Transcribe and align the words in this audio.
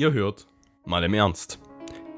Ihr 0.00 0.14
hört 0.14 0.46
mal 0.86 1.04
im 1.04 1.12
Ernst. 1.12 1.60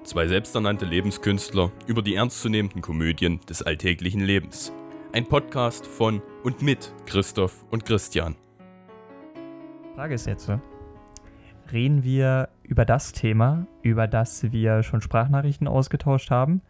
Zwei 0.04 0.28
selbsternannte 0.28 0.84
Lebenskünstler 0.84 1.72
über 1.88 2.00
die 2.00 2.14
ernstzunehmenden 2.14 2.80
Komödien 2.80 3.40
des 3.48 3.60
alltäglichen 3.60 4.20
Lebens. 4.20 4.72
Ein 5.12 5.26
Podcast 5.26 5.84
von 5.84 6.22
und 6.44 6.62
mit 6.62 6.94
Christoph 7.06 7.64
und 7.72 7.84
Christian. 7.84 8.36
Frage 9.96 10.14
ist 10.14 10.28
jetzt, 10.28 10.48
reden 11.72 12.04
wir 12.04 12.50
über 12.62 12.84
das 12.84 13.10
Thema, 13.10 13.66
über 13.82 14.06
das 14.06 14.52
wir 14.52 14.84
schon 14.84 15.00
Sprachnachrichten 15.00 15.66
ausgetauscht 15.66 16.30
haben? 16.30 16.62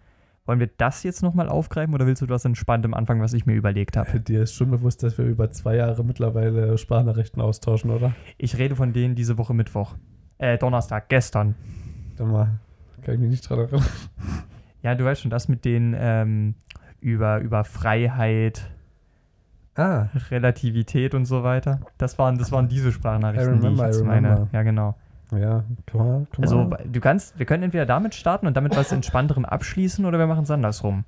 Wollen 0.46 0.60
wir 0.60 0.70
das 0.79 1.02
jetzt 1.02 1.22
nochmal 1.22 1.50
aufgreifen 1.50 1.92
oder 1.92 2.06
willst 2.06 2.22
du 2.22 2.24
etwas 2.24 2.46
entspannt 2.46 2.86
am 2.86 2.94
Anfang, 2.94 3.20
was 3.20 3.34
ich 3.34 3.44
mir 3.44 3.54
überlegt 3.54 3.98
habe? 3.98 4.18
Dir 4.18 4.44
ist 4.44 4.54
schon 4.54 4.70
bewusst, 4.70 5.02
dass 5.02 5.18
wir 5.18 5.26
über 5.26 5.50
zwei 5.50 5.76
Jahre 5.76 6.04
mittlerweile 6.04 6.79
Sprachnachrichten 6.79 7.42
austauschen, 7.42 7.90
oder? 7.90 8.14
Ich 8.38 8.56
rede 8.56 8.76
von 8.76 8.94
denen 8.94 9.14
diese 9.14 9.36
Woche 9.36 9.52
Mittwoch. 9.52 9.94
Äh, 10.43 10.59
Donnerstag, 10.59 11.09
gestern. 11.09 11.54
Dann 12.16 12.32
mal, 12.32 12.48
kann 13.02 13.14
ich 13.14 13.20
mich 13.20 13.30
nicht 13.30 13.48
dran 13.48 13.60
erinnern. 13.60 13.84
Ja, 14.82 14.96
du 14.96 15.05
weißt 15.05 15.23
schon, 15.23 15.30
das 15.30 15.46
mit 15.46 15.65
den 15.65 15.95
ähm, 15.96 16.56
über, 17.01 17.38
über 17.38 17.62
Freiheit, 17.62 18.68
Ah, 19.77 20.09
Relativität 20.30 21.15
und 21.15 21.24
so 21.24 21.45
weiter. 21.45 21.78
Das 21.98 22.18
waren, 22.18 22.37
das 22.37 22.51
waren 22.51 22.68
diese 22.68 22.91
Sprachnachrichten, 22.91 23.55
I 23.55 23.56
remember, 23.59 23.84
die 23.84 23.91
ich 23.91 23.96
jetzt 23.96 24.05
meine. 24.05 24.48
Ja, 24.52 24.62
genau. 24.65 24.96
ja, 25.30 25.62
komm 25.91 25.98
mal, 26.01 26.27
komm 26.34 26.43
Also 26.43 26.70
du 26.84 27.01
kannst, 27.01 27.38
wir 27.38 27.46
können 27.46 27.62
entweder 27.62 27.87
damit 27.87 28.16
starten 28.16 28.48
und 28.48 28.56
damit 28.56 28.77
was 28.77 28.90
Entspannterem 28.93 29.45
abschließen 29.45 30.04
oder 30.04 30.18
wir 30.18 30.27
machen 30.27 30.43
es 30.43 30.51
andersrum. 30.51 31.04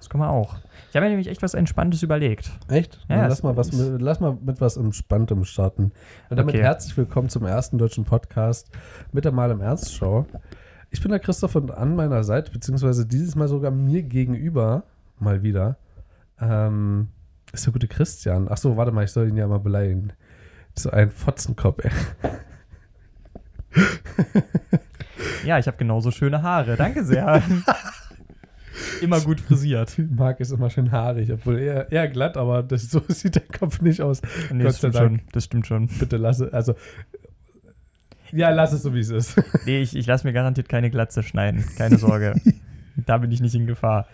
Das 0.00 0.08
können 0.08 0.22
wir 0.22 0.30
auch. 0.30 0.56
Ich 0.88 0.96
habe 0.96 1.04
mir 1.04 1.10
nämlich 1.10 1.28
echt 1.28 1.42
was 1.42 1.52
Entspanntes 1.52 2.02
überlegt. 2.02 2.50
Echt? 2.68 2.98
Ja, 3.10 3.24
es 3.24 3.28
lass, 3.28 3.42
mal 3.42 3.56
was 3.58 3.70
mit, 3.72 4.00
lass 4.00 4.18
mal 4.18 4.34
mit 4.40 4.58
was 4.58 4.78
Entspanntem 4.78 5.44
starten. 5.44 5.92
Und 6.30 6.38
damit 6.38 6.54
Okay. 6.54 6.64
herzlich 6.64 6.96
willkommen 6.96 7.28
zum 7.28 7.44
ersten 7.44 7.76
deutschen 7.76 8.04
Podcast 8.06 8.70
mit 9.12 9.26
der 9.26 9.32
Mal 9.32 9.50
im 9.50 9.60
Ernst 9.60 9.94
Show. 9.94 10.24
Ich 10.88 11.02
bin 11.02 11.10
der 11.10 11.20
Christoph 11.20 11.54
und 11.54 11.70
an 11.70 11.96
meiner 11.96 12.24
Seite, 12.24 12.50
beziehungsweise 12.50 13.04
dieses 13.04 13.36
Mal 13.36 13.46
sogar 13.46 13.70
mir 13.70 14.02
gegenüber, 14.02 14.84
mal 15.18 15.42
wieder, 15.42 15.76
ähm, 16.40 17.08
ist 17.52 17.66
der 17.66 17.74
gute 17.74 17.86
Christian. 17.86 18.48
Ach 18.50 18.56
so, 18.56 18.78
warte 18.78 18.92
mal, 18.92 19.04
ich 19.04 19.12
soll 19.12 19.28
ihn 19.28 19.36
ja 19.36 19.46
mal 19.46 19.60
beleidigen. 19.60 20.14
So 20.78 20.88
ein 20.88 21.10
Fotzenkopf, 21.10 21.84
ey. 21.84 21.90
Ja, 25.44 25.58
ich 25.58 25.66
habe 25.66 25.76
genauso 25.76 26.10
schöne 26.10 26.42
Haare. 26.42 26.76
Danke 26.76 27.04
sehr. 27.04 27.42
Immer 29.00 29.20
gut 29.20 29.40
frisiert. 29.40 29.94
Marc 30.10 30.40
ist 30.40 30.50
immer 30.52 30.70
schön 30.70 30.90
haarig, 30.92 31.32
obwohl 31.32 31.58
eher, 31.58 31.90
eher 31.90 32.08
glatt, 32.08 32.36
aber 32.36 32.62
das, 32.62 32.90
so 32.90 33.00
sieht 33.08 33.34
der 33.36 33.42
Kopf 33.42 33.80
nicht 33.80 34.00
aus. 34.02 34.22
Nee, 34.52 34.64
Gott 34.64 34.66
das 34.66 34.80
sei 34.80 34.88
stimmt 34.90 34.94
Dank. 34.94 35.18
schon. 35.20 35.28
Das 35.32 35.44
stimmt 35.44 35.66
schon. 35.66 35.86
Bitte 35.98 36.16
lasse, 36.16 36.52
also, 36.52 36.74
ja, 38.32 38.50
lass 38.50 38.72
es 38.72 38.82
so, 38.82 38.94
wie 38.94 39.00
es 39.00 39.10
ist. 39.10 39.42
Nee, 39.66 39.80
ich, 39.82 39.96
ich 39.96 40.06
lasse 40.06 40.26
mir 40.26 40.32
garantiert 40.32 40.68
keine 40.68 40.90
Glatze 40.90 41.22
schneiden. 41.22 41.64
Keine 41.76 41.98
Sorge. 41.98 42.34
da 43.06 43.18
bin 43.18 43.30
ich 43.32 43.40
nicht 43.40 43.54
in 43.54 43.66
Gefahr. 43.66 44.06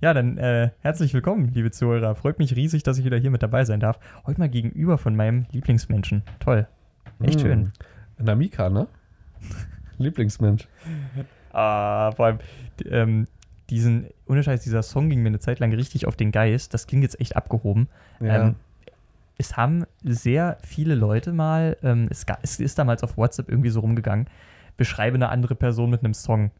Ja, 0.00 0.12
dann 0.14 0.36
äh, 0.38 0.70
herzlich 0.80 1.14
willkommen, 1.14 1.52
liebe 1.54 1.70
Zuhörer. 1.70 2.14
Freut 2.16 2.38
mich 2.38 2.56
riesig, 2.56 2.82
dass 2.82 2.98
ich 2.98 3.04
wieder 3.04 3.18
hier 3.18 3.30
mit 3.30 3.42
dabei 3.42 3.64
sein 3.64 3.78
darf. 3.80 3.98
Heute 4.26 4.40
mal 4.40 4.48
gegenüber 4.48 4.98
von 4.98 5.14
meinem 5.14 5.46
Lieblingsmenschen. 5.52 6.22
Toll. 6.40 6.66
Echt 7.20 7.40
Hm. 7.40 7.46
schön. 7.46 7.72
Namika, 8.18 8.68
ne? 8.68 8.88
Lieblingsmensch. 9.98 10.66
Ah, 11.52 12.10
vor 12.12 12.26
allem 12.26 12.38
ähm, 12.90 13.26
diesen, 13.72 14.08
ohne 14.28 14.42
Scheiß, 14.42 14.62
dieser 14.62 14.82
Song 14.82 15.08
ging 15.08 15.22
mir 15.22 15.28
eine 15.28 15.38
Zeit 15.38 15.58
lang 15.58 15.72
richtig 15.72 16.06
auf 16.06 16.14
den 16.14 16.30
Geist. 16.30 16.74
Das 16.74 16.86
klingt 16.86 17.04
jetzt 17.04 17.18
echt 17.20 17.36
abgehoben. 17.36 17.88
Ja. 18.20 18.48
Ähm, 18.48 18.56
es 19.38 19.56
haben 19.56 19.86
sehr 20.04 20.58
viele 20.62 20.94
Leute 20.94 21.32
mal, 21.32 21.78
ähm, 21.82 22.06
es, 22.10 22.26
es 22.42 22.60
ist 22.60 22.78
damals 22.78 23.02
auf 23.02 23.16
WhatsApp 23.16 23.48
irgendwie 23.48 23.70
so 23.70 23.80
rumgegangen, 23.80 24.26
beschreibe 24.76 25.14
eine 25.14 25.30
andere 25.30 25.54
Person 25.54 25.88
mit 25.88 26.04
einem 26.04 26.12
Song. 26.12 26.50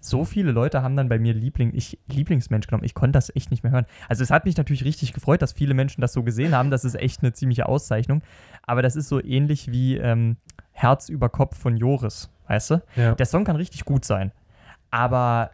So 0.00 0.24
viele 0.24 0.52
Leute 0.52 0.80
haben 0.80 0.94
dann 0.94 1.08
bei 1.08 1.18
mir 1.18 1.34
Liebling, 1.34 1.72
ich, 1.74 1.98
Lieblingsmensch 2.06 2.68
genommen. 2.68 2.84
Ich 2.84 2.94
konnte 2.94 3.16
das 3.16 3.34
echt 3.34 3.50
nicht 3.50 3.64
mehr 3.64 3.72
hören. 3.72 3.86
Also 4.08 4.22
es 4.22 4.30
hat 4.30 4.44
mich 4.44 4.56
natürlich 4.56 4.84
richtig 4.84 5.12
gefreut, 5.12 5.42
dass 5.42 5.52
viele 5.52 5.74
Menschen 5.74 6.00
das 6.02 6.12
so 6.12 6.22
gesehen 6.22 6.54
haben. 6.54 6.70
Das 6.70 6.84
ist 6.84 6.94
echt 6.94 7.20
eine 7.22 7.32
ziemliche 7.32 7.66
Auszeichnung. 7.66 8.22
Aber 8.62 8.80
das 8.80 8.94
ist 8.94 9.08
so 9.08 9.20
ähnlich 9.20 9.72
wie 9.72 9.96
ähm, 9.96 10.36
Herz 10.70 11.08
über 11.08 11.28
Kopf 11.28 11.58
von 11.58 11.76
Joris, 11.76 12.30
weißt 12.46 12.70
du? 12.70 12.82
ja. 12.94 13.16
Der 13.16 13.26
Song 13.26 13.42
kann 13.42 13.56
richtig 13.56 13.84
gut 13.84 14.04
sein. 14.04 14.30
Aber 14.92 15.50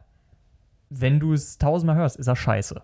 wenn 1.01 1.21
du 1.21 1.33
es 1.33 1.59
tausendmal 1.59 1.97
hörst, 1.97 2.17
ist 2.17 2.27
er 2.27 2.37
scheiße. 2.37 2.83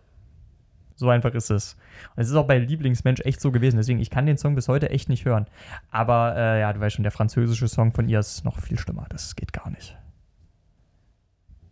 So 0.97 1.09
einfach 1.09 1.33
ist 1.33 1.51
es. 1.51 1.77
Und 2.15 2.23
es 2.23 2.29
ist 2.29 2.35
auch 2.37 2.47
bei 2.47 2.59
Lieblingsmensch 2.59 3.21
echt 3.23 3.41
so 3.41 3.51
gewesen. 3.51 3.79
Deswegen, 3.79 4.01
ich 4.01 4.11
kann 4.11 4.27
den 4.27 4.37
Song 4.37 4.55
bis 4.55 4.69
heute 4.69 4.91
echt 4.91 5.09
nicht 5.09 5.25
hören. 5.25 5.47
Aber 5.91 6.37
äh, 6.37 6.61
ja, 6.61 6.73
du 6.73 6.81
weißt 6.81 6.97
schon, 6.97 7.05
der 7.05 7.13
französische 7.13 7.69
Song 7.69 7.93
von 7.93 8.07
ihr 8.09 8.19
ist 8.19 8.45
noch 8.45 8.59
viel 8.61 8.79
schlimmer. 8.79 9.07
Das 9.09 9.35
geht 9.35 9.53
gar 9.53 9.71
nicht. 9.71 9.97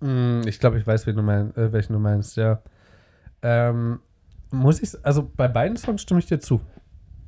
Mm, 0.01 0.43
Ich 0.47 0.59
glaube, 0.61 0.79
ich 0.79 0.87
weiß, 0.87 1.07
wen 1.07 1.17
du 1.17 1.23
mein, 1.23 1.55
äh, 1.57 1.73
welchen 1.73 1.93
du 1.93 1.99
meinst, 1.99 2.37
ja. 2.37 2.63
Ähm, 3.43 4.01
muss 4.51 4.81
ich, 4.81 4.91
also 5.05 5.31
bei 5.37 5.49
beiden 5.49 5.77
Songs 5.77 6.03
stimme 6.03 6.21
ich 6.21 6.27
dir 6.27 6.41
zu. 6.41 6.61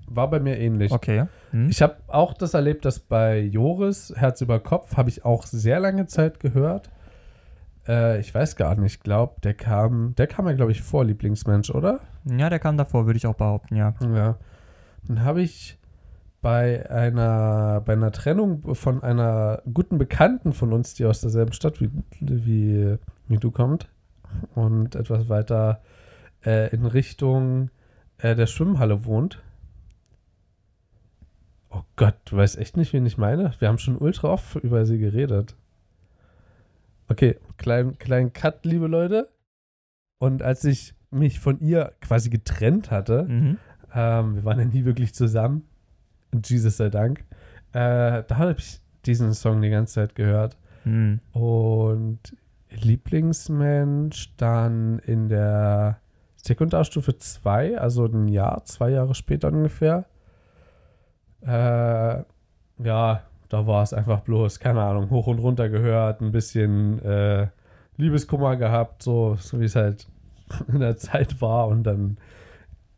War 0.06 0.28
bei 0.30 0.40
mir 0.40 0.58
ähnlich. 0.58 0.90
Okay. 0.90 1.26
Hm? 1.50 1.68
Ich 1.68 1.82
habe 1.82 1.96
auch 2.08 2.32
das 2.34 2.54
erlebt, 2.54 2.84
dass 2.84 2.98
bei 2.98 3.40
Joris 3.40 4.12
Herz 4.16 4.40
über 4.40 4.58
Kopf 4.58 4.96
habe 4.96 5.08
ich 5.08 5.24
auch 5.24 5.44
sehr 5.44 5.78
lange 5.80 6.06
Zeit 6.06 6.40
gehört. 6.40 6.90
Äh, 7.86 8.20
ich 8.20 8.34
weiß 8.34 8.56
gar 8.56 8.76
nicht, 8.76 8.96
ich 8.96 9.00
glaube, 9.00 9.40
der 9.42 9.54
kam, 9.54 10.14
der 10.16 10.26
kam 10.26 10.46
ja, 10.46 10.52
glaube 10.54 10.72
ich, 10.72 10.82
vor 10.82 11.04
Lieblingsmensch, 11.04 11.70
oder? 11.70 12.00
Ja, 12.24 12.50
der 12.50 12.58
kam 12.58 12.76
davor, 12.76 13.06
würde 13.06 13.16
ich 13.16 13.26
auch 13.26 13.34
behaupten, 13.34 13.76
ja. 13.76 13.94
Ja. 14.00 14.36
Dann 15.06 15.24
habe 15.24 15.42
ich 15.42 15.78
bei 16.42 16.88
einer, 16.90 17.82
bei 17.84 17.92
einer 17.92 18.12
Trennung 18.12 18.74
von 18.74 19.02
einer 19.02 19.62
guten 19.72 19.98
Bekannten 19.98 20.52
von 20.52 20.72
uns, 20.72 20.94
die 20.94 21.04
aus 21.04 21.20
derselben 21.20 21.52
Stadt 21.52 21.80
wie, 21.80 21.90
wie, 22.20 22.96
wie 23.28 23.36
du 23.36 23.50
kommt 23.50 23.88
und 24.54 24.94
etwas 24.94 25.28
weiter 25.28 25.82
äh, 26.44 26.74
in 26.74 26.86
Richtung 26.86 27.70
äh, 28.18 28.34
der 28.34 28.46
Schwimmhalle 28.46 29.04
wohnt. 29.04 29.42
Oh 31.70 31.82
Gott, 31.96 32.16
du 32.24 32.36
weißt 32.36 32.58
echt 32.58 32.76
nicht, 32.76 32.92
wen 32.92 33.06
ich 33.06 33.18
meine? 33.18 33.52
Wir 33.58 33.68
haben 33.68 33.78
schon 33.78 33.96
ultra 33.96 34.28
oft 34.28 34.56
über 34.56 34.86
sie 34.86 34.98
geredet. 34.98 35.54
Okay, 37.10 37.38
kleinen 37.56 37.98
klein 37.98 38.32
Cut, 38.32 38.64
liebe 38.64 38.86
Leute. 38.86 39.28
Und 40.18 40.42
als 40.42 40.62
ich 40.64 40.94
mich 41.10 41.40
von 41.40 41.58
ihr 41.58 41.92
quasi 42.00 42.30
getrennt 42.30 42.92
hatte, 42.92 43.24
Mhm. 43.24 43.58
ähm, 43.92 44.36
wir 44.36 44.44
waren 44.44 44.60
ja 44.60 44.64
nie 44.64 44.84
wirklich 44.84 45.12
zusammen. 45.12 45.64
Jesus 46.44 46.76
sei 46.76 46.88
Dank. 46.88 47.24
Äh, 47.72 48.22
da 48.28 48.36
habe 48.38 48.54
ich 48.56 48.80
diesen 49.06 49.34
Song 49.34 49.60
die 49.60 49.70
ganze 49.70 49.94
Zeit 49.94 50.14
gehört. 50.14 50.56
Hm. 50.84 51.18
Und 51.32 52.20
Lieblingsmensch 52.70 54.36
dann 54.36 55.00
in 55.00 55.28
der 55.28 55.98
Sekundarstufe 56.36 57.18
2, 57.18 57.76
also 57.78 58.06
ein 58.06 58.28
Jahr, 58.28 58.64
zwei 58.64 58.90
Jahre 58.90 59.16
später 59.16 59.48
ungefähr. 59.48 60.04
Äh, 61.42 62.22
ja, 62.84 63.22
da 63.50 63.66
war 63.66 63.82
es 63.82 63.92
einfach 63.92 64.20
bloß, 64.20 64.58
keine 64.60 64.80
Ahnung, 64.82 65.10
hoch 65.10 65.26
und 65.26 65.38
runter 65.40 65.68
gehört, 65.68 66.22
ein 66.22 66.32
bisschen 66.32 67.04
äh, 67.04 67.48
Liebeskummer 67.98 68.56
gehabt, 68.56 69.02
so, 69.02 69.36
so 69.38 69.60
wie 69.60 69.64
es 69.66 69.76
halt 69.76 70.08
in 70.72 70.80
der 70.80 70.96
Zeit 70.96 71.40
war 71.42 71.68
und 71.68 71.82
dann 71.82 72.16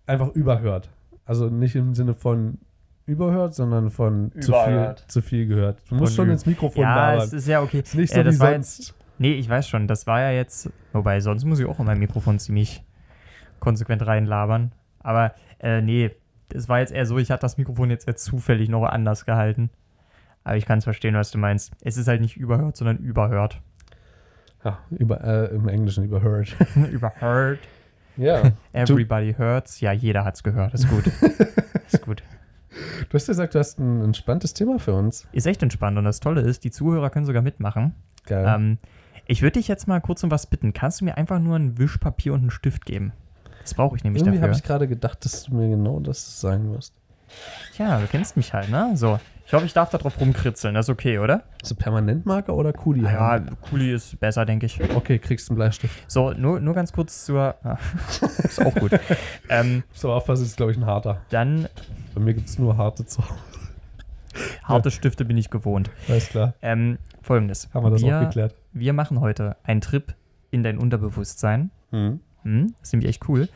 einfach 0.06 0.28
überhört. 0.34 0.88
Also 1.24 1.48
nicht 1.48 1.74
im 1.74 1.94
Sinne 1.94 2.14
von 2.14 2.58
überhört, 3.06 3.54
sondern 3.54 3.90
von 3.90 4.30
zu 4.40 4.52
viel, 4.52 4.72
Überhört. 4.72 5.04
zu 5.08 5.22
viel 5.22 5.46
gehört. 5.46 5.78
Du 5.88 5.96
musst 5.96 6.14
Von 6.14 6.26
schon 6.26 6.32
ins 6.32 6.46
Mikrofon 6.46 6.82
Ja, 6.82 6.94
labern. 7.12 7.24
es 7.26 7.32
ist 7.32 7.48
ja 7.48 7.60
okay. 7.60 7.80
Ist 7.80 7.94
nicht 7.96 8.12
Äh, 8.12 8.14
so 8.16 8.20
wie 8.20 8.24
das 8.24 8.38
war 8.40 8.52
sonst. 8.52 8.94
Nee, 9.18 9.32
ich 9.34 9.48
weiß 9.48 9.68
schon, 9.68 9.86
das 9.88 10.06
war 10.06 10.20
ja 10.20 10.30
jetzt, 10.30 10.70
wobei 10.92 11.20
sonst 11.20 11.44
muss 11.44 11.58
ich 11.60 11.66
auch 11.66 11.78
in 11.80 11.86
mein 11.86 11.98
Mikrofon 11.98 12.38
ziemlich 12.38 12.82
konsequent 13.60 14.06
reinlabern. 14.06 14.72
Aber 15.00 15.34
äh, 15.60 15.80
nee, 15.80 16.10
es 16.52 16.68
war 16.68 16.80
jetzt 16.80 16.92
eher 16.92 17.06
so, 17.06 17.18
ich 17.18 17.30
hatte 17.30 17.42
das 17.42 17.56
Mikrofon 17.58 17.90
jetzt 17.90 18.06
eher 18.08 18.16
zufällig 18.16 18.68
noch 18.68 18.84
anders 18.84 19.24
gehalten. 19.24 19.70
Aber 20.44 20.56
ich 20.56 20.66
kann 20.66 20.78
es 20.78 20.84
verstehen, 20.84 21.14
was 21.14 21.30
du 21.30 21.38
meinst. 21.38 21.72
Es 21.82 21.96
ist 21.96 22.08
halt 22.08 22.20
nicht 22.20 22.36
überhört, 22.36 22.76
sondern 22.76 22.98
überhört. 22.98 23.60
Ja, 24.64 24.78
über, 24.90 25.22
äh, 25.24 25.54
im 25.54 25.68
Englischen 25.68 26.04
überhört. 26.04 26.56
überhört. 26.92 27.58
ja. 28.16 28.52
Everybody 28.72 29.34
hurts. 29.34 29.80
Ja, 29.80 29.92
jeder 29.92 30.24
hat's 30.24 30.42
gehört. 30.42 30.74
Ist 30.74 30.88
gut. 30.88 31.06
ist 31.86 32.02
gut. 32.02 32.22
Du 33.08 33.14
hast 33.14 33.26
gesagt, 33.26 33.54
du 33.54 33.58
hast 33.58 33.78
ein 33.78 34.02
entspanntes 34.02 34.54
Thema 34.54 34.78
für 34.78 34.94
uns. 34.94 35.26
Ist 35.32 35.46
echt 35.46 35.62
entspannt. 35.62 35.98
Und 35.98 36.04
das 36.04 36.20
Tolle 36.20 36.40
ist, 36.40 36.64
die 36.64 36.70
Zuhörer 36.70 37.10
können 37.10 37.26
sogar 37.26 37.42
mitmachen. 37.42 37.94
Geil. 38.26 38.46
Ähm, 38.48 38.78
ich 39.26 39.42
würde 39.42 39.58
dich 39.58 39.68
jetzt 39.68 39.88
mal 39.88 40.00
kurz 40.00 40.24
um 40.24 40.30
was 40.30 40.46
bitten. 40.46 40.72
Kannst 40.72 41.00
du 41.00 41.04
mir 41.04 41.16
einfach 41.16 41.38
nur 41.38 41.56
ein 41.56 41.78
Wischpapier 41.78 42.32
und 42.32 42.40
einen 42.40 42.50
Stift 42.50 42.86
geben? 42.86 43.12
Das 43.60 43.74
brauche 43.74 43.96
ich 43.96 44.04
nämlich 44.04 44.22
Irgendwie 44.22 44.38
habe 44.38 44.48
dafür. 44.48 44.60
ich 44.60 44.66
gerade 44.66 44.88
gedacht, 44.88 45.24
dass 45.24 45.44
du 45.44 45.54
mir 45.54 45.68
genau 45.68 46.00
das 46.00 46.40
sagen 46.40 46.72
wirst. 46.72 46.94
Tja, 47.74 48.00
du 48.00 48.06
kennst 48.06 48.36
mich 48.36 48.52
halt, 48.52 48.68
ne? 48.70 48.92
So. 48.94 49.18
Ich 49.46 49.52
hoffe, 49.52 49.66
ich 49.66 49.74
darf 49.74 49.90
da 49.90 49.98
drauf 49.98 50.18
rumkritzeln. 50.20 50.74
Das 50.74 50.86
ist 50.86 50.90
okay, 50.90 51.18
oder? 51.18 51.42
Also 51.60 51.74
Permanentmarker 51.74 52.54
oder 52.54 52.72
Kuli? 52.72 53.02
Ja, 53.02 53.10
haben? 53.12 53.56
Kuli 53.60 53.92
ist 53.92 54.18
besser, 54.20 54.46
denke 54.46 54.66
ich. 54.66 54.80
Okay, 54.94 55.18
kriegst 55.18 55.50
einen 55.50 55.56
Bleistift. 55.56 55.94
So, 56.10 56.32
nur, 56.32 56.60
nur 56.60 56.74
ganz 56.74 56.92
kurz 56.92 57.26
zur. 57.26 57.54
Ah, 57.62 57.76
ist 58.44 58.64
auch 58.64 58.74
gut. 58.74 58.92
ähm, 59.50 59.82
So 59.92 60.12
aufpassen, 60.12 60.44
ist 60.44 60.56
glaube 60.56 60.72
ich 60.72 60.78
ein 60.78 60.86
harter. 60.86 61.20
dann 61.30 61.68
Bei 62.14 62.20
mir 62.20 62.34
gibt 62.34 62.48
es 62.48 62.58
nur 62.58 62.76
harte 62.76 63.04
Hause. 63.04 63.22
Harte 64.64 64.90
Stifte 64.90 65.26
bin 65.26 65.36
ich 65.36 65.50
gewohnt. 65.50 65.90
Alles 66.08 66.28
klar. 66.30 66.54
Ähm, 66.62 66.96
Folgendes. 67.20 67.68
Haben 67.74 67.84
wir 67.84 67.90
das 67.90 68.00
wir, 68.02 68.16
auch 68.16 68.20
geklärt. 68.22 68.54
wir 68.72 68.92
machen 68.94 69.20
heute 69.20 69.56
einen 69.64 69.82
Trip 69.82 70.14
in 70.50 70.62
dein 70.62 70.78
Unterbewusstsein. 70.78 71.70
Mhm. 71.90 72.20
Hm, 72.44 72.74
das 72.78 72.88
ist 72.88 72.92
nämlich 72.94 73.10
echt 73.10 73.28
cool. 73.28 73.48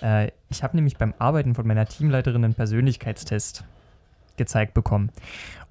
Äh, 0.00 0.28
ich 0.52 0.62
habe 0.62 0.76
nämlich 0.76 0.96
beim 0.96 1.14
Arbeiten 1.18 1.54
von 1.54 1.66
meiner 1.66 1.86
Teamleiterin 1.86 2.44
einen 2.44 2.54
Persönlichkeitstest 2.54 3.64
gezeigt 4.36 4.74
bekommen. 4.74 5.10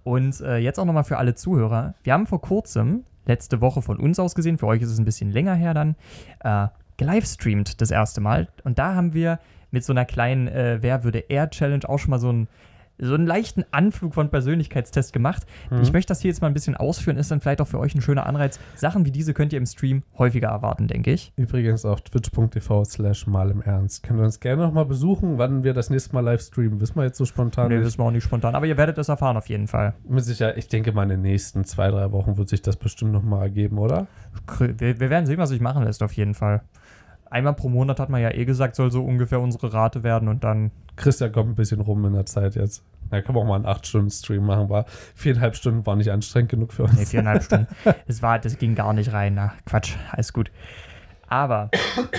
Und 0.03 0.41
äh, 0.41 0.57
jetzt 0.57 0.79
auch 0.79 0.85
nochmal 0.85 1.03
für 1.03 1.17
alle 1.17 1.35
Zuhörer. 1.35 1.93
Wir 2.03 2.13
haben 2.13 2.27
vor 2.27 2.41
kurzem, 2.41 3.03
letzte 3.25 3.61
Woche 3.61 3.81
von 3.81 3.97
uns 3.97 4.19
aus 4.19 4.35
gesehen, 4.35 4.57
für 4.57 4.67
euch 4.67 4.81
ist 4.81 4.89
es 4.89 4.99
ein 4.99 5.05
bisschen 5.05 5.31
länger 5.31 5.53
her 5.53 5.73
dann, 5.73 5.95
äh, 6.43 6.67
gelivestreamt 6.97 7.81
das 7.81 7.91
erste 7.91 8.21
Mal. 8.21 8.47
Und 8.63 8.79
da 8.79 8.95
haben 8.95 9.13
wir 9.13 9.39
mit 9.71 9.83
so 9.83 9.93
einer 9.93 10.05
kleinen 10.05 10.47
äh, 10.47 10.79
Wer 10.81 11.03
würde 11.03 11.19
er 11.29 11.49
Challenge 11.49 11.87
auch 11.87 11.97
schon 11.97 12.11
mal 12.11 12.19
so 12.19 12.29
einen, 12.29 12.47
so 13.01 13.13
einen 13.15 13.25
leichten 13.25 13.65
Anflug 13.71 14.13
von 14.13 14.29
Persönlichkeitstest 14.29 15.11
gemacht. 15.11 15.43
Mhm. 15.69 15.81
Ich 15.81 15.91
möchte 15.91 16.11
das 16.11 16.21
hier 16.21 16.29
jetzt 16.29 16.41
mal 16.41 16.47
ein 16.47 16.53
bisschen 16.53 16.75
ausführen, 16.77 17.17
ist 17.17 17.31
dann 17.31 17.41
vielleicht 17.41 17.61
auch 17.61 17.67
für 17.67 17.79
euch 17.79 17.95
ein 17.95 18.01
schöner 18.01 18.25
Anreiz. 18.25 18.59
Sachen 18.75 19.05
wie 19.05 19.11
diese 19.11 19.33
könnt 19.33 19.51
ihr 19.53 19.57
im 19.57 19.65
Stream 19.65 20.03
häufiger 20.17 20.49
erwarten, 20.49 20.87
denke 20.87 21.11
ich. 21.11 21.33
Übrigens 21.35 21.83
auf 21.85 22.01
twitch.tv 22.01 22.85
slash 22.85 23.27
mal 23.27 23.49
im 23.51 23.61
Ernst. 23.61 24.03
Könnt 24.03 24.19
ihr 24.19 24.23
uns 24.23 24.39
gerne 24.39 24.61
nochmal 24.63 24.85
besuchen, 24.85 25.37
wann 25.37 25.63
wir 25.63 25.73
das 25.73 25.89
nächste 25.89 26.13
Mal 26.13 26.21
live 26.21 26.41
streamen. 26.41 26.79
Wissen 26.79 26.95
wir 26.95 27.03
jetzt 27.03 27.17
so 27.17 27.25
spontan 27.25 27.69
Nee, 27.69 27.77
nicht. 27.77 27.85
wissen 27.85 27.99
wir 27.99 28.05
auch 28.05 28.11
nicht 28.11 28.23
spontan, 28.23 28.55
aber 28.55 28.65
ihr 28.67 28.77
werdet 28.77 28.97
es 28.97 29.09
erfahren 29.09 29.37
auf 29.37 29.49
jeden 29.49 29.67
Fall. 29.67 29.93
Mit 30.07 30.23
Sicherheit, 30.23 30.57
ich 30.57 30.67
denke 30.67 30.91
mal 30.91 31.03
in 31.03 31.09
den 31.09 31.21
nächsten 31.21 31.63
zwei, 31.65 31.89
drei 31.89 32.11
Wochen 32.11 32.37
wird 32.37 32.49
sich 32.49 32.61
das 32.61 32.75
bestimmt 32.77 33.11
nochmal 33.11 33.43
ergeben, 33.43 33.77
oder? 33.77 34.07
Wir, 34.59 34.99
wir 34.99 35.09
werden 35.09 35.25
sehen, 35.25 35.37
was 35.37 35.49
sich 35.49 35.61
machen 35.61 35.83
lässt, 35.83 36.03
auf 36.03 36.13
jeden 36.13 36.33
Fall. 36.33 36.61
Einmal 37.31 37.53
pro 37.53 37.69
Monat 37.69 38.01
hat 38.01 38.09
man 38.09 38.21
ja 38.21 38.29
eh 38.31 38.43
gesagt, 38.43 38.75
soll 38.75 38.91
so 38.91 39.03
ungefähr 39.05 39.39
unsere 39.39 39.71
Rate 39.73 40.03
werden 40.03 40.27
und 40.27 40.43
dann. 40.43 40.69
Christian 40.97 41.31
kommt 41.31 41.49
ein 41.49 41.55
bisschen 41.55 41.79
rum 41.79 42.05
in 42.05 42.13
der 42.13 42.25
Zeit 42.25 42.55
jetzt. 42.55 42.83
Da 43.09 43.21
kann 43.21 43.33
man 43.33 43.43
auch 43.43 43.47
mal 43.47 43.55
einen 43.55 43.65
8-Stunden-Stream 43.65 44.45
machen. 44.45 44.69
War 44.69 44.85
viereinhalb 45.15 45.55
Stunden 45.55 45.85
war 45.85 45.95
nicht 45.95 46.11
anstrengend 46.11 46.51
genug 46.51 46.73
für 46.73 46.83
uns. 46.83 46.93
Nee, 46.93 47.05
viereinhalb 47.05 47.43
Stunden. 47.43 47.67
Das, 48.05 48.21
war, 48.21 48.37
das 48.37 48.57
ging 48.57 48.75
gar 48.75 48.91
nicht 48.91 49.13
rein. 49.13 49.35
Na, 49.35 49.53
Quatsch, 49.65 49.95
alles 50.11 50.33
gut. 50.33 50.51
Aber 51.27 51.71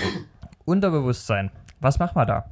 Unterbewusstsein, 0.65 1.51
was 1.79 1.99
machen 1.99 2.15
wir 2.15 2.25
da? 2.25 2.49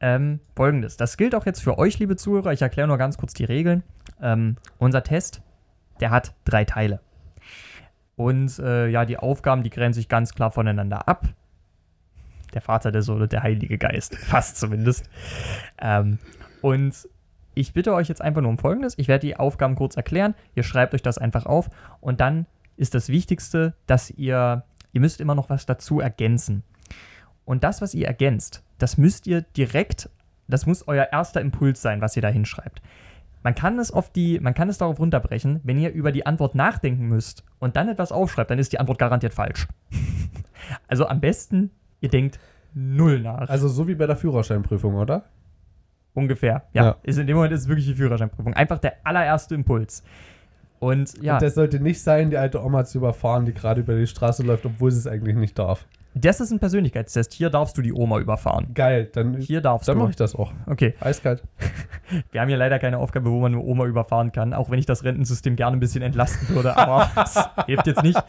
Ähm, 0.00 0.40
Folgendes, 0.56 0.96
das 0.96 1.18
gilt 1.18 1.34
auch 1.34 1.44
jetzt 1.44 1.62
für 1.62 1.78
euch, 1.78 1.98
liebe 1.98 2.16
Zuhörer. 2.16 2.52
Ich 2.54 2.62
erkläre 2.62 2.88
nur 2.88 2.96
ganz 2.96 3.18
kurz 3.18 3.34
die 3.34 3.44
Regeln. 3.44 3.82
Ähm, 4.22 4.56
unser 4.78 5.02
Test, 5.02 5.42
der 6.00 6.10
hat 6.10 6.34
drei 6.44 6.64
Teile. 6.64 7.00
Und 8.16 8.58
äh, 8.60 8.88
ja, 8.88 9.04
die 9.04 9.18
Aufgaben, 9.18 9.62
die 9.62 9.70
grenzen 9.70 9.98
sich 9.98 10.08
ganz 10.08 10.34
klar 10.34 10.50
voneinander 10.50 11.06
ab. 11.06 11.28
Der 12.54 12.60
Vater, 12.60 12.92
der 12.92 13.02
Sohn 13.02 13.22
und 13.22 13.32
der 13.32 13.42
Heilige 13.42 13.78
Geist. 13.78 14.16
Fast 14.18 14.58
zumindest. 14.58 15.08
Ähm, 15.80 16.18
und 16.62 17.08
ich 17.54 17.72
bitte 17.72 17.94
euch 17.94 18.08
jetzt 18.08 18.22
einfach 18.22 18.40
nur 18.40 18.50
um 18.50 18.58
Folgendes. 18.58 18.94
Ich 18.98 19.08
werde 19.08 19.26
die 19.26 19.36
Aufgaben 19.36 19.74
kurz 19.74 19.96
erklären. 19.96 20.34
Ihr 20.54 20.62
schreibt 20.62 20.94
euch 20.94 21.02
das 21.02 21.18
einfach 21.18 21.46
auf. 21.46 21.68
Und 22.00 22.20
dann 22.20 22.46
ist 22.76 22.94
das 22.94 23.08
Wichtigste, 23.08 23.74
dass 23.86 24.10
ihr, 24.10 24.64
ihr 24.92 25.00
müsst 25.00 25.20
immer 25.20 25.34
noch 25.34 25.50
was 25.50 25.66
dazu 25.66 26.00
ergänzen. 26.00 26.62
Und 27.44 27.64
das, 27.64 27.82
was 27.82 27.94
ihr 27.94 28.06
ergänzt, 28.06 28.62
das 28.78 28.96
müsst 28.98 29.26
ihr 29.26 29.42
direkt, 29.42 30.08
das 30.46 30.66
muss 30.66 30.86
euer 30.86 31.08
erster 31.10 31.40
Impuls 31.40 31.82
sein, 31.82 32.00
was 32.00 32.14
ihr 32.14 32.22
da 32.22 32.28
hinschreibt. 32.28 32.80
Man 33.42 33.54
kann 33.54 33.78
es 33.78 33.90
auf 33.90 34.12
die, 34.12 34.40
man 34.40 34.54
kann 34.54 34.68
es 34.68 34.78
darauf 34.78 34.98
runterbrechen, 34.98 35.60
wenn 35.64 35.78
ihr 35.78 35.92
über 35.92 36.12
die 36.12 36.26
Antwort 36.26 36.54
nachdenken 36.54 37.08
müsst 37.08 37.44
und 37.58 37.76
dann 37.76 37.88
etwas 37.88 38.12
aufschreibt, 38.12 38.50
dann 38.50 38.58
ist 38.58 38.72
die 38.72 38.80
Antwort 38.80 38.98
garantiert 38.98 39.34
falsch. 39.34 39.66
also 40.88 41.06
am 41.06 41.20
besten, 41.20 41.70
ihr 42.00 42.08
denkt 42.08 42.38
null 42.74 43.20
nach. 43.20 43.48
Also 43.48 43.68
so 43.68 43.88
wie 43.88 43.94
bei 43.94 44.06
der 44.06 44.16
Führerscheinprüfung, 44.16 44.94
oder? 44.94 45.24
Ungefähr. 46.14 46.64
Ja, 46.72 46.84
Ja. 46.84 46.96
Ist 47.02 47.18
in 47.18 47.26
dem 47.26 47.36
Moment 47.36 47.52
ist 47.52 47.62
es 47.62 47.68
wirklich 47.68 47.86
die 47.86 47.94
Führerscheinprüfung. 47.94 48.54
Einfach 48.54 48.78
der 48.78 48.94
allererste 49.04 49.54
Impuls. 49.54 50.02
Und 50.80 51.20
ja, 51.22 51.34
Und 51.34 51.42
das 51.42 51.54
sollte 51.54 51.80
nicht 51.80 52.00
sein, 52.00 52.30
die 52.30 52.36
alte 52.36 52.62
Oma 52.64 52.84
zu 52.84 52.98
überfahren, 52.98 53.44
die 53.44 53.52
gerade 53.52 53.80
über 53.80 53.96
die 53.96 54.06
Straße 54.06 54.42
läuft, 54.44 54.64
obwohl 54.64 54.90
sie 54.90 54.98
es 54.98 55.06
eigentlich 55.06 55.36
nicht 55.36 55.58
darf. 55.58 55.86
Das 56.20 56.40
ist 56.40 56.50
ein 56.50 56.58
Persönlichkeitstest. 56.58 57.32
Hier 57.32 57.50
darfst 57.50 57.76
du 57.76 57.82
die 57.82 57.92
Oma 57.92 58.18
überfahren. 58.18 58.72
Geil, 58.74 59.08
dann, 59.12 59.36
Hier 59.36 59.60
darfst 59.60 59.88
dann 59.88 59.98
mache 59.98 60.10
ich 60.10 60.16
das 60.16 60.34
auch. 60.34 60.52
Okay, 60.66 60.94
Eiskalt. 61.00 61.42
wir 62.32 62.40
haben 62.40 62.48
hier 62.48 62.56
leider 62.56 62.78
keine 62.78 62.98
Aufgabe, 62.98 63.30
wo 63.30 63.40
man 63.40 63.52
eine 63.52 63.62
Oma 63.62 63.86
überfahren 63.86 64.32
kann, 64.32 64.54
auch 64.54 64.70
wenn 64.70 64.78
ich 64.78 64.86
das 64.86 65.04
Rentensystem 65.04 65.56
gerne 65.56 65.76
ein 65.76 65.80
bisschen 65.80 66.02
entlasten 66.02 66.48
würde, 66.54 66.76
aber 66.76 67.10
das 67.14 67.48
hilft 67.66 67.86
jetzt 67.86 68.02
nicht. 68.02 68.22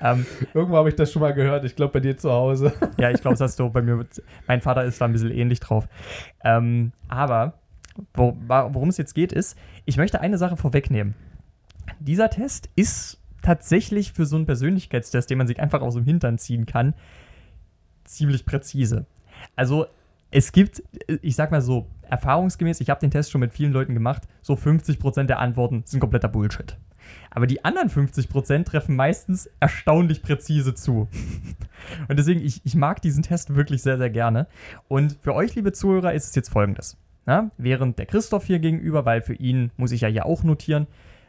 Ähm, 0.00 0.26
Irgendwo 0.52 0.76
habe 0.76 0.88
ich 0.88 0.94
das 0.94 1.10
schon 1.12 1.22
mal 1.22 1.32
gehört. 1.32 1.64
Ich 1.64 1.74
glaube 1.74 1.92
bei 1.94 2.00
dir 2.00 2.16
zu 2.16 2.30
Hause. 2.30 2.72
ja, 2.98 3.10
ich 3.10 3.20
glaube, 3.20 3.34
das 3.34 3.40
hast 3.40 3.60
du 3.60 3.70
bei 3.70 3.82
mir. 3.82 4.04
Mein 4.46 4.60
Vater 4.60 4.84
ist 4.84 5.00
da 5.00 5.06
ein 5.06 5.12
bisschen 5.12 5.30
ähnlich 5.30 5.60
drauf. 5.60 5.88
Ähm, 6.44 6.92
aber 7.08 7.54
wo, 8.14 8.36
worum 8.46 8.88
es 8.90 8.98
jetzt 8.98 9.14
geht, 9.14 9.32
ist, 9.32 9.56
ich 9.84 9.96
möchte 9.96 10.20
eine 10.20 10.38
Sache 10.38 10.56
vorwegnehmen. 10.56 11.14
Dieser 11.98 12.28
Test 12.28 12.68
ist 12.76 13.18
tatsächlich 13.46 14.12
für 14.12 14.26
so 14.26 14.34
einen 14.34 14.44
Persönlichkeitstest, 14.44 15.30
den 15.30 15.38
man 15.38 15.46
sich 15.46 15.60
einfach 15.60 15.80
aus 15.80 15.94
dem 15.94 16.04
Hintern 16.04 16.36
ziehen 16.36 16.66
kann, 16.66 16.94
ziemlich 18.02 18.44
präzise. 18.44 19.06
Also 19.54 19.86
es 20.32 20.50
gibt, 20.50 20.82
ich 21.22 21.36
sag 21.36 21.52
mal 21.52 21.62
so, 21.62 21.86
erfahrungsgemäß, 22.02 22.80
ich 22.80 22.90
habe 22.90 23.00
den 23.00 23.12
Test 23.12 23.30
schon 23.30 23.40
mit 23.40 23.52
vielen 23.52 23.72
Leuten 23.72 23.94
gemacht, 23.94 24.24
so 24.42 24.54
50% 24.54 25.24
der 25.24 25.38
Antworten 25.38 25.84
sind 25.86 26.00
kompletter 26.00 26.28
Bullshit. 26.28 26.76
Aber 27.30 27.46
die 27.46 27.64
anderen 27.64 27.88
50% 27.88 28.64
treffen 28.64 28.96
meistens 28.96 29.48
erstaunlich 29.60 30.22
präzise 30.22 30.74
zu. 30.74 31.06
Und 32.08 32.18
deswegen, 32.18 32.40
ich, 32.40 32.62
ich 32.64 32.74
mag 32.74 33.00
diesen 33.00 33.22
Test 33.22 33.54
wirklich 33.54 33.80
sehr, 33.82 33.96
sehr 33.96 34.10
gerne. 34.10 34.48
Und 34.88 35.18
für 35.22 35.34
euch, 35.34 35.54
liebe 35.54 35.72
Zuhörer, 35.72 36.14
ist 36.14 36.26
es 36.26 36.34
jetzt 36.34 36.48
folgendes. 36.48 36.96
Ja, 37.28 37.52
während 37.58 38.00
der 38.00 38.06
Christoph 38.06 38.46
hier 38.46 38.58
gegenüber, 38.58 39.04
weil 39.04 39.22
für 39.22 39.34
ihn 39.34 39.70
muss 39.76 39.92
ich 39.92 40.00
ja 40.00 40.08
hier 40.08 40.26
auch 40.26 40.42
notieren, 40.42 40.88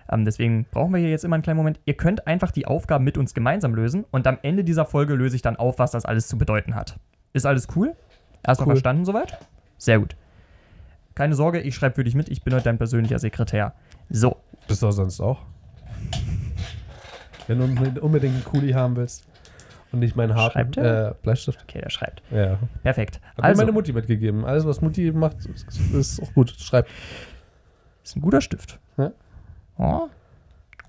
ähm, 0.09 0.25
deswegen 0.25 0.65
brauchen 0.71 0.93
wir 0.93 0.99
hier 0.99 1.09
jetzt 1.09 1.25
immer 1.25 1.35
einen 1.35 1.43
kleinen 1.43 1.57
Moment. 1.57 1.79
Ihr 1.85 1.95
könnt 1.95 2.27
einfach 2.27 2.51
die 2.51 2.65
Aufgaben 2.67 3.03
mit 3.03 3.17
uns 3.17 3.33
gemeinsam 3.33 3.75
lösen 3.75 4.05
und 4.11 4.25
am 4.27 4.37
Ende 4.41 4.63
dieser 4.63 4.85
Folge 4.85 5.15
löse 5.15 5.35
ich 5.35 5.41
dann 5.41 5.55
auf, 5.55 5.79
was 5.79 5.91
das 5.91 6.05
alles 6.05 6.27
zu 6.27 6.37
bedeuten 6.37 6.75
hat. 6.75 6.99
Ist 7.33 7.45
alles 7.45 7.67
cool? 7.75 7.95
Erstmal 8.45 8.67
Cool. 8.67 8.73
verstanden 8.75 9.05
soweit? 9.05 9.37
Sehr 9.77 9.99
gut. 9.99 10.15
Keine 11.15 11.33
Sorge, 11.35 11.59
ich 11.61 11.75
schreibe 11.75 11.95
für 11.95 12.03
dich 12.03 12.15
mit, 12.15 12.29
ich 12.29 12.43
bin 12.43 12.53
heute 12.53 12.65
dein 12.65 12.77
persönlicher 12.77 13.19
Sekretär. 13.19 13.73
So, 14.09 14.37
Bist 14.67 14.81
du 14.83 14.91
sonst 14.91 15.19
auch? 15.19 15.39
Wenn 17.47 17.59
du 17.59 18.01
unbedingt- 18.01 18.35
einen 18.35 18.43
Kuli 18.43 18.71
haben 18.73 18.95
willst 18.97 19.25
und 19.91 19.99
nicht 19.99 20.15
meinen 20.15 20.35
harten 20.35 20.53
Schreibt 20.53 20.77
er? 20.77 21.11
äh, 21.11 21.13
Bleistift. 21.21 21.59
okay, 21.63 21.79
der 21.81 21.89
schreibt. 21.89 22.21
Ja. 22.29 22.59
Perfekt. 22.83 23.21
Hat 23.29 23.37
mir 23.37 23.43
Also, 23.45 23.61
meine 23.61 23.71
Mutti 23.71 23.93
mitgegeben. 23.93 24.43
Alles, 24.45 24.65
was 24.65 24.81
Mutti 24.81 25.11
macht, 25.11 25.37
ist, 25.45 25.65
ist 25.93 26.21
auch 26.21 26.33
gut. 26.33 26.51
Schreibt. 26.51 26.89
ist 28.03 28.15
ein 28.17 28.21
guter 28.21 28.41
Stift. 28.41 28.79
Oh. 29.77 30.07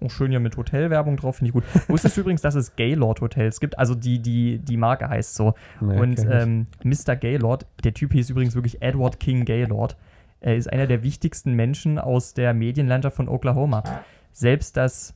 Auch 0.00 0.11
schön 0.11 0.31
hier 0.31 0.38
mit 0.38 0.56
Hotelwerbung 0.56 1.17
drauf, 1.17 1.37
finde 1.37 1.49
ich 1.49 1.52
gut. 1.52 1.64
Wusstest 1.88 2.17
du 2.17 2.20
übrigens, 2.20 2.43
dass 2.43 2.55
es 2.55 2.76
Gaylord 2.76 3.21
Hotels 3.21 3.59
gibt? 3.59 3.78
Also 3.78 3.95
die, 3.95 4.21
die, 4.21 4.59
die 4.59 4.76
Marke 4.76 5.09
heißt 5.09 5.35
so. 5.35 5.54
Nee, 5.80 5.99
Und 5.99 6.25
ähm, 6.30 6.66
Mr. 6.85 7.16
Gaylord, 7.16 7.66
der 7.83 7.95
Typ 7.95 8.12
hieß 8.12 8.30
übrigens 8.30 8.54
wirklich 8.54 8.80
Edward 8.80 9.18
King 9.18 9.45
Gaylord, 9.45 9.97
er 10.40 10.57
ist 10.57 10.73
einer 10.73 10.87
der 10.87 11.02
wichtigsten 11.02 11.54
Menschen 11.54 11.99
aus 11.99 12.33
der 12.33 12.54
Medienlandschaft 12.54 13.16
von 13.16 13.28
Oklahoma. 13.28 13.83
Selbst 14.33 14.76
das, 14.76 15.14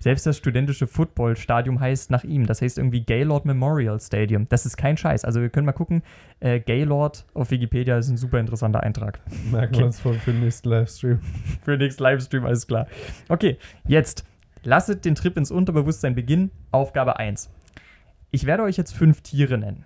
selbst 0.00 0.26
das 0.26 0.36
studentische 0.36 0.86
Footballstadium 0.86 1.80
heißt 1.80 2.10
nach 2.10 2.24
ihm. 2.24 2.46
Das 2.46 2.62
heißt 2.62 2.78
irgendwie 2.78 3.00
Gaylord 3.00 3.44
Memorial 3.44 4.00
Stadium. 4.00 4.48
Das 4.48 4.66
ist 4.66 4.76
kein 4.76 4.96
Scheiß. 4.96 5.24
Also 5.24 5.40
wir 5.40 5.48
können 5.48 5.66
mal 5.66 5.72
gucken. 5.72 6.02
Äh, 6.40 6.60
Gaylord 6.60 7.24
auf 7.34 7.50
Wikipedia 7.50 7.98
ist 7.98 8.08
ein 8.08 8.16
super 8.16 8.38
interessanter 8.38 8.82
Eintrag. 8.82 9.20
Merken 9.50 9.74
okay. 9.74 9.78
wir 9.78 9.86
uns 9.86 10.00
vor 10.00 10.14
für 10.14 10.32
den 10.32 10.40
nächsten 10.40 10.68
Livestream. 10.68 11.20
Für 11.62 11.72
den 11.72 11.80
nächsten 11.80 12.02
Livestream, 12.02 12.44
alles 12.44 12.66
klar. 12.66 12.86
Okay, 13.28 13.58
jetzt 13.86 14.24
lasset 14.62 15.04
den 15.04 15.14
Trip 15.14 15.36
ins 15.36 15.50
Unterbewusstsein 15.50 16.14
beginnen. 16.14 16.50
Aufgabe 16.70 17.18
1. 17.18 17.50
Ich 18.30 18.46
werde 18.46 18.62
euch 18.62 18.76
jetzt 18.76 18.92
fünf 18.92 19.22
Tiere 19.22 19.58
nennen. 19.58 19.84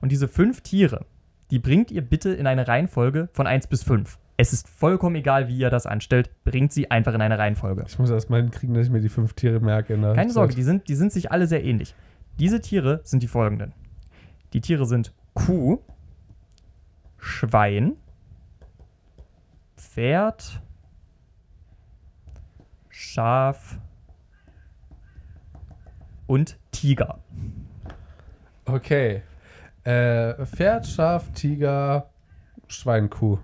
Und 0.00 0.12
diese 0.12 0.28
fünf 0.28 0.60
Tiere, 0.60 1.06
die 1.50 1.58
bringt 1.58 1.90
ihr 1.90 2.02
bitte 2.02 2.30
in 2.30 2.46
eine 2.46 2.68
Reihenfolge 2.68 3.28
von 3.32 3.46
1 3.46 3.66
bis 3.66 3.82
5. 3.82 4.18
Es 4.36 4.52
ist 4.52 4.68
vollkommen 4.68 5.14
egal, 5.14 5.46
wie 5.48 5.56
ihr 5.56 5.70
das 5.70 5.86
anstellt, 5.86 6.30
bringt 6.42 6.72
sie 6.72 6.90
einfach 6.90 7.14
in 7.14 7.20
eine 7.20 7.38
Reihenfolge. 7.38 7.84
Ich 7.86 7.98
muss 7.98 8.10
erst 8.10 8.30
mal 8.30 8.42
hinkriegen, 8.42 8.74
dass 8.74 8.86
ich 8.86 8.92
mir 8.92 9.00
die 9.00 9.08
fünf 9.08 9.34
Tiere 9.34 9.60
merke. 9.60 9.96
der 9.96 10.14
Keine 10.14 10.28
Zeit. 10.28 10.34
Sorge, 10.34 10.54
die 10.54 10.64
sind, 10.64 10.88
die 10.88 10.96
sind 10.96 11.12
sich 11.12 11.30
alle 11.30 11.46
sehr 11.46 11.64
ähnlich. 11.64 11.94
Diese 12.40 12.60
Tiere 12.60 13.00
sind 13.04 13.22
die 13.22 13.28
folgenden. 13.28 13.72
Die 14.52 14.60
Tiere 14.60 14.86
sind 14.86 15.12
Kuh, 15.34 15.78
Schwein, 17.18 17.94
Pferd, 19.76 20.60
Schaf 22.88 23.78
und 26.26 26.58
Tiger. 26.72 27.20
Okay. 28.64 29.22
Äh, 29.84 30.44
Pferd, 30.46 30.86
Schaf, 30.86 31.30
Tiger, 31.32 32.10
Schwein, 32.66 33.10
Kuh. 33.10 33.38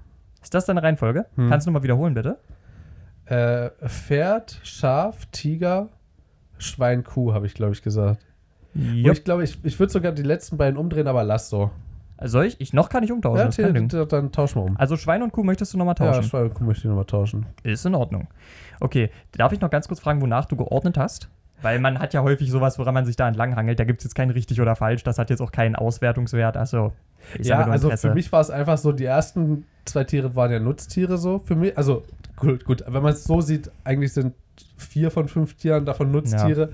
Ist 0.50 0.54
das 0.54 0.64
deine 0.64 0.83
Reihenfolge? 0.83 1.26
Hm. 1.37 1.49
Kannst 1.49 1.69
du 1.69 1.71
mal 1.71 1.85
wiederholen, 1.85 2.12
bitte? 2.12 2.37
Äh, 3.26 3.71
Pferd, 3.88 4.59
Schaf, 4.64 5.26
Tiger, 5.26 5.90
Schwein, 6.59 7.04
Kuh, 7.04 7.33
habe 7.33 7.47
ich, 7.47 7.54
glaube 7.54 7.73
ich, 7.73 7.83
gesagt. 7.83 8.26
Jupp. 8.75 9.12
ich 9.12 9.23
glaube, 9.23 9.45
ich, 9.45 9.64
ich 9.64 9.78
würde 9.78 9.92
sogar 9.92 10.11
die 10.11 10.25
letzten 10.25 10.57
beiden 10.57 10.76
umdrehen, 10.76 11.07
aber 11.07 11.23
lass 11.23 11.50
so. 11.50 11.71
Soll 12.21 12.47
ich? 12.47 12.61
ich? 12.61 12.73
Noch 12.73 12.88
kann 12.88 13.04
ich 13.04 13.12
umtauschen. 13.12 13.38
Ja, 13.38 13.45
das 13.45 13.59
kein 13.59 13.88
dann, 13.88 14.09
dann 14.09 14.33
tauschen 14.33 14.57
wir 14.61 14.64
um. 14.64 14.76
Also 14.76 14.97
Schwein 14.97 15.23
und 15.23 15.30
Kuh 15.30 15.45
möchtest 15.45 15.73
du 15.73 15.78
nochmal 15.78 15.95
Ja, 16.00 16.07
tauschen? 16.07 16.25
Schwein 16.25 16.42
und 16.42 16.54
Kuh 16.54 16.64
möchte 16.64 16.80
ich 16.80 16.88
nochmal 16.88 17.04
tauschen. 17.04 17.47
Ist 17.62 17.87
in 17.87 17.95
Ordnung. 17.95 18.26
Okay, 18.80 19.11
darf 19.30 19.52
ich 19.52 19.61
noch 19.61 19.71
ganz 19.71 19.87
kurz 19.87 20.00
fragen, 20.00 20.21
wonach 20.21 20.47
du 20.47 20.57
geordnet 20.57 20.99
hast? 20.99 21.28
Weil 21.62 21.78
man 21.78 21.98
hat 21.98 22.14
ja 22.14 22.22
häufig 22.22 22.50
sowas, 22.50 22.78
woran 22.78 22.94
man 22.94 23.04
sich 23.04 23.16
da 23.16 23.28
entlanghangelt. 23.28 23.78
Da 23.78 23.84
gibt 23.84 24.00
es 24.00 24.04
jetzt 24.04 24.14
kein 24.14 24.30
richtig 24.30 24.60
oder 24.60 24.76
falsch. 24.76 25.02
Das 25.04 25.18
hat 25.18 25.30
jetzt 25.30 25.40
auch 25.40 25.52
keinen 25.52 25.76
Auswertungswert. 25.76 26.56
Also, 26.56 26.92
Ja, 27.40 27.66
also 27.66 27.90
für 27.90 28.14
mich 28.14 28.32
war 28.32 28.40
es 28.40 28.50
einfach 28.50 28.78
so, 28.78 28.92
die 28.92 29.04
ersten 29.04 29.64
zwei 29.84 30.04
Tiere 30.04 30.34
waren 30.36 30.50
ja 30.50 30.58
Nutztiere 30.58 31.18
so 31.18 31.38
für 31.38 31.54
mich. 31.54 31.76
Also 31.76 32.02
gut, 32.36 32.64
gut 32.64 32.84
wenn 32.86 33.02
man 33.02 33.12
es 33.12 33.24
so 33.24 33.40
sieht, 33.40 33.70
eigentlich 33.84 34.12
sind 34.12 34.34
vier 34.76 35.10
von 35.10 35.28
fünf 35.28 35.54
Tieren 35.54 35.84
davon 35.84 36.10
Nutztiere. 36.10 36.70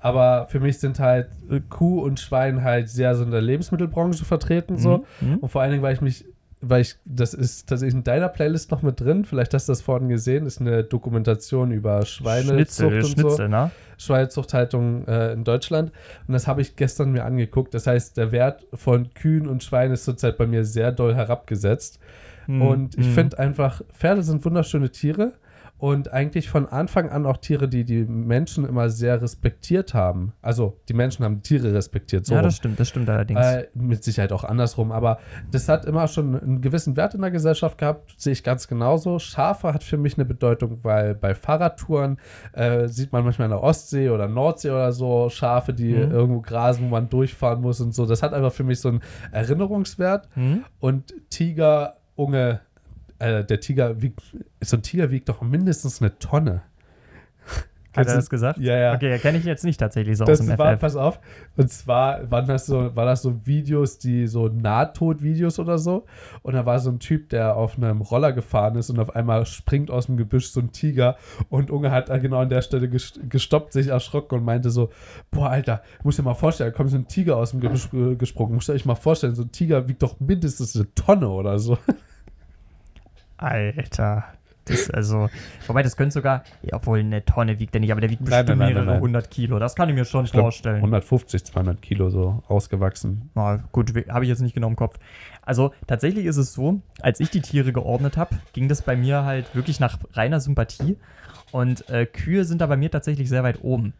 Aber 0.00 0.46
für 0.48 0.60
mich 0.60 0.78
sind 0.78 0.98
halt 0.98 1.28
Kuh 1.70 2.00
und 2.02 2.20
Schwein 2.20 2.62
halt 2.62 2.88
sehr 2.88 3.14
so 3.14 3.24
in 3.24 3.30
der 3.30 3.42
Lebensmittelbranche 3.42 4.24
vertreten 4.24 4.78
so. 4.78 5.04
Mhm, 5.20 5.28
mhm. 5.28 5.36
Und 5.38 5.48
vor 5.48 5.62
allen 5.62 5.70
Dingen, 5.70 5.82
weil 5.82 5.94
ich 5.94 6.00
mich, 6.00 6.24
weil 6.68 6.82
ich, 6.82 6.96
das 7.04 7.34
ist 7.34 7.68
tatsächlich 7.68 7.94
in 7.94 8.04
deiner 8.04 8.28
Playlist 8.28 8.70
noch 8.70 8.82
mit 8.82 9.00
drin, 9.00 9.24
vielleicht 9.24 9.54
hast 9.54 9.68
du 9.68 9.72
das 9.72 9.82
vorhin 9.82 10.08
gesehen, 10.08 10.46
ist 10.46 10.60
eine 10.60 10.84
Dokumentation 10.84 11.70
über 11.70 12.04
Schweinezucht 12.04 13.06
Schnitzel, 13.06 13.24
und 13.24 13.36
so. 13.36 13.48
Ne? 13.48 13.70
Schweinezuchthaltung 13.98 15.06
äh, 15.06 15.32
in 15.32 15.44
Deutschland. 15.44 15.92
Und 16.26 16.34
das 16.34 16.46
habe 16.46 16.60
ich 16.60 16.76
gestern 16.76 17.12
mir 17.12 17.24
angeguckt. 17.24 17.74
Das 17.74 17.86
heißt, 17.86 18.16
der 18.16 18.32
Wert 18.32 18.66
von 18.74 19.12
Kühen 19.14 19.46
und 19.46 19.64
Schweinen 19.64 19.94
ist 19.94 20.04
zurzeit 20.04 20.36
bei 20.36 20.46
mir 20.46 20.64
sehr 20.64 20.92
doll 20.92 21.14
herabgesetzt. 21.14 21.98
Mhm, 22.46 22.62
Und 22.62 22.98
ich 22.98 23.06
mhm. 23.06 23.12
finde 23.12 23.38
einfach, 23.38 23.82
Pferde 23.92 24.22
sind 24.22 24.44
wunderschöne 24.44 24.90
Tiere 24.90 25.32
und 25.78 26.10
eigentlich 26.12 26.48
von 26.48 26.66
Anfang 26.66 27.10
an 27.10 27.26
auch 27.26 27.36
Tiere, 27.36 27.68
die 27.68 27.84
die 27.84 28.04
Menschen 28.04 28.66
immer 28.66 28.88
sehr 28.88 29.20
respektiert 29.20 29.92
haben. 29.92 30.32
Also 30.40 30.78
die 30.88 30.94
Menschen 30.94 31.24
haben 31.24 31.42
Tiere 31.42 31.74
respektiert. 31.74 32.24
So 32.24 32.32
Ja, 32.34 32.40
rum. 32.40 32.46
das 32.48 32.56
stimmt, 32.56 32.80
das 32.80 32.88
stimmt 32.88 33.08
allerdings. 33.10 33.40
Äh, 33.40 33.66
mit 33.74 34.02
Sicherheit 34.02 34.32
auch 34.32 34.44
andersrum, 34.44 34.90
aber 34.90 35.18
das 35.50 35.68
hat 35.68 35.84
immer 35.84 36.08
schon 36.08 36.40
einen 36.40 36.60
gewissen 36.62 36.96
Wert 36.96 37.14
in 37.14 37.20
der 37.20 37.30
Gesellschaft 37.30 37.76
gehabt, 37.78 38.14
sehe 38.16 38.32
ich 38.32 38.42
ganz 38.42 38.68
genauso. 38.68 39.18
Schafe 39.18 39.74
hat 39.74 39.84
für 39.84 39.98
mich 39.98 40.16
eine 40.16 40.24
Bedeutung, 40.24 40.78
weil 40.82 41.14
bei 41.14 41.34
Fahrradtouren 41.34 42.18
äh, 42.52 42.88
sieht 42.88 43.12
man 43.12 43.24
manchmal 43.24 43.46
in 43.46 43.50
der 43.52 43.62
Ostsee 43.62 44.08
oder 44.10 44.28
Nordsee 44.28 44.70
oder 44.70 44.92
so 44.92 45.28
Schafe, 45.28 45.74
die 45.74 45.92
Mhm. 45.92 46.10
irgendwo 46.10 46.40
grasen, 46.40 46.86
wo 46.86 46.88
man 46.88 47.08
durchfahren 47.08 47.60
muss 47.60 47.80
und 47.80 47.94
so. 47.94 48.06
Das 48.06 48.22
hat 48.22 48.32
einfach 48.32 48.52
für 48.52 48.64
mich 48.64 48.80
so 48.80 48.88
einen 48.88 49.00
Erinnerungswert. 49.50 50.28
Hm? 50.34 50.64
Und 50.78 51.14
Tiger, 51.30 51.96
Unge, 52.14 52.60
äh, 53.18 53.44
der 53.44 53.60
Tiger 53.60 54.00
wiegt, 54.02 54.20
so 54.62 54.76
ein 54.76 54.82
Tiger 54.82 55.10
wiegt 55.10 55.28
doch 55.28 55.40
mindestens 55.42 56.00
eine 56.00 56.18
Tonne. 56.18 56.62
Hat 57.96 58.08
er 58.08 58.16
das 58.16 58.28
gesagt? 58.28 58.58
Ja, 58.58 58.76
ja. 58.76 58.94
Okay, 58.94 59.18
kenne 59.20 59.38
ich 59.38 59.44
jetzt 59.44 59.64
nicht 59.64 59.80
tatsächlich 59.80 60.18
so 60.18 60.24
aus 60.24 60.28
Das 60.28 60.40
dem 60.46 60.58
war, 60.58 60.74
FF. 60.74 60.80
pass 60.80 60.96
auf, 60.96 61.18
und 61.56 61.70
zwar 61.72 62.30
waren 62.30 62.46
das 62.46 62.66
so, 62.66 62.94
waren 62.94 63.06
das 63.06 63.22
so 63.22 63.46
Videos, 63.46 63.96
die 63.98 64.26
so 64.26 64.48
Nahtod-Videos 64.48 65.58
oder 65.58 65.78
so. 65.78 66.04
Und 66.42 66.52
da 66.52 66.66
war 66.66 66.78
so 66.78 66.90
ein 66.90 66.98
Typ, 66.98 67.30
der 67.30 67.56
auf 67.56 67.78
einem 67.78 68.02
Roller 68.02 68.34
gefahren 68.34 68.76
ist 68.76 68.90
und 68.90 68.98
auf 68.98 69.16
einmal 69.16 69.46
springt 69.46 69.90
aus 69.90 70.06
dem 70.06 70.18
Gebüsch 70.18 70.48
so 70.48 70.60
ein 70.60 70.72
Tiger. 70.72 71.16
Und 71.48 71.70
Unge 71.70 71.90
hat 71.90 72.10
da 72.10 72.18
genau 72.18 72.40
an 72.40 72.50
der 72.50 72.60
Stelle 72.60 72.86
ges- 72.88 73.18
gestoppt, 73.30 73.72
sich 73.72 73.86
erschrocken 73.86 74.40
und 74.40 74.44
meinte 74.44 74.68
so: 74.68 74.90
Boah, 75.30 75.48
Alter, 75.48 75.80
muss 76.02 76.16
dir 76.16 76.22
mal 76.22 76.34
vorstellen, 76.34 76.72
da 76.72 76.76
kommt 76.76 76.90
so 76.90 76.98
ein 76.98 77.08
Tiger 77.08 77.38
aus 77.38 77.52
dem 77.52 77.60
Gebüsch 77.60 77.88
gesprungen. 78.18 78.56
Muss 78.56 78.68
ihr 78.68 78.74
euch 78.74 78.84
mal 78.84 78.94
vorstellen, 78.94 79.34
so 79.34 79.42
ein 79.44 79.52
Tiger 79.52 79.88
wiegt 79.88 80.02
doch 80.02 80.20
mindestens 80.20 80.76
eine 80.76 80.92
Tonne 80.94 81.30
oder 81.30 81.58
so. 81.58 81.78
Alter. 83.36 84.24
Das 84.66 84.90
also, 84.90 85.30
wobei 85.68 85.84
das 85.84 85.96
könnte 85.96 86.12
sogar, 86.12 86.42
ja, 86.62 86.74
obwohl 86.74 86.98
eine 86.98 87.24
Tonne 87.24 87.60
wiegt 87.60 87.72
der 87.74 87.80
nicht, 87.80 87.92
aber 87.92 88.00
der 88.00 88.10
wiegt 88.10 88.22
Nein, 88.22 88.44
bestimmt 88.44 88.58
nein, 88.58 88.74
nein, 88.74 88.84
mehrere 88.84 89.00
hundert 89.00 89.30
Kilo. 89.30 89.60
Das 89.60 89.76
kann 89.76 89.88
ich 89.88 89.94
mir 89.94 90.04
schon 90.04 90.24
Ich 90.24 90.32
glaub, 90.32 90.46
vorstellen. 90.46 90.76
150, 90.76 91.44
200 91.44 91.80
Kilo 91.80 92.10
so 92.10 92.42
ausgewachsen. 92.48 93.30
Na, 93.34 93.62
gut, 93.70 93.92
habe 94.08 94.24
ich 94.24 94.28
jetzt 94.28 94.40
nicht 94.40 94.54
genau 94.54 94.66
im 94.66 94.74
Kopf. 94.74 94.98
Also 95.42 95.72
tatsächlich 95.86 96.26
ist 96.26 96.36
es 96.36 96.52
so, 96.52 96.80
als 97.00 97.20
ich 97.20 97.30
die 97.30 97.42
Tiere 97.42 97.72
geordnet 97.72 98.16
habe, 98.16 98.34
ging 98.54 98.68
das 98.68 98.82
bei 98.82 98.96
mir 98.96 99.24
halt 99.24 99.54
wirklich 99.54 99.78
nach 99.78 99.98
reiner 100.14 100.40
Sympathie. 100.40 100.96
Und 101.52 101.88
äh, 101.88 102.06
Kühe 102.06 102.44
sind 102.44 102.60
da 102.60 102.66
bei 102.66 102.76
mir 102.76 102.90
tatsächlich 102.90 103.28
sehr 103.28 103.42
weit 103.44 103.62
oben. 103.62 103.94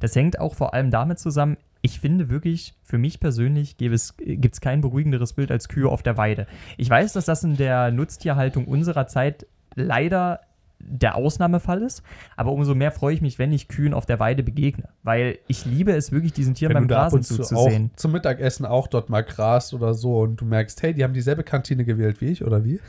Das 0.00 0.14
hängt 0.16 0.40
auch 0.40 0.54
vor 0.54 0.74
allem 0.74 0.90
damit 0.90 1.18
zusammen, 1.18 1.56
ich 1.86 2.00
finde 2.00 2.30
wirklich, 2.30 2.74
für 2.82 2.98
mich 2.98 3.20
persönlich 3.20 3.76
gibt 3.76 3.94
es, 3.94 4.16
gibt's 4.18 4.60
kein 4.60 4.80
beruhigenderes 4.80 5.34
Bild 5.34 5.52
als 5.52 5.68
Kühe 5.68 5.88
auf 5.88 6.02
der 6.02 6.16
Weide. 6.16 6.48
Ich 6.76 6.90
weiß, 6.90 7.12
dass 7.12 7.26
das 7.26 7.44
in 7.44 7.56
der 7.56 7.92
Nutztierhaltung 7.92 8.66
unserer 8.66 9.06
Zeit 9.06 9.46
leider 9.76 10.40
der 10.78 11.14
Ausnahmefall 11.14 11.82
ist, 11.82 12.02
aber 12.36 12.52
umso 12.52 12.74
mehr 12.74 12.90
freue 12.90 13.14
ich 13.14 13.20
mich, 13.20 13.38
wenn 13.38 13.52
ich 13.52 13.68
Kühen 13.68 13.94
auf 13.94 14.04
der 14.04 14.18
Weide 14.18 14.42
begegne, 14.42 14.88
weil 15.04 15.38
ich 15.46 15.64
liebe 15.64 15.92
es 15.92 16.12
wirklich, 16.12 16.32
diesen 16.32 16.54
Tieren 16.54 16.74
beim 16.74 16.88
Wenn 16.88 16.96
ab 16.96 17.10
Grasen 17.10 17.22
zuzusehen. 17.22 17.90
zum 17.96 18.12
Mittagessen 18.12 18.66
auch 18.66 18.88
dort 18.88 19.08
mal 19.08 19.22
grast 19.22 19.72
oder 19.72 19.94
so 19.94 20.20
und 20.20 20.40
du 20.40 20.44
merkst, 20.44 20.82
hey, 20.82 20.92
die 20.92 21.04
haben 21.04 21.14
dieselbe 21.14 21.44
Kantine 21.44 21.84
gewählt 21.84 22.20
wie 22.20 22.26
ich 22.26 22.44
oder 22.44 22.64
wie? 22.64 22.80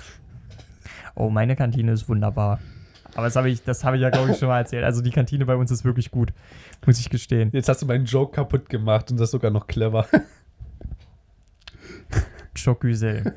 Oh, 1.15 1.29
meine 1.29 1.55
Kantine 1.55 1.91
ist 1.91 2.09
wunderbar. 2.09 2.59
Aber 3.17 3.25
das 3.25 3.35
habe 3.35 3.49
ich, 3.49 3.63
das 3.63 3.83
habe 3.83 3.95
ich 3.95 4.03
ja, 4.03 4.11
glaube 4.11 4.29
ich, 4.29 4.37
schon 4.37 4.47
mal 4.47 4.59
erzählt. 4.59 4.83
Also 4.83 5.01
die 5.01 5.09
Kantine 5.09 5.47
bei 5.47 5.55
uns 5.55 5.71
ist 5.71 5.83
wirklich 5.83 6.11
gut, 6.11 6.33
muss 6.85 6.99
ich 6.99 7.09
gestehen. 7.09 7.49
Jetzt 7.51 7.67
hast 7.67 7.81
du 7.81 7.87
meinen 7.87 8.05
Joke 8.05 8.31
kaputt 8.31 8.69
gemacht 8.69 9.09
und 9.09 9.19
das 9.19 9.31
sogar 9.31 9.49
noch 9.49 9.65
clever. 9.65 10.05
Chocusel. 12.63 13.33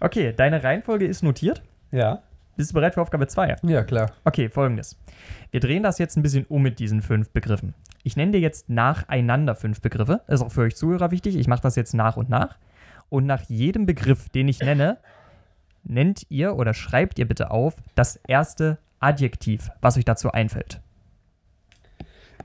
Okay, 0.00 0.32
deine 0.34 0.64
Reihenfolge 0.64 1.06
ist 1.06 1.22
notiert. 1.22 1.60
Ja. 1.92 2.22
Bist 2.56 2.70
du 2.70 2.74
bereit 2.74 2.94
für 2.94 3.02
Aufgabe 3.02 3.26
2? 3.26 3.56
Ja, 3.62 3.84
klar. 3.84 4.12
Okay, 4.24 4.48
folgendes. 4.48 4.98
Wir 5.50 5.60
drehen 5.60 5.82
das 5.82 5.98
jetzt 5.98 6.16
ein 6.16 6.22
bisschen 6.22 6.46
um 6.46 6.62
mit 6.62 6.78
diesen 6.78 7.02
fünf 7.02 7.28
Begriffen. 7.28 7.74
Ich 8.04 8.16
nenne 8.16 8.32
dir 8.32 8.40
jetzt 8.40 8.70
nacheinander 8.70 9.54
fünf 9.54 9.82
Begriffe. 9.82 10.22
Ist 10.28 10.40
auch 10.40 10.50
für 10.50 10.62
euch 10.62 10.76
Zuhörer 10.76 11.10
wichtig. 11.10 11.36
Ich 11.36 11.46
mache 11.46 11.60
das 11.60 11.76
jetzt 11.76 11.92
nach 11.92 12.16
und 12.16 12.30
nach. 12.30 12.56
Und 13.10 13.26
nach 13.26 13.42
jedem 13.50 13.84
Begriff, 13.84 14.30
den 14.30 14.48
ich 14.48 14.60
nenne, 14.60 14.96
nennt 15.88 16.26
ihr 16.28 16.56
oder 16.56 16.74
schreibt 16.74 17.18
ihr 17.18 17.26
bitte 17.26 17.50
auf 17.50 17.76
das 17.94 18.16
erste 18.16 18.78
Adjektiv, 19.00 19.70
was 19.80 19.96
euch 19.96 20.04
dazu 20.04 20.32
einfällt. 20.32 20.80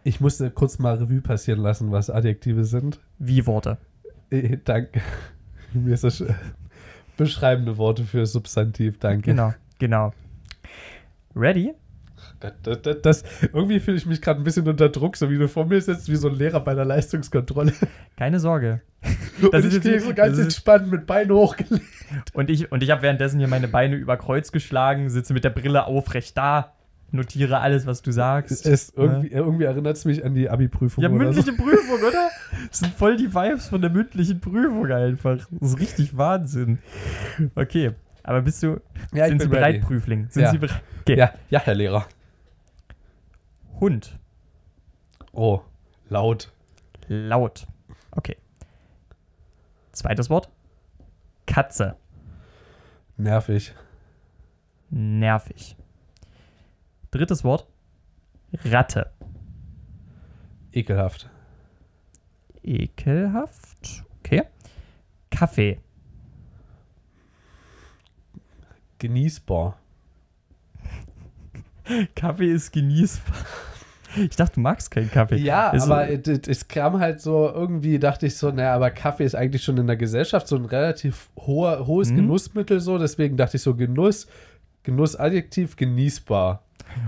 Ich 0.04 0.20
musste 0.20 0.52
kurz 0.52 0.80
mal 0.80 0.96
Revue 0.96 1.22
passieren 1.22 1.62
lassen, 1.62 1.92
was 1.92 2.10
Adjektive 2.10 2.66
sind. 2.66 3.00
Wie 3.20 3.46
Worte. 3.48 3.78
Äh, 4.30 4.58
danke. 4.64 5.02
Mir 5.74 5.94
ist 5.94 6.04
das 6.04 6.22
äh, 6.22 6.34
beschreibende 7.18 7.78
Worte 7.78 8.04
für 8.04 8.26
Substantiv, 8.26 9.00
danke. 9.00 9.32
Genau, 9.32 9.54
genau. 9.80 10.14
Ready? 11.36 11.74
Das, 12.40 12.54
das, 12.64 12.82
das, 12.82 13.02
das, 13.02 13.24
irgendwie 13.54 13.80
fühle 13.80 13.98
ich 13.98 14.06
mich 14.06 14.22
gerade 14.22 14.42
ein 14.42 14.44
bisschen 14.44 14.68
unter 14.68 14.90
Druck, 14.90 15.16
so 15.18 15.30
wie 15.30 15.38
du 15.38 15.48
vor 15.48 15.66
mir 15.66 15.80
sitzt, 15.82 16.10
wie 16.10 16.16
so 16.16 16.28
ein 16.30 16.36
Lehrer 16.36 16.60
bei 16.60 16.76
der 16.76 16.86
Leistungskontrolle. 16.86 17.74
Keine 18.18 18.40
Sorge. 18.40 18.82
und 19.42 19.54
ist 19.54 19.66
ich 19.78 19.84
jetzt- 19.84 20.06
so 20.06 20.14
ganz 20.14 20.38
das 20.38 20.46
entspannt 20.46 20.90
mit 20.92 21.06
Beinen 21.06 21.32
hochgelegt. 21.36 21.84
Und 22.34 22.50
ich, 22.50 22.72
und 22.72 22.84
ich 22.84 22.92
habe 22.92 23.02
währenddessen 23.02 23.40
hier 23.40 23.48
meine 23.48 23.68
Beine 23.68 23.96
über 23.96 24.18
Kreuz 24.18 24.52
geschlagen, 24.52 25.10
sitze 25.10 25.34
mit 25.34 25.44
der 25.44 25.50
Brille 25.50 25.86
aufrecht 25.86 26.38
da, 26.38 26.74
notiere 27.12 27.60
alles, 27.60 27.86
was 27.86 28.02
du 28.02 28.12
sagst. 28.12 28.66
Es 28.66 28.94
irgendwie, 28.96 29.28
irgendwie 29.28 29.66
erinnert 29.66 29.98
es 29.98 30.06
mich 30.06 30.24
an 30.26 30.34
die 30.36 30.50
Abi-Prüfung 30.50 31.04
Ja, 31.04 31.10
oder 31.10 31.32
so. 31.34 31.42
mündliche 31.42 31.54
Prüfung, 31.62 32.00
oder? 32.08 32.30
Das 32.70 32.80
sind 32.80 32.94
voll 32.94 33.18
die 33.18 33.34
Vibes 33.34 33.68
von 33.68 33.82
der 33.82 33.90
mündlichen 33.90 34.40
Prüfung 34.40 34.86
einfach. 34.92 35.38
Das 35.60 35.70
ist 35.72 35.80
richtig 35.80 36.18
Wahnsinn. 36.18 36.80
Okay, 37.56 37.92
aber 38.24 38.42
bist 38.42 38.62
du, 38.64 38.80
Ja, 39.14 39.26
ich 39.26 39.30
sind 39.30 39.42
Sie 39.42 39.48
bereit, 39.48 39.76
ready. 39.76 39.80
Prüfling? 39.86 40.30
Sind 40.30 40.44
Ja. 40.44 40.52
Sie 40.52 40.58
bereit? 40.58 40.82
Okay. 41.02 41.18
Ja, 41.18 41.34
ja, 41.50 41.60
Herr 41.60 41.76
Lehrer. 41.76 42.08
Hund, 43.80 44.18
Oh, 45.34 45.62
laut. 46.10 46.52
laut. 47.08 47.66
Okay. 48.12 48.38
Zweites 49.92 50.30
Wort, 50.30 50.50
Katze, 51.48 51.96
Nervig. 53.18 53.74
nervig. 54.90 55.76
Drittes 57.12 57.44
Wort, 57.44 57.68
Ratte, 58.66 59.12
Ekelhaft. 60.72 61.30
ekelhaft. 62.64 64.04
Okay. 64.20 64.44
Kaffee, 65.30 65.80
Genießbar. 69.04 69.76
Kaffee 72.16 72.52
ist 72.54 72.72
genießbar. 72.72 73.36
Ich 74.30 74.36
dachte, 74.38 74.54
du 74.56 74.62
magst 74.62 74.92
keinen 74.92 75.12
Kaffee. 75.12 75.36
Ja, 75.38 75.72
Ist 75.72 75.86
so- 75.88 75.92
aber 75.94 76.08
es, 76.10 76.68
kam 76.70 77.00
halt 77.00 77.20
so, 77.20 77.52
irgendwie 77.54 78.00
dachte 78.00 78.28
ich 78.28 78.38
so, 78.38 78.50
naja, 78.52 78.76
aber 78.76 78.92
Kaffee 78.92 79.26
ist 79.26 79.36
eigentlich 79.36 79.62
schon 79.64 79.76
in 79.78 79.88
der 79.88 79.98
Gesellschaft 79.98 80.48
so 80.48 80.56
ein 80.56 80.64
relativ 80.66 81.30
hoher, 81.38 81.86
hohes 81.86 82.12
Mhm. 82.12 82.16
Genussmittel 82.18 82.80
so, 82.80 82.98
deswegen 82.98 83.36
dachte 83.36 83.58
ich 83.58 83.64
so, 83.64 83.76
Genuss, 83.76 84.28
Genussadjektiv, 84.84 85.76
genießbar. 85.76 86.64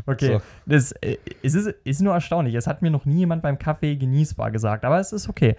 Okay, 0.06 0.34
So. 0.34 0.42
das 0.66 0.92
äh, 0.94 1.18
es 1.44 1.54
ist, 1.54 1.68
ist 1.86 2.02
nur 2.02 2.14
erstaunlich. 2.14 2.56
Es 2.56 2.68
hat 2.68 2.82
mir 2.82 2.90
noch 2.92 3.06
nie 3.06 3.20
jemand 3.20 3.42
beim 3.44 3.58
Kaffee 3.60 3.96
genießbar 3.96 4.52
gesagt, 4.52 4.84
aber 4.84 5.00
es 5.00 5.14
ist 5.14 5.30
okay. 5.30 5.56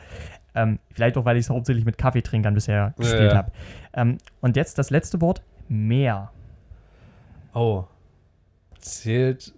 Ähm, 0.55 0.79
vielleicht 0.91 1.17
auch, 1.17 1.25
weil 1.25 1.37
ich 1.37 1.45
es 1.47 1.51
hauptsächlich 1.51 1.85
mit 1.87 1.97
Kaffeetrinkern 1.97 2.53
bisher 2.55 2.93
gespielt 2.99 3.33
ja. 3.33 3.37
habe. 3.39 3.53
Ähm, 3.95 4.19
und 4.41 4.57
jetzt 4.57 4.79
das 4.79 4.91
letzte 4.91 5.21
Wort: 5.21 5.43
Meer. 5.69 6.31
Oh. 7.55 7.85
Zählt 8.79 9.53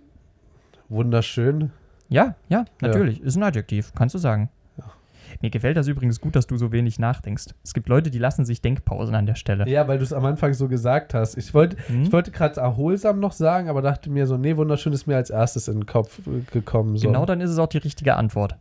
wunderschön. 0.89 1.71
Ja, 2.09 2.35
ja, 2.49 2.65
natürlich. 2.81 3.21
Ist 3.21 3.37
ein 3.37 3.43
Adjektiv, 3.43 3.93
kannst 3.95 4.15
du 4.15 4.19
sagen. 4.19 4.49
Mir 5.43 5.51
gefällt 5.51 5.77
das 5.77 5.87
übrigens 5.87 6.21
gut, 6.21 6.35
dass 6.37 6.47
du 6.47 6.57
so 6.57 6.73
wenig 6.73 6.99
nachdenkst. 6.99 7.49
Es 7.63 7.75
gibt 7.75 7.89
Leute, 7.91 8.11
die 8.11 8.19
lassen 8.19 8.47
sich 8.47 8.63
Denkpausen 8.63 9.15
an 9.15 9.27
der 9.27 9.35
Stelle. 9.35 9.69
Ja, 9.69 9.87
weil 9.87 9.99
du 9.99 10.05
es 10.05 10.13
am 10.13 10.25
Anfang 10.25 10.55
so 10.55 10.69
gesagt 10.69 11.13
hast. 11.13 11.37
Ich 11.37 11.53
wollte 11.53 11.77
Hm? 11.87 12.03
ich 12.05 12.13
wollte 12.13 12.31
gerade 12.31 12.59
erholsam 12.61 13.21
noch 13.21 13.33
sagen, 13.33 13.69
aber 13.69 13.83
dachte 13.83 14.09
mir 14.11 14.27
so, 14.27 14.39
nee, 14.39 14.57
wunderschön 14.57 14.93
ist 14.95 15.07
mir 15.07 15.17
als 15.17 15.29
erstes 15.31 15.69
in 15.69 15.81
den 15.81 15.87
Kopf 15.87 16.21
äh, 16.27 16.41
gekommen. 16.51 16.97
So. 16.97 17.09
Genau 17.09 17.27
dann 17.27 17.41
ist 17.43 17.51
es 17.51 17.59
auch 17.59 17.67
die 17.69 17.79
richtige 17.79 18.17
Antwort. 18.17 18.57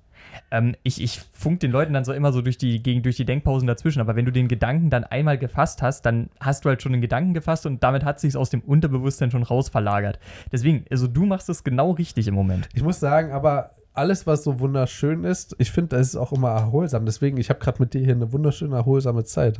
Ähm, 0.51 0.75
ich, 0.83 1.01
ich 1.01 1.19
funk 1.31 1.59
den 1.59 1.71
Leuten 1.71 1.93
dann 1.93 2.05
so 2.05 2.13
immer 2.13 2.31
so 2.31 2.41
durch 2.41 2.57
die, 2.57 2.81
gegen, 2.81 3.03
durch 3.03 3.17
die 3.17 3.25
Denkpausen 3.25 3.67
dazwischen, 3.67 3.99
aber 3.99 4.15
wenn 4.15 4.25
du 4.25 4.31
den 4.31 4.47
Gedanken 4.47 4.89
dann 4.89 5.03
einmal 5.03 5.37
gefasst 5.37 5.81
hast, 5.81 6.05
dann 6.05 6.29
hast 6.39 6.65
du 6.65 6.69
halt 6.69 6.81
schon 6.81 6.91
den 6.91 7.01
Gedanken 7.01 7.33
gefasst 7.33 7.65
und 7.65 7.83
damit 7.83 8.03
hat 8.03 8.19
sich 8.19 8.35
aus 8.37 8.49
dem 8.49 8.61
Unterbewusstsein 8.61 9.31
schon 9.31 9.43
raus 9.43 9.69
verlagert. 9.69 10.19
Deswegen, 10.51 10.85
also 10.91 11.07
du 11.07 11.25
machst 11.25 11.49
es 11.49 11.63
genau 11.63 11.91
richtig 11.91 12.27
im 12.27 12.35
Moment. 12.35 12.69
Ich 12.73 12.83
muss 12.83 12.99
sagen, 12.99 13.31
aber 13.31 13.71
alles, 13.93 14.27
was 14.27 14.43
so 14.43 14.59
wunderschön 14.59 15.23
ist, 15.23 15.55
ich 15.57 15.71
finde, 15.71 15.97
das 15.97 16.09
ist 16.09 16.15
auch 16.15 16.31
immer 16.31 16.49
erholsam. 16.49 17.05
Deswegen, 17.05 17.37
ich 17.37 17.49
habe 17.49 17.59
gerade 17.59 17.81
mit 17.81 17.93
dir 17.93 18.01
hier 18.01 18.13
eine 18.13 18.31
wunderschöne, 18.31 18.75
erholsame 18.75 19.23
Zeit. 19.23 19.59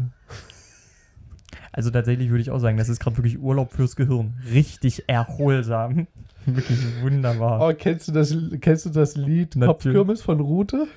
Also 1.77 1.91
tatsächlich 1.91 2.31
würde 2.31 2.41
ich 2.41 2.49
auch 2.49 2.57
sagen, 2.57 2.75
das 2.75 2.89
ist 2.89 2.99
gerade 2.99 3.17
wirklich 3.17 3.39
Urlaub 3.39 3.71
fürs 3.71 3.95
Gehirn. 3.95 4.33
Richtig 4.51 5.03
erholsam. 5.05 6.07
wirklich 6.47 6.79
wunderbar. 7.03 7.61
Oh, 7.61 7.71
kennst 7.77 8.07
du 8.07 8.13
das, 8.13 8.35
kennst 8.61 8.87
du 8.87 8.89
das 8.89 9.15
Lied. 9.15 9.55
Kopfkirmes 9.59 10.23
von 10.23 10.39
Rute? 10.39 10.87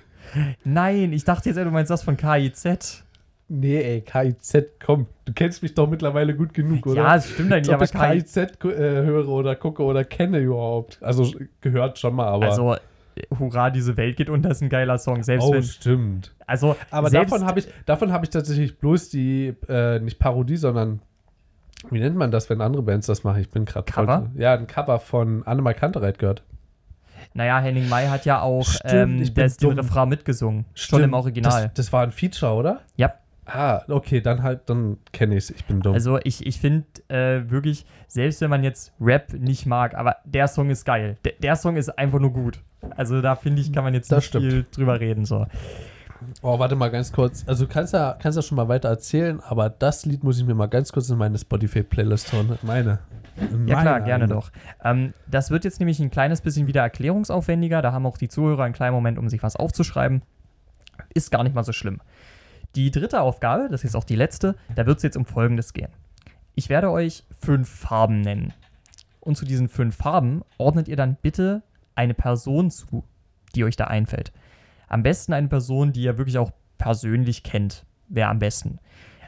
Nein, 0.65 1.13
ich 1.13 1.25
dachte 1.25 1.51
jetzt, 1.51 1.59
du 1.59 1.71
meinst 1.71 1.91
das 1.91 2.03
von 2.03 2.17
KIZ. 2.17 3.05
Nee, 3.49 3.77
ey, 3.77 4.01
KIZ, 4.01 4.69
komm. 4.83 5.05
Du 5.27 5.35
kennst 5.35 5.63
mich 5.63 5.75
doch 5.75 5.87
mittlerweile 5.87 6.35
gut 6.35 6.55
genug, 6.55 6.87
oder? 6.87 7.03
Ja, 7.03 7.15
das 7.15 7.29
stimmt 7.29 7.53
eigentlich, 7.53 7.75
aber 7.75 7.85
ich 7.85 7.93
KIZ. 7.93 8.37
Äh, 8.39 8.55
höre 8.65 9.29
oder 9.29 9.57
gucke 9.57 9.83
oder 9.83 10.03
kenne 10.05 10.39
überhaupt. 10.39 10.97
Also 11.03 11.31
gehört 11.61 11.99
schon 11.99 12.15
mal, 12.15 12.29
aber. 12.29 12.47
Also, 12.47 12.77
Hurra, 13.39 13.71
diese 13.71 13.97
Welt 13.97 14.17
geht 14.17 14.31
unter, 14.31 14.51
ist 14.51 14.63
ein 14.63 14.69
geiler 14.69 14.99
Song. 14.99 15.23
Selbst 15.23 15.45
oh, 15.45 15.53
wenn. 15.53 15.63
stimmt. 15.63 16.35
Also, 16.47 16.77
Aber 16.91 17.11
davon 17.11 17.45
habe 17.45 17.61
ich, 17.61 17.69
davon 17.87 18.13
hab 18.13 18.23
ich 18.23 18.31
tatsächlich 18.31 18.79
bloß 18.79 19.11
die, 19.11 19.55
äh, 19.69 20.01
nicht 20.01 20.19
Parodie, 20.19 20.57
sondern 20.57 21.01
wie 21.91 22.01
nennt 22.01 22.17
man 22.17 22.31
das, 22.31 22.51
wenn 22.51 22.61
andere 22.61 22.83
Bands 22.83 23.07
das 23.07 23.25
machen? 23.25 23.41
Ich 23.41 23.51
bin 23.51 23.65
gerade 23.65 23.91
Cover? 23.91 24.31
Ja, 24.37 24.55
ein 24.55 24.67
Cover 24.67 24.99
von 24.99 25.47
Annemal 25.47 25.75
Kantereit 25.75 26.19
gehört. 26.19 26.43
Naja, 27.33 27.61
Henning 27.61 27.89
May 27.89 28.09
hat 28.09 28.25
ja 28.25 28.41
auch 28.41 28.67
Stimmt, 28.67 28.93
ähm, 28.93 29.23
ich 29.23 29.33
bin 29.33 29.45
das, 29.45 29.57
den. 29.57 29.79
Refrain 29.79 30.09
mitgesungen. 30.09 30.65
Schon 30.75 31.03
im 31.03 31.15
Original. 31.15 31.65
Das, 31.65 31.75
das 31.75 31.93
war 31.93 32.03
ein 32.03 32.13
Feature, 32.13 32.55
oder? 32.55 32.81
Ja. 32.97 33.15
Ah, 33.53 33.83
okay, 33.89 34.21
dann 34.21 34.43
halt, 34.43 34.61
dann 34.71 34.99
kenne 35.13 35.37
ich 35.37 35.45
es. 35.45 35.51
Ich 35.51 35.65
bin 35.65 35.81
dumm. 35.81 35.95
Also 35.95 36.19
ich, 36.23 36.47
ich 36.47 36.61
finde 36.61 36.85
äh, 37.09 37.51
wirklich, 37.51 37.85
selbst 38.07 38.41
wenn 38.41 38.51
man 38.51 38.63
jetzt 38.63 38.93
Rap 39.01 39.33
nicht 39.33 39.67
mag, 39.67 39.95
aber 39.95 40.17
der 40.25 40.47
Song 40.49 40.71
ist 40.71 40.85
geil. 40.85 41.17
Der, 41.25 41.33
der 41.41 41.57
Song 41.57 41.77
ist 41.77 41.89
einfach 41.99 42.21
nur 42.21 42.33
gut. 42.33 42.61
Also 42.97 43.21
da 43.21 43.35
finde 43.35 43.61
ich, 43.61 43.73
kann 43.73 43.85
man 43.85 43.95
jetzt 43.95 44.11
Das 44.13 44.19
nicht 44.19 44.27
stimmt. 44.29 44.45
viel 44.47 44.67
drüber 44.73 45.01
reden. 45.01 45.25
So. 45.25 45.47
oh, 46.43 46.59
warte 46.59 46.77
mal 46.77 46.91
ganz 46.91 47.13
kurz. 47.13 47.45
Also 47.47 47.67
du 47.67 47.73
kannst 47.73 47.93
ja, 47.93 48.17
kannst 48.21 48.37
ja 48.37 48.43
schon 48.43 48.57
mal 48.57 48.69
weiter 48.69 48.89
erzählen, 48.89 49.41
aber 49.41 49.69
das 49.69 50.07
Lied 50.07 50.23
muss 50.23 50.39
ich 50.39 50.47
mir 50.47 50.55
mal 50.55 50.67
ganz 50.67 50.93
kurz 50.93 51.09
in 51.11 51.19
meine 51.19 51.37
Spotify-Playlist 51.39 52.33
hauen. 52.33 52.59
Meine. 52.63 53.01
In 53.37 53.67
Ja 53.67 53.81
klar, 53.81 54.01
gerne 54.03 54.29
doch. 54.29 54.51
Ähm, 54.85 55.15
das 55.27 55.51
wird 55.51 55.65
jetzt 55.65 55.81
nämlich 55.81 55.99
ein 56.01 56.11
kleines 56.11 56.41
bisschen 56.41 56.67
wieder 56.67 56.83
erklärungsaufwendiger. 56.83 57.81
Da 57.83 57.93
haben 57.93 58.07
auch 58.07 58.19
die 58.19 58.29
Zuhörer 58.29 58.65
einen 58.65 58.75
kleinen 58.75 58.95
Moment, 58.95 59.19
um 59.19 59.29
sich 59.29 59.43
was 59.43 59.57
aufzuschreiben. 59.57 60.23
Ist 61.15 61.31
gar 61.31 61.43
nicht 61.43 61.55
mal 61.55 61.65
so 61.65 61.73
schlimm. 61.73 62.01
Die 62.77 62.91
dritte 62.91 63.21
Aufgabe, 63.21 63.69
das 63.69 63.85
ist 63.85 63.97
auch 63.97 64.05
die 64.05 64.17
letzte, 64.17 64.55
da 64.75 64.87
wird 64.87 64.99
es 64.99 65.03
jetzt 65.03 65.17
um 65.17 65.25
Folgendes 65.25 65.73
gehen. 65.73 65.91
Ich 66.55 66.69
werde 66.69 66.91
euch 66.91 67.25
fünf 67.41 67.69
Farben 67.69 68.21
nennen. 68.21 68.53
Und 69.19 69.37
zu 69.37 69.45
diesen 69.45 69.69
fünf 69.69 69.97
Farben 69.97 70.43
ordnet 70.57 70.89
ihr 70.89 70.97
dann 70.97 71.17
bitte 71.21 71.63
eine 71.95 72.15
Person 72.15 72.71
zu, 72.71 73.05
die 73.55 73.65
euch 73.65 73.77
da 73.77 73.85
einfällt. 73.85 74.33
Am 74.89 75.03
besten 75.03 75.33
eine 75.33 75.49
Person, 75.49 75.93
die 75.93 76.03
ihr 76.03 76.19
wirklich 76.19 76.39
auch 76.39 76.53
persönlich 76.79 77.43
kennt, 77.43 77.85
wäre 78.09 78.29
am 78.29 78.39
besten. 78.39 78.79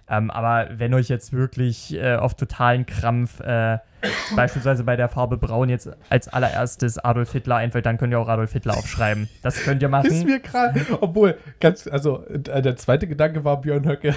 Ähm, 0.08 0.30
aber 0.30 0.68
wenn 0.78 0.92
euch 0.94 1.08
jetzt 1.08 1.32
wirklich 1.32 1.94
äh, 1.94 2.16
auf 2.16 2.34
totalen 2.34 2.86
Krampf 2.86 3.40
äh, 3.40 3.78
beispielsweise 4.36 4.84
bei 4.84 4.96
der 4.96 5.08
Farbe 5.08 5.36
Braun 5.36 5.68
jetzt 5.68 5.90
als 6.10 6.28
allererstes 6.28 6.98
Adolf 6.98 7.32
Hitler 7.32 7.56
einfällt, 7.56 7.86
dann 7.86 7.98
könnt 7.98 8.12
ihr 8.12 8.18
auch 8.18 8.28
Adolf 8.28 8.52
Hitler 8.52 8.76
aufschreiben. 8.76 9.28
Das 9.42 9.62
könnt 9.62 9.82
ihr 9.82 9.88
Ist 9.88 9.92
machen. 9.92 10.24
mir 10.24 10.40
gerade, 10.40 10.80
obwohl, 11.00 11.36
ganz, 11.60 11.86
also 11.86 12.24
äh, 12.26 12.62
der 12.62 12.76
zweite 12.76 13.06
Gedanke 13.06 13.44
war 13.44 13.60
Björn 13.60 13.86
Höcke. 13.86 14.14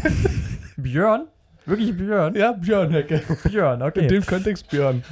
Björn? 0.76 1.26
Wirklich 1.66 1.96
Björn? 1.96 2.34
ja, 2.34 2.52
Björn 2.52 2.92
Höcke. 2.92 3.22
Björn, 3.44 3.80
In 3.80 3.86
okay. 3.86 4.06
dem 4.08 4.26
Kontext 4.26 4.68
Björn. 4.70 5.04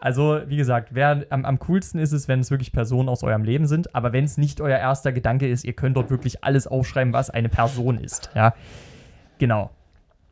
Also, 0.00 0.40
wie 0.46 0.56
gesagt, 0.56 0.88
wer, 0.90 1.24
am, 1.30 1.44
am 1.44 1.60
coolsten 1.60 2.00
ist 2.00 2.10
es, 2.10 2.26
wenn 2.26 2.40
es 2.40 2.50
wirklich 2.50 2.72
Personen 2.72 3.08
aus 3.08 3.22
eurem 3.22 3.44
Leben 3.44 3.68
sind. 3.68 3.94
Aber 3.94 4.12
wenn 4.12 4.24
es 4.24 4.36
nicht 4.36 4.60
euer 4.60 4.76
erster 4.76 5.12
Gedanke 5.12 5.48
ist, 5.48 5.64
ihr 5.64 5.74
könnt 5.74 5.96
dort 5.96 6.10
wirklich 6.10 6.42
alles 6.42 6.66
aufschreiben, 6.66 7.12
was 7.12 7.30
eine 7.30 7.48
Person 7.48 7.98
ist. 7.98 8.30
Ja, 8.34 8.52
genau. 9.42 9.70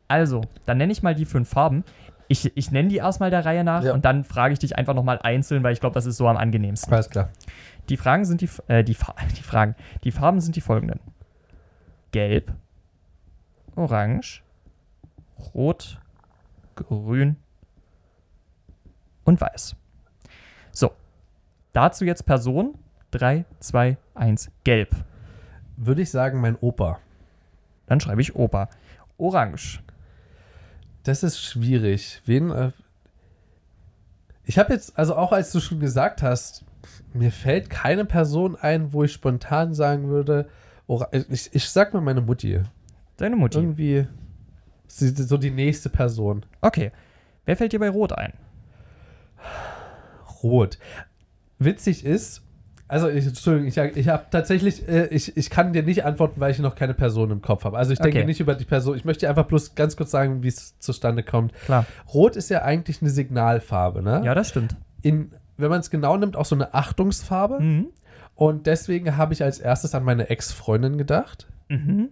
Also, 0.07 0.41
dann 0.65 0.77
nenne 0.77 0.93
ich 0.93 1.03
mal 1.03 1.13
die 1.15 1.25
fünf 1.25 1.49
Farben. 1.49 1.83
Ich, 2.29 2.55
ich 2.55 2.71
nenne 2.71 2.87
die 2.87 2.95
erstmal 2.97 3.29
der 3.29 3.43
Reihe 3.45 3.65
nach 3.65 3.83
Ja. 3.83 3.93
und 3.93 4.05
dann 4.05 4.23
frage 4.23 4.53
ich 4.53 4.59
dich 4.59 4.77
einfach 4.77 4.93
nochmal 4.93 5.19
einzeln, 5.21 5.63
weil 5.63 5.73
ich 5.73 5.81
glaube, 5.81 5.95
das 5.95 6.05
ist 6.05 6.15
so 6.15 6.29
am 6.29 6.37
angenehmsten. 6.37 6.93
Alles 6.93 7.09
klar. 7.09 7.29
Die 7.89 7.97
Fragen 7.97 8.23
sind 8.23 8.39
die, 8.39 8.49
äh, 8.67 8.85
die, 8.85 8.95
die 9.37 9.43
Fragen, 9.43 9.75
die 10.05 10.11
Farben 10.11 10.39
sind 10.39 10.55
die 10.55 10.61
folgenden: 10.61 11.01
Gelb, 12.13 12.53
Orange, 13.75 14.43
Rot, 15.53 15.99
Grün 16.75 17.35
und 19.25 19.41
Weiß. 19.41 19.75
So, 20.71 20.91
dazu 21.73 22.05
jetzt 22.05 22.25
Person 22.25 22.75
3, 23.11 23.43
2, 23.59 23.97
1, 24.15 24.51
Gelb. 24.63 24.95
Würde 25.75 26.01
ich 26.01 26.11
sagen, 26.11 26.39
mein 26.39 26.55
Opa. 26.61 26.99
Dann 27.87 27.99
schreibe 27.99 28.21
ich 28.21 28.35
Opa. 28.37 28.69
Orange. 29.21 29.81
Das 31.03 31.23
ist 31.23 31.41
schwierig. 31.41 32.21
Wen. 32.25 32.51
Äh 32.51 32.71
ich 34.43 34.57
habe 34.59 34.73
jetzt, 34.73 34.97
also 34.97 35.15
auch 35.15 35.31
als 35.31 35.51
du 35.51 35.59
schon 35.59 35.79
gesagt 35.79 36.21
hast, 36.23 36.65
mir 37.13 37.31
fällt 37.31 37.69
keine 37.69 38.05
Person 38.05 38.55
ein, 38.55 38.91
wo 38.91 39.03
ich 39.03 39.13
spontan 39.13 39.73
sagen 39.73 40.09
würde, 40.09 40.49
ich, 41.29 41.53
ich 41.53 41.69
sag 41.69 41.93
mal 41.93 42.01
meine 42.01 42.21
Mutti. 42.21 42.59
Deine 43.17 43.35
Mutti. 43.35 43.59
Irgendwie 43.59 44.07
sie- 44.87 45.09
so 45.15 45.37
die 45.37 45.51
nächste 45.51 45.89
Person. 45.89 46.45
Okay. 46.61 46.91
Wer 47.45 47.55
fällt 47.57 47.71
dir 47.73 47.79
bei 47.79 47.89
Rot 47.89 48.13
ein? 48.13 48.33
Rot. 50.43 50.77
Witzig 51.59 52.03
ist, 52.05 52.41
also 52.91 53.07
ich, 53.09 53.25
Entschuldigung, 53.25 53.67
ich, 53.69 53.77
ich 53.97 54.07
habe 54.09 54.25
tatsächlich, 54.29 54.87
äh, 54.87 55.07
ich, 55.07 55.35
ich 55.37 55.49
kann 55.49 55.71
dir 55.73 55.81
nicht 55.81 56.03
antworten, 56.05 56.39
weil 56.41 56.51
ich 56.51 56.59
noch 56.59 56.75
keine 56.75 56.93
Person 56.93 57.31
im 57.31 57.41
Kopf 57.41 57.63
habe. 57.63 57.77
Also 57.77 57.93
ich 57.93 57.99
denke 57.99 58.17
Okay. 58.19 58.25
nicht 58.27 58.39
über 58.41 58.53
die 58.53 58.65
Person. 58.65 58.95
Ich 58.97 59.05
möchte 59.05 59.21
dir 59.25 59.29
einfach 59.29 59.45
bloß 59.45 59.75
ganz 59.75 59.95
kurz 59.95 60.11
sagen, 60.11 60.43
wie 60.43 60.49
es 60.49 60.77
zustande 60.79 61.23
kommt. 61.23 61.53
Klar. 61.65 61.85
Rot 62.13 62.35
ist 62.35 62.49
ja 62.49 62.63
eigentlich 62.63 63.01
eine 63.01 63.09
Signalfarbe, 63.09 64.01
ne? 64.03 64.21
Ja, 64.25 64.35
das 64.35 64.49
stimmt. 64.49 64.75
In, 65.01 65.31
wenn 65.57 65.69
man 65.69 65.79
es 65.79 65.89
genau 65.89 66.17
nimmt, 66.17 66.35
auch 66.35 66.45
so 66.45 66.53
eine 66.55 66.73
Achtungsfarbe. 66.73 67.59
Mhm. 67.61 67.87
Und 68.35 68.67
deswegen 68.67 69.15
habe 69.17 69.33
ich 69.33 69.41
als 69.43 69.59
erstes 69.59 69.95
an 69.95 70.03
meine 70.03 70.29
Ex-Freundin 70.29 70.97
gedacht. 70.97 71.47
Mhm. 71.69 72.09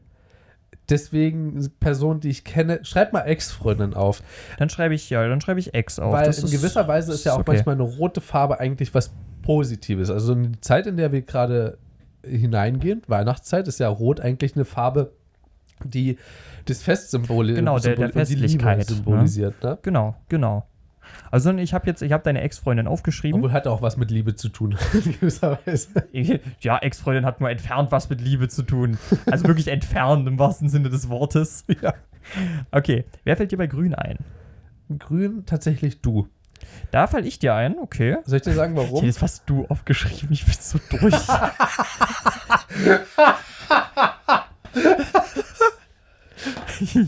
Deswegen 0.89 1.69
Person, 1.79 2.19
die 2.19 2.29
ich 2.29 2.43
kenne, 2.43 2.79
schreib 2.83 3.13
mal 3.13 3.21
Ex-Freundin 3.21 3.93
auf. 3.93 4.23
Dann 4.57 4.69
schreibe 4.69 4.95
ich, 4.95 5.09
ja, 5.11 5.27
dann 5.27 5.39
schreibe 5.39 5.59
ich 5.59 5.73
X 5.75 5.99
auf. 5.99 6.13
weil 6.13 6.25
Das 6.25 6.39
in 6.39 6.45
ist- 6.45 6.51
gewisser 6.51 6.87
Weise 6.87 7.13
ist 7.13 7.25
ja 7.25 7.33
auch 7.33 7.39
okay. 7.39 7.51
manchmal 7.53 7.75
eine 7.75 7.83
rote 7.83 8.21
Farbe 8.21 8.59
eigentlich 8.59 8.93
was 8.95 9.11
Positives. 9.49 10.12
Also 10.12 10.33
in 10.33 10.51
die 10.51 10.62
Zeit, 10.62 10.85
in 10.85 10.95
der 10.97 11.12
wir 11.12 11.23
gerade 11.23 11.79
hineingehen, 12.23 13.01
Weihnachtszeit, 13.07 13.67
ist 13.67 13.79
ja 13.79 13.88
rot 13.89 14.19
eigentlich 14.19 14.55
eine 14.55 14.63
Farbe, 14.63 15.12
die 15.83 16.17
das 16.65 16.83
Fest 16.83 17.09
symboli 17.09 17.55
Genau, 17.55 17.79
der- 17.79 17.95
der 17.95 18.09
Festlichkeit, 18.13 18.77
ne? 18.77 18.83
symbolisiert. 18.83 19.63
Ne? 19.63 19.79
Genau, 19.81 20.15
genau. 20.27 20.67
Also 21.31 21.51
ich 21.53 21.73
habe 21.73 21.88
jetzt, 21.88 22.03
ich 22.03 22.12
habe 22.12 22.23
deine 22.23 22.41
Ex-Freundin 22.41 22.85
aufgeschrieben. 22.85 23.39
Obwohl 23.39 23.51
hat 23.51 23.65
auch 23.65 23.81
was 23.81 23.97
mit 23.97 24.12
Liebe 24.12 24.35
zu 24.35 24.49
tun, 24.49 24.77
in 24.93 25.13
gewisser 25.19 25.57
Weise. 25.65 25.89
Ja, 26.62 26.77
Ex-Freundin 26.77 27.25
hat 27.25 27.39
nur 27.41 27.49
entfernt 27.49 27.91
was 27.91 28.07
mit 28.12 28.21
Liebe 28.21 28.49
zu 28.49 28.62
tun. 28.62 28.99
Also 29.25 29.47
wirklich 29.47 29.67
entfernt 29.69 30.27
im 30.27 30.38
wahrsten 30.38 30.69
Sinne 30.69 30.91
des 30.91 31.09
Wortes. 31.09 31.65
Ja. 31.81 31.95
Okay, 32.69 33.05
wer 33.23 33.35
fällt 33.35 33.51
dir 33.51 33.57
bei 33.57 33.65
Grün 33.65 33.95
ein? 33.95 34.19
Grün 34.99 35.47
tatsächlich 35.47 36.01
du. 36.01 36.27
Da 36.91 37.08
fall 37.08 37.25
ich 37.25 37.39
dir 37.39 37.53
ein, 37.53 37.77
okay. 37.79 38.17
Soll 38.25 38.38
ich 38.38 38.43
dir 38.43 38.53
sagen, 38.53 38.73
Ich 38.73 38.77
warum? 38.79 38.95
hätte 38.95 39.05
jetzt 39.08 39.19
fast 39.19 39.43
du 39.49 39.65
aufgeschrieben, 39.67 40.32
ich 40.32 40.45
bin 40.45 40.55
so 40.60 40.79
durch. 40.89 41.13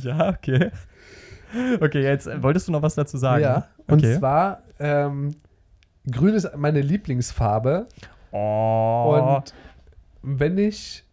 ja, 0.03 0.29
okay. 0.29 0.71
Okay, 1.79 2.03
jetzt 2.03 2.27
äh, 2.27 2.41
wolltest 2.41 2.67
du 2.67 2.71
noch 2.71 2.81
was 2.81 2.95
dazu 2.95 3.17
sagen? 3.17 3.43
Ja, 3.43 3.67
und 3.87 3.99
Okay. 3.99 4.17
zwar, 4.17 4.63
ähm, 4.79 5.35
grün 6.09 6.33
ist 6.33 6.55
meine 6.55 6.81
Lieblingsfarbe. 6.81 7.87
Oh. 8.31 9.35
Und 9.37 9.53
wenn 10.21 10.57
ich, 10.57 11.03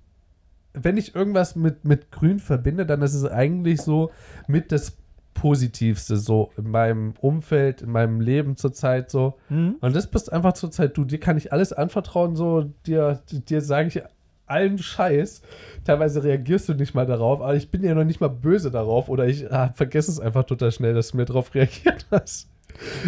wenn 0.75 0.97
ich 0.97 1.15
irgendwas 1.15 1.57
mit, 1.57 1.85
mit 1.85 2.13
Grün 2.13 2.39
verbinde, 2.39 2.87
dann 2.87 3.03
ist 3.03 3.15
es 3.15 3.25
eigentlich 3.25 3.83
so 3.83 4.13
mit 4.47 4.71
das 4.71 4.97
Positivste 5.41 6.17
so 6.17 6.51
in 6.57 6.71
meinem 6.71 7.15
Umfeld, 7.21 7.83
in 7.83 7.91
meinem 7.91 8.21
Leben 8.21 8.57
zurzeit 8.57 9.11
so. 9.11 9.39
Hm? 9.49 9.77
Und 9.81 9.95
das 9.95 10.09
bist 10.09 10.33
einfach 10.33 10.55
zurzeit 10.55 10.97
du. 10.97 11.05
Dir 11.05 11.21
kann 11.21 11.37
ich 11.37 11.53
alles 11.53 11.73
anvertrauen, 11.73 12.37
so. 12.37 12.73
Dir, 12.87 13.21
dir 13.31 13.61
sage 13.61 13.89
ich 13.89 14.03
allen 14.47 14.79
Scheiß. 14.79 15.43
Teilweise 15.85 16.25
reagierst 16.25 16.69
du 16.69 16.75
nicht 16.75 16.95
mal 16.95 17.07
darauf, 17.07 17.41
aber 17.41 17.55
ich 17.55 17.71
bin 17.71 17.85
ja 17.85 17.95
noch 17.95 18.05
nicht 18.05 18.21
mal 18.21 18.29
böse 18.29 18.71
darauf 18.71 19.09
oder 19.09 19.27
ich 19.27 19.51
ah, 19.53 19.73
vergesse 19.75 20.11
es 20.11 20.21
einfach 20.21 20.45
total 20.45 20.73
schnell, 20.73 20.95
dass 20.95 21.11
du 21.11 21.19
mir 21.19 21.25
darauf 21.25 21.55
reagiert 21.55 22.07
hast. 22.11 22.49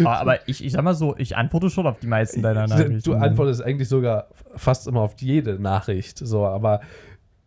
Ah, 0.03 0.19
Aber 0.19 0.47
ich, 0.47 0.63
ich 0.63 0.71
sag 0.73 0.83
mal 0.83 0.93
so, 0.93 1.15
ich 1.17 1.37
antworte 1.37 1.69
schon 1.69 1.87
auf 1.87 1.99
die 1.99 2.07
meisten 2.07 2.41
deiner 2.41 2.67
Nachrichten. 2.67 3.01
Du 3.03 3.13
antwortest 3.13 3.61
eigentlich 3.63 3.87
sogar 3.87 4.27
fast 4.55 4.87
immer 4.87 5.01
auf 5.01 5.15
jede 5.19 5.59
Nachricht, 5.59 6.17
so, 6.17 6.45
aber 6.45 6.81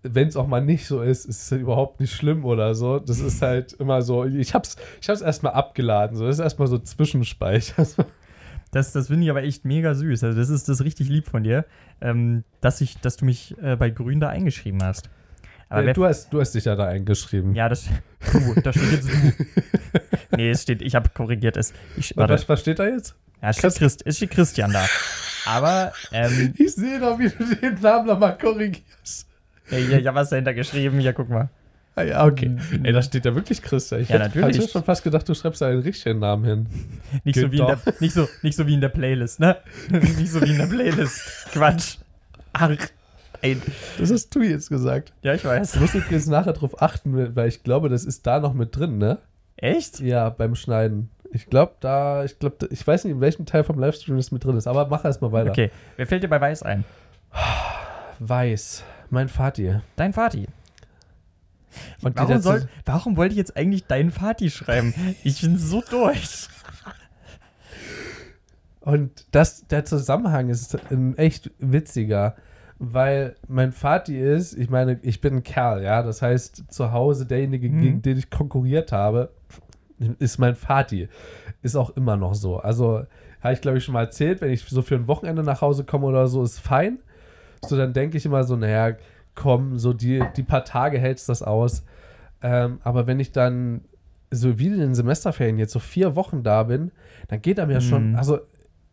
wenn 0.05 0.29
es 0.29 0.37
auch 0.37 0.47
mal 0.47 0.61
nicht 0.61 0.87
so 0.87 1.01
ist, 1.03 1.25
ist 1.25 1.51
es 1.51 1.59
überhaupt 1.59 1.99
nicht 1.99 2.13
schlimm 2.15 2.45
oder 2.45 2.75
so. 2.75 2.99
Das 2.99 3.21
ist 3.21 3.43
halt 3.43 3.73
immer 3.75 4.03
so, 4.03 4.25
ich 4.25 4.55
hab's, 4.55 4.77
ich 5.01 5.09
hab's 5.09 5.23
erstmal 5.23 5.55
abgeladen, 5.55 6.17
so, 6.17 6.27
das 6.27 6.37
ist 6.37 6.43
erstmal 6.43 6.69
so 6.69 6.79
Zwischenspeicher. 6.79 7.87
Das, 8.71 8.91
das 8.91 9.07
finde 9.07 9.23
ich 9.23 9.31
aber 9.31 9.45
echt 9.45 9.65
mega 9.65 9.95
süß. 9.95 10.25
Also 10.25 10.37
das 10.37 10.49
ist 10.49 10.69
das 10.69 10.81
ist 10.81 10.85
richtig 10.85 11.09
lieb 11.09 11.29
von 11.29 11.45
dir, 11.45 11.65
ähm, 12.01 12.43
dass, 12.61 12.81
ich, 12.81 12.99
dass 12.99 13.17
du 13.17 13.25
mich 13.25 13.55
äh, 13.63 13.77
bei 13.77 13.91
Grün 13.91 14.19
da 14.19 14.31
eingeschrieben 14.31 14.83
hast. 14.83 15.11
Aber 15.69 15.87
Äh, 15.87 15.93
du, 15.93 16.05
hast, 16.05 16.33
du 16.33 16.41
hast 16.41 16.57
dich 16.57 16.65
ja 16.65 16.75
da 16.75 16.87
eingeschrieben. 16.89 17.55
ja, 17.55 17.69
das, 17.69 17.85
du, 18.33 18.61
da 18.61 18.73
steht 18.73 18.91
jetzt 18.91 19.09
du. 19.09 19.33
nee, 20.37 20.51
es 20.51 20.63
steht, 20.63 20.83
ich 20.83 20.97
habe 20.97 21.09
korrigiert 21.11 21.57
es. 21.57 21.73
Ich, 21.97 22.17
was, 22.17 22.49
was 22.49 22.61
steht 22.63 22.81
da 22.81 22.89
jetzt? 22.89 23.15
ja, 23.41 23.51
es 23.51 23.59
steht, 23.59 23.77
Christ, 23.77 24.03
es 24.07 24.17
steht 24.17 24.31
Christian 24.33 24.73
da. 24.73 24.85
Aber, 25.47 25.93
ähm, 26.11 26.53
Ich 26.59 26.75
sehe 26.75 26.99
doch, 26.99 27.17
wie 27.17 27.29
du 27.29 27.55
den 27.55 27.81
Namen 27.81 28.09
nochmal 28.09 28.37
korrigierst. 28.37 29.29
Ja, 29.71 29.79
ja, 29.79 29.99
ich 29.99 30.07
habe 30.07 30.17
was 30.17 30.31
dahinter 30.31 30.55
geschrieben. 30.55 31.01
Ja, 31.01 31.13
guck 31.13 31.29
mal. 31.29 31.49
Ah, 31.97 32.03
ja, 32.03 32.25
okay. 32.27 32.57
Ey, 32.83 32.93
da 32.93 33.03
steht 33.03 33.25
ja 33.25 33.35
wirklich 33.37 33.63
Christa. 33.63 33.99
Ich 33.99 34.09
Ja, 34.09 34.17
hätte- 34.19 34.39
natürlich. 34.41 34.59
hatte 34.59 34.69
schon 34.69 34.83
fast 34.83 35.05
gedacht, 35.05 35.29
du 35.29 35.35
schreibst 35.35 35.61
da 35.63 35.69
einen 35.69 35.81
richtigen 35.81 36.19
Namen 36.19 36.45
hin. 36.45 36.67
Nicht 37.23 37.39
so, 37.39 37.53
wie 37.53 37.59
in 37.61 37.67
der, 37.67 37.77
doch. 37.77 38.01
nicht, 38.01 38.13
so, 38.15 38.29
nicht 38.43 38.57
so 38.57 38.67
wie 38.67 38.75
in 38.75 38.81
der 38.81 38.89
Playlist, 38.89 39.39
ne? 39.39 39.59
nicht 39.91 40.29
so 40.33 40.41
wie 40.43 40.51
in 40.51 40.59
der 40.59 40.67
Playlist. 40.67 41.23
Quatsch. 41.53 41.99
Ach, 42.53 42.71
ey. 43.43 43.57
Das 43.99 44.11
hast 44.11 44.35
du 44.35 44.43
jetzt 44.43 44.69
gesagt. 44.71 45.13
Ja, 45.23 45.35
ich 45.35 45.45
weiß. 45.45 45.73
Du 45.73 45.81
musst 45.81 45.95
übrigens 45.95 46.27
nachher 46.27 46.53
drauf 46.53 46.83
achten, 46.83 47.37
weil 47.37 47.47
ich 47.49 47.63
glaube, 47.63 47.89
das 47.89 48.05
ist 48.05 48.27
da 48.27 48.41
noch 48.41 48.55
mit 48.55 48.77
drin, 48.77 48.99
ne? 48.99 49.19
Echt? 49.57 50.01
Ja, 50.01 50.31
beim 50.31 50.57
Schneiden. 50.57 51.11
Ich 51.33 51.47
glaube, 51.47 51.75
da, 51.79 52.25
ich 52.25 52.39
glaube, 52.41 52.67
ich 52.71 52.85
weiß 52.85 53.05
nicht, 53.05 53.13
in 53.13 53.21
welchem 53.21 53.47
Teil 53.47 53.63
vom 53.63 53.79
Livestream 53.79 54.17
das 54.17 54.33
mit 54.33 54.43
drin 54.45 54.57
ist, 54.57 54.67
aber 54.67 54.87
mach 54.89 55.05
erst 55.05 55.23
mal 55.23 55.31
weiter. 55.31 55.51
Okay, 55.51 55.71
wer 55.97 56.07
fällt 56.09 56.23
dir 56.25 56.29
bei 56.29 56.41
Weiß 56.41 56.63
ein? 56.65 56.85
Weiß. 58.19 58.85
Mein 59.11 59.29
Vati. 59.29 59.77
Dein 59.97 60.13
Vati. 60.13 60.47
Und 62.03 62.17
Warum, 62.17 62.41
soll, 62.41 62.69
warum 62.85 63.17
wollte 63.17 63.33
ich 63.33 63.39
jetzt 63.39 63.57
eigentlich 63.57 63.87
deinen 63.87 64.11
Vati 64.13 64.51
schreiben? 64.51 64.95
Ich 65.25 65.41
bin 65.41 65.59
so 65.59 65.83
durch. 65.91 66.49
Und 68.81 69.27
das, 69.31 69.67
der 69.67 69.85
Zusammenhang 69.85 70.51
ist 70.51 70.77
ein 70.91 71.17
echt 71.17 71.51
witziger, 71.59 72.37
weil 72.79 73.35
mein 73.49 73.73
Vati 73.73 74.19
ist, 74.19 74.53
ich 74.59 74.69
meine, 74.69 74.99
ich 75.03 75.21
bin 75.21 75.37
ein 75.37 75.43
Kerl, 75.43 75.83
ja, 75.83 76.03
das 76.03 76.21
heißt, 76.21 76.65
zu 76.69 76.93
Hause 76.93 77.25
derjenige, 77.27 77.71
Mhm. 77.71 77.81
gegen 77.81 78.03
den 78.03 78.19
ich 78.19 78.31
konkurriert 78.31 78.93
habe, 78.93 79.31
ist 80.19 80.39
mein 80.39 80.55
Vati. 80.55 81.09
Ist 81.63 81.77
auch 81.77 81.97
immer 81.97 82.17
noch 82.17 82.35
so. 82.35 82.59
Also, 82.59 83.07
habe 83.41 83.55
ich 83.55 83.61
glaube 83.63 83.79
ich 83.79 83.85
schon 83.85 83.95
mal 83.95 84.03
erzählt, 84.03 84.41
wenn 84.43 84.51
ich 84.51 84.65
so 84.65 84.83
für 84.83 84.97
ein 84.97 85.09
Wochenende 85.09 85.43
nach 85.43 85.61
Hause 85.63 85.85
komme 85.85 86.07
oder 86.07 86.27
so, 86.29 86.43
ist 86.43 86.59
fein. 86.59 86.99
So, 87.69 87.77
dann 87.77 87.93
denke 87.93 88.17
ich 88.17 88.27
immer 88.27 88.45
so, 88.45 88.57
naja, 88.57 88.97
komm, 89.35 89.79
so 89.79 89.93
die, 89.93 90.23
die 90.37 90.43
paar 90.43 90.65
Tage 90.65 90.99
hältst 90.99 91.29
das 91.29 91.43
aus. 91.43 91.85
Ähm, 92.43 92.79
aber 92.85 93.07
wenn 93.07 93.21
ich 93.21 93.33
dann 93.33 93.83
so 94.31 94.59
wie 94.59 94.67
in 94.67 94.79
den 94.79 94.95
Semesterferien 94.95 95.59
jetzt 95.59 95.73
so 95.73 95.79
vier 95.79 96.17
Wochen 96.17 96.43
da 96.43 96.65
bin, 96.65 96.91
dann 97.29 97.41
geht 97.43 97.59
er 97.59 97.67
mir 97.67 97.81
schon, 97.81 98.11
Mhm. 98.11 98.17
also 98.17 98.39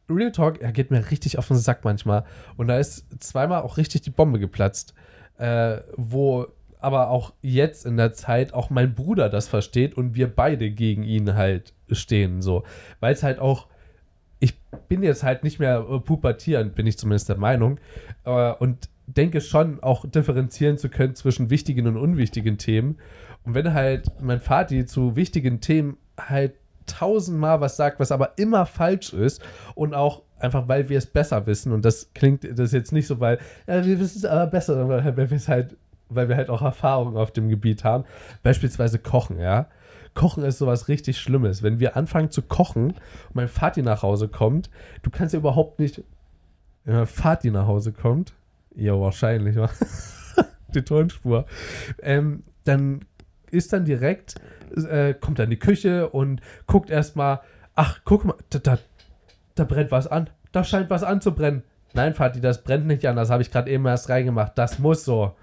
Real 0.09 0.31
Talk, 0.31 0.61
er 0.61 0.71
geht 0.71 0.91
mir 0.91 1.09
richtig 1.09 1.37
auf 1.37 1.47
den 1.47 1.57
Sack 1.57 1.83
manchmal. 1.83 2.25
Und 2.57 2.67
da 2.67 2.77
ist 2.77 3.05
zweimal 3.23 3.61
auch 3.61 3.77
richtig 3.77 4.01
die 4.01 4.09
Bombe 4.09 4.39
geplatzt. 4.39 4.93
Äh, 5.37 5.77
wo 5.95 6.47
aber 6.79 7.09
auch 7.09 7.33
jetzt 7.41 7.85
in 7.85 7.95
der 7.97 8.11
Zeit 8.13 8.53
auch 8.53 8.69
mein 8.69 8.93
Bruder 8.95 9.29
das 9.29 9.47
versteht 9.47 9.95
und 9.95 10.15
wir 10.15 10.27
beide 10.27 10.69
gegen 10.71 11.03
ihn 11.03 11.35
halt 11.35 11.73
stehen. 11.91 12.41
So. 12.41 12.63
Weil 12.99 13.13
es 13.13 13.23
halt 13.23 13.39
auch, 13.39 13.67
ich 14.41 14.59
bin 14.89 15.03
jetzt 15.03 15.23
halt 15.23 15.45
nicht 15.45 15.59
mehr 15.59 15.85
äh, 15.89 15.99
pubertierend, 15.99 16.75
bin 16.75 16.85
ich 16.87 16.97
zumindest 16.97 17.29
der 17.29 17.37
Meinung. 17.37 17.79
Äh, 18.25 18.51
und 18.53 18.89
denke 19.07 19.39
schon 19.39 19.81
auch 19.81 20.05
differenzieren 20.05 20.77
zu 20.77 20.89
können 20.89 21.15
zwischen 21.15 21.49
wichtigen 21.49 21.87
und 21.87 21.95
unwichtigen 21.95 22.57
Themen. 22.57 22.97
Und 23.43 23.53
wenn 23.55 23.73
halt 23.73 24.11
mein 24.21 24.39
Vati 24.39 24.85
zu 24.85 25.15
wichtigen 25.15 25.61
Themen 25.61 25.97
halt 26.19 26.53
tausendmal 26.87 27.61
was 27.61 27.77
sagt, 27.77 27.99
was 27.99 28.11
aber 28.11 28.37
immer 28.37 28.65
falsch 28.65 29.13
ist 29.13 29.41
und 29.75 29.93
auch 29.93 30.23
einfach, 30.39 30.67
weil 30.67 30.89
wir 30.89 30.97
es 30.97 31.05
besser 31.05 31.45
wissen 31.45 31.71
und 31.71 31.85
das 31.85 32.13
klingt 32.13 32.47
das 32.57 32.71
jetzt 32.71 32.91
nicht 32.91 33.07
so, 33.07 33.19
weil 33.19 33.37
ja, 33.67 33.85
wir 33.85 33.99
wissen 33.99 34.17
es 34.17 34.25
aber 34.25 34.47
besser, 34.47 34.73
sondern 34.73 35.15
weil 35.15 35.39
halt, 35.47 35.77
weil 36.09 36.29
wir 36.29 36.35
halt 36.35 36.49
auch 36.49 36.61
Erfahrung 36.61 37.15
auf 37.15 37.31
dem 37.31 37.47
Gebiet 37.49 37.83
haben. 37.83 38.05
Beispielsweise 38.43 38.97
Kochen, 38.99 39.39
ja. 39.39 39.67
Kochen 40.13 40.43
ist 40.43 40.57
sowas 40.57 40.87
richtig 40.87 41.19
Schlimmes. 41.19 41.63
Wenn 41.63 41.79
wir 41.79 41.95
anfangen 41.95 42.31
zu 42.31 42.41
kochen 42.41 42.91
und 42.91 43.35
mein 43.35 43.47
Vati 43.47 43.81
nach 43.81 44.03
Hause 44.03 44.27
kommt, 44.27 44.69
du 45.03 45.09
kannst 45.09 45.33
ja 45.33 45.39
überhaupt 45.39 45.79
nicht, 45.79 46.03
wenn 46.83 46.95
mein 46.95 47.07
Vati 47.07 47.51
nach 47.51 47.67
Hause 47.67 47.93
kommt, 47.93 48.33
ja, 48.75 48.99
wahrscheinlich, 48.99 49.55
wa? 49.55 49.69
die 50.73 50.81
Tonspur, 50.81 51.45
ähm, 52.01 52.43
dann 52.63 53.05
ist 53.49 53.73
dann 53.73 53.85
direkt, 53.85 54.35
äh, 54.75 55.13
kommt 55.13 55.39
er 55.39 55.45
in 55.45 55.51
die 55.51 55.59
Küche 55.59 56.09
und 56.09 56.41
guckt 56.67 56.89
erstmal, 56.89 57.41
ach, 57.75 57.99
guck 58.05 58.25
mal, 58.25 58.35
da, 58.49 58.59
da, 58.59 58.79
da 59.55 59.63
brennt 59.63 59.91
was 59.91 60.07
an. 60.07 60.29
Da 60.51 60.63
scheint 60.63 60.89
was 60.89 61.03
anzubrennen. 61.03 61.63
Nein, 61.93 62.13
Vati, 62.13 62.39
das 62.39 62.63
brennt 62.63 62.87
nicht 62.87 63.05
an, 63.05 63.15
das 63.15 63.29
habe 63.29 63.41
ich 63.41 63.51
gerade 63.51 63.69
eben 63.69 63.85
erst 63.85 64.09
reingemacht. 64.09 64.57
Das 64.57 64.79
muss 64.79 65.03
so. 65.03 65.35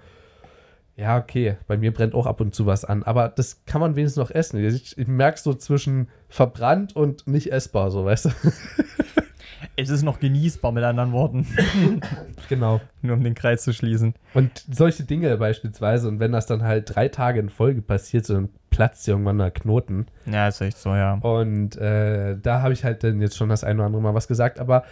Ja, 0.99 1.17
okay, 1.17 1.55
bei 1.67 1.77
mir 1.77 1.93
brennt 1.93 2.13
auch 2.13 2.25
ab 2.25 2.41
und 2.41 2.53
zu 2.53 2.65
was 2.65 2.83
an, 2.83 3.03
aber 3.03 3.29
das 3.29 3.63
kann 3.65 3.79
man 3.79 3.95
wenigstens 3.95 4.21
noch 4.21 4.31
essen. 4.31 4.61
Ich, 4.61 4.97
ich 4.97 5.07
merke 5.07 5.39
so 5.39 5.53
zwischen 5.53 6.09
verbrannt 6.27 6.93
und 6.93 7.25
nicht 7.25 7.53
essbar, 7.53 7.89
so, 7.89 8.03
weißt 8.03 8.25
du? 8.25 8.29
Es 9.75 9.89
ist 9.89 10.03
noch 10.03 10.19
genießbar, 10.19 10.71
mit 10.71 10.83
anderen 10.83 11.11
Worten. 11.11 11.47
genau. 12.49 12.81
Nur 13.01 13.15
um 13.15 13.23
den 13.23 13.33
Kreis 13.33 13.63
zu 13.63 13.73
schließen. 13.73 14.13
Und 14.33 14.65
solche 14.69 15.03
Dinge 15.03 15.35
beispielsweise, 15.37 16.07
und 16.07 16.19
wenn 16.19 16.31
das 16.31 16.45
dann 16.45 16.63
halt 16.63 16.93
drei 16.93 17.07
Tage 17.07 17.39
in 17.39 17.49
Folge 17.49 17.81
passiert, 17.81 18.25
so 18.25 18.33
dann 18.33 18.49
platzt 18.69 19.07
irgendwann 19.07 19.37
der 19.37 19.51
Knoten. 19.51 20.07
Ja, 20.25 20.47
ist 20.47 20.61
echt 20.61 20.77
so, 20.77 20.95
ja. 20.95 21.15
Und 21.15 21.77
äh, 21.77 22.37
da 22.41 22.61
habe 22.61 22.73
ich 22.73 22.83
halt 22.83 23.03
dann 23.03 23.21
jetzt 23.21 23.37
schon 23.37 23.49
das 23.49 23.63
ein 23.63 23.77
oder 23.77 23.85
andere 23.85 24.01
Mal 24.01 24.13
was 24.13 24.27
gesagt, 24.27 24.59
aber 24.59 24.83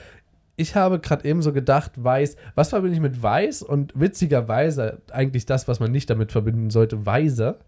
ich 0.58 0.76
habe 0.76 1.00
gerade 1.00 1.24
eben 1.24 1.42
so 1.42 1.54
gedacht, 1.54 1.92
weiß, 2.04 2.36
was 2.56 2.70
verbinde 2.70 2.96
ich 2.96 3.02
mit 3.02 3.22
weiß 3.22 3.62
und 3.62 3.98
witzigerweise 3.98 5.02
eigentlich 5.12 5.46
das, 5.46 5.68
was 5.68 5.80
man 5.80 5.92
nicht 5.92 6.10
damit 6.10 6.32
verbinden 6.32 6.72
sollte, 6.72 7.06
weise. 7.06 7.60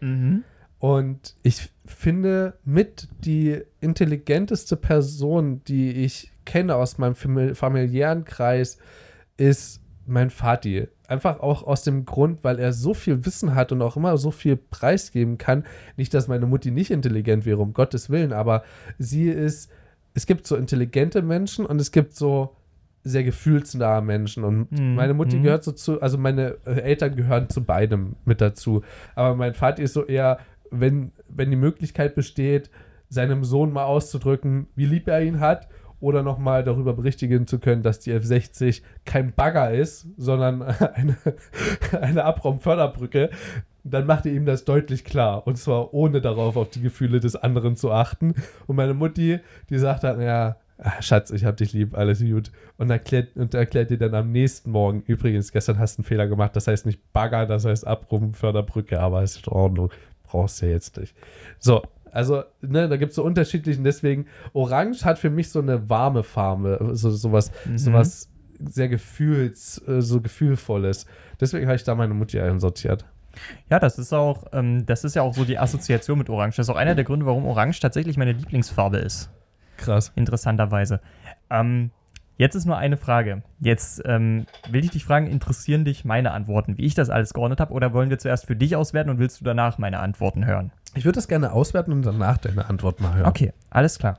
Mhm. 0.00 0.42
Und 0.78 1.34
ich 1.42 1.70
finde 1.84 2.54
mit 2.64 3.08
die 3.24 3.60
intelligenteste 3.80 4.76
Person, 4.76 5.62
die 5.64 5.90
ich 5.92 6.32
kenne 6.46 6.74
aus 6.76 6.96
meinem 6.98 7.14
famili- 7.14 7.54
familiären 7.54 8.24
Kreis, 8.24 8.78
ist 9.36 9.82
mein 10.06 10.30
Vati. 10.30 10.88
Einfach 11.08 11.40
auch 11.40 11.64
aus 11.64 11.82
dem 11.82 12.06
Grund, 12.06 12.44
weil 12.44 12.58
er 12.58 12.72
so 12.72 12.94
viel 12.94 13.26
Wissen 13.26 13.54
hat 13.54 13.72
und 13.72 13.82
auch 13.82 13.96
immer 13.96 14.16
so 14.16 14.30
viel 14.30 14.56
preisgeben 14.56 15.36
kann. 15.36 15.64
Nicht, 15.96 16.14
dass 16.14 16.28
meine 16.28 16.46
Mutti 16.46 16.70
nicht 16.70 16.90
intelligent 16.90 17.44
wäre, 17.44 17.60
um 17.60 17.74
Gottes 17.74 18.08
Willen, 18.08 18.32
aber 18.32 18.62
sie 18.98 19.28
ist, 19.28 19.70
es 20.16 20.24
gibt 20.24 20.46
so 20.46 20.56
intelligente 20.56 21.20
Menschen 21.20 21.66
und 21.66 21.78
es 21.78 21.92
gibt 21.92 22.14
so 22.14 22.56
sehr 23.04 23.22
gefühlsnahe 23.22 24.00
Menschen. 24.00 24.44
Und 24.44 24.72
Mhm, 24.72 24.94
meine 24.94 25.12
Mutti 25.12 25.36
mhm. 25.36 25.42
gehört 25.42 25.62
so 25.62 25.72
zu, 25.72 26.00
also 26.00 26.16
meine 26.16 26.56
äh, 26.64 26.80
Eltern 26.80 27.14
gehören 27.14 27.50
zu 27.50 27.62
beidem 27.62 28.16
mit 28.24 28.40
dazu. 28.40 28.82
Aber 29.14 29.36
mein 29.36 29.52
Vati 29.52 29.82
ist 29.82 29.92
so 29.92 30.06
eher, 30.06 30.38
wenn, 30.70 31.12
wenn 31.28 31.50
die 31.50 31.56
Möglichkeit 31.56 32.14
besteht, 32.14 32.70
seinem 33.10 33.44
Sohn 33.44 33.72
mal 33.72 33.84
auszudrücken, 33.84 34.68
wie 34.74 34.86
lieb 34.86 35.06
er 35.06 35.22
ihn 35.22 35.38
hat, 35.38 35.68
oder 36.00 36.22
nochmal 36.22 36.64
darüber 36.64 36.94
berichtigen 36.94 37.46
zu 37.46 37.58
können, 37.58 37.82
dass 37.82 38.00
die 38.00 38.12
F60 38.12 38.82
kein 39.04 39.32
Bagger 39.34 39.72
ist, 39.72 40.06
sondern 40.16 40.62
eine, 40.94 41.16
eine 42.00 42.24
Abraumförderbrücke, 42.24 43.30
dann 43.90 44.06
macht 44.06 44.26
er 44.26 44.32
ihm 44.32 44.46
das 44.46 44.64
deutlich 44.64 45.04
klar. 45.04 45.46
Und 45.46 45.56
zwar 45.58 45.94
ohne 45.94 46.20
darauf 46.20 46.56
auf 46.56 46.70
die 46.70 46.80
Gefühle 46.82 47.20
des 47.20 47.36
anderen 47.36 47.76
zu 47.76 47.90
achten. 47.92 48.34
Und 48.66 48.76
meine 48.76 48.94
Mutti, 48.94 49.38
die 49.70 49.78
sagt 49.78 50.04
dann, 50.04 50.20
ja, 50.20 50.56
ah, 50.78 51.02
Schatz, 51.02 51.30
ich 51.30 51.44
hab 51.44 51.56
dich 51.56 51.72
lieb, 51.72 51.96
alles 51.96 52.20
gut. 52.20 52.50
Und 52.76 52.90
erklärt, 52.90 53.36
und 53.36 53.54
erklärt 53.54 53.90
dir 53.90 53.98
dann 53.98 54.14
am 54.14 54.32
nächsten 54.32 54.70
Morgen, 54.70 55.02
übrigens, 55.06 55.52
gestern 55.52 55.78
hast 55.78 55.96
du 55.98 56.02
einen 56.02 56.06
Fehler 56.06 56.26
gemacht, 56.26 56.54
das 56.56 56.66
heißt 56.66 56.86
nicht 56.86 57.12
Bagger, 57.12 57.46
das 57.46 57.64
heißt 57.64 57.86
Abraumförderbrücke, 57.86 59.00
aber 59.00 59.22
ist 59.22 59.46
in 59.46 59.52
Ordnung, 59.52 59.90
brauchst 60.24 60.60
du 60.62 60.66
ja 60.66 60.72
jetzt 60.72 60.96
nicht. 60.98 61.14
So, 61.58 61.82
also, 62.12 62.44
ne, 62.62 62.88
da 62.88 62.96
gibt 62.96 63.10
es 63.10 63.16
so 63.16 63.22
unterschiedlichen, 63.24 63.84
deswegen, 63.84 64.26
Orange 64.54 65.04
hat 65.04 65.18
für 65.18 65.30
mich 65.30 65.50
so 65.50 65.60
eine 65.60 65.88
warme 65.90 66.22
Farbe, 66.22 66.90
so 66.92 67.10
sowas, 67.10 67.50
Mhm. 67.66 67.78
sowas 67.78 68.30
sehr 68.58 68.88
gefühls, 68.88 69.82
äh, 69.86 70.00
so 70.00 70.20
gefühlvolles. 70.22 71.04
Deswegen 71.40 71.66
habe 71.66 71.76
ich 71.76 71.84
da 71.84 71.94
meine 71.94 72.14
Mutti 72.14 72.40
einsortiert. 72.40 73.04
Ja, 73.70 73.78
das 73.78 73.98
ist 73.98 74.12
auch, 74.12 74.44
ähm, 74.52 74.86
das 74.86 75.04
ist 75.04 75.14
ja 75.14 75.22
auch 75.22 75.34
so 75.34 75.44
die 75.44 75.58
Assoziation 75.58 76.18
mit 76.18 76.30
Orange. 76.30 76.56
Das 76.56 76.66
ist 76.66 76.70
auch 76.70 76.78
einer 76.78 76.94
der 76.94 77.04
Gründe, 77.04 77.26
warum 77.26 77.46
Orange 77.46 77.80
tatsächlich 77.80 78.16
meine 78.16 78.32
Lieblingsfarbe 78.32 78.98
ist. 78.98 79.30
Krass. 79.76 80.12
Interessanterweise. 80.14 81.00
Ähm, 81.50 81.90
Jetzt 82.38 82.54
ist 82.54 82.66
nur 82.66 82.76
eine 82.76 82.98
Frage. 82.98 83.42
Jetzt 83.60 84.02
ähm, 84.04 84.46
will 84.68 84.84
ich 84.84 84.90
dich 84.90 85.04
fragen, 85.04 85.26
interessieren 85.26 85.86
dich 85.86 86.04
meine 86.04 86.32
Antworten, 86.32 86.76
wie 86.76 86.84
ich 86.84 86.94
das 86.94 87.08
alles 87.08 87.32
geordnet 87.32 87.60
habe, 87.60 87.72
oder 87.72 87.94
wollen 87.94 88.10
wir 88.10 88.18
zuerst 88.18 88.46
für 88.46 88.56
dich 88.56 88.76
auswerten 88.76 89.08
und 89.08 89.18
willst 89.18 89.40
du 89.40 89.44
danach 89.44 89.78
meine 89.78 90.00
Antworten 90.00 90.44
hören? 90.44 90.70
Ich 90.94 91.04
würde 91.04 91.16
das 91.16 91.28
gerne 91.28 91.52
auswerten 91.52 91.92
und 91.92 92.04
danach 92.04 92.36
deine 92.36 92.68
Antwort 92.68 93.00
mal 93.00 93.14
hören. 93.14 93.26
Okay, 93.26 93.52
alles 93.70 93.98
klar. 93.98 94.18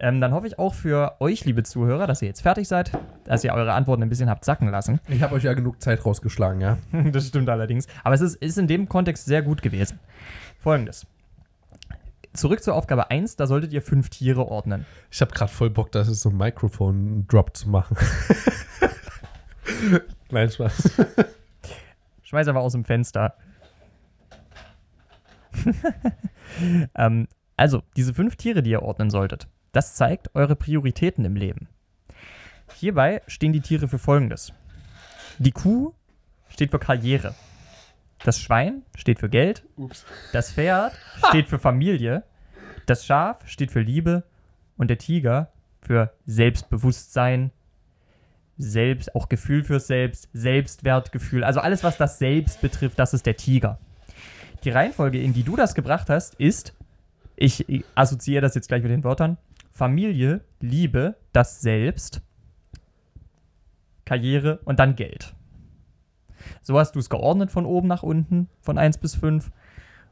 Ähm, 0.00 0.20
dann 0.20 0.32
hoffe 0.32 0.46
ich 0.46 0.58
auch 0.58 0.74
für 0.74 1.16
euch, 1.20 1.44
liebe 1.44 1.64
Zuhörer, 1.64 2.06
dass 2.06 2.22
ihr 2.22 2.28
jetzt 2.28 2.42
fertig 2.42 2.68
seid, 2.68 2.92
dass 3.24 3.42
ihr 3.42 3.52
eure 3.52 3.72
Antworten 3.72 4.02
ein 4.02 4.08
bisschen 4.08 4.30
habt 4.30 4.44
sacken 4.44 4.68
lassen. 4.68 5.00
Ich 5.08 5.22
habe 5.22 5.34
euch 5.34 5.42
ja 5.42 5.54
genug 5.54 5.82
Zeit 5.82 6.04
rausgeschlagen, 6.04 6.60
ja. 6.60 6.78
das 7.12 7.26
stimmt 7.26 7.48
allerdings. 7.48 7.88
Aber 8.04 8.14
es 8.14 8.20
ist, 8.20 8.36
ist 8.36 8.58
in 8.58 8.68
dem 8.68 8.88
Kontext 8.88 9.24
sehr 9.26 9.42
gut 9.42 9.62
gewesen. 9.62 9.98
Folgendes. 10.60 11.06
Zurück 12.34 12.62
zur 12.62 12.74
Aufgabe 12.74 13.10
1, 13.10 13.34
da 13.36 13.48
solltet 13.48 13.72
ihr 13.72 13.82
fünf 13.82 14.10
Tiere 14.10 14.46
ordnen. 14.46 14.86
Ich 15.10 15.20
habe 15.20 15.32
gerade 15.32 15.50
voll 15.50 15.70
Bock, 15.70 15.90
das 15.90 16.06
ist 16.06 16.20
so 16.20 16.28
ein 16.28 16.36
Mikrofon-Drop 16.36 17.56
zu 17.56 17.68
machen. 17.68 17.96
Nein, 20.30 20.48
Spaß. 20.48 20.90
Schmeiß 22.22 22.46
einfach 22.46 22.62
aus 22.62 22.72
dem 22.72 22.84
Fenster. 22.84 23.34
ähm, 26.94 27.26
also, 27.56 27.82
diese 27.96 28.14
fünf 28.14 28.36
Tiere, 28.36 28.62
die 28.62 28.70
ihr 28.70 28.82
ordnen 28.82 29.10
solltet, 29.10 29.48
das 29.72 29.94
zeigt 29.94 30.34
eure 30.34 30.56
Prioritäten 30.56 31.24
im 31.24 31.36
Leben. 31.36 31.68
Hierbei 32.74 33.22
stehen 33.26 33.52
die 33.52 33.60
Tiere 33.60 33.88
für 33.88 33.98
Folgendes. 33.98 34.52
Die 35.38 35.52
Kuh 35.52 35.94
steht 36.48 36.70
für 36.70 36.78
Karriere. 36.78 37.34
Das 38.24 38.40
Schwein 38.40 38.82
steht 38.96 39.20
für 39.20 39.28
Geld. 39.28 39.64
Ups. 39.76 40.04
Das 40.32 40.52
Pferd 40.52 40.92
steht 41.28 41.48
für 41.48 41.58
Familie. 41.58 42.24
Das 42.86 43.06
Schaf 43.06 43.46
steht 43.46 43.70
für 43.70 43.80
Liebe. 43.80 44.24
Und 44.76 44.88
der 44.88 44.98
Tiger 44.98 45.52
für 45.80 46.12
Selbstbewusstsein, 46.26 47.50
Selbst, 48.56 49.14
auch 49.14 49.28
Gefühl 49.28 49.64
fürs 49.64 49.86
Selbst, 49.86 50.28
Selbstwertgefühl. 50.32 51.44
Also 51.44 51.60
alles, 51.60 51.84
was 51.84 51.96
das 51.96 52.18
Selbst 52.18 52.60
betrifft, 52.60 52.98
das 52.98 53.14
ist 53.14 53.26
der 53.26 53.36
Tiger. 53.36 53.78
Die 54.64 54.70
Reihenfolge, 54.70 55.20
in 55.20 55.32
die 55.32 55.44
du 55.44 55.54
das 55.54 55.74
gebracht 55.74 56.10
hast, 56.10 56.34
ist, 56.34 56.74
ich 57.36 57.68
ich 57.68 57.84
assoziiere 57.94 58.42
das 58.42 58.56
jetzt 58.56 58.66
gleich 58.66 58.82
mit 58.82 58.90
den 58.90 59.04
Wörtern, 59.04 59.36
Familie, 59.78 60.40
Liebe, 60.58 61.14
das 61.32 61.60
Selbst, 61.60 62.20
Karriere 64.04 64.58
und 64.64 64.80
dann 64.80 64.96
Geld. 64.96 65.36
So 66.62 66.76
hast 66.76 66.96
du 66.96 66.98
es 66.98 67.08
geordnet 67.08 67.52
von 67.52 67.64
oben 67.64 67.86
nach 67.86 68.02
unten, 68.02 68.48
von 68.60 68.76
1 68.76 68.98
bis 68.98 69.14
5. 69.14 69.52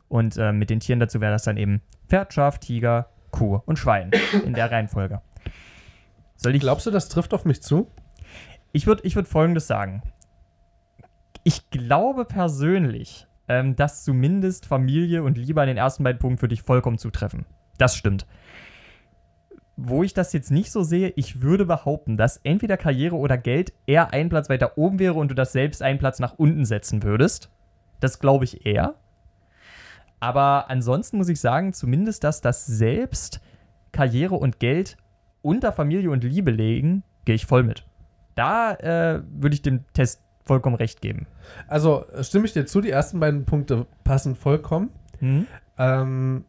Und 0.07 0.37
äh, 0.37 0.53
mit 0.53 0.71
den 0.71 0.79
Tieren 0.79 1.01
dazu 1.01 1.21
wäre 1.21 1.33
das 1.33 1.43
dann 1.43 1.57
eben 1.57 1.83
Pferd, 2.07 2.33
Schaf, 2.33 2.61
Tiger, 2.61 3.11
Kuh 3.33 3.61
und 3.67 3.77
Schwein 3.77 4.13
in 4.45 4.55
der 4.55 4.71
Reihenfolge. 4.71 5.21
Soll 6.37 6.55
ich 6.55 6.61
Glaubst 6.61 6.87
du, 6.87 6.93
das 6.93 7.09
trifft 7.09 7.35
auf 7.35 7.45
mich 7.45 7.61
zu? 7.61 7.91
ich 8.73 8.87
würde 8.87 9.03
ich 9.05 9.17
würd 9.17 9.27
Folgendes 9.27 9.67
sagen. 9.67 10.05
Ich 11.43 11.71
glaube 11.71 12.25
persönlich, 12.25 13.27
ähm, 13.49 13.75
dass 13.75 14.05
zumindest 14.05 14.65
Familie 14.67 15.25
und 15.25 15.37
Liebe 15.37 15.61
an 15.61 15.67
den 15.67 15.77
ersten 15.77 16.05
beiden 16.05 16.21
Punkten 16.21 16.39
für 16.39 16.47
dich 16.47 16.63
vollkommen 16.63 16.99
zutreffen. 16.99 17.47
Das 17.79 17.97
stimmt. 17.97 18.27
Wo 19.77 20.03
ich 20.03 20.15
das 20.15 20.33
jetzt 20.33 20.51
nicht 20.51 20.73
so 20.73 20.83
sehe, 20.83 21.13
ich 21.17 21.43
würde 21.43 21.67
behaupten, 21.67 22.17
dass 22.17 22.39
entweder 22.39 22.77
Karriere 22.77 23.17
oder 23.17 23.37
Geld 23.37 23.75
eher 23.87 24.13
ein 24.13 24.31
Platz 24.31 24.49
weiter 24.49 24.79
oben 24.79 24.99
wäre 24.99 25.15
und 25.15 25.31
du 25.31 25.35
das 25.35 25.53
selbst 25.53 25.83
einen 25.83 25.99
Platz 25.99 26.19
nach 26.19 26.39
unten 26.39 26.65
setzen 26.65 27.03
würdest. 27.03 27.51
Das 28.01 28.19
glaube 28.19 28.45
ich 28.45 28.65
eher. 28.65 28.95
Aber 30.19 30.71
ansonsten 30.71 31.19
muss 31.19 31.29
ich 31.29 31.41
sagen, 31.41 31.73
zumindest, 31.73 32.25
dass 32.25 32.41
das 32.41 32.67
selbst 32.67 33.41
Karriere 33.93 34.35
und 34.35 34.59
Geld 34.61 34.97
unter 35.43 35.73
Familie 35.73 36.11
und 36.11 36.25
Liebe 36.25 36.51
legen, 36.51 37.03
gehe 37.25 37.35
ich 37.35 37.47
voll 37.47 37.63
mit. 37.63 37.85
Da 38.35 38.75
äh, 38.75 39.23
würde 39.29 39.55
ich 39.55 39.63
dem 39.63 39.85
Test 39.93 40.23
vollkommen 40.45 40.77
recht 40.77 41.01
geben. 41.01 41.27
Also 41.69 42.07
stimme 42.23 42.47
ich 42.47 42.53
dir 42.53 42.67
zu, 42.67 42.81
die 42.81 42.91
ersten 42.91 43.21
beiden 43.21 43.45
Punkte 43.45 43.87
passen 44.05 44.37
vollkommen. 44.37 44.91
Hm? 45.19 45.47
Ähm, 45.77 46.45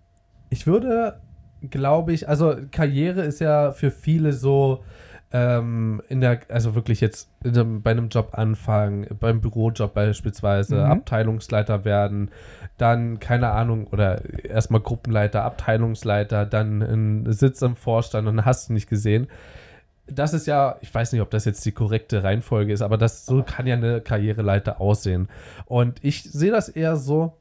ich 0.50 0.68
würde, 0.68 1.22
glaube 1.70 2.14
ich, 2.14 2.28
also 2.28 2.56
Karriere 2.72 3.22
ist 3.22 3.40
ja 3.40 3.72
für 3.72 3.92
viele 3.92 4.34
so 4.34 4.84
ähm, 5.32 6.02
in 6.08 6.22
der, 6.22 6.40
also 6.50 6.74
wirklich 6.76 7.02
jetzt 7.02 7.30
in 7.44 7.58
einem, 7.58 7.82
bei 7.82 7.92
einem 7.92 8.08
Job 8.10 8.30
anfangen, 8.32 9.08
beim 9.20 9.42
Bürojob 9.42 9.94
beispielsweise, 9.94 10.76
Mhm. 10.76 10.92
Abteilungsleiter 10.92 11.84
werden, 11.84 12.32
dann, 12.78 13.20
keine 13.20 13.50
Ahnung, 13.52 13.88
oder 13.88 14.22
erstmal 14.46 14.82
Gruppenleiter, 14.82 15.44
Abteilungsleiter, 15.44 16.46
dann 16.46 16.82
ein 16.82 17.32
Sitz 17.34 17.62
im 17.62 17.76
Vorstand 17.76 18.28
und 18.28 18.46
hast 18.46 18.70
du 18.70 18.74
nicht 18.74 18.90
gesehen. 18.90 19.28
Das 20.10 20.34
ist 20.34 20.48
ja, 20.48 20.78
ich 20.80 20.94
weiß 20.94 21.12
nicht, 21.12 21.22
ob 21.22 21.30
das 21.32 21.44
jetzt 21.44 21.66
die 21.66 21.74
korrekte 21.74 22.24
Reihenfolge 22.24 22.72
ist, 22.72 22.82
aber 22.82 22.98
das 22.98 23.26
so 23.26 23.44
kann 23.44 23.68
ja 23.68 23.76
eine 23.76 24.00
Karriereleiter 24.00 24.80
aussehen. 24.80 25.28
Und 25.66 26.02
ich 26.02 26.24
sehe 26.24 26.52
das 26.52 26.70
eher 26.70 26.96
so, 26.96 27.34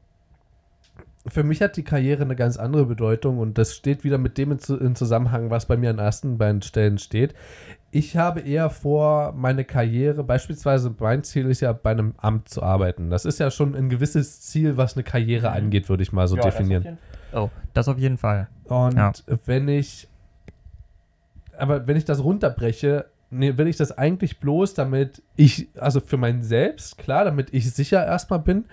für 1.29 1.43
mich 1.43 1.61
hat 1.61 1.75
die 1.77 1.83
Karriere 1.83 2.23
eine 2.23 2.35
ganz 2.35 2.57
andere 2.57 2.85
Bedeutung 2.85 3.37
und 3.39 3.57
das 3.57 3.75
steht 3.75 4.03
wieder 4.03 4.17
mit 4.17 4.37
dem 4.37 4.51
in, 4.53 4.59
Zu- 4.59 4.77
in 4.77 4.95
Zusammenhang, 4.95 5.49
was 5.49 5.65
bei 5.65 5.75
mir 5.77 5.89
an 5.89 5.99
ersten 5.99 6.37
beiden 6.37 6.61
Stellen 6.61 6.97
steht. 6.97 7.33
Ich 7.91 8.17
habe 8.17 8.41
eher 8.41 8.69
vor, 8.69 9.33
meine 9.33 9.63
Karriere, 9.63 10.23
beispielsweise 10.23 10.93
mein 10.99 11.23
Ziel 11.23 11.49
ist 11.49 11.61
ja, 11.61 11.71
bei 11.73 11.91
einem 11.91 12.13
Amt 12.17 12.49
zu 12.49 12.61
arbeiten. 12.61 13.09
Das 13.09 13.25
ist 13.25 13.39
ja 13.39 13.49
schon 13.51 13.75
ein 13.75 13.89
gewisses 13.89 14.41
Ziel, 14.41 14.77
was 14.77 14.95
eine 14.95 15.03
Karriere 15.03 15.51
angeht, 15.51 15.89
würde 15.89 16.03
ich 16.03 16.11
mal 16.11 16.27
so 16.27 16.35
definieren. 16.35 16.97
Oh, 17.33 17.49
das 17.73 17.87
auf 17.87 17.97
jeden 17.97 18.17
Fall. 18.17 18.47
Und 18.65 18.95
Ja. 18.97 19.11
wenn 19.45 19.67
ich, 19.67 20.07
aber 21.57 21.87
wenn 21.87 21.97
ich 21.97 22.05
das 22.05 22.23
runterbreche, 22.23 23.05
nee, 23.29 23.57
will 23.57 23.67
ich 23.67 23.77
das 23.77 23.97
eigentlich 23.97 24.39
bloß, 24.39 24.73
damit 24.75 25.21
ich, 25.35 25.67
also 25.75 25.99
für 25.99 26.17
mein 26.17 26.43
Selbst, 26.43 26.97
klar, 26.97 27.25
damit 27.25 27.53
ich 27.53 27.71
sicher 27.73 28.05
erstmal 28.05 28.39
bin, 28.39 28.65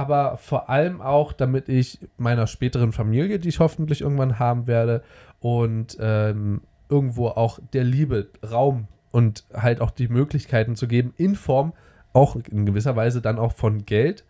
aber 0.00 0.38
vor 0.38 0.70
allem 0.70 1.00
auch, 1.00 1.32
damit 1.32 1.68
ich 1.68 1.98
meiner 2.16 2.46
späteren 2.46 2.92
Familie, 2.92 3.38
die 3.38 3.50
ich 3.50 3.60
hoffentlich 3.60 4.00
irgendwann 4.00 4.38
haben 4.38 4.66
werde, 4.66 5.02
und 5.40 5.96
ähm, 6.00 6.60
irgendwo 6.88 7.28
auch 7.28 7.58
der 7.72 7.84
Liebe 7.84 8.28
Raum 8.48 8.88
und 9.10 9.44
halt 9.54 9.80
auch 9.80 9.90
die 9.90 10.08
Möglichkeiten 10.08 10.76
zu 10.76 10.86
geben, 10.86 11.14
in 11.16 11.34
Form 11.34 11.72
auch 12.12 12.36
in 12.36 12.66
gewisser 12.66 12.96
Weise 12.96 13.20
dann 13.20 13.38
auch 13.38 13.52
von 13.52 13.86
Geld. 13.86 14.24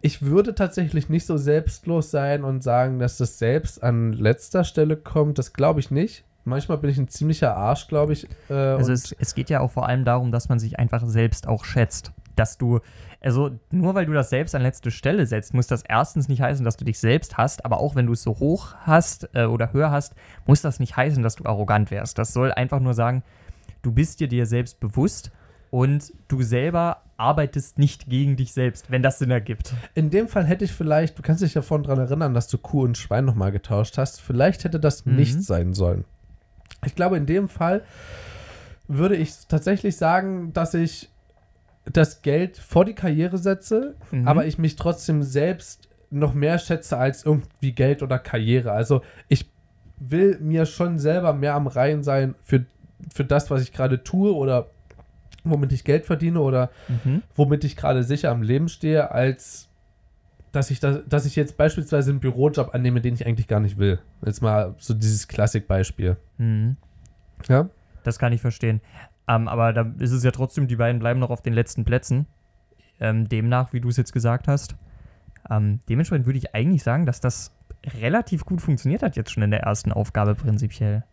Ich 0.00 0.22
würde 0.22 0.54
tatsächlich 0.54 1.08
nicht 1.08 1.26
so 1.26 1.36
selbstlos 1.36 2.10
sein 2.10 2.44
und 2.44 2.62
sagen, 2.62 2.98
dass 2.98 3.16
das 3.16 3.38
selbst 3.38 3.82
an 3.82 4.12
letzter 4.12 4.64
Stelle 4.64 4.96
kommt. 4.96 5.38
Das 5.38 5.52
glaube 5.52 5.80
ich 5.80 5.90
nicht. 5.90 6.24
Manchmal 6.44 6.78
bin 6.78 6.90
ich 6.90 6.98
ein 6.98 7.08
ziemlicher 7.08 7.56
Arsch, 7.56 7.88
glaube 7.88 8.12
ich. 8.12 8.28
Äh, 8.50 8.54
Also 8.54 8.92
es, 8.92 9.12
es 9.18 9.34
geht 9.34 9.48
ja 9.48 9.60
auch 9.60 9.70
vor 9.70 9.88
allem 9.88 10.04
darum, 10.04 10.30
dass 10.30 10.48
man 10.48 10.58
sich 10.58 10.78
einfach 10.78 11.04
selbst 11.06 11.48
auch 11.48 11.64
schätzt. 11.64 12.12
Dass 12.36 12.58
du, 12.58 12.80
also 13.20 13.58
nur 13.70 13.94
weil 13.94 14.06
du 14.06 14.12
das 14.12 14.30
selbst 14.30 14.54
an 14.54 14.62
letzte 14.62 14.90
Stelle 14.90 15.26
setzt, 15.26 15.54
muss 15.54 15.66
das 15.66 15.82
erstens 15.82 16.28
nicht 16.28 16.40
heißen, 16.42 16.64
dass 16.64 16.76
du 16.76 16.84
dich 16.84 16.98
selbst 16.98 17.36
hast, 17.36 17.64
aber 17.64 17.78
auch 17.78 17.94
wenn 17.94 18.06
du 18.06 18.12
es 18.12 18.22
so 18.22 18.38
hoch 18.38 18.74
hast 18.80 19.28
äh, 19.34 19.44
oder 19.44 19.72
höher 19.72 19.90
hast, 19.90 20.14
muss 20.46 20.62
das 20.62 20.80
nicht 20.80 20.96
heißen, 20.96 21.22
dass 21.22 21.36
du 21.36 21.44
arrogant 21.44 21.90
wärst. 21.90 22.18
Das 22.18 22.32
soll 22.32 22.52
einfach 22.52 22.80
nur 22.80 22.94
sagen, 22.94 23.22
du 23.82 23.92
bist 23.92 24.20
dir 24.20 24.28
dir 24.28 24.46
selbst 24.46 24.80
bewusst 24.80 25.30
und 25.70 26.12
du 26.28 26.42
selber 26.42 27.02
arbeitest 27.16 27.78
nicht 27.78 28.08
gegen 28.08 28.34
dich 28.36 28.52
selbst, 28.52 28.90
wenn 28.90 29.02
das 29.02 29.20
Sinn 29.20 29.30
ergibt. 29.30 29.72
In 29.94 30.10
dem 30.10 30.26
Fall 30.26 30.44
hätte 30.44 30.64
ich 30.64 30.72
vielleicht, 30.72 31.16
du 31.16 31.22
kannst 31.22 31.42
dich 31.42 31.52
davon 31.52 31.84
dran 31.84 31.98
erinnern, 32.00 32.34
dass 32.34 32.48
du 32.48 32.58
Kuh 32.58 32.82
und 32.82 32.98
Schwein 32.98 33.24
nochmal 33.24 33.52
getauscht 33.52 33.98
hast. 33.98 34.20
Vielleicht 34.20 34.64
hätte 34.64 34.80
das 34.80 35.06
Mhm. 35.06 35.16
nicht 35.16 35.42
sein 35.44 35.74
sollen. 35.74 36.04
Ich 36.84 36.96
glaube, 36.96 37.16
in 37.16 37.26
dem 37.26 37.48
Fall 37.48 37.82
würde 38.88 39.16
ich 39.16 39.32
tatsächlich 39.48 39.96
sagen, 39.96 40.52
dass 40.52 40.74
ich 40.74 41.08
das 41.92 42.22
Geld 42.22 42.56
vor 42.56 42.84
die 42.84 42.94
Karriere 42.94 43.38
setze, 43.38 43.94
Mhm. 44.10 44.26
aber 44.26 44.46
ich 44.46 44.58
mich 44.58 44.76
trotzdem 44.76 45.22
selbst 45.22 45.88
noch 46.10 46.32
mehr 46.34 46.58
schätze 46.58 46.96
als 46.96 47.24
irgendwie 47.24 47.72
Geld 47.72 48.02
oder 48.02 48.18
Karriere. 48.18 48.72
Also 48.72 49.02
ich 49.28 49.50
will 49.98 50.38
mir 50.40 50.66
schon 50.66 50.98
selber 50.98 51.32
mehr 51.32 51.54
am 51.54 51.66
Reihen 51.66 52.02
sein 52.02 52.34
für, 52.42 52.64
für 53.12 53.24
das, 53.24 53.50
was 53.50 53.62
ich 53.62 53.72
gerade 53.72 54.02
tue 54.02 54.34
oder 54.34 54.68
womit 55.44 55.72
ich 55.72 55.84
Geld 55.84 56.06
verdiene 56.06 56.40
oder 56.40 56.70
Mhm. 56.88 57.22
womit 57.34 57.64
ich 57.64 57.76
gerade 57.76 58.02
sicher 58.02 58.30
am 58.30 58.42
Leben 58.42 58.68
stehe, 58.68 59.10
als 59.10 59.68
dass 60.52 60.70
ich, 60.70 60.78
das, 60.80 61.00
dass 61.08 61.26
ich 61.26 61.34
jetzt 61.36 61.56
beispielsweise 61.56 62.10
einen 62.12 62.20
Bürojob 62.20 62.74
annehme, 62.74 63.00
den 63.00 63.14
ich 63.14 63.26
eigentlich 63.26 63.48
gar 63.48 63.58
nicht 63.60 63.76
will. 63.76 63.98
Jetzt 64.24 64.40
mal 64.40 64.74
so 64.78 64.94
dieses 64.94 65.26
Klassikbeispiel. 65.28 66.16
Mhm. 66.38 66.76
Ja? 67.48 67.68
Das 68.04 68.18
kann 68.20 68.32
ich 68.32 68.40
verstehen. 68.40 68.80
Ähm, 69.26 69.48
aber 69.48 69.72
da 69.72 69.92
ist 69.98 70.12
es 70.12 70.22
ja 70.22 70.30
trotzdem, 70.30 70.68
die 70.68 70.76
beiden 70.76 70.98
bleiben 70.98 71.20
noch 71.20 71.30
auf 71.30 71.42
den 71.42 71.52
letzten 71.54 71.84
Plätzen. 71.84 72.26
Ähm, 73.00 73.28
demnach, 73.28 73.72
wie 73.72 73.80
du 73.80 73.88
es 73.88 73.96
jetzt 73.96 74.12
gesagt 74.12 74.48
hast. 74.48 74.76
Ähm, 75.50 75.80
dementsprechend 75.88 76.26
würde 76.26 76.38
ich 76.38 76.54
eigentlich 76.54 76.82
sagen, 76.82 77.06
dass 77.06 77.20
das 77.20 77.52
relativ 78.00 78.44
gut 78.44 78.62
funktioniert 78.62 79.02
hat 79.02 79.16
jetzt 79.16 79.30
schon 79.30 79.42
in 79.42 79.50
der 79.50 79.60
ersten 79.60 79.92
Aufgabe 79.92 80.34
prinzipiell. 80.34 81.04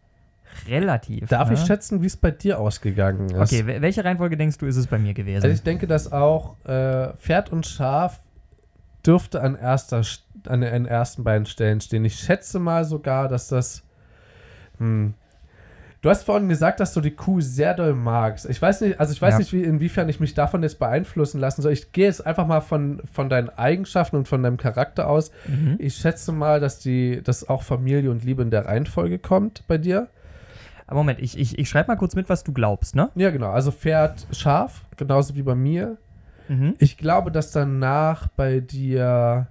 Relativ. 0.68 1.30
Darf 1.30 1.48
ne? 1.50 1.56
ich 1.56 1.62
schätzen, 1.62 2.02
wie 2.02 2.06
es 2.08 2.18
bei 2.18 2.32
dir 2.32 2.60
ausgegangen 2.60 3.30
ist? 3.30 3.54
Okay, 3.54 3.64
wel- 3.66 3.82
welche 3.82 4.04
Reihenfolge 4.04 4.38
denkst 4.38 4.58
du, 4.58 4.66
ist 4.66 4.76
es 4.76 4.88
bei 4.88 4.98
mir 5.00 5.14
gewesen? 5.14 5.44
Also 5.44 5.54
ich 5.54 5.64
denke, 5.64 5.88
dass 5.88 6.12
auch 6.12 6.58
äh, 6.66 7.14
Pferd 7.14 7.52
und 7.52 7.66
Schaf 7.66 8.20
dürfte 9.06 9.42
an, 9.42 9.56
erster, 9.56 10.02
St- 10.02 10.22
an 10.48 10.62
den 10.62 10.86
ersten 10.86 11.24
beiden 11.24 11.46
Stellen 11.46 11.82
stehen. 11.82 12.06
Ich 12.06 12.16
schätze 12.16 12.60
mal 12.60 12.84
sogar, 12.86 13.28
dass 13.28 13.48
das 13.48 13.84
hm, 14.78 15.14
Du 16.02 16.10
hast 16.10 16.24
vorhin 16.24 16.50
gesagt, 16.50 16.80
dass 16.80 16.94
du 16.94 17.02
die 17.02 17.12
Kuh 17.12 17.42
sehr 17.42 17.76
doll 17.76 17.94
magst. 17.94 18.50
Ich 18.50 18.60
weiß 18.60 18.82
nicht, 18.82 19.00
also 19.00 19.14
ich 19.14 19.22
weiß 19.22 19.34
Ja. 19.34 19.38
nicht, 19.38 19.54
wie, 19.54 19.62
inwiefern 19.62 20.10
ich 20.10 20.20
mich 20.20 20.34
davon 20.34 20.64
jetzt 20.64 20.80
beeinflussen 20.80 21.40
lassen 21.40 21.62
soll. 21.62 21.74
Ich 21.74 21.92
gehe 21.92 22.06
jetzt 22.06 22.26
einfach 22.26 22.48
mal 22.48 22.62
von, 22.62 23.04
von 23.14 23.30
deinen 23.30 23.50
Eigenschaften 23.50 24.16
und 24.16 24.28
von 24.28 24.42
deinem 24.42 24.58
Charakter 24.58 25.08
aus. 25.08 25.32
Mhm. 25.48 25.76
Ich 25.78 25.96
schätze 25.96 26.32
mal, 26.32 26.60
dass 26.60 26.80
die, 26.80 27.22
dass 27.22 27.48
auch 27.48 27.62
Familie 27.62 28.10
und 28.10 28.24
Liebe 28.24 28.42
in 28.42 28.50
der 28.50 28.66
Reihenfolge 28.66 29.20
kommt 29.20 29.64
bei 29.68 29.78
dir. 29.78 30.08
Aber 30.88 30.98
Moment, 31.02 31.20
ich, 31.20 31.38
ich, 31.38 31.60
ich 31.60 31.70
schreibe 31.70 31.90
mal 31.90 31.98
kurz 31.98 32.16
mit, 32.16 32.30
was 32.30 32.44
du 32.44 32.52
glaubst, 32.52 32.96
ne? 32.96 33.10
Ja, 33.14 33.30
genau. 33.30 33.52
Also 33.52 33.72
Pferd 33.72 34.26
scharf, 34.32 34.84
genauso 34.98 35.36
wie 35.36 35.44
bei 35.44 35.56
mir. 35.56 35.98
Mhm. 36.48 36.74
Ich 36.80 36.98
glaube, 36.98 37.32
dass 37.32 37.52
danach 37.52 38.28
bei 38.30 38.60
dir 38.60 39.48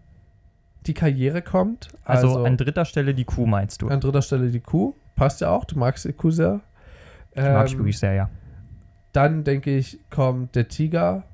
die 0.86 0.94
Karriere 0.94 1.42
kommt. 1.42 1.88
Also, 2.04 2.44
an 2.44 2.56
dritter 2.56 2.84
Stelle 2.84 3.14
die 3.14 3.24
Kuh, 3.24 3.46
meinst 3.46 3.82
du? 3.82 3.88
an 3.88 4.00
dritter 4.00 4.22
Stelle 4.22 4.50
die 4.50 4.60
Kuh. 4.60 4.94
Passt 5.16 5.40
ja 5.40 5.50
auch, 5.50 5.64
du 5.64 5.78
magst 5.78 6.04
die 6.04 6.12
Kuh 6.12 6.30
sehr. 6.30 6.60
Mag 7.34 7.66
ich 7.66 7.72
Ähm, 7.72 7.78
wirklich 7.78 7.98
sehr, 7.98 8.14
ja. 8.14 8.30
Dann 9.12 9.44
denke 9.44 9.76
ich, 9.76 9.98
kommt 10.08 10.54
der 10.54 10.68
Tiger 10.68 11.24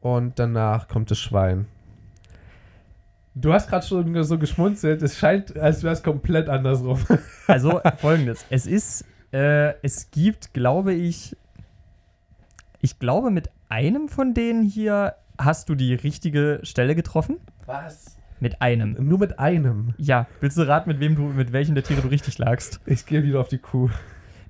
und 0.00 0.38
danach 0.38 0.88
kommt 0.88 1.10
das 1.10 1.18
Schwein. 1.18 1.66
Du 3.34 3.52
hast 3.52 3.68
gerade 3.68 3.84
schon 3.84 4.22
so 4.24 4.38
geschmunzelt. 4.38 5.02
Es 5.02 5.18
scheint, 5.18 5.56
als 5.56 5.82
wäre 5.82 5.92
es 5.92 6.02
komplett 6.02 6.48
andersrum. 6.48 6.98
Also 7.46 7.80
folgendes: 7.98 8.44
Es 8.48 8.66
ist, 8.66 9.04
äh, 9.32 9.74
es 9.82 10.10
gibt, 10.10 10.54
glaube 10.54 10.94
ich, 10.94 11.36
ich 12.80 12.98
glaube, 12.98 13.30
mit 13.30 13.50
einem 13.68 14.08
von 14.08 14.34
denen 14.34 14.62
hier 14.62 15.14
hast 15.36 15.68
du 15.68 15.74
die 15.74 15.94
richtige 15.94 16.60
Stelle 16.62 16.94
getroffen. 16.94 17.38
Was? 17.66 18.13
Mit 18.40 18.60
einem. 18.60 18.96
Nur 18.98 19.18
mit 19.18 19.38
einem. 19.38 19.94
Ja, 19.96 20.26
willst 20.40 20.58
du 20.58 20.62
raten, 20.66 20.88
mit 20.90 21.00
wem 21.00 21.14
du, 21.16 21.22
mit 21.22 21.52
welchen 21.52 21.74
der 21.74 21.84
Tiere 21.84 22.02
du 22.02 22.08
richtig 22.08 22.36
lagst? 22.38 22.80
Ich 22.86 23.06
gehe 23.06 23.22
wieder 23.22 23.40
auf 23.40 23.48
die 23.48 23.58
Kuh. 23.58 23.88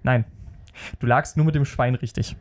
Nein. 0.03 0.25
Du 0.99 1.07
lagst 1.07 1.37
nur 1.37 1.47
mit 1.47 1.55
dem 1.55 1.65
Schwein 1.65 1.95
richtig. 1.95 2.37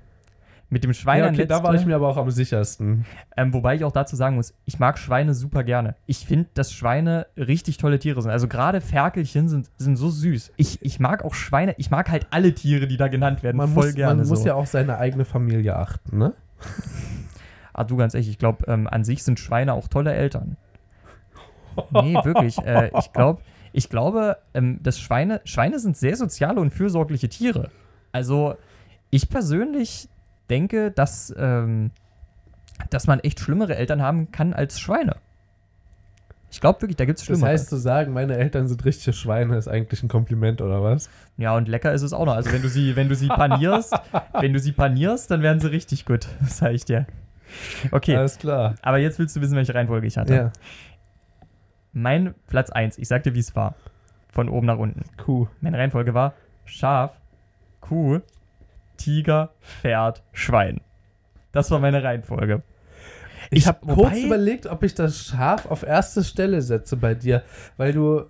Mit 0.69 0.83
dem 0.83 0.93
Schwein 0.93 1.19
Ja, 1.19 1.25
okay, 1.27 1.45
da 1.45 1.57
letzter- 1.57 1.63
war 1.67 1.75
ich 1.75 1.85
mir 1.85 1.95
aber 1.95 2.07
auch 2.07 2.17
am 2.17 2.31
sichersten. 2.31 3.05
Ähm, 3.37 3.53
wobei 3.53 3.75
ich 3.75 3.83
auch 3.83 3.91
dazu 3.91 4.15
sagen 4.15 4.37
muss, 4.37 4.55
ich 4.65 4.79
mag 4.79 4.97
Schweine 4.97 5.35
super 5.35 5.63
gerne. 5.63 5.95
Ich 6.07 6.25
finde, 6.25 6.49
dass 6.55 6.73
Schweine 6.73 7.27
richtig 7.37 7.77
tolle 7.77 7.99
Tiere 7.99 8.19
sind. 8.23 8.31
Also 8.31 8.47
gerade 8.47 8.81
Ferkelchen 8.81 9.47
sind, 9.49 9.69
sind 9.77 9.97
so 9.97 10.09
süß. 10.09 10.53
Ich, 10.57 10.81
ich 10.81 10.99
mag 10.99 11.23
auch 11.23 11.35
Schweine, 11.35 11.75
ich 11.77 11.91
mag 11.91 12.09
halt 12.09 12.25
alle 12.31 12.55
Tiere, 12.55 12.87
die 12.87 12.97
da 12.97 13.07
genannt 13.07 13.43
werden, 13.43 13.57
Man, 13.57 13.67
voll 13.71 13.87
muss, 13.87 13.95
gerne. 13.95 14.15
man 14.15 14.25
so. 14.25 14.33
muss 14.33 14.45
ja 14.45 14.55
auch 14.55 14.65
seine 14.65 14.97
eigene 14.97 15.25
Familie 15.25 15.75
achten, 15.75 16.17
ne? 16.17 16.33
Ah, 17.73 17.83
du 17.83 17.95
ganz 17.97 18.13
ehrlich, 18.15 18.29
ich 18.29 18.37
glaube, 18.39 18.65
ähm, 18.67 18.87
an 18.87 19.03
sich 19.03 19.23
sind 19.23 19.39
Schweine 19.39 19.73
auch 19.73 19.87
tolle 19.87 20.13
Eltern. 20.13 20.57
Nee, 21.91 22.15
wirklich. 22.23 22.57
Äh, 22.59 22.91
ich, 22.99 23.11
glaub, 23.13 23.41
ich 23.71 23.89
glaube, 23.89 24.37
ähm, 24.53 24.79
dass 24.83 24.99
Schweine, 24.99 25.41
Schweine 25.45 25.79
sind 25.79 25.97
sehr 25.97 26.15
soziale 26.15 26.59
und 26.59 26.71
fürsorgliche 26.71 27.29
Tiere. 27.29 27.69
Also, 28.11 28.55
ich 29.09 29.29
persönlich 29.29 30.09
denke, 30.49 30.91
dass, 30.91 31.33
ähm, 31.37 31.91
dass 32.89 33.07
man 33.07 33.19
echt 33.19 33.39
schlimmere 33.39 33.75
Eltern 33.75 34.01
haben 34.01 34.31
kann 34.31 34.53
als 34.53 34.79
Schweine. 34.79 35.15
Ich 36.51 36.61
glaube 36.61 36.81
wirklich, 36.81 36.97
da 36.97 37.05
gibt 37.05 37.17
es 37.17 37.25
Das 37.25 37.35
schlimmere. 37.35 37.49
heißt, 37.51 37.67
zu 37.69 37.77
sagen, 37.77 38.13
meine 38.13 38.37
Eltern 38.37 38.67
sind 38.67 38.85
richtige 38.85 39.11
Schweine, 39.13 39.57
ist 39.57 39.67
eigentlich 39.67 40.03
ein 40.03 40.07
Kompliment, 40.07 40.61
oder 40.61 40.83
was? 40.83 41.09
Ja, 41.37 41.55
und 41.57 41.67
lecker 41.67 41.91
ist 41.93 42.03
es 42.03 42.13
auch 42.13 42.25
noch. 42.25 42.35
Also 42.35 42.51
wenn 42.51 42.61
du 42.61 42.69
sie, 42.69 42.95
wenn 42.95 43.09
du 43.09 43.15
sie 43.15 43.27
panierst, 43.27 43.95
wenn 44.39 44.53
du 44.53 44.59
sie 44.59 44.71
panierst, 44.71 45.31
dann 45.31 45.41
werden 45.41 45.59
sie 45.59 45.71
richtig 45.71 46.05
gut. 46.05 46.27
Das 46.41 46.57
sage 46.59 46.75
ich 46.75 46.85
dir. 46.85 47.07
Okay, 47.91 48.15
Alles 48.15 48.37
klar. 48.37 48.75
aber 48.83 48.97
jetzt 48.99 49.17
willst 49.17 49.35
du 49.35 49.41
wissen, 49.41 49.55
welche 49.55 49.73
Reihenfolge 49.73 50.05
ich 50.05 50.17
hatte. 50.17 50.33
Ja, 50.35 50.51
Mein 51.93 52.33
Platz 52.47 52.69
1, 52.71 52.97
ich 52.97 53.07
sag 53.07 53.23
dir, 53.23 53.35
wie 53.35 53.39
es 53.39 53.55
war. 53.55 53.75
Von 54.31 54.49
oben 54.49 54.65
nach 54.65 54.77
unten. 54.79 55.03
Kuh. 55.17 55.47
Meine 55.61 55.77
Reihenfolge 55.77 56.13
war 56.13 56.33
Schaf, 56.65 57.11
Kuh, 57.81 58.19
Tiger, 58.97 59.51
Pferd, 59.61 60.23
Schwein. 60.31 60.81
Das 61.51 61.69
war 61.69 61.79
meine 61.79 62.03
Reihenfolge. 62.03 62.63
Ich, 63.51 63.59
Ich- 63.59 63.67
habe 63.67 63.85
kurz 63.85 64.17
überlegt, 64.17 64.65
ob 64.65 64.81
ich 64.83 64.95
das 64.95 65.25
Schaf 65.27 65.67
auf 65.67 65.83
erste 65.83 66.23
Stelle 66.23 66.61
setze 66.63 66.97
bei 66.97 67.13
dir, 67.13 67.43
weil 67.77 67.93
du, 67.93 68.23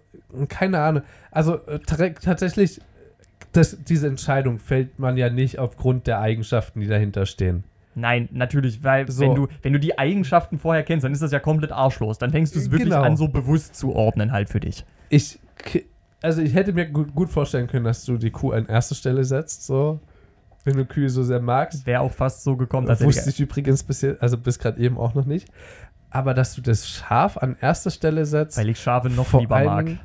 keine 0.49 0.79
Ahnung, 0.79 1.03
also 1.31 1.55
äh, 1.67 1.79
tatsächlich, 1.79 2.81
das, 3.53 3.77
diese 3.83 4.07
Entscheidung 4.07 4.59
fällt 4.59 4.99
man 4.99 5.15
ja 5.15 5.29
nicht 5.29 5.59
aufgrund 5.59 6.07
der 6.07 6.19
Eigenschaften, 6.19 6.81
die 6.81 6.87
dahinter 6.87 7.25
stehen. 7.25 7.63
Nein, 7.95 8.29
natürlich, 8.31 8.83
weil 8.83 9.09
So. 9.11 9.21
wenn, 9.21 9.35
du, 9.35 9.47
wenn 9.61 9.73
du 9.73 9.79
die 9.79 9.97
Eigenschaften 9.97 10.57
vorher 10.59 10.83
kennst, 10.83 11.03
dann 11.03 11.11
ist 11.11 11.21
das 11.21 11.31
ja 11.31 11.39
komplett 11.39 11.71
arschlos. 11.71 12.17
Dann 12.17 12.31
fängst 12.31 12.55
du 12.55 12.59
es 12.59 12.71
wirklich 12.71 12.89
Genau. 12.89 13.01
an, 13.03 13.17
so 13.17 13.27
bewusst 13.27 13.75
zu 13.75 13.93
ordnen 13.95 14.31
halt 14.31 14.49
für 14.49 14.59
dich. 14.59 14.85
Ich, 15.09 15.39
also 16.21 16.41
ich 16.41 16.53
hätte 16.53 16.73
mir 16.73 16.85
gut, 16.87 17.29
vorstellen 17.29 17.67
können, 17.67 17.85
dass 17.85 18.05
du 18.05 18.17
die 18.17 18.31
Kuh 18.31 18.51
an 18.51 18.65
erste 18.65 18.95
Stelle 18.95 19.23
setzt, 19.23 19.65
so, 19.65 19.99
wenn 20.63 20.77
du 20.77 20.85
Kühe 20.85 21.09
so 21.09 21.23
sehr 21.23 21.41
magst. 21.41 21.85
Wäre 21.85 22.01
auch 22.01 22.11
fast 22.13 22.43
so 22.43 22.55
gekommen. 22.55 22.87
Das 22.87 23.03
wusste 23.03 23.29
ich 23.29 23.39
übrigens 23.39 23.83
bis, 23.83 23.99
hier- 23.99 24.17
also 24.21 24.37
bis 24.37 24.57
gerade 24.59 24.79
eben 24.81 24.97
auch 24.97 25.13
noch 25.13 25.25
nicht. 25.25 25.47
Aber 26.09 26.35
dass 26.35 26.53
du 26.53 26.61
das 26.61 26.87
Schaf 26.87 27.37
an 27.37 27.55
erste 27.59 27.89
Stelle 27.89 28.25
setzt. 28.27 28.57
Weil 28.59 28.69
ich 28.69 28.79
Schafe 28.79 29.09
noch 29.09 29.33
lieber 29.33 29.55
allen 29.55 29.99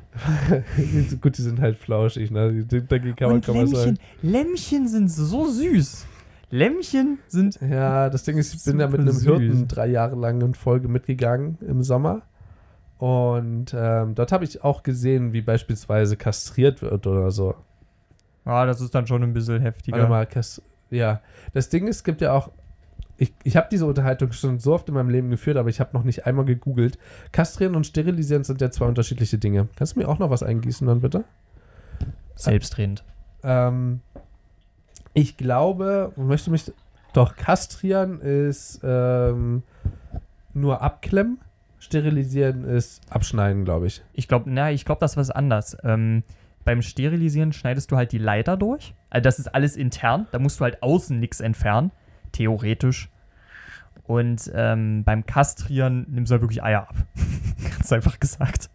mag. 0.49 0.63
Gut, 1.21 1.37
die 1.37 1.41
sind 1.43 1.61
halt 1.61 1.77
flauschig, 1.77 2.31
ne? 2.31 2.65
Dagegen 2.65 3.15
kann 3.15 3.27
man, 3.27 3.35
Und 3.37 3.45
kann 3.45 3.55
man 3.55 3.67
sagen. 3.67 3.97
Lämmchen, 4.23 4.31
Lämmchen 4.49 4.87
sind 4.87 5.11
so 5.11 5.45
süß. 5.45 6.07
Lämmchen 6.51 7.19
sind. 7.27 7.59
Ja, 7.61 8.09
das 8.09 8.23
Ding 8.23 8.37
ist, 8.37 8.53
ich 8.53 8.63
bin 8.63 8.79
ja 8.79 8.87
mit 8.87 8.99
einem 8.99 9.11
süß. 9.11 9.23
Hirten 9.23 9.67
drei 9.67 9.87
Jahre 9.87 10.15
lang 10.15 10.41
in 10.41 10.53
Folge 10.53 10.87
mitgegangen 10.87 11.57
im 11.61 11.83
Sommer. 11.83 12.23
Und 12.97 13.73
ähm, 13.73 14.15
dort 14.15 14.31
habe 14.31 14.43
ich 14.43 14.63
auch 14.63 14.83
gesehen, 14.83 15.31
wie 15.31 15.41
beispielsweise 15.41 16.17
kastriert 16.17 16.81
wird 16.81 17.07
oder 17.07 17.31
so. 17.31 17.55
Ah, 18.45 18.65
das 18.65 18.81
ist 18.81 18.93
dann 18.93 19.07
schon 19.07 19.23
ein 19.23 19.33
bisschen 19.33 19.61
heftiger. 19.61 20.09
Warte 20.09 20.09
mal, 20.09 20.27
ja. 20.89 21.21
Das 21.53 21.69
Ding 21.69 21.87
ist, 21.87 21.97
es 21.97 22.03
gibt 22.03 22.21
ja 22.21 22.33
auch. 22.33 22.51
Ich, 23.15 23.33
ich 23.43 23.57
habe 23.57 23.67
diese 23.69 23.85
Unterhaltung 23.85 24.31
schon 24.31 24.59
so 24.59 24.73
oft 24.73 24.87
in 24.87 24.95
meinem 24.95 25.09
Leben 25.09 25.29
geführt, 25.29 25.57
aber 25.57 25.67
ich 25.69 25.81
habe 25.81 25.91
noch 25.93 26.03
nicht 26.03 26.25
einmal 26.25 26.45
gegoogelt. 26.45 26.97
Kastrieren 27.33 27.75
und 27.75 27.85
sterilisieren 27.85 28.45
sind 28.45 28.61
ja 28.61 28.71
zwei 28.71 28.85
unterschiedliche 28.85 29.37
Dinge. 29.37 29.67
Kannst 29.75 29.95
du 29.95 29.99
mir 29.99 30.07
auch 30.07 30.19
noch 30.19 30.29
was 30.29 30.41
eingießen 30.41 30.87
dann 30.87 31.01
bitte? 31.01 31.25
Selbstredend. 32.35 33.03
Ähm, 33.43 33.99
ich 35.13 35.37
glaube, 35.37 36.11
man 36.15 36.27
möchte 36.27 36.51
mich. 36.51 36.71
Doch, 37.13 37.35
kastrieren 37.35 38.21
ist 38.21 38.81
ähm, 38.83 39.63
nur 40.53 40.81
abklemmen. 40.81 41.39
Sterilisieren 41.79 42.65
ist 42.65 43.01
abschneiden, 43.09 43.65
glaube 43.65 43.87
ich. 43.87 44.03
Ich 44.13 44.27
glaube, 44.27 44.49
na, 44.51 44.71
ich 44.71 44.85
glaube, 44.85 44.99
das 44.99 45.11
ist 45.11 45.17
was 45.17 45.31
anders. 45.31 45.77
Ähm, 45.83 46.23
beim 46.65 46.81
Sterilisieren 46.81 47.51
schneidest 47.53 47.91
du 47.91 47.95
halt 47.95 48.11
die 48.11 48.17
Leiter 48.17 48.57
durch. 48.57 48.93
Also 49.09 49.23
das 49.23 49.39
ist 49.39 49.47
alles 49.47 49.75
intern. 49.75 50.27
Da 50.31 50.39
musst 50.39 50.59
du 50.59 50.65
halt 50.65 50.83
außen 50.83 51.19
nichts 51.19 51.39
entfernen. 51.39 51.91
Theoretisch. 52.31 53.09
Und 54.03 54.51
ähm, 54.53 55.03
beim 55.03 55.25
Kastrieren 55.25 56.05
nimmst 56.09 56.29
du 56.31 56.33
halt 56.33 56.41
wirklich 56.41 56.61
Eier 56.63 56.81
ab. 56.89 56.95
Ganz 57.77 57.91
einfach 57.93 58.19
gesagt. 58.19 58.69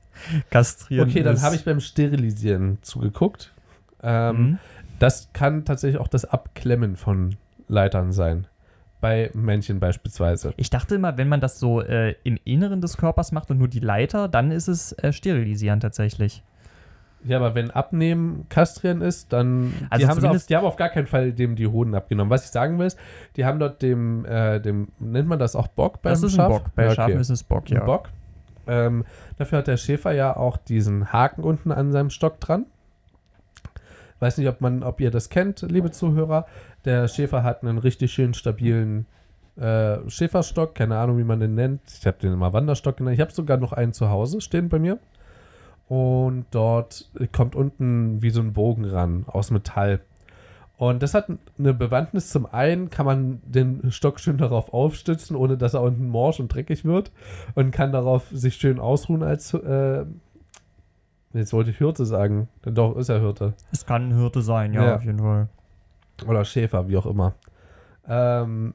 Kastrieren. 0.51 1.09
Okay, 1.09 1.23
dann 1.23 1.41
habe 1.43 1.55
ich 1.55 1.65
beim 1.65 1.81
Sterilisieren 1.81 2.79
zugeguckt. 2.83 3.53
Ähm, 4.03 4.37
Mhm. 4.37 4.59
Das 4.99 5.29
kann 5.33 5.65
tatsächlich 5.65 6.01
auch 6.01 6.09
das 6.09 6.25
Abklemmen 6.25 6.97
von 6.97 7.37
Leitern 7.69 8.13
sein. 8.13 8.47
Bei 9.01 9.31
Männchen 9.35 9.81
beispielsweise. 9.81 10.55
Ich 10.57 10.71
dachte 10.71 10.95
immer, 10.95 11.19
wenn 11.19 11.29
man 11.29 11.41
das 11.41 11.59
so 11.59 11.83
äh, 11.83 12.15
im 12.25 12.39
Inneren 12.45 12.81
des 12.81 12.97
Körpers 12.97 13.33
macht 13.33 13.51
und 13.51 13.59
nur 13.59 13.69
die 13.69 13.81
Leiter, 13.81 14.29
dann 14.29 14.51
ist 14.51 14.69
es 14.69 14.93
äh, 14.93 15.13
Sterilisieren 15.13 15.81
tatsächlich. 15.81 16.43
Ja, 17.25 17.39
aber 17.39 17.55
wenn 17.55 17.71
Abnehmen 17.71 18.47
Kastrieren 18.49 19.01
ist, 19.01 19.33
dann. 19.33 19.73
Also 19.89 20.07
die, 20.07 20.11
haben 20.11 20.25
auf, 20.27 20.47
die 20.47 20.57
haben 20.57 20.67
auf 20.67 20.77
gar 20.77 20.91
keinen 20.91 21.07
Fall 21.07 21.33
dem 21.33 21.57
die 21.57 21.67
Hoden 21.67 21.95
abgenommen. 21.95 22.31
Was 22.31 22.45
ich 22.45 22.51
sagen 22.51 22.79
will, 22.79 22.87
ist, 22.87 22.99
die 23.37 23.45
haben 23.47 23.59
dort 23.59 23.81
dem, 23.83 24.25
äh, 24.27 24.61
dem 24.61 24.89
nennt 24.99 25.29
man 25.29 25.39
das 25.39 25.57
auch 25.57 25.69
Bock 25.69 26.03
beim 26.03 26.13
das 26.13 26.23
ist 26.23 26.37
Schaf? 26.37 26.47
ein 26.47 26.59
Bock. 26.59 26.75
Bei 26.75 26.85
Ja, 26.85 26.91
Schafen 26.91 27.13
okay. 27.13 27.21
ist 27.21 27.31
es 27.31 27.43
Bock, 27.43 27.65
Ein 27.71 27.75
ja. 27.77 27.85
Bock. 27.85 28.11
Ähm, 28.67 29.05
dafür 29.39 29.59
hat 29.59 29.67
der 29.67 29.77
Schäfer 29.77 30.13
ja 30.13 30.37
auch 30.37 30.57
diesen 30.57 31.13
Haken 31.13 31.45
unten 31.45 31.73
an 31.73 31.93
seinem 31.93 32.11
Stock 32.11 32.41
dran. 32.41 32.67
Weiß 34.25 34.39
nicht, 34.39 34.49
ob 34.49 34.63
man, 34.63 34.83
ob 34.83 35.03
ihr 35.03 35.11
das 35.11 35.29
kennt, 35.29 35.61
liebe 35.61 35.91
Zuhörer. 35.91 36.47
Der 36.87 37.09
Schäfer 37.09 37.43
hat 37.43 37.63
einen 37.63 37.77
richtig 37.77 38.15
schön 38.15 38.33
stabilen 38.33 39.05
äh, 39.59 39.99
Schäferstock, 40.09 40.75
keine 40.75 40.97
Ahnung, 40.97 41.19
wie 41.19 41.25
man 41.25 41.41
den 41.41 41.55
nennt. 41.55 41.83
Ich 42.01 42.07
habe 42.07 42.17
den 42.23 42.33
immer 42.33 42.55
Wanderstock 42.55 42.97
genannt. 42.97 43.17
Ich 43.17 43.21
habe 43.21 43.33
sogar 43.33 43.59
noch 43.59 43.75
einen 43.75 43.93
zu 43.93 44.09
Hause 44.09 44.41
stehen 44.41 44.71
bei 44.71 44.79
mir. 44.79 44.99
Und 45.89 46.47
dort 46.53 47.11
kommt 47.33 47.55
unten 47.55 48.23
wie 48.23 48.31
so 48.31 48.41
ein 48.41 48.55
Bogen 48.55 48.87
ran 48.87 49.25
aus 49.27 49.51
Metall. 49.51 50.01
Und 50.79 51.03
das 51.03 51.13
hat 51.13 51.27
eine 51.59 51.75
Bewandtnis. 51.75 52.31
Zum 52.31 52.47
einen 52.47 52.89
kann 52.89 53.05
man 53.05 53.43
den 53.45 53.93
Stock 53.93 54.21
schön 54.21 54.39
darauf 54.39 54.73
aufstützen, 54.73 55.37
ohne 55.37 55.59
dass 55.59 55.75
er 55.75 55.83
unten 55.83 56.09
morsch 56.09 56.41
und 56.41 56.49
dreckig 56.49 56.87
wird. 56.87 57.13
Und 57.55 57.73
kann 57.73 57.93
darauf 57.93 58.31
sich 58.33 58.55
schön 58.55 58.81
ausruhen 58.81 59.23
als. 59.23 59.53
Äh, 59.53 60.07
jetzt 61.35 61.53
wollte 61.53 61.71
ich 61.71 61.79
Hirte 61.79 62.07
sagen. 62.07 62.49
Doch, 62.63 62.97
ist 62.97 63.09
er 63.11 63.21
Hirte. 63.21 63.53
Es 63.73 63.85
kann 63.87 64.09
ein 64.09 64.17
Hirte 64.19 64.41
sein, 64.43 64.73
ja, 64.73 64.85
Ja. 64.85 64.97
auf 64.97 65.05
jeden 65.05 65.19
Fall. 65.19 65.49
Oder 66.27 66.45
Schäfer, 66.45 66.89
wie 66.89 66.97
auch 66.97 67.07
immer. 67.07 67.35
Ähm, 68.09 68.75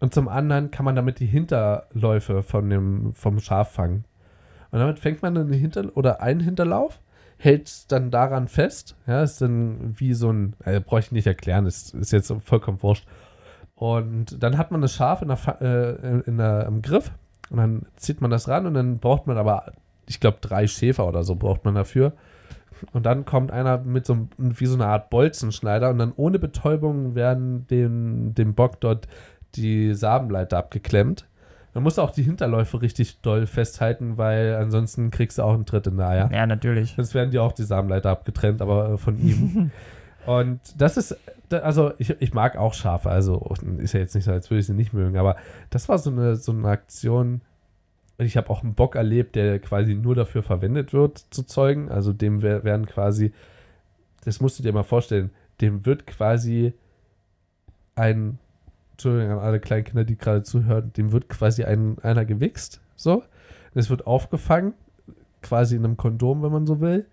und 0.00 0.12
zum 0.14 0.28
anderen 0.28 0.70
kann 0.70 0.84
man 0.84 0.94
damit 0.96 1.18
die 1.20 1.26
Hinterläufe 1.26 2.42
von 2.42 2.68
dem, 2.68 3.12
vom 3.14 3.40
Schaf 3.40 3.72
fangen. 3.72 4.04
Und 4.70 4.80
damit 4.80 4.98
fängt 4.98 5.22
man 5.22 5.36
einen 5.38 5.52
Hinter 5.52 5.96
oder 5.96 6.20
einen 6.20 6.40
Hinterlauf, 6.40 7.00
hält 7.38 7.68
es 7.68 7.86
dann 7.86 8.10
daran 8.10 8.48
fest. 8.48 8.96
Ja, 9.06 9.22
ist 9.22 9.40
dann 9.40 9.94
wie 9.98 10.12
so 10.14 10.30
ein, 10.32 10.54
äh, 10.64 10.80
brauche 10.80 11.00
ich 11.00 11.12
nicht 11.12 11.26
erklären, 11.26 11.64
ist, 11.66 11.94
ist 11.94 12.12
jetzt 12.12 12.32
vollkommen 12.44 12.82
wurscht. 12.82 13.06
Und 13.76 14.42
dann 14.42 14.58
hat 14.58 14.70
man 14.70 14.82
das 14.82 14.92
Schaf 14.94 15.22
in 15.22 15.28
der, 15.28 15.38
äh, 15.62 16.20
in 16.26 16.36
der, 16.38 16.66
im 16.66 16.82
Griff 16.82 17.10
und 17.50 17.56
dann 17.58 17.82
zieht 17.96 18.20
man 18.20 18.30
das 18.30 18.48
ran 18.48 18.66
und 18.66 18.74
dann 18.74 18.98
braucht 18.98 19.26
man 19.26 19.36
aber, 19.38 19.72
ich 20.06 20.20
glaube, 20.20 20.38
drei 20.40 20.66
Schäfer 20.66 21.06
oder 21.06 21.22
so 21.22 21.34
braucht 21.34 21.64
man 21.64 21.74
dafür. 21.74 22.12
Und 22.92 23.06
dann 23.06 23.24
kommt 23.24 23.50
einer 23.50 23.78
mit 23.78 24.04
so 24.04 24.14
einem, 24.14 24.28
wie 24.36 24.66
so 24.66 24.74
eine 24.74 24.86
Art 24.86 25.10
Bolzenschneider 25.10 25.90
und 25.90 25.98
dann 25.98 26.12
ohne 26.16 26.38
Betäubung 26.38 27.14
werden 27.14 27.66
dem, 27.68 28.34
dem 28.34 28.54
Bock 28.54 28.80
dort 28.80 29.08
die 29.54 29.94
Samenleiter 29.94 30.58
abgeklemmt. 30.58 31.26
Man 31.72 31.82
muss 31.82 31.98
auch 31.98 32.12
die 32.12 32.22
Hinterläufe 32.22 32.80
richtig 32.82 33.20
doll 33.20 33.46
festhalten, 33.46 34.16
weil 34.16 34.54
ansonsten 34.54 35.10
kriegst 35.10 35.38
du 35.38 35.42
auch 35.42 35.54
einen 35.54 35.66
Tritt 35.66 35.88
in 35.88 35.96
der 35.96 36.06
Eier. 36.06 36.30
Ja, 36.32 36.46
natürlich. 36.46 36.94
Sonst 36.94 37.14
werden 37.14 37.32
dir 37.32 37.42
auch 37.42 37.52
die 37.52 37.64
Samenleiter 37.64 38.10
abgetrennt, 38.10 38.62
aber 38.62 38.90
äh, 38.90 38.98
von 38.98 39.18
ihm. 39.18 39.70
Und 40.26 40.60
das 40.78 40.96
ist, 40.96 41.16
also 41.50 41.92
ich, 41.98 42.10
ich 42.20 42.32
mag 42.32 42.56
auch 42.56 42.74
Schafe, 42.74 43.10
also 43.10 43.54
ist 43.78 43.92
ja 43.92 44.00
jetzt 44.00 44.14
nicht 44.14 44.24
so, 44.24 44.32
als 44.32 44.50
würde 44.50 44.60
ich 44.60 44.66
sie 44.66 44.72
nicht 44.72 44.94
mögen, 44.94 45.18
aber 45.18 45.36
das 45.68 45.88
war 45.88 45.98
so 45.98 46.10
eine, 46.10 46.36
so 46.36 46.52
eine 46.52 46.66
Aktion. 46.68 47.42
Ich 48.18 48.36
habe 48.36 48.50
auch 48.50 48.62
einen 48.62 48.74
Bock 48.74 48.94
erlebt, 48.94 49.34
der 49.34 49.58
quasi 49.58 49.94
nur 49.94 50.14
dafür 50.14 50.42
verwendet 50.42 50.92
wird, 50.92 51.18
zu 51.30 51.42
zeugen. 51.42 51.88
Also 51.90 52.12
dem 52.12 52.42
wer- 52.42 52.62
werden 52.64 52.86
quasi, 52.86 53.32
das 54.24 54.40
musst 54.40 54.58
du 54.58 54.62
dir 54.62 54.72
mal 54.72 54.84
vorstellen, 54.84 55.30
dem 55.60 55.84
wird 55.84 56.06
quasi 56.06 56.72
ein, 57.96 58.38
Entschuldigung 58.92 59.32
an 59.32 59.38
alle 59.40 59.60
kleinen 59.60 59.84
Kinder, 59.84 60.04
die 60.04 60.16
gerade 60.16 60.42
zuhören, 60.42 60.92
dem 60.96 61.12
wird 61.12 61.28
quasi 61.28 61.64
ein, 61.64 61.98
einer 62.02 62.24
gewichst, 62.24 62.80
so. 62.96 63.24
Es 63.74 63.90
wird 63.90 64.06
aufgefangen, 64.06 64.74
quasi 65.42 65.74
in 65.74 65.84
einem 65.84 65.96
Kondom, 65.96 66.42
wenn 66.42 66.52
man 66.52 66.66
so 66.66 66.80
will. 66.80 67.06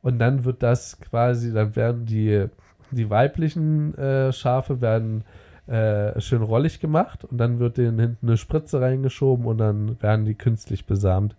Und 0.00 0.20
dann 0.20 0.44
wird 0.44 0.62
das 0.62 1.00
quasi, 1.00 1.52
dann 1.52 1.74
werden 1.74 2.06
die, 2.06 2.46
die 2.92 3.10
weiblichen 3.10 3.94
äh, 3.98 4.32
Schafe 4.32 4.80
werden 4.80 5.24
äh, 5.68 6.20
schön 6.20 6.42
rollig 6.42 6.80
gemacht 6.80 7.24
und 7.24 7.38
dann 7.38 7.58
wird 7.58 7.76
denen 7.76 7.98
hinten 7.98 8.28
eine 8.28 8.36
Spritze 8.36 8.80
reingeschoben 8.80 9.46
und 9.46 9.58
dann 9.58 10.00
werden 10.02 10.24
die 10.24 10.34
künstlich 10.34 10.86
besamt. 10.86 11.36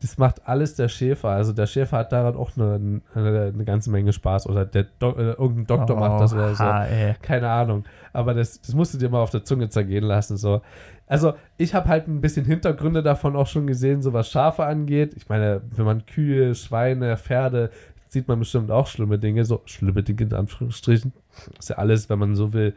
Das 0.00 0.18
macht 0.18 0.46
alles 0.46 0.74
der 0.74 0.88
Schäfer. 0.88 1.30
Also 1.30 1.52
der 1.52 1.66
Schäfer 1.66 1.98
hat 1.98 2.12
daran 2.12 2.36
auch 2.36 2.50
eine, 2.56 3.00
eine, 3.14 3.52
eine 3.54 3.64
ganze 3.64 3.90
Menge 3.90 4.12
Spaß. 4.12 4.46
Oder 4.48 4.66
der 4.66 4.86
Do 4.98 5.12
äh, 5.12 5.32
irgendein 5.32 5.66
Doktor 5.66 5.96
macht 5.96 6.20
das 6.20 6.34
oder 6.34 6.54
so. 6.54 6.64
Oha, 6.64 6.84
ey. 6.86 7.14
Keine 7.22 7.48
Ahnung. 7.48 7.84
Aber 8.12 8.34
das, 8.34 8.60
das 8.60 8.74
musst 8.74 8.94
du 8.94 8.98
dir 8.98 9.08
mal 9.08 9.20
auf 9.20 9.30
der 9.30 9.44
Zunge 9.44 9.68
zergehen 9.68 10.04
lassen. 10.04 10.36
So. 10.36 10.60
Also, 11.06 11.34
ich 11.56 11.74
habe 11.74 11.88
halt 11.88 12.08
ein 12.08 12.20
bisschen 12.20 12.44
Hintergründe 12.44 13.02
davon 13.02 13.36
auch 13.36 13.46
schon 13.46 13.66
gesehen, 13.66 14.02
so 14.02 14.12
was 14.12 14.30
Schafe 14.30 14.66
angeht. 14.66 15.14
Ich 15.16 15.28
meine, 15.28 15.62
wenn 15.74 15.86
man 15.86 16.04
Kühe, 16.04 16.54
Schweine, 16.54 17.16
Pferde, 17.16 17.70
sieht 18.08 18.28
man 18.28 18.38
bestimmt 18.38 18.70
auch 18.70 18.88
schlimme 18.88 19.18
Dinge. 19.18 19.44
So, 19.44 19.62
schlimme 19.64 20.02
Dinge 20.02 20.22
in 20.22 20.34
Anführungsstrichen. 20.34 21.12
Ist 21.58 21.70
ja 21.70 21.76
alles, 21.76 22.10
wenn 22.10 22.18
man 22.18 22.34
so 22.34 22.52
will, 22.52 22.74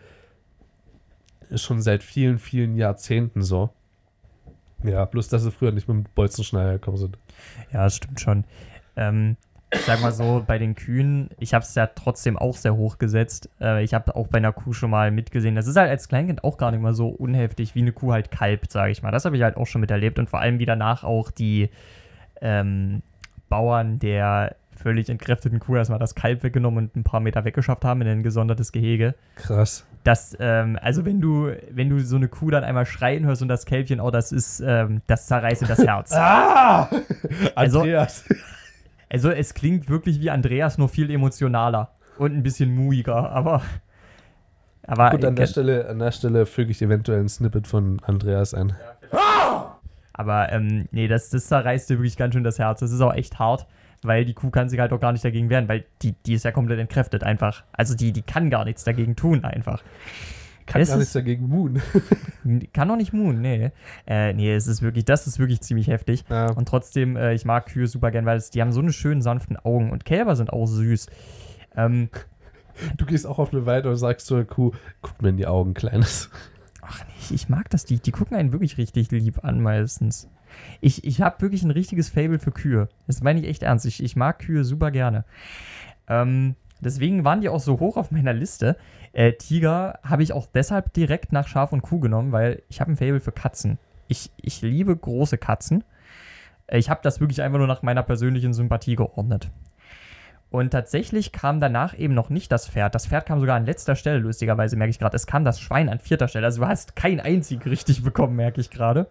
schon 1.56 1.82
seit 1.82 2.04
vielen, 2.04 2.40
vielen 2.40 2.76
Jahrzehnten 2.76 3.42
so. 3.42 3.70
Ja, 4.84 5.06
bloß, 5.06 5.28
dass 5.28 5.44
sie 5.44 5.52
früher 5.52 5.72
nicht 5.72 5.88
mit 5.88 5.98
dem 5.98 6.06
Bolzenschneider 6.16 6.74
gekommen 6.74 6.98
sind. 6.98 7.18
Ja, 7.74 7.84
das 7.84 7.96
stimmt 7.98 8.20
schon. 8.20 8.46
Ähm, 8.96 9.36
ich 9.72 9.82
sag 9.82 10.02
mal 10.02 10.12
so, 10.12 10.44
bei 10.46 10.58
den 10.58 10.74
Kühen, 10.74 11.30
ich 11.38 11.54
habe 11.54 11.64
es 11.64 11.76
ja 11.76 11.88
trotzdem 11.88 12.38
auch 12.38 12.56
sehr 12.56 12.76
hoch 12.76 12.98
gesetzt. 12.98 13.50
Äh, 13.62 13.84
ich 13.84 13.94
habe 13.94 14.16
auch 14.16 14.28
bei 14.28 14.38
einer 14.38 14.54
Kuh 14.54 14.74
schon 14.74 14.90
mal 14.90 15.12
mitgesehen. 15.12 15.56
Das 15.56 15.68
ist 15.68 15.76
halt 15.76 15.90
als 15.90 16.08
Kleinkind 16.08 16.44
auch 16.44 16.58
gar 16.58 16.72
nicht 16.72 16.82
mal 16.82 16.94
so 16.94 17.10
unheftig, 17.10 17.76
wie 17.76 17.82
eine 17.82 17.92
Kuh 17.92 18.14
halt 18.14 18.32
kalbt, 18.32 18.72
sage 18.72 18.92
ich 18.92 19.04
mal. 19.04 19.12
Das 19.12 19.26
habe 19.26 19.36
ich 19.36 19.44
halt 19.44 19.58
auch 19.58 19.68
schon 19.68 19.82
miterlebt 19.82 20.18
und 20.18 20.30
vor 20.30 20.40
allem 20.40 20.60
wie 20.60 20.66
danach 20.66 21.04
auch 21.04 21.30
die 21.30 21.70
ähm, 22.42 23.04
Bauern 23.50 24.00
der 24.00 24.56
völlig 24.82 25.10
entkräfteten 25.10 25.60
Kuh 25.60 25.76
erstmal 25.76 26.00
das 26.00 26.16
Kalb 26.16 26.44
weggenommen 26.44 26.86
und 26.86 26.96
ein 26.96 27.04
paar 27.04 27.20
Meter 27.20 27.44
weggeschafft 27.46 27.84
haben 27.86 28.02
in 28.02 28.08
ein 28.08 28.24
gesondertes 28.24 28.72
Gehege. 28.72 29.16
Krass. 29.36 29.86
Das, 30.04 30.36
ähm, 30.40 30.80
also 30.82 31.06
wenn 31.06 31.20
du, 31.20 31.52
wenn 31.72 31.90
du 31.90 32.00
so 32.00 32.16
eine 32.16 32.30
Kuh 32.30 32.50
dann 32.50 32.64
einmal 32.64 32.86
schreien 32.86 33.26
hörst 33.26 33.42
und 33.42 33.50
das 33.50 33.66
Kälbchen, 33.66 34.00
oh, 34.00 34.10
das 34.12 34.32
ist, 34.32 34.62
ähm, 34.66 35.02
das 35.08 35.28
zerreißt 35.28 35.62
dir 35.64 35.68
das 35.68 35.80
Herz. 35.86 36.12
Ah! 36.16 36.90
Also- 37.56 37.80
Andreas. 37.82 38.24
Also 39.12 39.32
es 39.32 39.54
klingt 39.56 39.90
wirklich 39.90 40.22
wie 40.22 40.30
Andreas, 40.30 40.78
nur 40.78 40.88
viel 40.88 41.10
emotionaler 41.12 41.90
und 42.20 42.34
ein 42.36 42.44
bisschen 42.44 42.74
muiger, 42.76 43.32
aber. 43.32 43.62
Aber, 44.84 45.10
Gut, 45.12 45.26
an 45.26 45.36
der, 45.36 45.48
Stelle, 45.48 45.88
an 45.90 46.00
der 46.00 46.12
Stelle 46.12 46.46
füge 46.46 46.72
ich 46.72 46.82
eventuell 46.82 47.20
ein 47.20 47.30
Snippet 47.30 47.68
von 47.68 48.00
Andreas 48.04 48.54
ein. 48.54 48.74
aber 50.14 50.52
ähm, 50.52 50.88
nee, 50.92 51.08
das, 51.08 51.30
das 51.30 51.48
zerreißt 51.48 51.90
dir 51.90 51.96
wirklich 51.98 52.18
ganz 52.18 52.34
schön 52.34 52.44
das 52.44 52.60
Herz. 52.60 52.80
Das 52.82 52.92
ist 52.92 53.02
auch 53.02 53.14
echt 53.14 53.40
hart, 53.40 53.66
weil 54.02 54.26
die 54.26 54.34
Kuh 54.34 54.50
kann 54.50 54.70
sich 54.70 54.80
halt 54.80 54.94
auch 54.94 55.00
gar 55.00 55.12
nicht 55.12 55.24
dagegen 55.26 55.50
wehren, 55.50 55.68
weil 55.68 55.86
die, 56.02 56.14
die 56.26 56.34
ist 56.34 56.46
ja 56.46 56.52
komplett 56.52 56.80
entkräftet 56.80 57.24
einfach. 57.24 57.64
Also 57.72 57.96
die, 57.96 58.12
die 58.12 58.22
kann 58.22 58.50
gar 58.50 58.66
nichts 58.66 58.84
dagegen 58.84 59.16
tun 59.16 59.44
einfach. 59.44 59.84
Kann 60.66 60.82
Es 60.82 60.90
gar 60.90 60.98
nichts 60.98 61.14
dagegen 61.14 61.48
Moon. 61.48 61.82
Kann 62.74 62.88
doch 62.88 62.96
nicht 62.96 63.12
muhen, 63.12 63.42
nee. 63.42 63.72
Äh, 64.06 64.34
nee, 64.34 64.54
es 64.54 64.68
ist 64.68 64.84
wirklich, 64.84 65.04
das 65.04 65.26
ist 65.26 65.40
wirklich 65.40 65.62
ziemlich 65.62 65.88
heftig. 65.88 66.24
Ja. 66.30 66.52
Und 66.52 66.68
trotzdem, 66.68 67.18
äh, 67.18 67.34
ich 67.34 67.44
mag 67.44 67.66
Kühe 67.66 67.88
super 67.88 68.12
gern, 68.12 68.26
weil 68.26 68.38
es, 68.38 68.52
die 68.52 68.62
haben 68.62 68.72
so 68.72 68.80
eine 68.80 68.94
schönen 68.94 69.24
sanften 69.24 69.58
Augen 69.58 69.90
und 69.90 70.06
Kälber 70.06 70.36
sind 70.36 70.54
auch 70.54 70.68
süß. 70.68 71.08
Ähm, 71.76 72.10
Du 72.98 73.06
gehst 73.06 73.28
auch 73.28 73.40
auf 73.40 73.54
eine 73.54 73.66
Weide 73.66 73.90
und 73.90 73.98
sagst 73.98 74.28
zur 74.28 74.46
Kuh, 74.46 74.72
guck 75.02 75.22
mir 75.22 75.30
in 75.30 75.38
die 75.38 75.48
Augen, 75.48 75.74
Kleines. 75.74 76.30
Ach 76.82 77.04
nee, 77.06 77.14
ich, 77.20 77.34
ich 77.34 77.50
mag 77.50 77.70
das, 77.70 77.86
die, 77.86 78.00
die 78.00 78.12
gucken 78.12 78.38
einen 78.38 78.52
wirklich 78.52 78.78
richtig 78.78 79.12
lieb 79.12 79.44
an 79.44 79.62
meistens. 79.62 80.30
Ich, 80.82 81.04
ich 81.04 81.22
habe 81.22 81.42
wirklich 81.42 81.64
ein 81.64 81.72
richtiges 81.72 82.10
Fable 82.10 82.40
für 82.40 82.52
Kühe. 82.52 82.90
Das 83.08 83.22
meine 83.22 83.40
ich 83.40 83.48
echt 83.48 83.64
ernst. 83.64 83.86
Ich, 83.86 84.04
ich 84.04 84.16
mag 84.16 84.40
Kühe 84.40 84.64
super 84.64 84.92
gerne. 84.92 85.26
Ähm, 86.08 86.56
deswegen 86.80 87.24
waren 87.24 87.42
die 87.42 87.50
auch 87.50 87.60
so 87.60 87.80
hoch 87.80 87.98
auf 87.98 88.12
meiner 88.12 88.34
Liste. 88.34 88.78
Äh, 89.14 89.34
Tiger 89.34 90.00
habe 90.04 90.24
ich 90.24 90.34
auch 90.34 90.48
deshalb 90.48 90.94
direkt 90.94 91.32
nach 91.32 91.48
Schaf 91.48 91.74
und 91.74 91.82
Kuh 91.82 92.00
genommen, 92.00 92.32
weil 92.32 92.62
ich 92.70 92.82
habe 92.82 92.92
ein 92.92 92.98
Fable 92.98 93.20
für 93.20 93.32
Katzen. 93.32 93.80
Ich, 94.08 94.32
ich 94.42 94.62
liebe 94.62 94.96
große 94.96 95.38
Katzen. 95.38 95.84
Äh, 96.68 96.78
Ich 96.80 96.90
habe 96.90 97.02
das 97.04 97.20
wirklich 97.20 97.42
einfach 97.42 97.58
nur 97.58 97.68
nach 97.68 97.82
meiner 97.82 98.04
persönlichen 98.04 98.54
Sympathie 98.54 98.96
geordnet. 98.96 99.50
Und 100.52 100.72
tatsächlich 100.72 101.32
kam 101.32 101.60
danach 101.60 101.96
eben 101.96 102.16
noch 102.16 102.32
nicht 102.32 102.52
das 102.52 102.68
Pferd. 102.68 102.96
Das 102.96 103.06
Pferd 103.06 103.28
kam 103.28 103.40
sogar 103.40 103.56
an 103.56 103.68
letzter 103.68 103.96
Stelle, 103.96 104.18
lustigerweise 104.18 104.78
merke 104.78 104.90
ich 104.90 104.98
gerade. 104.98 105.16
Es 105.16 105.28
kam 105.28 105.46
das 105.46 105.60
Schwein 105.60 105.90
an 105.90 106.00
vierter 106.00 106.28
Stelle. 106.28 106.48
Also 106.48 106.62
du 106.62 106.68
hast 106.68 106.96
kein 106.96 107.20
einzig 107.20 107.64
richtig 107.68 108.02
bekommen, 108.04 108.36
merke 108.36 108.60
ich 108.60 108.72
gerade. 108.72 109.08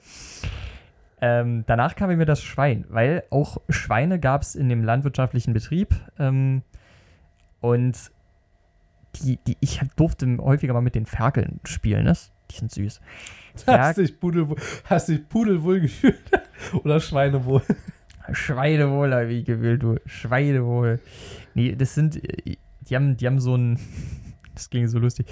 Ähm, 1.20 1.64
danach 1.66 1.96
kam 1.96 2.16
mir 2.16 2.26
das 2.26 2.42
Schwein, 2.42 2.84
weil 2.88 3.24
auch 3.30 3.58
Schweine 3.68 4.20
gab 4.20 4.42
es 4.42 4.54
in 4.54 4.68
dem 4.68 4.84
landwirtschaftlichen 4.84 5.52
Betrieb. 5.52 5.94
Ähm, 6.18 6.62
und 7.60 8.12
die, 9.16 9.38
die, 9.46 9.56
ich 9.60 9.80
durfte 9.96 10.38
häufiger 10.38 10.74
mal 10.74 10.80
mit 10.80 10.94
den 10.94 11.06
Ferkeln 11.06 11.60
spielen, 11.64 12.04
ne? 12.04 12.14
Die 12.50 12.56
sind 12.56 12.70
süß. 12.70 13.00
Hast 13.66 13.98
dich, 13.98 14.18
Pudel, 14.18 14.46
hast 14.84 15.08
dich 15.08 15.28
pudelwohl 15.28 15.80
gefühlt? 15.80 16.18
Oder 16.84 17.00
Schweinewohl? 17.00 17.62
Schweinewohl 18.32 19.12
habe 19.12 19.32
ich 19.32 19.44
gewählt, 19.44 19.82
du. 19.82 19.96
Schweinewohl. 20.06 21.00
Nee, 21.54 21.74
das 21.74 21.94
sind, 21.94 22.20
die 22.88 22.94
haben, 22.94 23.16
die 23.16 23.26
haben 23.26 23.40
so 23.40 23.56
ein, 23.56 23.78
das 24.54 24.70
ging 24.70 24.86
so 24.86 24.98
lustig. 24.98 25.26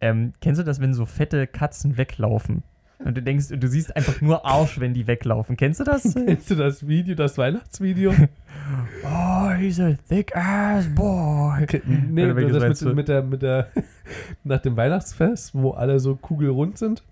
Ähm, 0.00 0.32
kennst 0.40 0.60
du 0.60 0.64
das, 0.64 0.80
wenn 0.80 0.94
so 0.94 1.06
fette 1.06 1.46
Katzen 1.46 1.96
weglaufen? 1.96 2.62
Und 2.98 3.16
du 3.16 3.22
denkst, 3.22 3.48
du 3.50 3.68
siehst 3.68 3.94
einfach 3.94 4.20
nur 4.22 4.44
Arsch, 4.46 4.80
wenn 4.80 4.94
die 4.94 5.06
weglaufen. 5.06 5.56
Kennst 5.56 5.80
du 5.80 5.84
das? 5.84 6.02
Kennst 6.14 6.50
du 6.50 6.54
das 6.54 6.86
Video, 6.86 7.14
das 7.14 7.36
Weihnachtsvideo? 7.36 8.12
oh, 9.04 9.50
he's 9.50 9.78
a 9.78 9.94
thick 10.08 10.34
ass 10.34 10.86
boy. 10.94 11.66
nee, 11.84 12.34
welches 12.34 12.58
das 12.58 12.78
du? 12.80 12.86
mit, 12.86 12.96
mit 12.96 13.08
der, 13.08 13.22
mit 13.22 13.42
der, 13.42 13.68
nach 14.44 14.60
dem 14.60 14.76
Weihnachtsfest, 14.76 15.54
wo 15.54 15.72
alle 15.72 16.00
so 16.00 16.16
kugelrund 16.16 16.78
sind. 16.78 17.02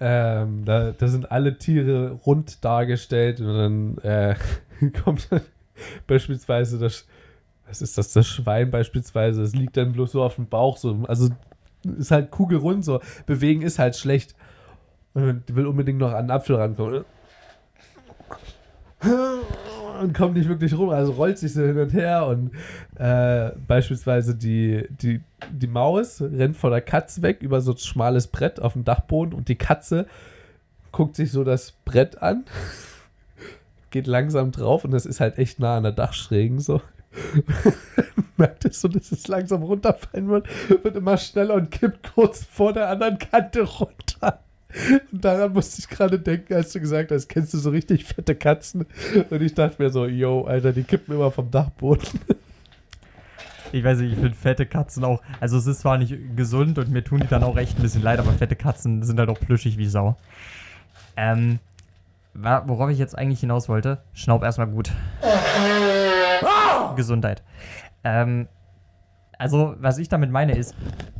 Ähm, 0.00 0.64
da, 0.64 0.92
da 0.92 1.08
sind 1.08 1.30
alle 1.30 1.56
Tiere 1.56 2.12
rund 2.26 2.64
dargestellt 2.64 3.40
und 3.40 3.46
dann 3.46 3.98
äh, 3.98 4.34
kommt 5.04 5.30
dann 5.30 5.42
beispielsweise 6.06 6.78
das, 6.78 7.06
was 7.68 7.80
ist 7.80 7.96
das, 7.96 8.12
das 8.12 8.26
Schwein 8.26 8.70
beispielsweise, 8.70 9.42
es 9.42 9.54
liegt 9.54 9.76
dann 9.76 9.92
bloß 9.92 10.12
so 10.12 10.22
auf 10.22 10.34
dem 10.34 10.46
Bauch, 10.46 10.78
so, 10.78 11.04
also 11.06 11.28
ist 11.84 12.10
halt 12.10 12.30
kugelrund, 12.30 12.84
so, 12.84 13.00
bewegen 13.26 13.62
ist 13.62 13.78
halt 13.78 13.96
schlecht. 13.96 14.34
Und 15.14 15.42
will 15.54 15.66
unbedingt 15.66 15.98
noch 15.98 16.12
an 16.12 16.26
den 16.26 16.30
Apfel 16.32 16.56
rankommen. 16.56 17.04
Und 20.00 20.12
kommt 20.12 20.34
nicht 20.34 20.48
wirklich 20.48 20.76
rum, 20.76 20.90
also 20.90 21.12
rollt 21.12 21.38
sich 21.38 21.52
so 21.52 21.62
hin 21.62 21.78
und 21.78 21.92
her 21.92 22.26
und 22.26 22.50
äh, 22.96 23.52
beispielsweise 23.66 24.34
die, 24.34 24.86
die, 24.90 25.20
die 25.52 25.66
Maus 25.66 26.20
rennt 26.20 26.56
vor 26.56 26.70
der 26.70 26.80
Katze 26.80 27.22
weg 27.22 27.42
über 27.42 27.60
so 27.60 27.72
ein 27.72 27.78
schmales 27.78 28.26
Brett 28.26 28.60
auf 28.60 28.72
dem 28.72 28.84
Dachboden 28.84 29.34
und 29.34 29.48
die 29.48 29.54
Katze 29.54 30.06
guckt 30.90 31.16
sich 31.16 31.30
so 31.30 31.44
das 31.44 31.72
Brett 31.84 32.22
an, 32.22 32.44
geht 33.90 34.06
langsam 34.06 34.50
drauf 34.50 34.84
und 34.84 34.90
das 34.90 35.06
ist 35.06 35.20
halt 35.20 35.38
echt 35.38 35.60
nah 35.60 35.76
an 35.76 35.84
der 35.84 35.92
Dachschrägen 35.92 36.58
so. 36.58 36.80
Merkt 38.36 38.64
es 38.64 38.80
so, 38.80 38.88
dass 38.88 39.12
es 39.12 39.28
langsam 39.28 39.62
runterfallen 39.62 40.28
wird, 40.28 40.48
wird 40.82 40.96
immer 40.96 41.16
schneller 41.16 41.54
und 41.54 41.70
kippt 41.70 42.14
kurz 42.14 42.44
vor 42.44 42.72
der 42.72 42.88
anderen 42.88 43.18
Kante 43.18 43.62
runter. 43.62 44.40
Und 45.12 45.24
daran 45.24 45.52
musste 45.52 45.80
ich 45.80 45.88
gerade 45.88 46.18
denken, 46.18 46.54
als 46.54 46.72
du 46.72 46.80
gesagt 46.80 47.12
hast, 47.12 47.28
kennst 47.28 47.54
du 47.54 47.58
so 47.58 47.70
richtig 47.70 48.04
fette 48.04 48.34
Katzen? 48.34 48.86
Und 49.30 49.42
ich 49.42 49.54
dachte 49.54 49.80
mir 49.80 49.90
so, 49.90 50.06
yo, 50.06 50.44
Alter, 50.44 50.72
die 50.72 50.82
kippen 50.82 51.14
immer 51.14 51.30
vom 51.30 51.50
Dachboden. 51.50 52.08
Ich 53.72 53.82
weiß 53.82 53.98
nicht, 53.98 54.12
ich 54.12 54.18
finde 54.18 54.34
fette 54.36 54.66
Katzen 54.66 55.04
auch. 55.04 55.20
Also, 55.40 55.58
es 55.58 55.66
ist 55.66 55.80
zwar 55.80 55.98
nicht 55.98 56.16
gesund 56.36 56.78
und 56.78 56.90
mir 56.90 57.02
tun 57.02 57.20
die 57.20 57.26
dann 57.26 57.42
auch 57.42 57.56
echt 57.56 57.78
ein 57.78 57.82
bisschen 57.82 58.02
leid, 58.02 58.18
aber 58.20 58.32
fette 58.32 58.56
Katzen 58.56 59.02
sind 59.02 59.18
halt 59.18 59.28
auch 59.28 59.40
plüschig 59.40 59.78
wie 59.78 59.86
Sau. 59.86 60.16
Ähm, 61.16 61.58
worauf 62.34 62.90
ich 62.90 62.98
jetzt 62.98 63.16
eigentlich 63.16 63.40
hinaus 63.40 63.68
wollte, 63.68 63.98
schnaub 64.12 64.42
erstmal 64.42 64.68
gut. 64.68 64.92
Gesundheit. 66.96 67.42
Ähm, 68.04 68.48
also, 69.38 69.74
was 69.78 69.98
ich 69.98 70.08
damit 70.08 70.30
meine 70.30 70.56
ist, 70.56 70.74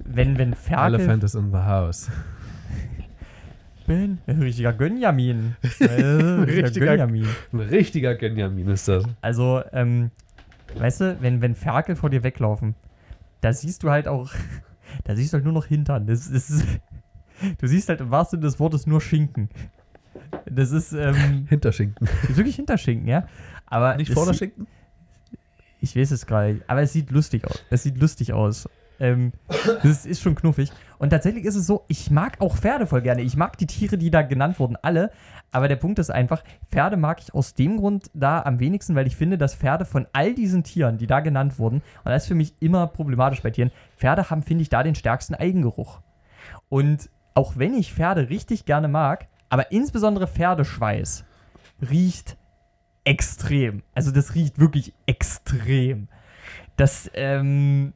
wenn, 0.05 0.39
wenn 0.39 0.55
Ferkel. 0.55 0.95
Elephant 0.95 1.25
is 1.25 1.35
in 1.35 1.51
the 1.51 1.59
house. 1.59 2.11
bin 3.87 4.19
ein 4.27 4.41
richtiger 4.41 4.73
Gönjamin. 4.73 5.57
Äh, 5.81 5.85
richtiger 5.85 6.62
Richtiger- 6.65 6.87
Gönjamin. 6.87 7.29
Ein 7.53 7.61
richtiger 7.61 8.15
Genjamin 8.15 8.69
ist 8.69 8.89
das. 8.89 9.05
Also, 9.21 9.62
ähm, 9.73 10.11
weißt 10.77 11.01
du, 11.03 11.17
wenn, 11.21 11.41
wenn 11.43 11.55
Ferkel 11.55 11.97
vor 11.97 12.11
dir 12.11 12.23
weglaufen, 12.23 12.75
da 13.41 13.53
siehst 13.53 13.83
du 13.83 13.91
halt 13.91 14.09
auch, 14.09 14.31
da 15.05 15.15
siehst 15.17 15.33
du 15.33 15.37
halt 15.37 15.45
nur 15.45 15.53
noch 15.53 15.67
Hintern. 15.67 16.07
Das, 16.07 16.27
ist, 16.29 16.65
du 17.59 17.67
siehst 17.67 17.89
halt 17.89 18.01
im 18.01 18.11
wahrsten 18.11 18.39
Sinne 18.41 18.51
des 18.51 18.59
Wortes 18.61 18.87
nur 18.87 19.01
Schinken. 19.01 19.49
Das 20.47 20.71
ist, 20.71 20.93
ähm, 20.93 21.47
Hinterschinken. 21.49 22.07
ist 22.29 22.37
wirklich 22.37 22.57
Hinterschinken, 22.57 23.09
ja. 23.09 23.27
Aber 23.67 23.97
Nicht 23.97 24.12
Vorderschinken? 24.12 24.67
Ich 25.85 25.97
weiß 25.97 26.12
es 26.12 26.24
gerade, 26.24 26.62
aber 26.66 26.80
es 26.80 26.95
sieht 26.95 27.11
lustig 27.11 27.45
aus. 27.45 27.62
Es 27.68 27.82
sieht 27.82 27.99
lustig 27.99 28.32
aus. 28.32 28.66
Ähm, 28.99 29.32
das 29.82 30.07
ist 30.07 30.22
schon 30.22 30.35
knuffig. 30.35 30.70
Und 30.99 31.11
tatsächlich 31.11 31.45
ist 31.45 31.57
es 31.57 31.66
so, 31.66 31.85
ich 31.89 32.11
mag 32.11 32.41
auch 32.41 32.57
Pferde 32.57 32.87
voll 32.87 33.03
gerne. 33.03 33.20
Ich 33.20 33.37
mag 33.37 33.59
die 33.59 33.66
Tiere, 33.66 33.99
die 33.99 34.11
da 34.11 34.22
genannt 34.22 34.59
wurden, 34.59 34.76
alle. 34.80 35.11
Aber 35.53 35.68
der 35.68 35.76
Punkt 35.76 35.99
ist 35.99 36.11
einfach, 36.11 36.43
Pferde 36.70 36.97
mag 36.97 37.20
ich 37.20 37.35
aus 37.35 37.53
dem 37.53 37.76
Grund 37.76 38.11
da 38.14 38.41
am 38.41 38.61
wenigsten, 38.61 38.95
weil 38.95 39.07
ich 39.07 39.14
finde, 39.14 39.37
dass 39.37 39.55
Pferde 39.55 39.85
von 39.85 40.07
all 40.14 40.32
diesen 40.35 40.64
Tieren, 40.64 40.97
die 40.97 41.07
da 41.07 41.20
genannt 41.20 41.59
wurden, 41.59 41.82
und 42.03 42.11
das 42.11 42.22
ist 42.22 42.28
für 42.28 42.35
mich 42.35 42.55
immer 42.61 42.87
problematisch 42.87 43.43
bei 43.43 43.51
Tieren, 43.51 43.72
Pferde 43.99 44.30
haben, 44.30 44.43
finde 44.43 44.62
ich, 44.62 44.70
da 44.70 44.82
den 44.82 44.95
stärksten 44.95 45.35
Eigengeruch. 45.35 46.01
Und 46.70 47.11
auch 47.35 47.59
wenn 47.59 47.74
ich 47.74 47.93
Pferde 47.93 48.30
richtig 48.30 48.64
gerne 48.64 48.89
mag, 48.89 49.26
aber 49.51 49.70
insbesondere 49.70 50.28
Pferdeschweiß 50.28 51.24
riecht 51.91 52.39
extrem. 53.05 53.82
Also 53.94 54.11
das 54.11 54.34
riecht 54.34 54.59
wirklich 54.59 54.92
extrem. 55.07 56.09
Das, 56.76 57.11
ähm, 57.14 57.92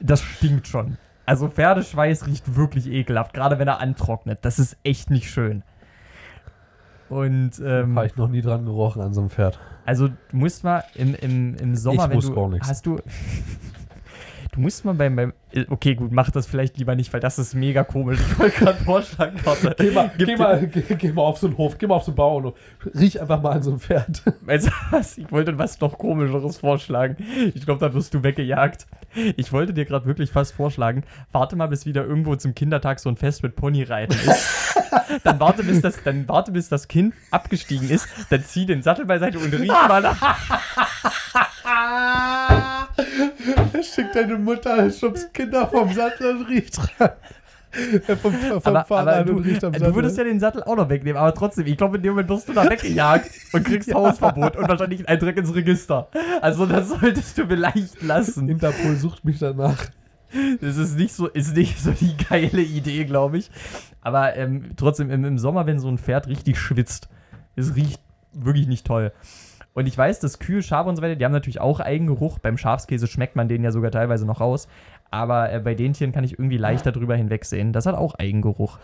das 0.00 0.22
stinkt 0.22 0.66
schon. 0.68 0.96
Also 1.26 1.48
Pferdeschweiß 1.48 2.26
riecht 2.26 2.56
wirklich 2.56 2.86
ekelhaft, 2.88 3.34
gerade 3.34 3.58
wenn 3.58 3.68
er 3.68 3.80
antrocknet. 3.80 4.40
Das 4.44 4.58
ist 4.58 4.76
echt 4.84 5.10
nicht 5.10 5.30
schön. 5.30 5.62
Und 7.08 7.52
ähm, 7.64 7.96
Habe 7.96 8.06
ich 8.06 8.16
noch 8.16 8.28
nie 8.28 8.40
dran 8.42 8.64
gerochen 8.64 9.02
an 9.02 9.12
so 9.12 9.20
einem 9.20 9.30
Pferd. 9.30 9.58
also 9.84 10.08
du 10.08 10.14
musst 10.36 10.62
mal 10.62 10.84
im, 10.94 11.14
im, 11.16 11.56
im 11.56 11.74
Sommer, 11.76 12.04
Ich 12.04 12.08
wenn 12.10 12.16
muss 12.16 12.26
du 12.26 12.34
gar 12.34 12.48
nichts. 12.48 12.68
hast 12.68 12.86
du 12.86 13.00
du 14.52 14.60
musst 14.60 14.84
mal 14.84 14.94
beim, 14.94 15.16
beim 15.16 15.32
okay 15.68 15.94
gut 15.94 16.12
mach 16.12 16.30
das 16.30 16.46
vielleicht 16.46 16.78
lieber 16.78 16.94
nicht, 16.94 17.12
weil 17.12 17.20
das 17.20 17.38
ist 17.38 17.54
mega 17.54 17.84
komisch. 17.84 18.18
Ich 18.20 18.38
wollte 18.38 18.58
gerade 18.58 18.84
vorschlagen, 18.84 19.38
warte, 19.44 19.74
Geh 19.78 19.90
mal, 19.90 20.10
geh, 20.16 20.36
mal, 20.36 20.66
geh, 20.66 20.82
geh 20.94 21.12
mal 21.12 21.22
auf 21.22 21.38
so 21.38 21.46
einen 21.46 21.56
Hof, 21.56 21.78
geh 21.78 21.86
mal 21.86 21.96
auf 21.96 22.04
so 22.04 22.10
einen 22.10 22.16
Bauernhof. 22.16 22.54
Riech 22.94 23.20
einfach 23.20 23.40
mal 23.42 23.52
an 23.52 23.62
so 23.62 23.70
einem 23.70 23.80
Pferd. 23.80 24.22
Weißt 24.42 24.66
du 24.68 24.70
was? 24.90 25.18
Ich 25.18 25.30
wollte 25.30 25.58
was 25.58 25.80
noch 25.80 25.98
komischeres 25.98 26.58
vorschlagen. 26.58 27.16
Ich 27.54 27.64
glaube, 27.64 27.80
da 27.80 27.92
wirst 27.94 28.14
du 28.14 28.22
weggejagt. 28.22 28.86
Ich 29.36 29.52
wollte 29.52 29.74
dir 29.74 29.84
gerade 29.84 30.06
wirklich 30.06 30.30
fast 30.30 30.54
vorschlagen, 30.54 31.02
warte 31.32 31.56
mal, 31.56 31.66
bis 31.66 31.84
wieder 31.86 32.04
irgendwo 32.04 32.36
zum 32.36 32.54
Kindertag 32.54 33.00
so 33.00 33.08
ein 33.08 33.16
Fest 33.16 33.42
mit 33.42 33.56
Ponyreiten 33.56 34.16
ist. 34.16 34.76
Dann 35.24 35.40
warte, 35.40 35.64
bis 35.64 35.80
das, 35.80 36.02
dann 36.04 36.28
warte, 36.28 36.52
bis 36.52 36.68
das 36.68 36.86
Kind 36.86 37.14
abgestiegen 37.30 37.90
ist, 37.90 38.06
dann 38.28 38.44
zieh 38.44 38.66
den 38.66 38.82
Sattel 38.82 39.06
beiseite 39.06 39.38
und 39.38 39.52
riech 39.52 39.68
mal 39.68 40.00
nach. 40.02 40.38
Schickt 43.82 44.14
deine 44.14 44.36
Mutter, 44.36 44.90
schubst 44.90 45.32
Kinder 45.34 45.66
vom 45.68 45.92
Sattel 45.92 46.36
und 46.36 46.48
riecht 46.48 46.76
dran. 46.76 47.10
Vom, 48.20 48.32
vom 48.32 48.60
Aber, 48.64 48.84
Fahrrad 48.84 49.28
du, 49.28 49.34
und 49.36 49.44
riecht 49.44 49.62
am 49.62 49.72
du 49.72 49.78
Sattel. 49.78 49.94
würdest 49.94 50.18
ja 50.18 50.24
den 50.24 50.40
Sattel 50.40 50.64
auch 50.64 50.74
noch 50.74 50.88
wegnehmen, 50.88 51.16
aber 51.20 51.32
trotzdem, 51.32 51.66
ich 51.66 51.76
glaube, 51.76 51.98
in 51.98 52.02
dem 52.02 52.12
Moment 52.14 52.28
wirst 52.28 52.48
du 52.48 52.52
da 52.52 52.68
weggejagt 52.68 53.30
und 53.52 53.64
kriegst 53.64 53.94
Hausverbot 53.94 54.56
und 54.56 54.68
wahrscheinlich 54.68 55.00
einen 55.00 55.08
Eintrag 55.08 55.36
ins 55.36 55.54
Register. 55.54 56.08
Also 56.40 56.66
das 56.66 56.88
solltest 56.88 57.38
du 57.38 57.46
vielleicht 57.46 58.02
lassen. 58.02 58.48
Interpol 58.48 58.96
sucht 58.96 59.24
mich 59.24 59.38
danach. 59.38 59.78
Das 60.60 60.76
ist 60.76 60.96
nicht 60.96 61.12
so, 61.14 61.28
ist 61.28 61.56
nicht 61.56 61.78
so 61.78 61.92
die 61.92 62.16
geile 62.28 62.62
Idee, 62.62 63.04
glaube 63.04 63.38
ich. 63.38 63.50
Aber 64.00 64.36
ähm, 64.36 64.70
trotzdem 64.76 65.10
im, 65.10 65.24
im 65.24 65.38
Sommer, 65.38 65.66
wenn 65.66 65.78
so 65.78 65.88
ein 65.88 65.98
Pferd 65.98 66.26
richtig 66.26 66.58
schwitzt, 66.58 67.08
es 67.54 67.76
riecht 67.76 68.00
wirklich 68.32 68.66
nicht 68.66 68.86
toll. 68.86 69.12
Und 69.72 69.86
ich 69.86 69.96
weiß, 69.96 70.20
dass 70.20 70.38
Kühe, 70.38 70.62
Schafe 70.62 70.88
und 70.88 70.96
so 70.96 71.02
weiter, 71.02 71.16
die 71.16 71.24
haben 71.24 71.32
natürlich 71.32 71.60
auch 71.60 71.80
Eigengeruch. 71.80 72.38
Beim 72.38 72.58
Schafskäse 72.58 73.06
schmeckt 73.06 73.36
man 73.36 73.48
den 73.48 73.62
ja 73.62 73.70
sogar 73.70 73.90
teilweise 73.90 74.26
noch 74.26 74.40
raus. 74.40 74.68
Aber 75.10 75.52
äh, 75.52 75.60
bei 75.60 75.74
den 75.74 75.92
Tieren 75.92 76.12
kann 76.12 76.24
ich 76.24 76.32
irgendwie 76.32 76.56
leichter 76.56 76.92
drüber 76.92 77.16
hinwegsehen. 77.16 77.72
Das 77.72 77.86
hat 77.86 77.94
auch 77.94 78.14
Eigengeruch. 78.14 78.78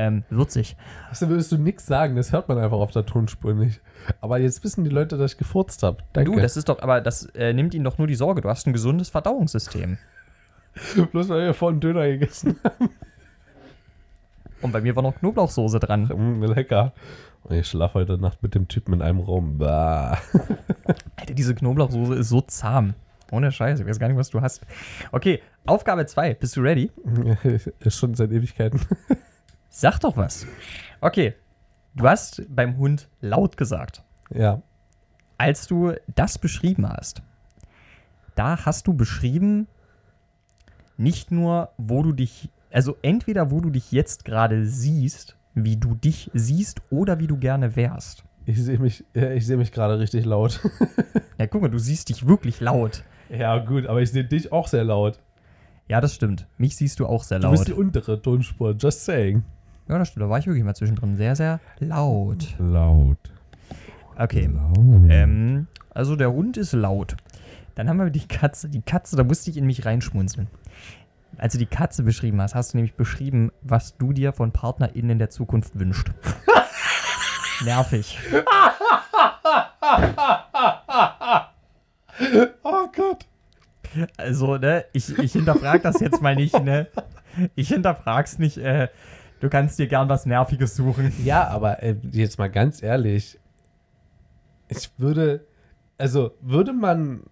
Ähm, 0.00 0.22
würzig. 0.30 0.76
Also 1.08 1.28
würdest 1.28 1.50
du 1.50 1.58
nichts 1.58 1.84
sagen, 1.86 2.14
das 2.14 2.30
hört 2.30 2.48
man 2.48 2.56
einfach 2.58 2.78
auf 2.78 2.92
der 2.92 3.04
Tonspur 3.04 3.52
nicht. 3.54 3.80
Aber 4.20 4.38
jetzt 4.38 4.62
wissen 4.62 4.84
die 4.84 4.90
Leute, 4.90 5.18
dass 5.18 5.32
ich 5.32 5.38
gefurzt 5.38 5.82
habe. 5.82 5.98
Danke. 6.12 6.30
Du, 6.30 6.38
das 6.38 6.56
ist 6.56 6.68
doch, 6.68 6.80
aber 6.80 7.00
das 7.00 7.26
äh, 7.34 7.52
nimmt 7.52 7.74
ihnen 7.74 7.84
doch 7.84 7.98
nur 7.98 8.06
die 8.06 8.14
Sorge. 8.14 8.40
Du 8.40 8.48
hast 8.48 8.66
ein 8.66 8.72
gesundes 8.72 9.08
Verdauungssystem. 9.08 9.98
Bloß 11.12 11.28
weil 11.30 11.46
wir 11.46 11.54
vorhin 11.54 11.80
Döner 11.80 12.06
gegessen 12.06 12.60
Und 14.62 14.72
bei 14.72 14.80
mir 14.80 14.94
war 14.94 15.02
noch 15.02 15.16
Knoblauchsoße 15.16 15.80
dran. 15.80 16.08
haben. 16.08 16.38
Mm, 16.38 16.44
lecker. 16.44 16.92
Und 17.44 17.56
ich 17.56 17.66
schlafe 17.66 17.94
heute 17.94 18.18
Nacht 18.18 18.42
mit 18.42 18.54
dem 18.54 18.68
Typen 18.68 18.94
in 18.94 19.02
einem 19.02 19.20
Raum. 19.20 19.58
Bah. 19.58 20.18
Alter, 21.16 21.34
diese 21.34 21.54
Knoblauchsoße 21.54 22.14
ist 22.14 22.28
so 22.28 22.40
zahm. 22.42 22.94
Ohne 23.30 23.52
Scheiße, 23.52 23.82
ich 23.82 23.88
weiß 23.88 23.98
gar 23.98 24.08
nicht, 24.08 24.16
was 24.16 24.30
du 24.30 24.40
hast. 24.40 24.64
Okay, 25.12 25.42
Aufgabe 25.66 26.06
2. 26.06 26.34
Bist 26.34 26.56
du 26.56 26.62
ready? 26.62 26.90
schon 27.88 28.14
seit 28.14 28.30
Ewigkeiten. 28.32 28.80
Sag 29.68 29.98
doch 30.00 30.16
was. 30.16 30.46
Okay, 31.00 31.34
du 31.94 32.08
hast 32.08 32.42
beim 32.48 32.78
Hund 32.78 33.08
laut 33.20 33.56
gesagt. 33.56 34.02
Ja. 34.34 34.62
Als 35.36 35.66
du 35.66 35.92
das 36.14 36.38
beschrieben 36.38 36.88
hast, 36.88 37.22
da 38.34 38.64
hast 38.64 38.86
du 38.86 38.94
beschrieben, 38.94 39.68
nicht 40.96 41.30
nur, 41.30 41.70
wo 41.76 42.02
du 42.02 42.12
dich, 42.12 42.50
also 42.70 42.96
entweder 43.02 43.50
wo 43.50 43.60
du 43.60 43.70
dich 43.70 43.92
jetzt 43.92 44.24
gerade 44.24 44.66
siehst, 44.66 45.37
wie 45.64 45.76
du 45.76 45.94
dich 45.94 46.30
siehst 46.34 46.80
oder 46.90 47.18
wie 47.18 47.26
du 47.26 47.36
gerne 47.36 47.76
wärst. 47.76 48.24
Ich 48.46 48.62
sehe 48.62 48.78
mich, 48.78 49.04
ich 49.14 49.46
sehe 49.46 49.56
mich 49.56 49.72
gerade 49.72 49.98
richtig 49.98 50.24
laut. 50.24 50.60
Ja, 51.38 51.46
guck 51.46 51.62
mal, 51.62 51.68
du 51.70 51.78
siehst 51.78 52.08
dich 52.08 52.26
wirklich 52.26 52.58
laut. 52.60 53.04
ja, 53.30 53.58
gut, 53.58 53.86
aber 53.86 54.02
ich 54.02 54.10
sehe 54.10 54.24
dich 54.24 54.50
auch 54.50 54.66
sehr 54.66 54.82
laut. 54.82 55.20
Ja, 55.86 56.00
das 56.00 56.16
stimmt. 56.16 56.48
Mich 56.58 56.74
siehst 56.74 56.98
du 56.98 57.06
auch 57.06 57.22
sehr 57.22 57.38
Du 57.38 57.44
laut. 57.44 57.52
bist 57.52 57.68
die 57.68 57.72
untere 57.74 58.20
Tonspur, 58.20 58.72
just 58.76 59.04
saying. 59.04 59.44
Ja, 59.88 59.98
das 59.98 60.08
stimmt. 60.08 60.24
Da 60.24 60.28
war 60.30 60.40
ich 60.40 60.46
wirklich 60.46 60.64
mal 60.64 60.74
zwischendrin 60.74 61.14
sehr, 61.16 61.36
sehr 61.36 61.60
laut. 61.78 62.56
Laut. 62.58 63.18
Okay. 64.16 64.50
Laut. 64.52 64.76
Ähm, 65.08 65.68
also 65.90 66.16
der 66.16 66.32
Hund 66.32 66.56
ist 66.56 66.72
laut. 66.72 67.16
Dann 67.76 67.88
haben 67.88 67.98
wir 67.98 68.10
die 68.10 68.26
Katze. 68.26 68.68
Die 68.68 68.82
Katze, 68.82 69.14
da 69.14 69.22
musste 69.22 69.50
ich 69.50 69.56
in 69.56 69.64
mich 69.66 69.86
reinschmunzeln. 69.86 70.48
Als 71.36 71.52
du 71.52 71.58
die 71.58 71.66
Katze 71.66 72.02
beschrieben 72.02 72.40
hast, 72.40 72.54
hast 72.54 72.72
du 72.72 72.78
nämlich 72.78 72.94
beschrieben, 72.94 73.52
was 73.62 73.96
du 73.96 74.12
dir 74.12 74.32
von 74.32 74.52
PartnerInnen 74.52 75.10
in 75.10 75.18
der 75.18 75.30
Zukunft 75.30 75.78
wünscht. 75.78 76.10
Nervig. 77.64 78.18
oh 82.62 82.88
Gott. 82.94 83.26
Also, 84.16 84.56
ne, 84.56 84.84
ich, 84.92 85.16
ich 85.18 85.32
hinterfrag 85.32 85.82
das 85.82 86.00
jetzt 86.00 86.20
mal 86.22 86.34
nicht, 86.34 86.58
ne? 86.62 86.88
Ich 87.54 87.68
hinterfrag's 87.68 88.38
nicht, 88.38 88.58
äh, 88.58 88.88
du 89.40 89.48
kannst 89.48 89.78
dir 89.78 89.86
gern 89.86 90.08
was 90.08 90.26
Nerviges 90.26 90.76
suchen. 90.76 91.12
Ja, 91.24 91.46
aber 91.48 91.82
äh, 91.82 91.96
jetzt 92.10 92.38
mal 92.38 92.50
ganz 92.50 92.82
ehrlich. 92.82 93.38
Ich 94.68 94.90
würde, 94.98 95.46
also 95.96 96.32
würde 96.40 96.72
man 96.72 97.22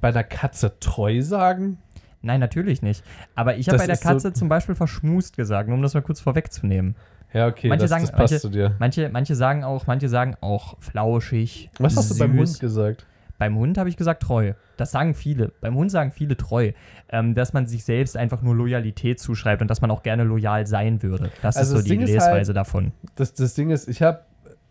bei 0.00 0.08
einer 0.08 0.24
Katze 0.24 0.78
treu 0.80 1.22
sagen? 1.22 1.78
Nein, 2.22 2.40
natürlich 2.40 2.82
nicht. 2.82 3.04
Aber 3.34 3.56
ich 3.56 3.66
habe 3.68 3.76
Das 3.78 3.82
bei 3.82 3.86
der 3.86 3.94
ist 3.94 4.02
so- 4.02 4.08
Katze 4.08 4.32
zum 4.32 4.48
Beispiel 4.48 4.74
verschmust 4.74 5.36
gesagt, 5.36 5.68
nur 5.68 5.76
um 5.76 5.82
das 5.82 5.94
mal 5.94 6.02
kurz 6.02 6.20
vorwegzunehmen. 6.20 6.94
Ja, 7.32 7.46
okay, 7.48 7.68
Manche 7.68 7.82
das, 7.84 7.90
sagen- 7.90 8.02
das 8.02 8.12
passt 8.12 8.32
manche- 8.32 8.40
zu 8.40 8.48
dir. 8.50 8.76
Manche, 8.78 9.08
manche 9.08 9.34
sagen 9.34 9.64
auch, 9.64 9.86
manche 9.86 10.08
sagen 10.08 10.36
auch 10.40 10.76
flauschig. 10.80 11.70
Was 11.78 11.96
hast 11.96 12.10
du 12.10 12.18
beim 12.18 12.32
süß. 12.38 12.50
Hund 12.50 12.60
gesagt? 12.60 13.06
Beim 13.38 13.56
Hund 13.56 13.76
habe 13.78 13.88
ich 13.88 13.96
gesagt 13.96 14.22
treu. 14.22 14.52
Das 14.76 14.92
sagen 14.92 15.14
viele. 15.14 15.52
Beim 15.60 15.74
Hund 15.74 15.90
sagen 15.90 16.12
viele 16.12 16.36
treu. 16.36 16.72
Ähm, 17.08 17.34
dass 17.34 17.52
man 17.52 17.66
sich 17.66 17.84
selbst 17.84 18.16
einfach 18.16 18.40
nur 18.42 18.54
Loyalität 18.54 19.18
zuschreibt 19.18 19.62
und 19.62 19.68
dass 19.68 19.80
man 19.80 19.90
auch 19.90 20.02
gerne 20.04 20.22
loyal 20.24 20.66
sein 20.66 21.02
würde. 21.02 21.30
Das 21.42 21.56
Also 21.56 21.70
ist 21.72 21.72
das 21.72 21.78
so 21.80 21.82
die 21.84 21.90
Ding 21.98 22.00
Lesweise 22.06 22.48
halt- 22.50 22.56
davon. 22.56 22.92
Das, 23.16 23.34
das 23.34 23.54
Ding 23.54 23.70
ist, 23.70 23.88
ich 23.88 24.00
habe 24.02 24.20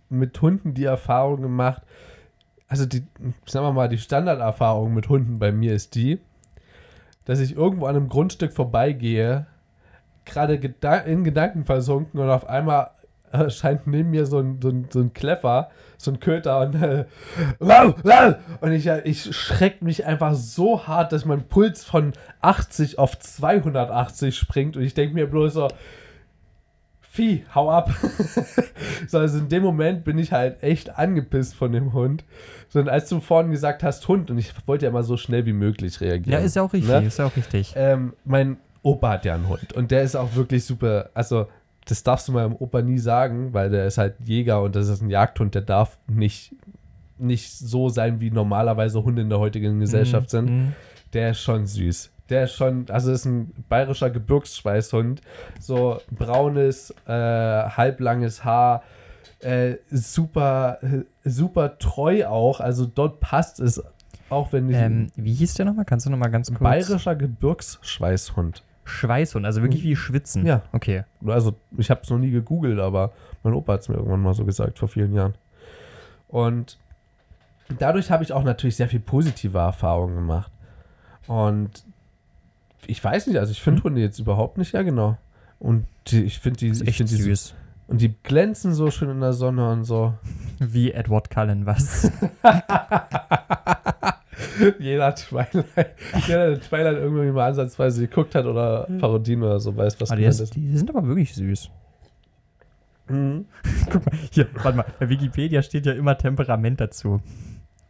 mit 0.10 0.40
Hunden 0.42 0.74
die 0.74 0.86
Erfahrung 0.86 1.42
gemacht, 1.42 1.82
also 2.68 2.86
die, 2.86 3.04
sagen 3.46 3.66
wir 3.66 3.74
mal, 3.74 3.90
die 3.90 3.98
Standarderfahrung 3.98 4.94
mit 4.94 5.10
Hunden 5.10 5.40
bei 5.40 5.52
mir 5.52 5.74
ist 5.74 5.96
die, 5.96 6.20
dass 7.32 7.40
ich 7.40 7.56
irgendwo 7.56 7.86
an 7.86 7.96
einem 7.96 8.10
Grundstück 8.10 8.52
vorbeigehe, 8.52 9.46
gerade 10.26 10.56
in 11.06 11.24
Gedanken 11.24 11.64
versunken 11.64 12.20
und 12.20 12.30
auf 12.30 12.50
einmal 12.50 12.92
erscheint 13.32 13.88
neben 13.88 14.10
mir 14.10 14.26
so 14.26 14.40
ein, 14.40 14.60
so 14.62 14.68
ein, 14.68 14.88
so 14.90 15.00
ein 15.00 15.14
Kleffer, 15.14 15.70
so 15.98 16.12
ein 16.12 16.20
Köter 16.20 16.60
und, 16.60 16.76
äh, 16.76 17.06
und 18.60 18.72
ich, 18.74 18.88
äh, 18.88 19.02
ich 19.06 19.34
schreck 19.34 19.82
mich 19.82 20.06
einfach 20.06 20.34
so 20.34 20.88
hart, 20.88 21.14
dass 21.14 21.24
mein 21.24 21.48
Puls 21.48 21.86
von 21.86 22.12
80 22.42 23.00
auf 23.00 23.18
280 23.18 24.38
springt 24.38 24.76
und 24.76 24.84
ich 24.84 24.94
denke 24.94 25.16
mir 25.16 25.28
bloß 25.28 25.54
so, 25.54 25.70
Vieh, 27.14 27.44
hau 27.54 27.70
ab. 27.70 27.92
so, 29.10 29.18
also 29.18 29.40
in 29.40 29.50
dem 29.50 29.64
Moment 29.64 30.06
bin 30.06 30.18
ich 30.18 30.32
halt 30.32 30.64
echt 30.64 30.98
angepisst 30.98 31.56
von 31.56 31.74
dem 31.74 31.92
Hund. 31.92 32.24
So, 32.70 32.80
und 32.80 32.88
als 32.88 33.10
du 33.10 33.20
vorhin 33.20 33.52
gesagt 33.52 33.84
hast, 33.84 34.08
Hund, 34.08 34.32
und 34.32 34.38
ich 34.38 34.54
wollte 34.66 34.86
ja 34.86 34.92
immer 34.92 35.04
so 35.04 35.18
schnell 35.18 35.46
wie 35.46 35.52
möglich 35.52 36.00
reagieren. 36.00 36.40
Ja, 36.40 36.46
ist 36.46 36.56
ja 36.56 36.62
auch 36.62 36.72
richtig, 36.72 36.90
Ne? 36.90 37.06
ist 37.06 37.20
ja 37.20 37.26
auch 37.26 37.36
richtig. 37.36 37.74
Ähm, 37.76 38.14
mein 38.24 38.60
Opa 38.82 39.10
hat 39.10 39.26
ja 39.26 39.36
einen 39.36 39.50
Hund 39.50 39.74
und 39.74 39.92
der 39.92 40.04
ist 40.04 40.16
auch 40.16 40.36
wirklich 40.36 40.64
super. 40.64 41.10
Also, 41.14 41.48
das 41.84 42.02
darfst 42.02 42.30
du 42.30 42.32
meinem 42.32 42.56
Opa 42.56 42.82
nie 42.82 42.98
sagen, 42.98 43.54
weil 43.54 43.70
der 43.70 43.88
ist 43.88 43.98
halt 43.98 44.16
Jäger 44.24 44.62
und 44.62 44.78
das 44.78 44.88
ist 44.88 45.02
ein 45.02 45.10
Jagdhund, 45.10 45.54
der 45.54 45.64
darf 45.64 45.98
nicht, 46.08 46.56
nicht 47.18 47.52
so 47.52 47.90
sein, 47.90 48.22
wie 48.22 48.32
normalerweise 48.32 49.04
Hunde 49.04 49.22
in 49.24 49.30
der 49.30 49.40
heutigen 49.40 49.82
Gesellschaft 49.82 50.30
sind. 50.30 50.50
Mhm. 50.50 50.74
Der 51.12 51.32
ist 51.32 51.42
schon 51.42 51.66
süß. 51.66 52.10
Der 52.32 52.46
ist 52.46 52.54
schon, 52.54 52.86
also 52.90 53.12
ist 53.12 53.26
ein 53.26 53.54
bayerischer 53.70 54.10
Gebirgsschweißhund. 54.10 55.22
So 55.60 56.00
braunes, 56.10 56.92
äh, 57.06 57.12
halblanges 57.12 58.44
Haar. 58.44 58.84
Äh, 59.40 59.78
super, 59.90 60.80
super 61.24 61.78
treu 61.78 62.26
auch. 62.26 62.60
Also 62.60 62.86
dort 62.86 63.20
passt 63.20 63.60
es, 63.60 63.84
auch 64.30 64.54
wenn 64.54 64.70
ich. 64.70 64.78
Ähm, 64.78 65.12
wie 65.16 65.34
hieß 65.34 65.56
der 65.56 65.66
nochmal? 65.66 65.86
Kannst 65.86 66.06
du 66.06 66.10
nochmal 66.10 66.32
ganz 66.32 66.48
kurz? 66.48 66.62
bayerischer 66.62 67.16
Gebirgsschweißhund. 67.16 68.64
Schweißhund, 68.84 69.46
also 69.46 69.62
wirklich 69.62 69.84
wie 69.84 69.96
Schwitzen. 69.96 70.46
Ja. 70.46 70.64
Okay. 70.72 71.04
Also, 71.26 71.54
ich 71.78 71.90
habe 71.90 72.02
es 72.04 72.10
noch 72.10 72.18
nie 72.18 72.32
gegoogelt, 72.32 72.80
aber 72.80 73.12
mein 73.44 73.54
Opa 73.54 73.74
hat 73.74 73.82
es 73.82 73.90
mir 73.90 73.96
irgendwann 73.96 74.22
mal 74.22 74.34
so 74.34 74.44
gesagt, 74.46 74.80
vor 74.80 74.88
vielen 74.88 75.14
Jahren. 75.14 75.36
Und 76.28 76.78
dadurch 77.78 78.10
habe 78.10 78.24
ich 78.24 78.34
auch 78.34 78.44
natürlich 78.44 78.76
sehr 78.76 78.88
viel 78.88 79.00
positive 79.00 79.58
Erfahrungen 79.58 80.16
gemacht. 80.16 80.52
Und 81.28 81.84
ich 82.88 83.04
weiß 83.04 83.28
nicht, 83.28 83.38
also 83.38 83.52
ich 83.52 83.62
finde 83.62 83.84
Hunde 83.84 84.02
jetzt 84.02 84.20
überhaupt 84.20 84.58
nicht, 84.58 84.74
ja 84.74 84.82
genau. 84.82 85.18
Und 85.60 85.86
die, 86.08 86.24
ich 86.24 86.40
finde 86.40 86.58
die, 86.58 86.70
Ist 86.70 86.88
echt 86.88 86.98
find 86.98 87.12
die 87.12 87.16
süß. 87.16 87.54
Und 87.88 88.02
die 88.02 88.14
glänzen 88.24 88.74
so 88.74 88.90
schön 88.90 89.10
in 89.10 89.20
der 89.20 89.34
Sonne 89.34 89.70
und 89.70 89.84
so. 89.84 90.14
Wie 90.60 90.92
Edward 90.92 91.30
Cullen, 91.30 91.66
was? 91.66 92.10
jeder 94.80 95.14
Twilight, 95.16 95.96
jeder, 96.28 96.50
der 96.52 96.62
Twilight 96.62 96.98
irgendwie 96.98 97.32
mal 97.32 97.50
ansatzweise 97.50 98.08
geguckt 98.08 98.36
hat 98.36 98.46
oder 98.46 98.88
Parodien 99.00 99.44
oder 99.44 99.60
so, 99.60 99.76
weiß, 99.76 100.00
was 100.00 100.12
Ah, 100.12 100.16
die, 100.16 100.22
gemeint 100.22 100.40
ist, 100.40 100.56
die 100.56 100.78
sind 100.78 100.90
aber 100.90 101.06
wirklich 101.08 101.34
süß. 101.34 101.70
Mhm. 103.10 103.46
Guck 103.92 104.06
mal, 104.06 104.16
hier, 104.32 104.48
warte 104.54 104.78
mal. 104.78 104.86
Bei 105.00 105.10
Wikipedia 105.10 105.62
steht 105.62 105.86
ja 105.86 105.94
immer 105.94 106.18
Temperament 106.18 106.80
dazu. 106.80 107.22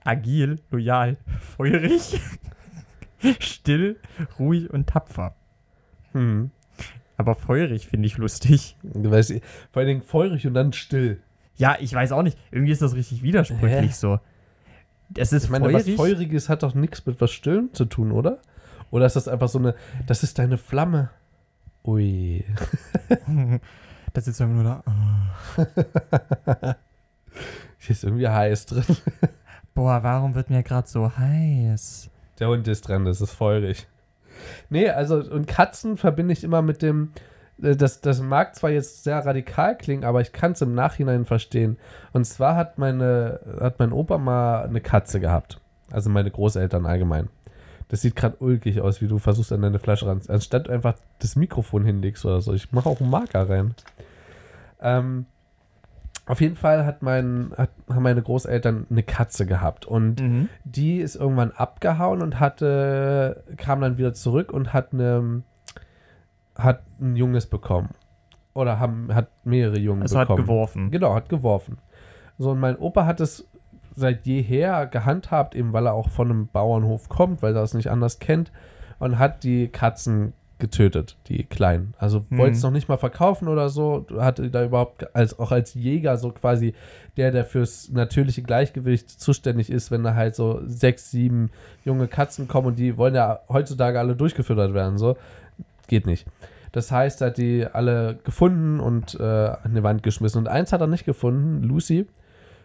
Agil, 0.03 0.59
loyal, 0.71 1.17
feurig, 1.39 2.19
still, 3.39 3.97
ruhig 4.39 4.69
und 4.69 4.87
tapfer. 4.87 5.35
Mhm. 6.13 6.51
Aber 7.17 7.35
feurig 7.35 7.87
finde 7.87 8.07
ich 8.07 8.17
lustig. 8.17 8.75
Du 8.81 9.11
weißt, 9.11 9.33
vor 9.71 9.79
allen 9.81 9.87
Dingen 9.87 10.01
feurig 10.01 10.47
und 10.47 10.53
dann 10.53 10.73
still. 10.73 11.21
Ja, 11.55 11.77
ich 11.79 11.93
weiß 11.93 12.11
auch 12.13 12.23
nicht. 12.23 12.37
Irgendwie 12.51 12.71
ist 12.71 12.81
das 12.81 12.95
richtig 12.95 13.21
widersprüchlich 13.21 13.91
Hä? 13.91 13.95
so. 13.95 14.19
Es 15.15 15.31
ist 15.33 15.45
Ich 15.45 15.49
meine, 15.49 15.65
feurig. 15.65 15.87
was 15.87 15.95
Feuriges 15.95 16.49
hat 16.49 16.63
doch 16.63 16.73
nichts 16.73 17.05
mit 17.05 17.21
was 17.21 17.31
Stillem 17.31 17.73
zu 17.73 17.85
tun, 17.85 18.11
oder? 18.11 18.39
Oder 18.89 19.05
ist 19.05 19.15
das 19.15 19.27
einfach 19.27 19.49
so 19.49 19.59
eine, 19.59 19.75
das 20.07 20.23
ist 20.23 20.39
deine 20.39 20.57
Flamme? 20.57 21.09
Ui. 21.85 22.43
das 24.13 24.27
ist 24.27 24.41
einfach 24.41 24.55
nur 24.55 24.63
da. 24.63 24.83
Hier 27.79 27.91
ist 27.91 28.03
irgendwie 28.03 28.27
heiß 28.27 28.67
drin. 28.67 28.83
Boah, 29.73 30.03
warum 30.03 30.35
wird 30.35 30.49
mir 30.49 30.61
gerade 30.63 30.87
so 30.87 31.15
heiß? 31.17 32.10
Der 32.41 32.49
Hund 32.49 32.67
ist 32.67 32.87
dran, 32.87 33.05
das 33.05 33.21
ist 33.21 33.31
feurig. 33.31 33.87
Nee, 34.69 34.89
also, 34.89 35.17
und 35.17 35.47
Katzen 35.47 35.95
verbinde 35.95 36.33
ich 36.33 36.43
immer 36.43 36.63
mit 36.63 36.81
dem, 36.81 37.11
äh, 37.61 37.75
das, 37.75 38.01
das 38.01 38.19
mag 38.19 38.55
zwar 38.55 38.71
jetzt 38.71 39.03
sehr 39.03 39.19
radikal 39.19 39.77
klingen, 39.77 40.03
aber 40.03 40.21
ich 40.21 40.33
kann 40.33 40.53
es 40.53 40.61
im 40.61 40.73
Nachhinein 40.73 41.25
verstehen. 41.25 41.77
Und 42.13 42.25
zwar 42.25 42.55
hat 42.55 42.79
meine, 42.79 43.39
hat 43.59 43.77
mein 43.77 43.93
Opa 43.93 44.17
mal 44.17 44.63
eine 44.63 44.81
Katze 44.81 45.19
gehabt. 45.19 45.61
Also 45.91 46.09
meine 46.09 46.31
Großeltern 46.31 46.85
allgemein. 46.85 47.29
Das 47.89 48.01
sieht 48.01 48.15
gerade 48.15 48.37
ulkig 48.39 48.81
aus, 48.81 49.01
wie 49.01 49.07
du 49.07 49.19
versuchst 49.19 49.51
an 49.51 49.61
deine 49.61 49.77
Flasche 49.77 50.07
ran. 50.07 50.21
Anstatt 50.27 50.69
einfach 50.69 50.95
das 51.19 51.35
Mikrofon 51.35 51.85
hinlegst 51.85 52.25
oder 52.25 52.41
so. 52.41 52.53
Ich 52.53 52.71
mache 52.71 52.89
auch 52.89 53.01
einen 53.01 53.09
Marker 53.09 53.49
rein. 53.49 53.75
Ähm, 54.81 55.25
auf 56.27 56.39
jeden 56.39 56.55
Fall 56.55 56.85
hat 56.85 57.01
mein, 57.01 57.51
hat, 57.57 57.71
haben 57.89 58.03
meine 58.03 58.21
Großeltern 58.21 58.85
eine 58.89 59.03
Katze 59.03 59.45
gehabt. 59.45 59.85
Und 59.85 60.21
Mhm. 60.21 60.49
die 60.63 60.97
ist 60.99 61.15
irgendwann 61.15 61.51
abgehauen 61.51 62.21
und 62.21 62.39
hatte, 62.39 63.43
kam 63.57 63.81
dann 63.81 63.97
wieder 63.97 64.13
zurück 64.13 64.53
und 64.53 64.71
hat 64.73 64.93
eine, 64.93 65.43
hat 66.55 66.83
ein 66.99 67.15
Junges 67.15 67.47
bekommen. 67.47 67.89
Oder 68.53 68.79
haben, 68.79 69.13
hat 69.13 69.29
mehrere 69.45 69.79
Jungen 69.79 70.01
Also 70.03 70.19
hat 70.19 70.27
bekommen. 70.27 70.45
geworfen. 70.45 70.91
Genau, 70.91 71.15
hat 71.15 71.29
geworfen. 71.29 71.77
So, 72.37 72.51
und 72.51 72.59
mein 72.59 72.77
Opa 72.77 73.05
hat 73.05 73.19
es 73.21 73.47
seit 73.95 74.25
jeher 74.25 74.87
gehandhabt, 74.87 75.55
eben 75.55 75.73
weil 75.73 75.85
er 75.87 75.93
auch 75.93 76.09
von 76.09 76.29
einem 76.29 76.47
Bauernhof 76.47 77.09
kommt, 77.09 77.41
weil 77.41 77.55
er 77.55 77.63
es 77.63 77.73
nicht 77.73 77.89
anders 77.89 78.19
kennt, 78.19 78.51
und 78.99 79.17
hat 79.19 79.43
die 79.43 79.67
Katzen 79.69 80.33
getötet, 80.61 81.17
die 81.27 81.43
kleinen. 81.43 81.93
Also 81.97 82.23
Hm. 82.29 82.37
wollte 82.37 82.55
es 82.55 82.63
noch 82.63 82.71
nicht 82.71 82.87
mal 82.87 82.95
verkaufen 82.95 83.49
oder 83.49 83.67
so, 83.67 84.05
hatte 84.17 84.49
da 84.49 84.63
überhaupt, 84.63 85.13
als, 85.13 85.37
auch 85.37 85.51
als 85.51 85.73
Jäger 85.73 86.15
so 86.15 86.31
quasi 86.31 86.73
der, 87.17 87.31
der 87.31 87.43
fürs 87.43 87.89
natürliche 87.89 88.41
Gleichgewicht 88.41 89.09
zuständig 89.09 89.69
ist, 89.69 89.91
wenn 89.91 90.03
da 90.03 90.15
halt 90.15 90.35
so 90.35 90.61
sechs, 90.65 91.11
sieben 91.11 91.49
junge 91.83 92.07
Katzen 92.07 92.47
kommen 92.47 92.67
und 92.67 92.79
die 92.79 92.95
wollen 92.95 93.15
ja 93.15 93.39
heutzutage 93.49 93.99
alle 93.99 94.15
durchgefüttert 94.15 94.73
werden, 94.73 94.97
so. 94.97 95.17
Geht 95.87 96.05
nicht. 96.05 96.25
Das 96.71 96.89
heißt, 96.89 97.19
er 97.19 97.27
hat 97.27 97.37
die 97.37 97.65
alle 97.65 98.17
gefunden 98.23 98.79
und 98.79 99.19
äh, 99.19 99.23
an 99.23 99.75
die 99.75 99.83
Wand 99.83 100.03
geschmissen. 100.03 100.37
Und 100.37 100.47
eins 100.47 100.71
hat 100.71 100.79
er 100.79 100.87
nicht 100.87 101.03
gefunden, 101.05 101.63
Lucy. 101.63 102.07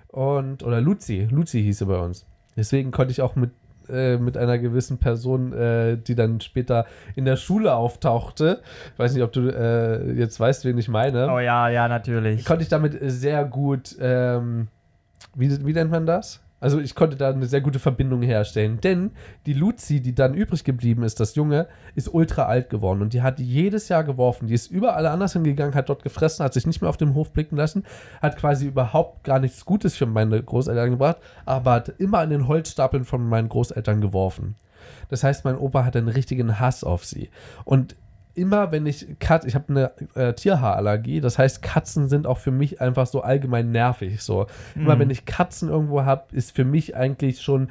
Und, 0.09 0.62
oder 0.62 0.80
Luzi, 0.80 1.26
Luzi 1.28 1.61
hieß 1.62 1.78
sie 1.78 1.86
bei 1.86 1.99
uns. 1.99 2.24
Deswegen 2.57 2.92
konnte 2.92 3.11
ich 3.11 3.20
auch 3.20 3.34
mit, 3.34 3.51
äh, 3.91 4.16
mit 4.16 4.37
einer 4.37 4.59
gewissen 4.59 4.99
Person, 4.99 5.53
äh, 5.53 5.97
die 5.97 6.14
dann 6.14 6.41
später 6.41 6.87
in 7.14 7.24
der 7.24 7.37
Schule 7.37 7.74
auftauchte, 7.74 8.61
ich 8.93 8.99
weiß 8.99 9.14
nicht, 9.14 9.22
ob 9.22 9.32
du 9.32 9.49
äh, 9.49 10.12
jetzt 10.12 10.39
weißt, 10.41 10.64
wen 10.64 10.78
ich 10.78 10.89
meine, 10.89 11.30
Oh 11.32 11.39
ja, 11.39 11.68
ja, 11.68 11.89
natürlich. 11.89 12.45
konnte 12.45 12.62
ich 12.62 12.68
damit 12.68 12.99
sehr 13.03 13.45
gut, 13.45 13.97
ähm, 14.01 14.68
wie, 15.34 15.66
wie 15.66 15.72
nennt 15.72 15.91
man 15.91 16.07
das? 16.07 16.41
Also 16.66 16.80
ich 16.80 16.96
konnte 16.96 17.14
da 17.14 17.30
eine 17.30 17.46
sehr 17.46 17.60
gute 17.60 17.78
Verbindung 17.78 18.22
herstellen, 18.22 18.80
denn 18.80 19.12
die 19.46 19.52
Luzi, 19.52 20.00
die 20.00 20.16
dann 20.16 20.34
übrig 20.34 20.64
geblieben 20.64 21.04
ist, 21.04 21.20
das 21.20 21.36
Junge, 21.36 21.68
ist 21.94 22.12
ultra 22.12 22.46
alt 22.46 22.70
geworden 22.70 23.02
und 23.02 23.12
die 23.12 23.22
hat 23.22 23.38
jedes 23.38 23.88
Jahr 23.88 24.02
geworfen. 24.02 24.48
Die 24.48 24.54
ist 24.54 24.72
überall 24.72 25.06
anders 25.06 25.34
hingegangen, 25.34 25.76
hat 25.76 25.88
dort 25.88 26.02
gefressen, 26.02 26.44
hat 26.44 26.54
sich 26.54 26.66
nicht 26.66 26.80
mehr 26.80 26.90
auf 26.90 26.96
dem 26.96 27.14
Hof 27.14 27.30
blicken 27.30 27.56
lassen, 27.56 27.84
hat 28.20 28.36
quasi 28.36 28.66
überhaupt 28.66 29.22
gar 29.22 29.38
nichts 29.38 29.64
Gutes 29.64 29.94
für 29.94 30.06
meine 30.06 30.42
Großeltern 30.42 30.90
gebracht, 30.90 31.18
aber 31.44 31.70
hat 31.70 31.88
immer 32.00 32.18
an 32.18 32.30
den 32.30 32.48
Holzstapeln 32.48 33.04
von 33.04 33.24
meinen 33.24 33.48
Großeltern 33.48 34.00
geworfen. 34.00 34.56
Das 35.08 35.22
heißt, 35.22 35.44
mein 35.44 35.56
Opa 35.56 35.84
hat 35.84 35.94
einen 35.94 36.08
richtigen 36.08 36.58
Hass 36.58 36.82
auf 36.82 37.04
sie. 37.04 37.30
Und 37.64 37.94
immer 38.37 38.72
wenn 38.72 38.87
ich 38.87 39.07
Kat 39.18 39.45
ich 39.45 39.55
habe 39.55 39.64
eine 39.68 39.91
äh, 40.14 40.34
Tierhaarallergie, 40.34 41.20
das 41.20 41.39
heißt 41.39 41.62
Katzen 41.62 42.09
sind 42.09 42.26
auch 42.26 42.39
für 42.39 42.51
mich 42.51 42.80
einfach 42.80 43.07
so 43.07 43.22
allgemein 43.22 43.70
nervig 43.70 44.22
so. 44.22 44.47
Immer 44.74 44.97
Mhm. 44.97 45.01
wenn 45.01 45.11
ich 45.11 45.24
Katzen 45.24 45.68
irgendwo 45.68 46.05
habe, 46.05 46.24
ist 46.32 46.55
für 46.55 46.64
mich 46.64 46.97
eigentlich 46.97 47.41
schon 47.43 47.70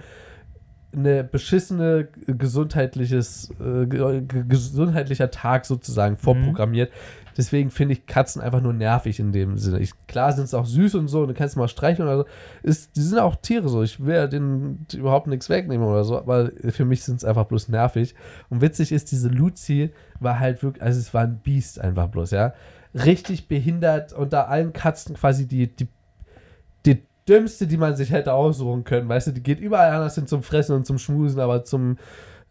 eine 0.96 1.24
beschissene 1.24 2.08
gesundheitliches 2.28 3.52
äh, 3.60 3.86
ge- 3.86 4.22
ge- 4.22 4.44
gesundheitlicher 4.48 5.32
Tag 5.32 5.66
sozusagen 5.66 6.18
vorprogrammiert. 6.18 6.92
Deswegen 7.38 7.70
finde 7.70 7.94
ich 7.96 8.06
Katzen 8.06 8.42
einfach 8.42 8.62
nur 8.62 8.72
nervig 8.72 9.20
in 9.20 9.34
dem 9.34 9.58
Sinne. 9.58 9.80
Ich, 9.80 9.92
klar 10.08 10.32
sind 10.32 10.46
es 10.46 10.54
auch 10.54 10.66
süß 10.66 10.96
und 10.96 11.10
so, 11.10 11.24
und 11.24 11.28
du 11.28 11.34
kannst 11.34 11.58
mal 11.58 11.68
streicheln 11.68 12.08
oder 12.08 12.20
so. 12.20 12.26
Ist, 12.64 12.96
die 12.96 13.02
sind 13.02 13.20
auch 13.20 13.36
Tiere 13.36 13.68
so. 13.68 13.84
Ich 13.84 14.04
will 14.06 14.16
ja 14.16 14.28
denen 14.28 14.86
überhaupt 14.94 15.28
nichts 15.28 15.50
wegnehmen 15.50 15.86
oder 15.86 16.06
so, 16.06 16.18
aber 16.18 16.52
für 16.70 16.86
mich 16.86 17.04
sind 17.04 17.18
es 17.18 17.26
einfach 17.26 17.44
bloß 17.46 17.68
nervig. 17.68 18.16
Und 18.50 18.62
witzig 18.62 18.94
ist, 18.94 19.12
diese 19.12 19.28
Luzi 19.28 19.92
war 20.22 20.40
halt 20.40 20.64
wirklich, 20.64 20.82
also 20.82 20.98
es 20.98 21.14
war 21.14 21.24
ein 21.24 21.40
Biest 21.40 21.82
einfach 21.82 22.08
bloß, 22.08 22.32
ja. 22.32 22.54
Richtig 22.94 23.50
behindert 23.50 24.14
unter 24.14 24.48
allen 24.48 24.72
Katzen 24.72 25.16
quasi 25.16 25.46
die, 25.46 25.68
die 25.68 25.90
dümmste, 27.28 27.68
die 27.68 27.78
man 27.78 27.96
sich 27.96 28.12
hätte 28.12 28.34
aussuchen 28.34 28.84
können. 28.84 29.10
Weißt 29.10 29.28
du, 29.28 29.32
die 29.32 29.44
geht 29.44 29.60
überall 29.60 29.92
anders 29.92 30.16
hin 30.16 30.28
zum 30.28 30.44
Fressen 30.44 30.76
und 30.76 30.86
zum 30.86 30.98
Schmusen, 30.98 31.40
aber 31.40 31.64
zum, 31.64 31.98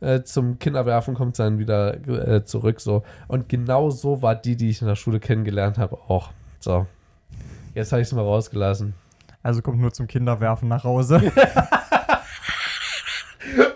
äh, 0.00 0.22
zum 0.22 0.58
Kinderwerfen 0.58 1.14
kommt 1.14 1.38
dann 1.38 1.58
wieder 1.58 1.94
äh, 2.08 2.44
zurück. 2.44 2.80
So. 2.80 3.02
Und 3.28 3.48
genau 3.48 3.90
so 3.90 4.22
war 4.22 4.34
die, 4.34 4.56
die 4.56 4.70
ich 4.70 4.80
in 4.80 4.88
der 4.88 4.96
Schule 4.96 5.20
kennengelernt 5.20 5.78
habe, 5.78 5.96
auch. 6.08 6.30
So. 6.60 6.86
Jetzt 7.74 7.92
habe 7.92 8.02
ich 8.02 8.08
es 8.08 8.14
mal 8.14 8.22
rausgelassen. 8.22 8.94
Also 9.42 9.62
kommt 9.62 9.80
nur 9.80 9.92
zum 9.92 10.06
Kinderwerfen 10.06 10.68
nach 10.68 10.84
Hause. 10.84 11.20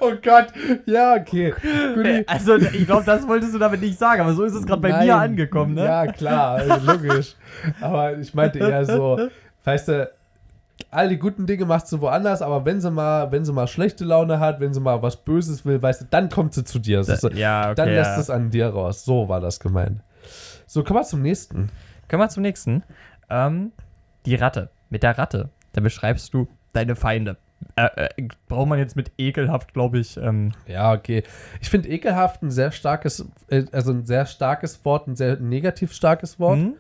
Oh 0.01 0.13
Gott. 0.23 0.47
Ja, 0.87 1.15
okay. 1.15 1.53
Guti. 1.95 2.25
Also, 2.27 2.57
ich 2.57 2.87
glaube, 2.87 3.05
das 3.05 3.27
wolltest 3.27 3.55
du 3.55 3.59
damit 3.59 3.81
nicht 3.81 3.99
sagen, 3.99 4.23
aber 4.23 4.33
so 4.33 4.45
ist 4.45 4.55
es 4.55 4.67
gerade 4.67 4.81
bei 4.81 5.05
mir 5.05 5.17
angekommen, 5.17 5.75
ne? 5.75 5.85
Ja, 5.85 6.07
klar, 6.07 6.57
also 6.57 6.93
logisch. 6.93 7.35
Aber 7.81 8.17
ich 8.17 8.33
meinte 8.33 8.59
eher 8.59 8.85
so, 8.85 9.29
weißt 9.65 9.89
du, 9.89 10.11
all 10.91 11.09
die 11.09 11.19
guten 11.19 11.47
Dinge 11.47 11.65
machst 11.65 11.91
du 11.93 12.01
woanders, 12.01 12.43
aber 12.43 12.65
wenn 12.65 12.81
sie 12.81 12.91
mal, 12.91 13.31
wenn 13.33 13.45
sie 13.45 13.53
mal 13.53 13.67
schlechte 13.67 14.05
Laune 14.05 14.41
hat, 14.41 14.61
wenn 14.61 14.73
sie 14.73 14.81
mal 14.81 15.03
was 15.03 15.17
Böses 15.17 15.65
will, 15.65 15.81
weißt 15.81 16.03
du, 16.03 16.07
dann 16.11 16.29
kommt 16.29 16.55
sie 16.55 16.65
zu 16.65 16.79
dir. 16.79 17.01
Ist 17.01 17.21
so, 17.21 17.31
ja, 17.31 17.67
okay. 17.67 17.75
dann 17.75 17.89
lässt 17.89 18.11
ja. 18.11 18.21
es 18.21 18.31
an 18.31 18.51
dir 18.51 18.69
raus. 18.69 19.05
So 19.05 19.29
war 19.29 19.41
das 19.41 19.61
gemeint. 19.61 20.01
So, 20.67 20.85
kommen 20.85 21.01
wir 21.01 21.05
zum 21.05 21.23
nächsten. 21.23 21.71
Kommen 22.09 22.23
wir 22.23 22.29
zum 22.29 22.43
nächsten. 22.43 22.83
Ähm, 23.31 23.73
die 24.27 24.35
Ratte. 24.35 24.71
Mit 24.91 25.03
der 25.03 25.19
Ratte, 25.19 25.51
da 25.73 25.81
beschreibst 25.81 26.33
du 26.33 26.49
deine 26.73 26.97
Feinde. 26.97 27.37
Äh, 27.77 28.07
äh, 28.07 28.29
braucht 28.49 28.69
man 28.69 28.79
jetzt 28.79 28.97
mit 28.97 29.13
ekelhaft, 29.19 29.75
glaube 29.75 29.99
ich. 29.99 30.17
Ähm, 30.17 30.53
Ja, 30.67 30.93
okay. 30.93 31.23
Ich 31.61 31.69
finde 31.71 31.89
ekelhaft 31.89 32.43
ein 32.43 32.51
sehr 32.51 32.73
starkes, 32.73 33.27
äh, 33.49 33.65
also 33.73 33.93
ein 33.93 34.07
sehr 34.07 34.27
starkes 34.27 34.85
Wort, 34.85 35.09
ein 35.09 35.17
sehr 35.17 35.39
negativ 35.39 35.93
starkes 35.93 36.39
Wort. 36.39 36.59
hm? 36.59 36.75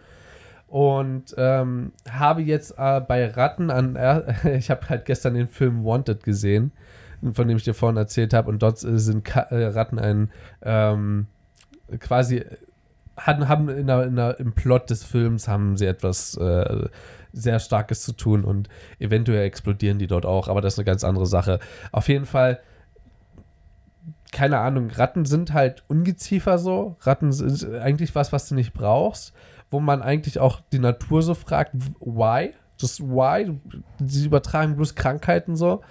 Und 0.68 1.34
ähm, 1.38 1.92
habe 2.10 2.42
jetzt 2.42 2.74
äh, 2.76 3.00
bei 3.00 3.26
Ratten 3.26 3.70
an, 3.70 3.96
äh, 3.96 4.56
ich 4.58 4.70
habe 4.70 4.88
halt 4.88 5.06
gestern 5.06 5.34
den 5.34 5.48
Film 5.48 5.84
Wanted 5.84 6.22
gesehen, 6.22 6.72
von 7.32 7.48
dem 7.48 7.56
ich 7.56 7.64
dir 7.64 7.74
vorhin 7.74 7.96
erzählt 7.96 8.34
habe, 8.34 8.50
und 8.50 8.62
dort 8.62 8.84
äh, 8.84 8.98
sind 8.98 9.24
Ka 9.24 9.40
äh, 9.40 9.66
Ratten 9.66 9.98
ein 9.98 10.30
ähm, 10.62 11.26
quasi 11.98 12.44
hatten, 13.16 13.48
haben 13.48 13.68
in 13.68 13.86
der, 13.86 14.04
in 14.04 14.16
der, 14.16 14.38
im 14.40 14.52
Plot 14.52 14.90
des 14.90 15.04
Films 15.04 15.48
haben 15.48 15.76
sie 15.76 15.86
etwas 15.86 16.36
äh, 16.36 16.88
sehr 17.32 17.58
Starkes 17.58 18.02
zu 18.02 18.12
tun 18.12 18.44
und 18.44 18.68
eventuell 18.98 19.44
explodieren 19.44 19.98
die 19.98 20.06
dort 20.06 20.26
auch, 20.26 20.48
aber 20.48 20.60
das 20.60 20.74
ist 20.74 20.78
eine 20.78 20.86
ganz 20.86 21.04
andere 21.04 21.26
Sache. 21.26 21.58
Auf 21.92 22.08
jeden 22.08 22.26
Fall, 22.26 22.60
keine 24.32 24.58
Ahnung, 24.58 24.90
Ratten 24.90 25.24
sind 25.24 25.52
halt 25.52 25.82
Ungeziefer 25.88 26.58
so. 26.58 26.96
Ratten 27.00 27.32
sind 27.32 27.74
eigentlich 27.74 28.14
was, 28.14 28.32
was 28.32 28.48
du 28.48 28.54
nicht 28.54 28.72
brauchst, 28.72 29.34
wo 29.70 29.80
man 29.80 30.02
eigentlich 30.02 30.38
auch 30.38 30.60
die 30.72 30.78
Natur 30.78 31.22
so 31.22 31.34
fragt, 31.34 31.74
why? 32.00 32.54
Just 32.78 33.00
why? 33.00 33.58
Sie 34.04 34.26
übertragen 34.26 34.76
bloß 34.76 34.94
Krankheiten 34.94 35.56
so 35.56 35.82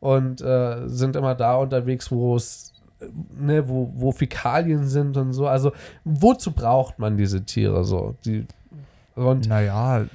und 0.00 0.40
äh, 0.40 0.88
sind 0.88 1.16
immer 1.16 1.34
da 1.34 1.56
unterwegs, 1.56 2.10
wo 2.10 2.36
es 2.36 2.72
ne, 3.38 3.68
wo, 3.68 3.92
wo 3.94 4.12
Fäkalien 4.12 4.86
sind 4.86 5.16
und 5.16 5.32
so. 5.32 5.46
Also, 5.46 5.72
wozu 6.04 6.52
braucht 6.52 6.98
man 6.98 7.16
diese 7.16 7.44
Tiere 7.44 7.84
so? 7.84 8.16
Die, 8.24 8.46
und 9.14 9.48
Naja, 9.48 10.06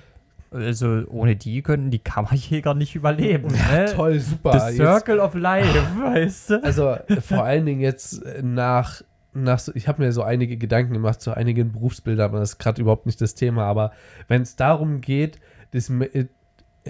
also 0.52 1.04
ohne 1.10 1.36
die 1.36 1.62
könnten 1.62 1.92
die 1.92 2.00
Kammerjäger 2.00 2.74
nicht 2.74 2.96
überleben. 2.96 3.50
Ne? 3.72 3.86
toll, 3.94 4.20
super. 4.20 4.60
The 4.60 4.68
Jetzt, 4.68 4.78
Circle 4.78 5.20
of 5.20 5.34
Life, 5.36 5.68
weißt 6.02 6.50
du? 6.52 6.64
also, 6.64 6.96
vor 7.22 7.44
allen 7.44 7.66
Dingen 7.66 7.82
jetzt 7.82 8.24
nach, 8.42 9.02
nach 9.44 9.60
so, 9.60 9.72
ich 9.76 9.88
habe 9.88 10.04
mir 10.04 10.12
so 10.12 10.24
einige 10.24 10.58
Gedanken 10.58 10.94
gemacht 10.94 11.22
zu 11.22 11.34
einigen 11.36 11.72
Berufsbildern, 11.72 12.26
aber 12.26 12.40
das 12.40 12.52
ist 12.54 12.58
gerade 12.60 12.82
überhaupt 12.82 13.06
nicht 13.06 13.22
das 13.22 13.36
Thema. 13.36 13.64
Aber 13.64 13.92
wenn 14.28 14.42
es 14.42 14.56
darum 14.56 15.02
geht, 15.02 15.40
das, 15.72 15.90
äh, 15.90 16.26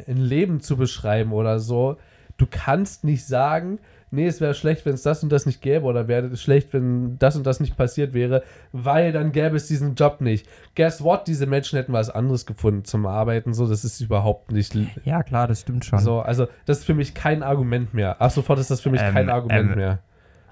ein 0.07 0.17
Leben 0.17 0.61
zu 0.61 0.77
beschreiben 0.77 1.31
oder 1.31 1.59
so, 1.59 1.97
du 2.37 2.45
kannst 2.49 3.03
nicht 3.03 3.25
sagen, 3.25 3.79
nee, 4.11 4.27
es 4.27 4.39
wäre 4.39 4.53
schlecht, 4.53 4.85
wenn 4.85 4.93
es 4.93 5.01
das 5.01 5.23
und 5.23 5.31
das 5.31 5.45
nicht 5.45 5.61
gäbe 5.61 5.85
oder 5.85 6.07
wäre 6.07 6.27
es 6.27 6.41
schlecht, 6.41 6.71
wenn 6.71 7.17
das 7.19 7.35
und 7.35 7.45
das 7.45 7.59
nicht 7.59 7.75
passiert 7.75 8.13
wäre, 8.13 8.43
weil 8.71 9.11
dann 9.11 9.31
gäbe 9.31 9.55
es 9.55 9.67
diesen 9.67 9.95
Job 9.95 10.21
nicht. 10.21 10.47
Guess 10.75 11.03
what? 11.03 11.27
Diese 11.27 11.45
Menschen 11.45 11.77
hätten 11.77 11.93
was 11.93 12.09
anderes 12.09 12.45
gefunden 12.45 12.85
zum 12.85 13.05
Arbeiten, 13.05 13.53
so, 13.53 13.67
das 13.67 13.83
ist 13.83 13.99
überhaupt 13.99 14.51
nicht 14.51 14.77
Ja, 15.03 15.23
klar, 15.23 15.47
das 15.47 15.61
stimmt 15.61 15.83
schon. 15.85 15.99
so, 15.99 16.19
also 16.19 16.47
das 16.65 16.79
ist 16.79 16.85
für 16.85 16.93
mich 16.93 17.13
kein 17.13 17.43
Argument 17.43 17.93
mehr. 17.93 18.21
Ab 18.21 18.31
sofort 18.31 18.59
ist 18.59 18.71
das 18.71 18.81
für 18.81 18.91
mich 18.91 19.01
Ähm, 19.01 19.13
kein 19.13 19.29
Argument 19.29 19.71
ähm, 19.71 19.77
mehr. 19.77 19.99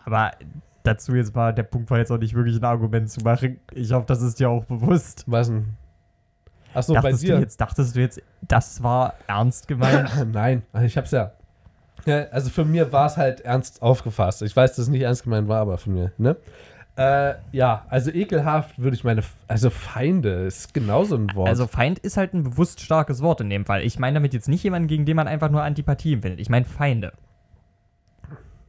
Aber 0.05 0.31
dazu 0.88 1.15
jetzt 1.15 1.36
mal, 1.36 1.53
der 1.53 1.63
Punkt 1.63 1.89
war 1.89 1.97
jetzt 1.97 2.11
auch 2.11 2.17
nicht 2.17 2.33
wirklich 2.33 2.57
ein 2.57 2.63
Argument 2.63 3.09
zu 3.09 3.21
machen. 3.21 3.59
Ich 3.73 3.91
hoffe, 3.91 4.05
das 4.07 4.21
ist 4.21 4.39
dir 4.39 4.49
auch 4.49 4.65
bewusst. 4.65 5.23
Was 5.27 5.47
denn? 5.47 5.75
Achso, 6.73 6.93
bei 6.93 7.13
dir? 7.13 7.39
jetzt, 7.39 7.59
dachtest 7.61 7.95
du 7.95 8.01
jetzt, 8.01 8.21
das 8.41 8.83
war 8.83 9.13
ernst 9.27 9.67
gemeint? 9.67 10.11
Nein, 10.33 10.63
ich 10.83 10.97
hab's 10.97 11.11
ja. 11.11 11.31
ja. 12.05 12.25
Also 12.31 12.49
für 12.49 12.65
mir 12.65 12.91
war 12.91 13.07
es 13.07 13.17
halt 13.17 13.41
ernst 13.41 13.81
aufgefasst. 13.81 14.41
Ich 14.41 14.55
weiß, 14.55 14.71
dass 14.71 14.79
es 14.79 14.89
nicht 14.89 15.01
ernst 15.01 15.23
gemeint 15.23 15.47
war, 15.47 15.61
aber 15.61 15.77
von 15.77 15.93
mir, 15.93 16.11
ne? 16.17 16.36
Äh, 16.97 17.36
ja, 17.51 17.86
also 17.89 18.09
ekelhaft 18.09 18.79
würde 18.79 18.95
ich 18.95 19.03
meine, 19.03 19.21
also 19.49 19.69
Feinde 19.69 20.45
ist 20.45 20.73
genauso 20.73 21.15
ein 21.15 21.33
Wort. 21.36 21.49
Also 21.49 21.67
Feind 21.67 21.99
ist 21.99 22.15
halt 22.15 22.33
ein 22.33 22.43
bewusst 22.43 22.79
starkes 22.79 23.21
Wort 23.21 23.41
in 23.41 23.49
dem 23.49 23.65
Fall. 23.65 23.81
Ich 23.81 23.99
meine 23.99 24.15
damit 24.15 24.33
jetzt 24.33 24.47
nicht 24.47 24.63
jemanden, 24.63 24.88
gegen 24.88 25.05
den 25.05 25.17
man 25.17 25.27
einfach 25.27 25.49
nur 25.49 25.61
Antipathie 25.61 26.13
empfindet. 26.13 26.39
Ich 26.39 26.49
meine 26.49 26.65
Feinde. 26.65 27.11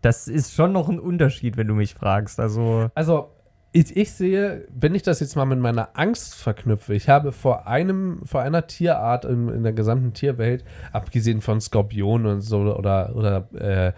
Das 0.07 0.29
ist 0.29 0.55
schon 0.55 0.71
noch 0.71 0.89
ein 0.89 1.01
Unterschied, 1.01 1.57
wenn 1.57 1.67
du 1.67 1.75
mich 1.75 1.95
fragst. 1.95 2.39
Also, 2.39 2.93
Also, 2.95 3.33
ich, 3.73 3.97
ich 3.97 4.13
sehe, 4.13 4.69
wenn 4.73 4.95
ich 4.95 5.03
das 5.03 5.19
jetzt 5.19 5.35
mal 5.35 5.47
mit 5.47 5.59
meiner 5.59 5.89
Angst 5.95 6.37
verknüpfe, 6.37 6.95
ich 6.95 7.09
habe 7.09 7.33
vor 7.33 7.67
einem, 7.67 8.25
vor 8.25 8.41
einer 8.41 8.69
Tierart 8.69 9.25
in, 9.25 9.49
in 9.49 9.65
der 9.65 9.73
gesamten 9.73 10.13
Tierwelt, 10.13 10.65
abgesehen 10.93 11.41
von 11.41 11.61
Skorpionen 11.61 12.35
und 12.35 12.41
so 12.43 12.61
oder, 12.61 13.17
oder 13.17 13.49
äh, 13.55 13.93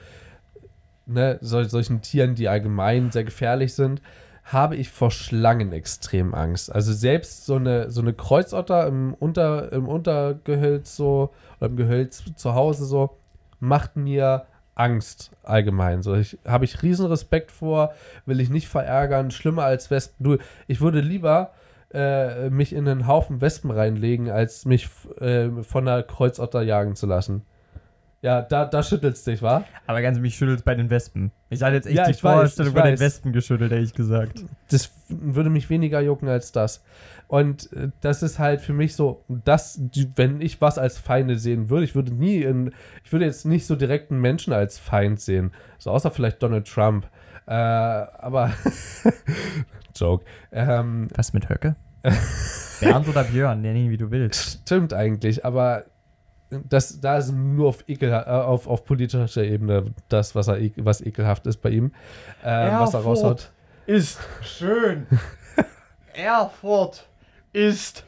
ne, 1.04 1.36
sol, 1.42 1.68
solchen 1.68 2.00
Tieren, 2.00 2.34
die 2.34 2.48
allgemein 2.48 3.10
sehr 3.10 3.24
gefährlich 3.24 3.74
sind, 3.74 4.00
habe 4.44 4.76
ich 4.76 4.88
vor 4.88 5.10
Schlangen 5.10 5.74
extrem 5.74 6.32
Angst. 6.32 6.74
Also 6.74 6.94
selbst 6.94 7.44
so 7.44 7.56
eine, 7.56 7.90
so 7.90 8.00
eine 8.00 8.14
Kreuzotter 8.14 8.86
im, 8.86 9.12
Unter, 9.12 9.70
im 9.72 9.86
Untergehölz 9.86 10.96
so, 10.96 11.34
oder 11.58 11.68
im 11.68 11.76
Gehölz 11.76 12.24
zu 12.34 12.54
Hause 12.54 12.86
so, 12.86 13.18
macht 13.60 13.96
mir 13.96 14.46
Angst 14.78 15.32
allgemein. 15.42 16.02
So, 16.02 16.14
ich 16.14 16.38
habe 16.46 16.64
ich 16.64 16.82
riesen 16.82 17.06
Respekt 17.06 17.50
vor, 17.50 17.92
will 18.26 18.40
ich 18.40 18.48
nicht 18.48 18.68
verärgern, 18.68 19.30
schlimmer 19.30 19.64
als 19.64 19.90
Wespen. 19.90 20.24
Du, 20.24 20.38
ich 20.66 20.80
würde 20.80 21.00
lieber 21.00 21.52
äh, 21.92 22.48
mich 22.50 22.72
in 22.72 22.88
einen 22.88 23.06
Haufen 23.06 23.40
Wespen 23.40 23.70
reinlegen, 23.70 24.30
als 24.30 24.64
mich 24.64 24.88
äh, 25.20 25.48
von 25.62 25.88
einer 25.88 26.02
Kreuzotter 26.02 26.62
jagen 26.62 26.94
zu 26.94 27.06
lassen. 27.06 27.42
Ja, 28.20 28.42
da, 28.42 28.64
da 28.64 28.82
schüttelst 28.82 29.26
dich, 29.28 29.42
wa? 29.42 29.64
aber 29.86 30.02
ganz 30.02 30.18
mich 30.18 30.34
schüttelt 30.34 30.64
bei 30.64 30.74
den 30.74 30.90
Wespen. 30.90 31.30
Ich 31.50 31.62
hatte 31.62 31.76
jetzt 31.76 31.86
echt 31.86 31.96
Ja, 31.96 32.06
die 32.08 32.14
Vorstellung 32.14 32.74
bei 32.74 32.90
den. 32.90 32.98
Wespen 32.98 33.32
geschüttelt, 33.32 33.70
ehrlich 33.70 33.94
gesagt. 33.94 34.44
Das 34.70 34.90
würde 35.08 35.50
mich 35.50 35.70
weniger 35.70 36.00
jucken 36.00 36.28
als 36.28 36.50
das. 36.50 36.82
Und 37.28 37.72
äh, 37.72 37.90
das 38.00 38.24
ist 38.24 38.40
halt 38.40 38.60
für 38.60 38.72
mich 38.72 38.96
so, 38.96 39.24
dass, 39.28 39.80
wenn 40.16 40.40
ich 40.40 40.60
was 40.60 40.78
als 40.78 40.98
Feinde 40.98 41.38
sehen 41.38 41.70
würde, 41.70 41.84
ich 41.84 41.94
würde 41.94 42.12
nie 42.12 42.42
in, 42.42 42.72
ich 43.04 43.12
würde 43.12 43.24
jetzt 43.24 43.44
nicht 43.46 43.66
so 43.66 43.76
direkt 43.76 44.10
einen 44.10 44.20
Menschen 44.20 44.52
als 44.52 44.78
Feind 44.78 45.20
sehen. 45.20 45.52
So 45.78 45.90
außer 45.92 46.10
vielleicht 46.10 46.42
Donald 46.42 46.66
Trump. 46.66 47.06
Äh, 47.46 47.52
aber 47.52 48.52
Joke. 49.94 50.24
Ähm, 50.50 51.06
Was 51.14 51.32
mit 51.32 51.48
Höcke? 51.48 51.76
Bernd 52.80 53.08
oder 53.08 53.24
Björn, 53.24 53.60
nenn 53.60 53.76
ihn 53.76 53.90
wie 53.90 53.96
du 53.96 54.10
willst. 54.10 54.60
Stimmt 54.62 54.92
eigentlich, 54.92 55.44
aber 55.44 55.84
das, 56.50 57.00
da 57.00 57.18
ist 57.18 57.32
nur 57.32 57.68
auf, 57.68 57.84
ekel, 57.88 58.10
äh, 58.10 58.14
auf, 58.24 58.66
auf 58.66 58.84
politischer 58.84 59.42
Ebene 59.44 59.86
das, 60.08 60.34
was, 60.34 60.48
er, 60.48 60.58
ek- 60.60 60.74
was 60.76 61.00
ekelhaft 61.00 61.46
ist 61.46 61.58
bei 61.58 61.70
ihm, 61.70 61.92
äh, 62.42 62.46
was 62.46 62.94
er 62.94 63.00
Erfurt. 63.00 63.04
raushaut. 63.04 63.52
Ist 63.86 64.18
schön. 64.42 65.06
Erfurt 66.14 67.06
ist 67.52 68.04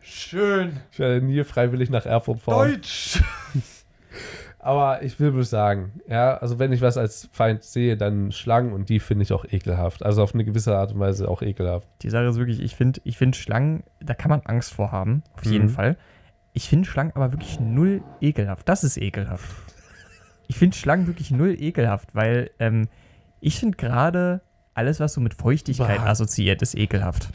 schön. 0.00 0.80
Ich 0.90 0.98
werde 0.98 1.24
nie 1.24 1.42
freiwillig 1.44 1.90
nach 1.90 2.06
Erfurt 2.06 2.40
fahren. 2.40 2.72
Deutsch. 2.72 3.22
Aber 4.58 5.02
ich 5.02 5.18
will 5.18 5.32
bloß 5.32 5.50
sagen, 5.50 6.00
ja, 6.08 6.36
also 6.36 6.60
wenn 6.60 6.72
ich 6.72 6.80
was 6.82 6.96
als 6.96 7.28
Feind 7.32 7.64
sehe, 7.64 7.96
dann 7.96 8.30
Schlangen 8.30 8.72
und 8.72 8.88
die 8.90 9.00
finde 9.00 9.24
ich 9.24 9.32
auch 9.32 9.44
ekelhaft. 9.44 10.04
Also 10.04 10.22
auf 10.22 10.34
eine 10.34 10.44
gewisse 10.44 10.76
Art 10.76 10.92
und 10.92 11.00
Weise 11.00 11.28
auch 11.28 11.42
ekelhaft. 11.42 11.88
Die 12.02 12.10
Sache 12.10 12.26
ist 12.26 12.36
wirklich, 12.36 12.60
ich 12.60 12.76
finde 12.76 13.00
ich 13.02 13.18
find 13.18 13.34
Schlangen, 13.34 13.82
da 14.00 14.14
kann 14.14 14.28
man 14.30 14.42
Angst 14.42 14.72
vor 14.72 14.92
haben, 14.92 15.24
auf 15.34 15.44
jeden 15.46 15.64
Mhm. 15.66 15.70
Fall. 15.70 15.96
Ich 16.52 16.68
finde 16.68 16.88
Schlangen 16.88 17.12
aber 17.14 17.32
wirklich 17.32 17.60
null 17.60 18.02
ekelhaft. 18.20 18.68
Das 18.68 18.84
ist 18.84 18.96
ekelhaft. 18.98 19.48
Ich 20.48 20.56
finde 20.56 20.76
Schlangen 20.76 21.06
wirklich 21.06 21.30
null 21.30 21.56
ekelhaft, 21.58 22.14
weil 22.14 22.50
ähm, 22.58 22.88
ich 23.40 23.58
finde 23.58 23.76
gerade 23.76 24.42
alles, 24.74 25.00
was 25.00 25.14
so 25.14 25.20
mit 25.20 25.34
Feuchtigkeit 25.34 25.98
Bah. 25.98 26.06
assoziiert, 26.06 26.62
ist 26.62 26.74
ekelhaft. 26.74 27.28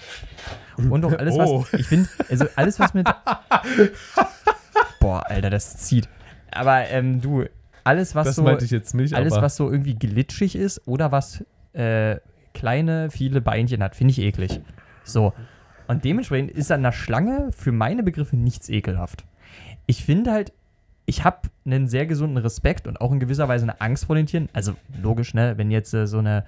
Und 0.77 1.03
auch 1.05 1.13
alles, 1.13 1.35
Oh. 1.35 1.61
was, 1.61 1.73
ich 1.79 1.87
finde, 1.87 2.09
also 2.29 2.45
alles, 2.55 2.79
was 2.79 2.93
mit, 2.93 3.07
boah, 4.99 5.23
Alter, 5.29 5.49
das 5.49 5.77
zieht. 5.77 6.07
Aber 6.51 6.87
ähm, 6.89 7.21
du, 7.21 7.45
alles, 7.83 8.15
was 8.15 8.27
das 8.27 8.35
so, 8.35 8.43
meinte 8.43 8.65
ich 8.65 8.71
jetzt 8.71 8.93
nicht, 8.93 9.13
alles, 9.13 9.33
was 9.35 9.55
so 9.55 9.71
irgendwie 9.71 9.95
glitschig 9.95 10.55
ist 10.55 10.87
oder 10.87 11.11
was 11.11 11.43
äh, 11.73 12.17
kleine, 12.53 13.09
viele 13.11 13.41
Beinchen 13.41 13.83
hat, 13.83 13.95
finde 13.95 14.11
ich 14.11 14.19
eklig. 14.19 14.59
So. 15.03 15.33
Und 15.87 16.03
dementsprechend 16.03 16.51
ist 16.51 16.71
an 16.71 16.81
einer 16.81 16.91
Schlange 16.91 17.51
für 17.51 17.71
meine 17.71 18.03
Begriffe 18.03 18.35
nichts 18.35 18.69
ekelhaft. 18.69 19.23
Ich 19.85 20.03
finde 20.03 20.31
halt, 20.31 20.51
ich 21.05 21.23
habe 21.23 21.49
einen 21.65 21.87
sehr 21.87 22.05
gesunden 22.05 22.37
Respekt 22.37 22.85
und 22.85 22.99
auch 22.99 23.11
in 23.13 23.19
gewisser 23.19 23.47
Weise 23.47 23.63
eine 23.63 23.79
Angst 23.79 24.05
vor 24.05 24.15
den 24.15 24.25
Tieren. 24.25 24.49
Also 24.51 24.73
logisch, 25.01 25.33
ne, 25.33 25.53
wenn 25.57 25.71
jetzt 25.71 25.93
äh, 25.93 26.05
so 26.05 26.17
eine 26.17 26.43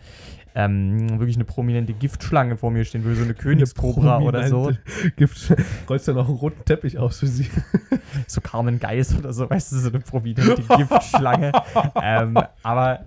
ähm, 0.53 1.19
wirklich 1.19 1.37
eine 1.37 1.45
prominente 1.45 1.93
Giftschlange 1.93 2.57
vor 2.57 2.69
mir 2.69 2.83
stehen 2.83 3.05
würde, 3.05 3.17
so 3.17 3.23
eine 3.23 3.35
Königskobra 3.35 4.19
oder 4.19 4.47
so, 4.47 4.71
Gift, 5.15 5.55
rollst 5.89 6.09
du 6.09 6.13
noch 6.13 6.27
einen 6.27 6.37
roten 6.37 6.65
Teppich 6.65 6.97
aus 6.97 7.19
für 7.19 7.27
sie. 7.27 7.49
so 8.27 8.41
Carmen 8.41 8.79
Geist 8.79 9.17
oder 9.17 9.31
so, 9.31 9.49
weißt 9.49 9.71
du, 9.71 9.77
so 9.77 9.89
eine 9.89 9.99
prominente 9.99 10.61
Giftschlange. 10.61 11.53
ähm, 12.01 12.37
aber 12.63 13.05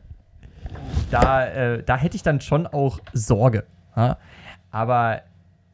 da, 1.10 1.46
äh, 1.46 1.82
da 1.82 1.96
hätte 1.98 2.16
ich 2.16 2.22
dann 2.22 2.40
schon 2.40 2.66
auch 2.66 3.00
Sorge. 3.12 3.64
Ja? 3.94 4.16
Aber 4.70 5.20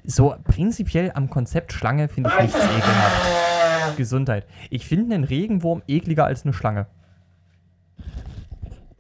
so 0.09 0.35
prinzipiell 0.43 1.13
am 1.15 1.29
Konzept 1.29 1.73
Schlange 1.73 2.09
finde 2.09 2.31
ich 2.31 2.43
nichts 2.43 2.57
ekelhaft. 2.57 3.97
Gesundheit. 3.97 4.47
Ich 4.71 4.87
finde 4.87 5.15
einen 5.15 5.25
Regenwurm 5.25 5.83
ekliger 5.87 6.25
als 6.25 6.45
eine 6.45 6.55
Schlange. 6.55 6.87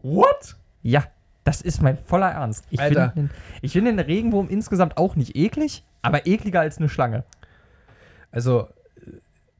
What? 0.02 0.56
Ja, 0.82 1.04
das 1.44 1.62
ist 1.62 1.80
mein 1.82 1.96
voller 1.96 2.30
Ernst. 2.30 2.66
Ich 2.70 2.80
finde 2.80 3.12
den, 3.16 3.30
find 3.70 3.86
den 3.86 3.98
Regenwurm 3.98 4.48
insgesamt 4.48 4.98
auch 4.98 5.16
nicht 5.16 5.34
eklig, 5.34 5.82
aber 6.02 6.26
ekliger 6.26 6.60
als 6.60 6.78
eine 6.78 6.90
Schlange. 6.90 7.24
Also, 8.30 8.68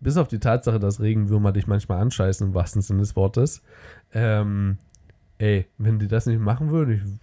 bis 0.00 0.18
auf 0.18 0.28
die 0.28 0.38
Tatsache, 0.40 0.78
dass 0.78 1.00
Regenwürmer 1.00 1.52
dich 1.52 1.66
manchmal 1.66 2.00
anscheißen, 2.00 2.48
im 2.48 2.54
wahrsten 2.54 2.82
Sinne 2.82 3.00
des 3.00 3.16
Wortes, 3.16 3.62
ähm, 4.12 4.76
ey, 5.38 5.66
wenn 5.78 5.98
die 5.98 6.08
das 6.08 6.26
nicht 6.26 6.40
machen 6.40 6.70
würden, 6.70 7.20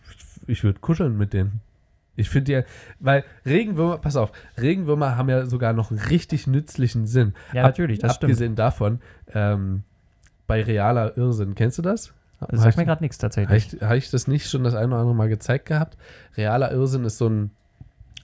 ich, 0.47 0.49
ich 0.49 0.63
würde 0.63 0.79
kuscheln 0.79 1.15
mit 1.15 1.33
denen. 1.33 1.61
Ich 2.15 2.29
finde 2.29 2.51
ja, 2.51 2.63
weil 2.99 3.23
Regenwürmer, 3.45 3.97
pass 3.97 4.15
auf, 4.15 4.31
Regenwürmer 4.59 5.17
haben 5.17 5.29
ja 5.29 5.45
sogar 5.45 5.73
noch 5.73 5.91
einen 5.91 5.99
richtig 5.99 6.47
nützlichen 6.47 7.07
Sinn. 7.07 7.33
Ja, 7.53 7.63
natürlich, 7.63 7.99
das 7.99 8.15
stimmt. 8.15 8.31
Abgesehen 8.31 8.55
davon, 8.55 8.99
ähm, 9.33 9.83
bei 10.47 10.63
realer 10.63 11.17
Irrsinn, 11.17 11.55
kennst 11.55 11.77
du 11.77 11.81
das? 11.81 12.13
Das 12.39 12.61
sagt 12.61 12.77
mir 12.77 12.85
gerade 12.85 13.03
nichts 13.03 13.17
Habe 13.17 13.33
tatsächlich. 13.33 13.73
ich, 13.73 13.81
hab 13.81 13.95
ich 13.95 14.09
das 14.09 14.27
nicht 14.27 14.49
schon 14.49 14.63
das 14.63 14.75
eine 14.75 14.87
oder 14.87 14.97
andere 14.97 15.15
Mal 15.15 15.29
gezeigt 15.29 15.65
gehabt? 15.65 15.97
Realer 16.37 16.71
Irrsinn 16.71 17.05
ist 17.05 17.17
so 17.17 17.29
ein 17.29 17.51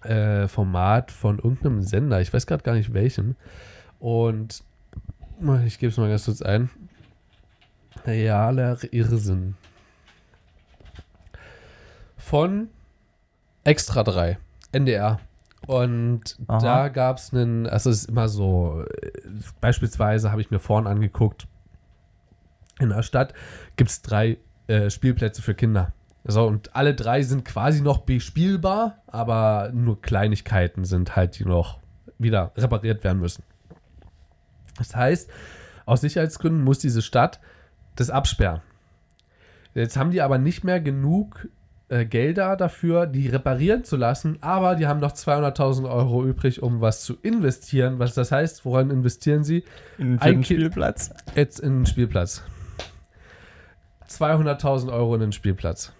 äh, 0.03 0.47
Format 0.47 1.11
von 1.11 1.37
irgendeinem 1.37 1.81
Sender, 1.81 2.21
ich 2.21 2.33
weiß 2.33 2.45
gerade 2.47 2.63
gar 2.63 2.73
nicht 2.73 2.93
welchem. 2.93 3.35
Und 3.99 4.63
ich 5.65 5.79
gebe 5.79 5.91
es 5.91 5.97
mal 5.97 6.09
ganz 6.09 6.25
kurz 6.25 6.41
ein. 6.41 6.69
Realer 8.05 8.77
Irrsinn. 8.91 9.55
Von 12.17 12.69
Extra 13.63 14.03
3, 14.03 14.37
NDR. 14.71 15.19
Und 15.67 16.37
Aha. 16.47 16.59
da 16.59 16.87
gab 16.89 17.17
es 17.17 17.33
einen, 17.33 17.67
also 17.67 17.89
es 17.89 18.03
ist 18.03 18.09
immer 18.09 18.27
so, 18.27 18.83
beispielsweise 19.59 20.31
habe 20.31 20.41
ich 20.41 20.49
mir 20.49 20.59
vorhin 20.59 20.87
angeguckt, 20.87 21.47
in 22.79 22.89
der 22.89 23.03
Stadt 23.03 23.33
gibt 23.75 23.91
es 23.91 24.01
drei 24.01 24.37
äh, 24.67 24.89
Spielplätze 24.89 25.41
für 25.41 25.53
Kinder. 25.53 25.93
So, 26.23 26.45
und 26.45 26.75
alle 26.75 26.95
drei 26.95 27.21
sind 27.23 27.45
quasi 27.45 27.81
noch 27.81 27.99
bespielbar, 27.99 28.97
aber 29.07 29.71
nur 29.73 30.01
Kleinigkeiten 30.01 30.83
sind 30.85 31.15
halt, 31.15 31.37
die 31.37 31.45
noch 31.45 31.79
wieder 32.17 32.51
repariert 32.55 33.03
werden 33.03 33.19
müssen. 33.19 33.43
Das 34.77 34.95
heißt, 34.95 35.29
aus 35.85 36.01
Sicherheitsgründen 36.01 36.63
muss 36.63 36.79
diese 36.79 37.01
Stadt 37.01 37.39
das 37.95 38.09
absperren. 38.09 38.61
Jetzt 39.73 39.97
haben 39.97 40.11
die 40.11 40.21
aber 40.21 40.37
nicht 40.37 40.63
mehr 40.63 40.79
genug 40.79 41.47
äh, 41.91 42.05
Gelder 42.05 42.55
dafür, 42.55 43.05
die 43.05 43.27
reparieren 43.27 43.83
zu 43.83 43.97
lassen, 43.97 44.37
aber 44.41 44.75
die 44.75 44.87
haben 44.87 44.99
noch 45.01 45.11
200.000 45.11 45.89
Euro 45.91 46.25
übrig, 46.25 46.63
um 46.63 46.79
was 46.81 47.03
zu 47.03 47.15
investieren. 47.21 47.99
Was 47.99 48.13
das 48.13 48.31
heißt, 48.31 48.63
woran 48.65 48.89
investieren 48.89 49.43
sie? 49.43 49.63
In 49.97 50.17
Ein 50.19 50.41
Ki- 50.41 50.55
Spielplatz. 50.55 51.11
Jetzt 51.35 51.59
in 51.59 51.79
den 51.79 51.85
Spielplatz. 51.85 52.43
200.000 54.09 54.91
Euro 54.91 55.15
in 55.15 55.21
den 55.21 55.31
Spielplatz. 55.31 55.93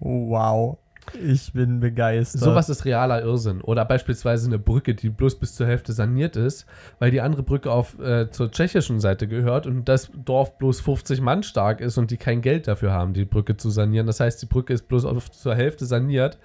Wow. 0.00 0.78
Ich 1.22 1.52
bin 1.52 1.80
begeistert. 1.80 2.40
Sowas 2.40 2.68
ist 2.68 2.84
realer 2.84 3.22
Irrsinn. 3.22 3.60
Oder 3.60 3.84
beispielsweise 3.84 4.46
eine 4.46 4.58
Brücke, 4.58 4.94
die 4.94 5.10
bloß 5.10 5.38
bis 5.38 5.54
zur 5.54 5.66
Hälfte 5.66 5.92
saniert 5.92 6.36
ist, 6.36 6.66
weil 6.98 7.10
die 7.10 7.20
andere 7.20 7.42
Brücke 7.42 7.70
auf, 7.70 7.98
äh, 8.00 8.30
zur 8.30 8.50
tschechischen 8.50 9.00
Seite 9.00 9.28
gehört 9.28 9.66
und 9.66 9.88
das 9.88 10.10
Dorf 10.14 10.58
bloß 10.58 10.80
50 10.80 11.20
Mann 11.20 11.42
stark 11.42 11.80
ist 11.80 11.98
und 11.98 12.10
die 12.10 12.16
kein 12.16 12.40
Geld 12.40 12.68
dafür 12.68 12.92
haben, 12.92 13.14
die 13.14 13.24
Brücke 13.24 13.56
zu 13.56 13.70
sanieren. 13.70 14.06
Das 14.06 14.20
heißt, 14.20 14.42
die 14.42 14.46
Brücke 14.46 14.72
ist 14.72 14.88
bloß 14.88 15.04
auf, 15.04 15.30
zur 15.30 15.54
Hälfte 15.54 15.86
saniert 15.86 16.38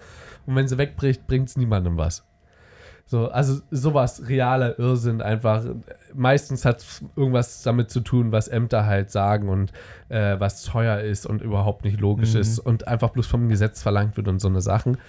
und 0.45 0.55
wenn 0.55 0.68
sie 0.68 0.78
wegbricht, 0.78 1.28
bringt 1.28 1.49
es 1.49 1.57
niemandem 1.57 1.97
was. 1.97 2.28
So, 3.12 3.28
also 3.32 3.60
sowas, 3.72 4.30
realer 4.30 4.78
Irrsinn 4.78 5.20
einfach. 5.24 5.64
Meistens 6.14 6.64
hat 6.64 6.78
es 6.82 7.03
irgendwas 7.16 7.64
damit 7.64 7.89
zu 7.89 8.01
tun, 8.01 8.32
was 8.32 8.47
Ämter 8.47 8.86
halt 8.86 9.10
sagen 9.10 9.49
und 9.49 9.72
äh, 10.10 10.39
was 10.39 10.64
teuer 10.64 10.99
ist 10.99 11.26
und 11.26 11.41
überhaupt 11.41 11.86
nicht 11.86 11.99
logisch 11.99 12.36
Mhm. 12.36 12.39
ist 12.41 12.60
und 12.60 12.88
einfach 12.88 13.10
bloß 13.10 13.26
vom 13.26 13.49
Gesetz 13.49 13.82
verlangt 13.82 14.16
wird 14.16 14.28
und 14.28 14.39
so 14.39 14.47
eine 14.47 14.62
Sachen. 14.62 14.99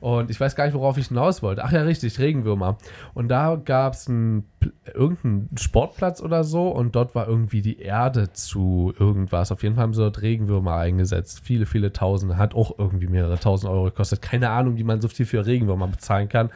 Und 0.00 0.30
ich 0.30 0.38
weiß 0.40 0.56
gar 0.56 0.64
nicht, 0.66 0.74
worauf 0.74 0.98
ich 0.98 1.06
hinaus 1.08 1.42
wollte. 1.44 1.64
Ach 1.64 1.70
ja, 1.70 1.82
richtig, 1.82 2.18
Regenwürmer. 2.18 2.76
Und 3.14 3.28
da 3.28 3.54
gab 3.54 3.94
es 3.94 4.06
irgendeinen 4.08 5.48
Sportplatz 5.56 6.20
oder 6.20 6.42
so 6.44 6.68
und 6.68 6.94
dort 6.96 7.14
war 7.14 7.28
irgendwie 7.28 7.62
die 7.62 7.78
Erde 7.78 8.32
zu 8.32 8.92
irgendwas. 8.98 9.52
Auf 9.52 9.62
jeden 9.62 9.76
Fall 9.76 9.82
haben 9.84 9.94
sie 9.94 10.02
dort 10.02 10.20
Regenwürmer 10.20 10.74
eingesetzt. 10.76 11.40
Viele, 11.44 11.66
viele 11.66 11.92
Tausende. 11.92 12.36
Hat 12.36 12.54
auch 12.54 12.78
irgendwie 12.78 13.06
mehrere 13.06 13.38
tausend 13.38 13.70
Euro 13.72 13.84
gekostet. 13.84 14.20
Keine 14.20 14.50
Ahnung, 14.50 14.76
wie 14.76 14.84
man 14.84 15.00
so 15.00 15.08
viel 15.08 15.24
für 15.24 15.46
Regenwürmer 15.46 15.86
bezahlen 15.86 16.28
kann. 16.28 16.50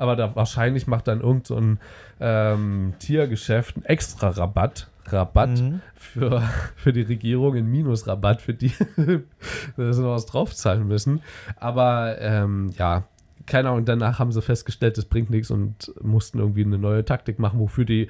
Aber 0.00 0.16
da 0.16 0.34
wahrscheinlich 0.34 0.86
macht 0.86 1.08
dann 1.08 1.20
irgend 1.20 1.46
so 1.46 1.56
ein 1.56 1.78
ähm, 2.20 2.94
Tiergeschäft 2.98 3.76
einen 3.76 3.84
extra 3.84 4.30
Rabatt. 4.30 4.88
Rabatt 5.06 5.60
Mhm. 5.60 5.80
für, 5.94 6.42
für 6.76 6.92
die 6.92 7.02
Regierung, 7.02 7.54
einen 7.54 7.70
Minusrabatt 7.70 8.40
für 8.40 8.54
die, 8.54 8.72
dass 9.76 9.96
sie 9.96 10.02
noch 10.02 10.14
was 10.14 10.26
draufzahlen 10.26 10.88
müssen. 10.88 11.20
Aber 11.56 12.16
ähm, 12.20 12.70
ja, 12.78 13.04
keine 13.46 13.70
Ahnung, 13.70 13.84
danach 13.84 14.18
haben 14.18 14.32
sie 14.32 14.40
festgestellt, 14.40 14.96
das 14.96 15.04
bringt 15.04 15.28
nichts 15.28 15.50
und 15.50 15.92
mussten 16.02 16.38
irgendwie 16.38 16.64
eine 16.64 16.78
neue 16.78 17.04
Taktik 17.04 17.38
machen, 17.38 17.58
wofür 17.58 17.84
die, 17.84 18.08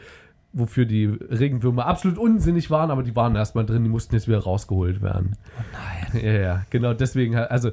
wofür 0.53 0.85
die 0.85 1.07
Regenwürmer 1.07 1.87
absolut 1.87 2.19
unsinnig 2.19 2.71
waren, 2.71 2.91
aber 2.91 3.03
die 3.03 3.17
waren 3.17 3.35
erstmal 3.35 3.65
drin, 3.67 3.83
die 3.83 3.91
mussten 3.91 4.15
jetzt 4.15 4.29
wieder 4.29 4.41
rausgeholt 4.41 5.01
werden. 5.03 5.37
Oh 5.59 5.63
nein. 5.73 6.25
Ja, 6.25 6.33
ja, 6.33 6.63
genau, 6.71 6.93
deswegen, 6.93 7.37
also 7.37 7.71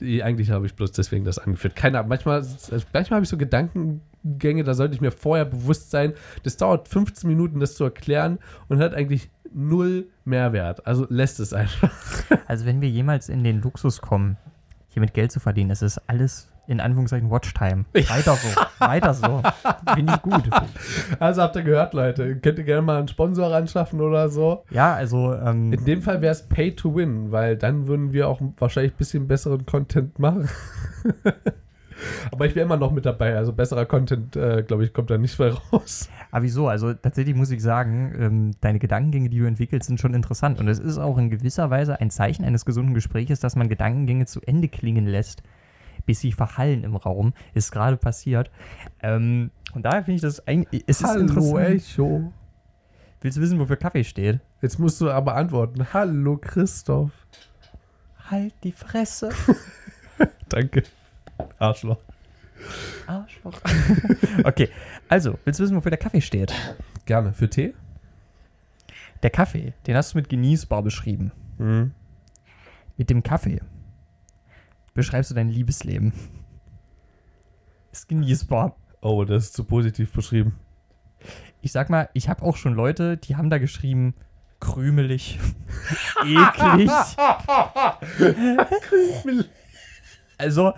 eigentlich 0.00 0.50
habe 0.50 0.66
ich 0.66 0.74
bloß 0.74 0.92
deswegen 0.92 1.24
das 1.24 1.38
angeführt. 1.38 1.76
Keine 1.76 1.98
Ahnung, 1.98 2.08
manchmal, 2.10 2.44
manchmal 2.92 3.16
habe 3.16 3.24
ich 3.24 3.28
so 3.28 3.36
Gedankengänge, 3.36 4.64
da 4.64 4.74
sollte 4.74 4.94
ich 4.94 5.00
mir 5.00 5.10
vorher 5.10 5.44
bewusst 5.44 5.90
sein, 5.90 6.14
das 6.42 6.56
dauert 6.56 6.88
15 6.88 7.28
Minuten, 7.28 7.60
das 7.60 7.74
zu 7.74 7.84
erklären 7.84 8.38
und 8.68 8.78
hat 8.78 8.94
eigentlich 8.94 9.30
null 9.52 10.08
Mehrwert. 10.24 10.86
Also 10.86 11.06
lässt 11.08 11.40
es 11.40 11.52
einfach. 11.52 11.92
Also 12.46 12.66
wenn 12.66 12.80
wir 12.80 12.88
jemals 12.88 13.28
in 13.28 13.44
den 13.44 13.60
Luxus 13.60 14.00
kommen, 14.00 14.36
hier 14.88 15.00
mit 15.00 15.14
Geld 15.14 15.32
zu 15.32 15.40
verdienen, 15.40 15.68
das 15.68 15.82
ist 15.82 15.98
alles 16.06 16.50
in 16.68 16.80
Anführungszeichen 16.80 17.30
Watchtime. 17.30 17.86
Weiter 17.94 18.34
so. 18.34 18.48
Weiter 18.78 19.14
so. 19.14 19.42
Finde 19.94 20.12
ich 20.14 20.22
gut. 20.22 20.42
Also 21.18 21.42
habt 21.42 21.56
ihr 21.56 21.62
gehört, 21.62 21.94
Leute, 21.94 22.36
könnt 22.36 22.58
ihr 22.58 22.64
gerne 22.64 22.82
mal 22.82 22.98
einen 22.98 23.08
Sponsor 23.08 23.54
anschaffen 23.54 24.00
oder 24.00 24.28
so. 24.28 24.64
Ja, 24.70 24.94
also 24.94 25.34
ähm, 25.34 25.72
In 25.72 25.84
dem 25.86 26.02
Fall 26.02 26.20
wäre 26.20 26.32
es 26.32 26.46
Pay 26.46 26.76
to 26.76 26.94
Win, 26.94 27.32
weil 27.32 27.56
dann 27.56 27.86
würden 27.86 28.12
wir 28.12 28.28
auch 28.28 28.40
wahrscheinlich 28.58 28.92
ein 28.92 28.98
bisschen 28.98 29.26
besseren 29.26 29.64
Content 29.64 30.18
machen. 30.18 30.48
Aber 32.30 32.46
ich 32.46 32.54
wäre 32.54 32.64
immer 32.64 32.76
noch 32.76 32.92
mit 32.92 33.06
dabei, 33.06 33.34
also 33.34 33.52
besserer 33.52 33.86
Content, 33.86 34.36
äh, 34.36 34.62
glaube 34.62 34.84
ich, 34.84 34.92
kommt 34.92 35.10
da 35.10 35.18
nicht 35.18 35.38
mehr 35.38 35.54
raus. 35.72 36.08
Aber 36.30 36.44
wieso? 36.44 36.68
Also 36.68 36.92
tatsächlich 36.92 37.34
muss 37.34 37.50
ich 37.50 37.62
sagen, 37.62 38.14
ähm, 38.18 38.50
deine 38.60 38.78
Gedankengänge, 38.78 39.30
die 39.30 39.38
du 39.38 39.46
entwickelst, 39.46 39.88
sind 39.88 39.98
schon 39.98 40.14
interessant. 40.14 40.60
Und 40.60 40.68
es 40.68 40.78
ist 40.78 40.98
auch 40.98 41.18
in 41.18 41.30
gewisser 41.30 41.70
Weise 41.70 42.00
ein 42.00 42.10
Zeichen 42.10 42.44
eines 42.44 42.64
gesunden 42.64 42.94
Gespräches, 42.94 43.40
dass 43.40 43.56
man 43.56 43.68
Gedankengänge 43.68 44.26
zu 44.26 44.40
Ende 44.42 44.68
klingen 44.68 45.06
lässt, 45.06 45.42
bis 46.08 46.20
sie 46.20 46.32
verhallen 46.32 46.84
im 46.84 46.96
Raum. 46.96 47.34
Ist 47.52 47.70
gerade 47.70 47.98
passiert. 47.98 48.50
Ähm, 49.02 49.50
und 49.74 49.82
daher 49.82 50.02
finde 50.04 50.16
ich 50.16 50.22
das 50.22 50.48
eigentlich. 50.48 50.82
Es 50.86 51.02
ist 51.02 51.14
interessant. 51.14 51.58
Echo. 51.58 52.32
Willst 53.20 53.36
du 53.36 53.42
wissen, 53.42 53.58
wofür 53.58 53.76
Kaffee 53.76 54.04
steht? 54.04 54.40
Jetzt 54.62 54.78
musst 54.78 55.02
du 55.02 55.10
aber 55.10 55.36
antworten. 55.36 55.86
Hallo, 55.92 56.38
Christoph. 56.38 57.10
Halt 58.30 58.54
die 58.64 58.72
Fresse. 58.72 59.28
Danke. 60.48 60.84
Arschloch. 61.58 61.98
Arschloch. 63.06 63.60
okay, 64.44 64.70
also, 65.10 65.38
willst 65.44 65.60
du 65.60 65.64
wissen, 65.64 65.76
wofür 65.76 65.90
der 65.90 65.98
Kaffee 65.98 66.22
steht? 66.22 66.54
Gerne. 67.04 67.34
Für 67.34 67.50
Tee? 67.50 67.74
Der 69.22 69.30
Kaffee, 69.30 69.74
den 69.86 69.94
hast 69.94 70.14
du 70.14 70.18
mit 70.18 70.30
genießbar 70.30 70.82
beschrieben. 70.82 71.32
Mhm. 71.58 71.92
Mit 72.96 73.10
dem 73.10 73.22
Kaffee 73.22 73.60
beschreibst 74.98 75.30
du 75.30 75.34
dein 75.36 75.48
Liebesleben. 75.48 76.12
Ist 77.92 78.08
genießbar. 78.08 78.74
Oh, 79.00 79.24
das 79.24 79.44
ist 79.44 79.54
zu 79.54 79.62
positiv 79.62 80.12
beschrieben. 80.12 80.58
Ich 81.60 81.70
sag 81.70 81.88
mal, 81.88 82.08
ich 82.14 82.28
habe 82.28 82.42
auch 82.42 82.56
schon 82.56 82.74
Leute, 82.74 83.16
die 83.16 83.36
haben 83.36 83.48
da 83.48 83.58
geschrieben, 83.58 84.14
krümelig, 84.58 85.38
eklig. 86.24 86.90
also, 90.36 90.72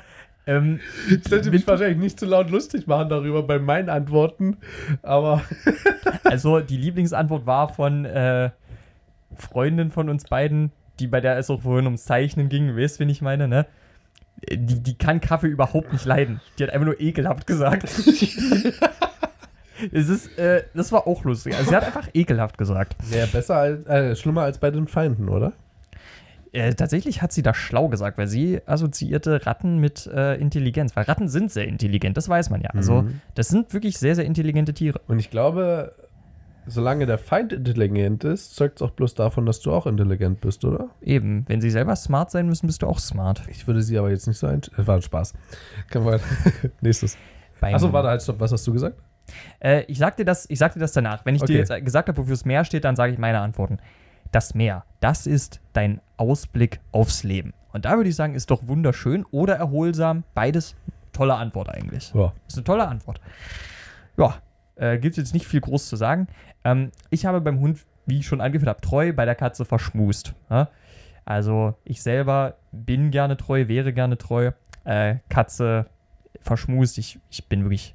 ähm, 0.46 0.80
Ich 1.08 1.26
sollte 1.26 1.50
mich 1.50 1.66
wahrscheinlich 1.66 1.96
nicht 1.96 2.20
zu 2.20 2.26
laut 2.26 2.50
lustig 2.50 2.86
machen 2.86 3.08
darüber 3.08 3.42
bei 3.42 3.58
meinen 3.58 3.88
Antworten, 3.88 4.58
aber 5.00 5.42
also 6.24 6.60
die 6.60 6.76
Lieblingsantwort 6.76 7.46
war 7.46 7.72
von 7.72 8.04
äh, 8.04 8.50
Freundin 9.34 9.90
von 9.90 10.10
uns 10.10 10.24
beiden, 10.24 10.72
die 10.98 11.06
bei 11.06 11.22
der 11.22 11.38
es 11.38 11.48
auch 11.48 11.62
vorhin 11.62 11.86
ums 11.86 12.04
Zeichnen 12.04 12.50
ging, 12.50 12.76
weißt 12.76 12.96
du, 12.96 13.00
wen 13.00 13.08
ich 13.08 13.22
meine, 13.22 13.48
ne? 13.48 13.64
Die, 14.48 14.80
die 14.82 14.94
kann 14.96 15.20
Kaffee 15.20 15.48
überhaupt 15.48 15.92
nicht 15.92 16.04
leiden. 16.04 16.40
Die 16.58 16.62
hat 16.62 16.70
einfach 16.70 16.86
nur 16.86 17.00
ekelhaft 17.00 17.46
gesagt. 17.46 17.84
es 19.92 20.08
ist, 20.08 20.38
äh, 20.38 20.64
das 20.74 20.92
war 20.92 21.06
auch 21.06 21.24
lustig. 21.24 21.54
Also 21.56 21.70
sie 21.70 21.76
hat 21.76 21.84
einfach 21.84 22.08
ekelhaft 22.14 22.58
gesagt. 22.58 22.96
ja, 23.10 23.26
besser 23.26 23.56
als, 23.56 23.86
äh, 23.86 24.16
schlimmer 24.16 24.42
als 24.42 24.58
bei 24.58 24.70
den 24.70 24.88
Feinden, 24.88 25.28
oder? 25.28 25.52
Äh, 26.52 26.74
tatsächlich 26.74 27.22
hat 27.22 27.32
sie 27.32 27.42
das 27.42 27.56
schlau 27.56 27.88
gesagt, 27.88 28.18
weil 28.18 28.26
sie 28.26 28.60
assoziierte 28.66 29.46
Ratten 29.46 29.78
mit 29.78 30.06
äh, 30.08 30.34
Intelligenz. 30.34 30.96
Weil 30.96 31.04
Ratten 31.04 31.28
sind 31.28 31.52
sehr 31.52 31.66
intelligent, 31.68 32.16
das 32.16 32.28
weiß 32.28 32.50
man 32.50 32.60
ja. 32.60 32.70
Also, 32.70 33.02
Mhm. 33.02 33.20
das 33.36 33.48
sind 33.48 33.72
wirklich 33.72 33.98
sehr, 33.98 34.16
sehr 34.16 34.24
intelligente 34.24 34.74
Tiere. 34.74 35.00
Und 35.06 35.20
ich 35.20 35.30
glaube, 35.30 35.94
solange 36.66 37.06
der 37.06 37.18
Feind 37.18 37.52
intelligent 37.52 38.24
ist, 38.24 38.54
zeugt 38.54 38.80
es 38.80 38.82
auch 38.82 38.90
bloß 38.92 39.14
davon, 39.14 39.46
dass 39.46 39.60
du 39.60 39.72
auch 39.72 39.86
intelligent 39.86 40.40
bist, 40.40 40.64
oder? 40.64 40.88
Eben, 41.00 41.44
wenn 41.48 41.60
sie 41.60 41.70
selber 41.70 41.96
smart 41.96 42.30
sein 42.30 42.46
müssen, 42.46 42.66
bist 42.66 42.82
du 42.82 42.86
auch 42.86 42.98
smart. 42.98 43.42
Ich 43.48 43.66
würde 43.66 43.82
sie 43.82 43.98
aber 43.98 44.10
jetzt 44.10 44.26
nicht 44.26 44.38
so 44.38 44.46
einschätzen. 44.46 44.86
War 44.86 44.96
ein 44.96 45.02
Spaß. 45.02 45.32
Kann 45.90 46.04
man. 46.04 46.20
Nächstes. 46.80 47.16
Beim- 47.60 47.74
Achso, 47.74 47.92
warte, 47.92 48.08
halt, 48.08 48.22
stopp. 48.22 48.40
Was 48.40 48.52
hast 48.52 48.66
du 48.66 48.72
gesagt? 48.72 48.98
Äh, 49.60 49.82
ich 49.84 49.98
sag 49.98 50.16
dir 50.16 50.24
das, 50.24 50.48
ich 50.48 50.58
sag 50.58 50.72
dir 50.74 50.80
das 50.80 50.92
danach. 50.92 51.24
Wenn 51.24 51.34
ich 51.34 51.42
Okay. 51.42 51.52
dir 51.52 51.58
jetzt 51.60 51.84
gesagt 51.84 52.08
habe, 52.08 52.18
wofür 52.18 52.32
das 52.32 52.44
Meer 52.44 52.64
steht, 52.64 52.84
dann 52.84 52.96
sage 52.96 53.12
ich 53.12 53.18
meine 53.18 53.40
Antworten. 53.40 53.78
Das 54.32 54.54
Meer, 54.54 54.84
das 55.00 55.26
ist 55.26 55.60
dein 55.72 56.00
Ausblick 56.16 56.80
aufs 56.92 57.22
Leben. 57.24 57.52
Und 57.72 57.84
da 57.84 57.96
würde 57.96 58.08
ich 58.10 58.16
sagen, 58.16 58.34
ist 58.34 58.50
doch 58.50 58.66
wunderschön 58.66 59.24
oder 59.30 59.56
erholsam. 59.56 60.24
Beides 60.34 60.74
tolle 61.12 61.34
Antwort 61.34 61.68
eigentlich. 61.68 62.12
Ja. 62.14 62.32
Ist 62.48 62.56
eine 62.56 62.64
tolle 62.64 62.86
Antwort. 62.88 63.20
Ja, 64.16 64.36
äh, 64.80 64.98
gibt 64.98 65.16
jetzt 65.16 65.34
nicht 65.34 65.46
viel 65.46 65.60
groß 65.60 65.88
zu 65.88 65.96
sagen. 65.96 66.26
Ähm, 66.64 66.90
ich 67.10 67.26
habe 67.26 67.40
beim 67.40 67.60
Hund, 67.60 67.80
wie 68.06 68.20
ich 68.20 68.26
schon 68.26 68.40
angeführt 68.40 68.68
habe, 68.68 68.80
treu, 68.80 69.12
bei 69.12 69.24
der 69.24 69.34
Katze 69.34 69.64
verschmust. 69.64 70.34
Ja? 70.48 70.70
Also 71.24 71.74
ich 71.84 72.02
selber 72.02 72.56
bin 72.72 73.10
gerne 73.10 73.36
treu, 73.36 73.68
wäre 73.68 73.92
gerne 73.92 74.18
treu. 74.18 74.52
Äh, 74.84 75.16
Katze 75.28 75.86
verschmust. 76.40 76.98
Ich, 76.98 77.20
ich 77.28 77.46
bin 77.46 77.62
wirklich, 77.62 77.94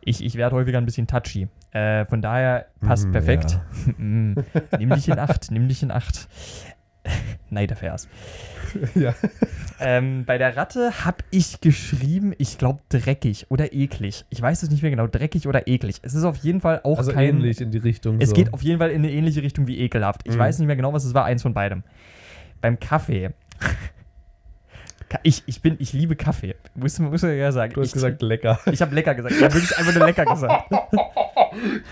ich, 0.00 0.22
ich 0.24 0.34
werde 0.34 0.56
häufiger 0.56 0.78
ein 0.78 0.84
bisschen 0.84 1.06
touchy. 1.06 1.48
Äh, 1.70 2.04
von 2.06 2.20
daher 2.20 2.66
passt 2.80 3.08
Mm, 3.08 3.12
perfekt. 3.12 3.60
Mm, 3.98 4.34
nimm 4.78 4.90
dich 4.90 5.08
in 5.08 5.18
Acht, 5.18 5.50
nimm 5.50 5.68
dich 5.68 5.82
in 5.82 5.90
Acht. 5.90 6.28
Neidervers. 7.50 8.08
ja. 8.94 9.14
Ähm, 9.78 10.24
bei 10.24 10.38
der 10.38 10.56
Ratte 10.56 11.04
habe 11.04 11.18
ich 11.30 11.60
geschrieben, 11.60 12.32
ich 12.38 12.58
glaube 12.58 12.80
dreckig 12.88 13.46
oder 13.50 13.72
eklig. 13.72 14.24
Ich 14.30 14.40
weiß 14.40 14.62
es 14.62 14.70
nicht 14.70 14.82
mehr 14.82 14.90
genau, 14.90 15.06
dreckig 15.06 15.46
oder 15.46 15.68
eklig. 15.68 15.96
Es 16.02 16.14
ist 16.14 16.24
auf 16.24 16.36
jeden 16.38 16.60
Fall 16.60 16.80
auch 16.82 16.98
Also 16.98 17.12
kein. 17.12 17.28
ähnlich 17.36 17.60
in 17.60 17.70
die 17.70 17.78
Richtung. 17.78 18.18
Es 18.20 18.30
so. 18.30 18.34
geht 18.34 18.52
auf 18.52 18.62
jeden 18.62 18.78
Fall 18.78 18.90
in 18.90 19.02
eine 19.04 19.10
ähnliche 19.12 19.42
Richtung 19.42 19.66
wie 19.66 19.78
ekelhaft. 19.78 20.22
Ich 20.24 20.34
Mhm. 20.34 20.38
weiß 20.40 20.58
nicht 20.58 20.66
mehr 20.66 20.76
genau, 20.76 20.92
was 20.92 21.04
es 21.04 21.12
war, 21.14 21.24
eins 21.24 21.42
von 21.42 21.52
beidem. 21.54 21.82
Beim 22.60 22.80
Kaffee. 22.80 23.30
Ka- 25.08 25.20
Ich, 25.22 25.42
ich 25.46 25.62
bin, 25.62 25.76
ich 25.78 25.92
liebe 25.92 26.16
Kaffee. 26.16 26.56
Muss, 26.74 26.98
muss 26.98 27.22
man 27.22 27.36
ja 27.36 27.52
sagen. 27.52 27.72
Du 27.74 27.80
hast 27.80 27.88
ich, 27.88 27.92
gesagt 27.94 28.22
lecker. 28.22 28.58
Ich 28.72 28.82
habe 28.82 28.94
lecker 28.94 29.14
gesagt. 29.14 29.34
Ich 29.36 29.42
habe 29.42 29.54
wirklich 29.54 29.76
einfach 29.78 29.94
nur 29.94 30.06
lecker 30.06 30.24
gesagt. 30.24 30.72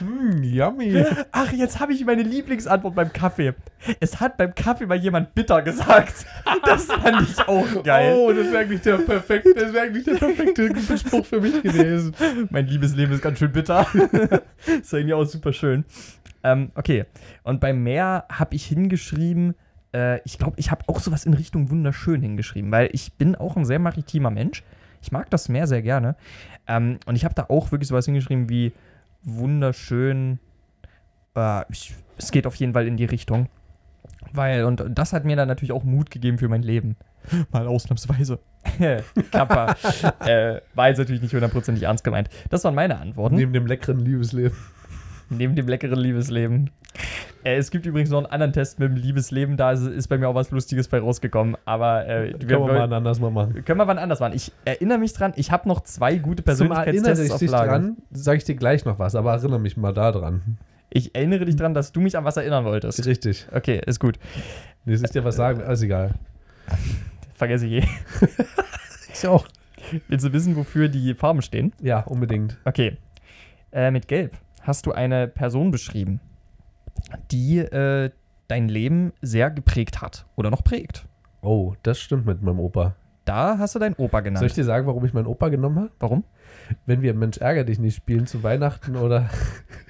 Mm, 0.00 0.42
yummy. 0.42 1.04
Ach, 1.32 1.52
jetzt 1.52 1.80
habe 1.80 1.92
ich 1.92 2.04
meine 2.04 2.22
Lieblingsantwort 2.22 2.94
beim 2.94 3.12
Kaffee. 3.12 3.54
Es 4.00 4.20
hat 4.20 4.36
beim 4.36 4.54
Kaffee 4.54 4.86
mal 4.86 4.98
jemand 4.98 5.34
bitter 5.34 5.62
gesagt. 5.62 6.26
Das 6.64 6.86
fand 6.86 7.28
ich 7.28 7.38
auch 7.46 7.82
geil. 7.82 8.14
Oh, 8.16 8.32
das 8.32 8.46
wäre 8.46 8.58
eigentlich 8.58 8.80
der 8.82 8.98
perfekte, 8.98 9.54
das 9.54 9.72
wäre 9.72 9.86
eigentlich 9.86 10.04
der 10.04 10.14
perfekte 10.14 10.98
Spruch 10.98 11.26
für 11.26 11.40
mich 11.40 11.62
gewesen. 11.62 12.14
Mein 12.50 12.66
Liebesleben 12.66 13.14
ist 13.14 13.22
ganz 13.22 13.38
schön 13.38 13.52
bitter. 13.52 13.86
ist 14.66 14.94
eigentlich 14.94 15.14
auch 15.14 15.24
super 15.24 15.52
schön. 15.52 15.84
Ähm, 16.42 16.70
okay. 16.74 17.04
Und 17.42 17.60
beim 17.60 17.82
Meer 17.82 18.26
habe 18.30 18.54
ich 18.54 18.66
hingeschrieben, 18.66 19.54
äh, 19.94 20.20
ich 20.24 20.38
glaube, 20.38 20.54
ich 20.58 20.70
habe 20.70 20.84
auch 20.86 21.00
sowas 21.00 21.24
in 21.24 21.34
Richtung 21.34 21.70
wunderschön 21.70 22.20
hingeschrieben, 22.20 22.70
weil 22.70 22.90
ich 22.92 23.14
bin 23.14 23.34
auch 23.36 23.56
ein 23.56 23.64
sehr 23.64 23.78
maritimer 23.78 24.30
Mensch. 24.30 24.62
Ich 25.02 25.12
mag 25.12 25.30
das 25.30 25.48
Meer 25.48 25.66
sehr 25.66 25.82
gerne. 25.82 26.16
Ähm, 26.66 26.98
und 27.06 27.16
ich 27.16 27.24
habe 27.24 27.34
da 27.34 27.46
auch 27.48 27.72
wirklich 27.72 27.88
sowas 27.88 28.06
hingeschrieben 28.06 28.48
wie 28.48 28.72
wunderschön. 29.24 30.38
Äh, 31.36 31.64
ich, 31.70 31.94
es 32.16 32.30
geht 32.30 32.46
auf 32.46 32.54
jeden 32.56 32.72
Fall 32.72 32.86
in 32.86 32.96
die 32.96 33.04
Richtung. 33.04 33.48
Weil, 34.32 34.64
und 34.64 34.84
das 34.88 35.12
hat 35.12 35.24
mir 35.24 35.36
dann 35.36 35.48
natürlich 35.48 35.72
auch 35.72 35.84
Mut 35.84 36.10
gegeben 36.10 36.38
für 36.38 36.48
mein 36.48 36.62
Leben. 36.62 36.96
Mal 37.52 37.66
ausnahmsweise. 37.66 38.38
Kappa. 39.30 39.76
äh, 40.26 40.60
war 40.74 40.88
jetzt 40.88 40.98
natürlich 40.98 41.22
nicht 41.22 41.34
hundertprozentig 41.34 41.84
ernst 41.84 42.04
gemeint. 42.04 42.28
Das 42.50 42.64
waren 42.64 42.74
meine 42.74 42.98
Antworten. 42.98 43.36
Neben 43.36 43.52
dem 43.52 43.66
leckeren 43.66 44.00
Liebesleben. 44.00 44.56
Neben 45.30 45.54
dem 45.54 45.68
leckeren 45.68 45.98
Liebesleben. 45.98 46.70
Äh, 47.44 47.56
es 47.56 47.70
gibt 47.70 47.84
übrigens 47.86 48.10
noch 48.10 48.18
einen 48.18 48.26
anderen 48.26 48.52
Test 48.52 48.78
mit 48.78 48.88
dem 48.88 48.96
Liebesleben, 48.96 49.56
da 49.56 49.72
ist, 49.72 49.82
ist 49.86 50.08
bei 50.08 50.16
mir 50.18 50.28
auch 50.28 50.34
was 50.34 50.50
Lustiges 50.50 50.88
bei 50.88 50.98
rausgekommen. 50.98 51.56
Aber 51.64 52.06
äh, 52.06 52.32
Können 52.32 52.48
wir 52.48 52.58
mal 52.60 52.92
anders 52.92 53.20
mal 53.20 53.30
machen. 53.30 53.64
können 53.64 53.78
wir 53.78 53.86
wann 53.86 53.98
anders 53.98 54.20
machen. 54.20 54.32
Ich 54.34 54.52
erinnere 54.64 54.98
mich 54.98 55.12
dran, 55.12 55.32
ich 55.36 55.50
habe 55.50 55.68
noch 55.68 55.82
zwei 55.82 56.16
gute 56.16 56.42
Persönlichkeitstests 56.42 57.24
ich 57.26 57.32
auf 57.32 57.38
dich 57.40 57.50
Lager. 57.50 57.72
dran, 57.72 57.96
sage 58.12 58.38
ich 58.38 58.44
dir 58.44 58.54
gleich 58.54 58.84
noch 58.84 58.98
was, 58.98 59.14
aber 59.14 59.32
erinnere 59.32 59.60
mich 59.60 59.76
mal 59.76 59.92
da 59.92 60.12
dran. 60.12 60.58
Ich 60.90 61.14
erinnere 61.14 61.44
dich 61.44 61.56
dran, 61.56 61.74
dass 61.74 61.92
du 61.92 62.00
mich 62.00 62.16
an 62.16 62.24
was 62.24 62.36
erinnern 62.36 62.64
wolltest. 62.64 63.04
Richtig. 63.04 63.46
Okay, 63.52 63.80
ist 63.84 63.98
gut. 63.98 64.18
Nee, 64.84 64.94
soll 64.96 65.06
ich 65.06 65.10
dir 65.10 65.24
was 65.24 65.36
sagen? 65.36 65.60
Alles 65.62 65.82
egal. 65.82 66.14
Vergesse 67.34 67.66
ich 67.66 67.84
eh. 67.84 67.88
Ich 69.12 69.26
auch. 69.28 69.46
Willst 70.08 70.24
du 70.26 70.32
wissen, 70.32 70.56
wofür 70.56 70.88
die 70.88 71.14
Farben 71.14 71.40
stehen? 71.42 71.72
Ja, 71.80 72.00
unbedingt. 72.00 72.56
Okay. 72.64 72.96
Äh, 73.72 73.90
mit 73.90 74.08
Gelb 74.08 74.36
hast 74.62 74.86
du 74.86 74.92
eine 74.92 75.28
Person 75.28 75.70
beschrieben, 75.70 76.20
die 77.30 77.58
äh, 77.58 78.10
dein 78.48 78.68
Leben 78.68 79.12
sehr 79.22 79.50
geprägt 79.50 80.00
hat 80.02 80.26
oder 80.36 80.50
noch 80.50 80.64
prägt. 80.64 81.06
Oh, 81.42 81.74
das 81.82 81.98
stimmt 81.98 82.26
mit 82.26 82.42
meinem 82.42 82.60
Opa. 82.60 82.94
Da 83.24 83.56
hast 83.58 83.74
du 83.74 83.78
deinen 83.78 83.94
Opa 83.94 84.20
genannt. 84.20 84.38
Soll 84.40 84.48
ich 84.48 84.54
dir 84.54 84.64
sagen, 84.64 84.86
warum 84.86 85.04
ich 85.04 85.14
meinen 85.14 85.26
Opa 85.26 85.48
genommen 85.48 85.78
habe? 85.78 85.90
Warum? 85.98 86.24
Wenn 86.86 87.00
wir 87.02 87.14
Mensch 87.14 87.38
ärger 87.38 87.64
dich 87.64 87.78
nicht 87.78 87.96
spielen 87.96 88.26
zu 88.26 88.42
Weihnachten 88.42 88.96
oder, 88.96 89.30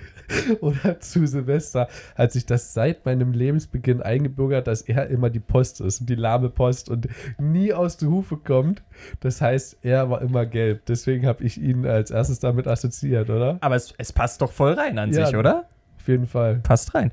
oder 0.60 1.00
zu 1.00 1.26
Silvester, 1.26 1.88
hat 2.16 2.32
sich 2.32 2.46
das 2.46 2.74
seit 2.74 3.04
meinem 3.04 3.32
Lebensbeginn 3.32 4.02
eingebürgert, 4.02 4.66
dass 4.66 4.82
er 4.82 5.08
immer 5.08 5.30
die 5.30 5.40
Post 5.40 5.80
ist, 5.80 6.08
die 6.08 6.14
lahme 6.14 6.48
Post 6.48 6.88
und 6.88 7.08
nie 7.38 7.72
aus 7.72 7.96
der 7.96 8.08
Hufe 8.08 8.36
kommt. 8.36 8.82
Das 9.20 9.40
heißt, 9.40 9.78
er 9.82 10.10
war 10.10 10.22
immer 10.22 10.46
gelb. 10.46 10.86
Deswegen 10.86 11.26
habe 11.26 11.42
ich 11.44 11.60
ihn 11.60 11.86
als 11.86 12.10
erstes 12.10 12.38
damit 12.38 12.66
assoziiert, 12.68 13.30
oder? 13.30 13.58
Aber 13.60 13.74
es, 13.76 13.94
es 13.98 14.12
passt 14.12 14.42
doch 14.42 14.52
voll 14.52 14.72
rein 14.74 14.98
an 14.98 15.12
Ja. 15.12 15.26
sich, 15.26 15.36
oder? 15.36 15.64
Auf 16.04 16.08
jeden 16.08 16.26
Fall. 16.26 16.56
Passt 16.56 16.94
rein. 16.94 17.12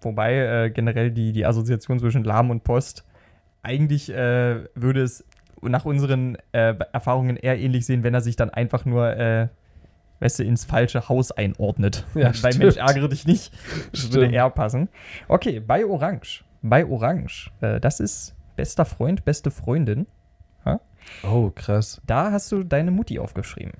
Wobei 0.00 0.64
äh, 0.64 0.70
generell 0.70 1.10
die, 1.10 1.32
die 1.32 1.44
Assoziation 1.44 1.98
zwischen 1.98 2.24
Lahm 2.24 2.48
und 2.48 2.64
Post, 2.64 3.04
eigentlich 3.62 4.08
äh, 4.08 4.64
würde 4.74 5.02
es 5.02 5.26
nach 5.60 5.84
unseren 5.84 6.38
äh, 6.52 6.74
Erfahrungen 6.94 7.36
eher 7.36 7.58
ähnlich 7.58 7.84
sehen, 7.84 8.02
wenn 8.02 8.14
er 8.14 8.22
sich 8.22 8.34
dann 8.34 8.48
einfach 8.48 8.86
nur, 8.86 9.14
äh, 9.14 9.48
weißt 10.20 10.38
du, 10.38 10.44
ins 10.44 10.64
falsche 10.64 11.10
Haus 11.10 11.32
einordnet. 11.32 12.06
Ja, 12.14 12.28
Bei 12.28 12.32
stimmt. 12.32 12.58
Mensch 12.60 12.76
ärgere 12.78 13.10
dich 13.10 13.26
nicht, 13.26 13.52
das 13.92 14.04
würde 14.04 14.20
Stimmt. 14.20 14.32
eher 14.36 14.48
passen. 14.48 14.88
Okay, 15.28 15.60
bei 15.60 15.84
Orange. 15.84 16.44
Bei 16.62 16.86
Orange, 16.86 17.50
äh, 17.60 17.78
das 17.78 18.00
ist 18.00 18.34
bester 18.56 18.86
Freund, 18.86 19.26
beste 19.26 19.50
Freundin. 19.50 20.06
Oh, 21.22 21.52
krass. 21.54 22.00
Da 22.06 22.32
hast 22.32 22.50
du 22.50 22.64
deine 22.64 22.90
Mutti 22.90 23.18
aufgeschrieben. 23.20 23.74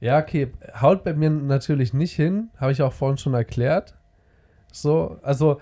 Ja, 0.00 0.18
okay. 0.18 0.52
Haut 0.80 1.04
bei 1.04 1.14
mir 1.14 1.30
natürlich 1.30 1.94
nicht 1.94 2.14
hin. 2.14 2.50
Habe 2.58 2.72
ich 2.72 2.82
auch 2.82 2.92
vorhin 2.92 3.18
schon 3.18 3.34
erklärt. 3.34 3.94
So, 4.72 5.18
also. 5.22 5.60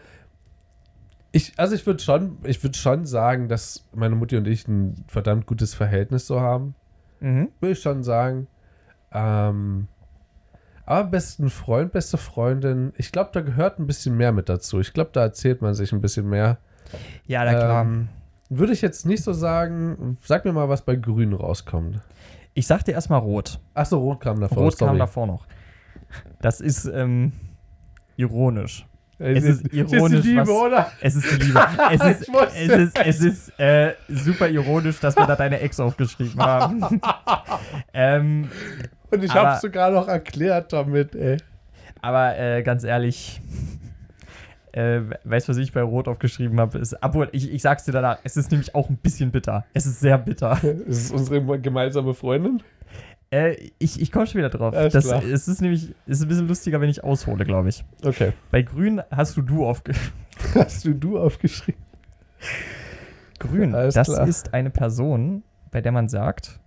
Ich, 1.33 1.53
also 1.57 1.75
ich 1.75 1.85
würde 1.85 2.01
schon, 2.01 2.39
ich 2.45 2.63
würde 2.63 2.79
schon 2.79 3.07
sagen, 3.07 3.49
dass 3.49 3.89
meine 3.93 4.15
Mutti 4.15 4.37
und 4.37 4.47
ich 4.47 4.69
ein 4.69 5.05
verdammt 5.09 5.47
gutes 5.47 5.75
Verhältnis 5.75 6.29
so 6.29 6.41
haben. 6.41 6.77
Mhm. 7.19 7.51
Würde 7.61 7.73
ich 7.73 7.81
schon 7.81 8.05
sagen. 8.05 8.47
Ähm, 9.11 9.89
aber 10.87 11.09
besten 11.09 11.49
Freund, 11.51 11.93
beste 11.93 12.19
Freundin, 12.19 12.93
ich 12.99 13.11
glaube, 13.11 13.31
da 13.33 13.41
gehört 13.41 13.79
ein 13.79 13.87
bisschen 13.87 14.17
mehr 14.17 14.33
mit 14.33 14.49
dazu. 14.49 14.81
Ich 14.81 14.93
glaube, 14.93 15.11
da 15.13 15.23
erzählt 15.23 15.63
man 15.63 15.75
sich 15.75 15.93
ein 15.93 16.01
bisschen 16.01 16.29
mehr. 16.29 16.59
Ja, 17.27 17.45
na 17.45 17.55
klar. 17.55 17.83
Ähm, 17.83 18.09
würde 18.51 18.73
ich 18.73 18.83
jetzt 18.83 19.07
nicht 19.07 19.25
so 19.25 19.33
sagen. 19.33 20.19
Sag 20.23 20.45
mir 20.45 20.53
mal, 20.53 20.69
was 20.69 20.83
bei 20.83 20.97
Grün 20.97 21.33
rauskommt. 21.33 22.01
Ich 22.55 22.67
sag 22.67 22.85
dir 22.85 22.93
erstmal 22.93 23.21
Rot. 23.21 23.59
Achso, 23.75 23.99
Rot 23.99 24.21
kam 24.21 24.41
davor. 24.41 24.59
Rot 24.65 24.79
kam 24.79 24.89
sorry. 24.89 24.99
davor 24.99 25.27
noch. 25.27 25.47
Das 26.41 26.61
ist 26.61 26.85
ähm, 26.87 27.33
ironisch. 28.17 28.87
Es 29.19 29.45
Es 29.45 29.61
ist 29.61 29.73
ironisch, 29.73 30.23
die 30.23 30.29
Liebe, 30.29 30.43
was- 30.43 30.49
oder? 30.49 30.93
Es 31.01 31.15
ist 31.17 31.31
die 31.33 31.47
Liebe. 31.47 31.61
Es 31.91 32.01
ist, 32.05 32.29
es 32.55 32.69
ist, 32.79 32.99
es 32.99 33.21
ist 33.21 33.61
äh, 33.61 33.95
super 34.09 34.49
ironisch, 34.49 34.99
dass 35.01 35.17
wir 35.17 35.27
da 35.27 35.37
deine 35.37 35.61
Ex 35.61 35.79
aufgeschrieben 35.81 36.41
haben. 36.41 37.01
ähm, 37.95 38.51
Und 39.11 39.25
ich 39.25 39.31
Aber- 39.33 39.51
hab's 39.51 39.61
sogar 39.63 39.91
noch 39.91 40.09
erklärt 40.09 40.73
damit, 40.73 41.15
ey. 41.15 41.37
aber 42.03 42.37
äh, 42.39 42.63
ganz 42.63 42.85
ehrlich, 42.85 43.41
äh, 44.75 45.01
weißt 45.25 45.49
du, 45.49 45.53
was 45.53 45.59
ich 45.59 45.73
bei 45.73 45.83
Rot 45.83 46.09
aufgeschrieben 46.09 46.59
habe? 46.61 46.79
Ist, 46.79 46.97
obwohl, 47.01 47.29
ich, 47.33 47.53
ich 47.53 47.63
sag's 47.63 47.85
dir 47.85 47.93
danach, 47.93 48.19
es 48.25 48.37
ist 48.37 48.51
nämlich 48.51 48.75
auch 48.75 48.89
ein 48.91 48.97
bisschen 48.97 49.31
bitter. 49.31 49.65
Es 49.73 49.87
ist 49.87 50.01
sehr 50.01 50.19
bitter. 50.19 50.59
Ist 50.87 51.13
unsere 51.13 51.61
gemeinsame 51.61 52.13
Freundin. 52.15 52.63
Äh, 53.31 53.57
ich 53.79 54.01
ich 54.01 54.11
komme 54.13 54.27
schon 54.27 54.39
wieder 54.39 54.51
drauf. 54.51 54.75
Alles 54.75 54.93
Das, 54.93 55.07
klar. 55.07 55.23
es 55.25 55.49
ist 55.49 55.61
nämlich 55.63 55.95
es 56.07 56.19
ist 56.19 56.23
ein 56.23 56.29
bisschen 56.29 56.49
lustiger, 56.49 56.81
wenn 56.81 56.89
ich 56.91 57.03
aushole, 57.05 57.45
glaube 57.45 57.69
ich. 57.69 57.85
Okay. 58.05 58.33
Bei 58.51 58.63
Grün 58.63 59.01
hast 59.11 59.37
du 59.37 59.43
du 59.43 59.65
aufgeschrieben. 59.67 60.13
Hast 60.55 60.85
du 60.85 60.93
du 60.95 61.17
aufgeschrieben? 61.19 61.81
Grün, 63.39 63.75
Alles 63.75 63.95
das 63.95 64.09
klar. 64.09 64.27
ist 64.27 64.53
eine 64.53 64.71
Person, 64.71 65.45
bei 65.71 65.81
der 65.81 65.93
man 65.93 66.09
sagt, 66.09 66.59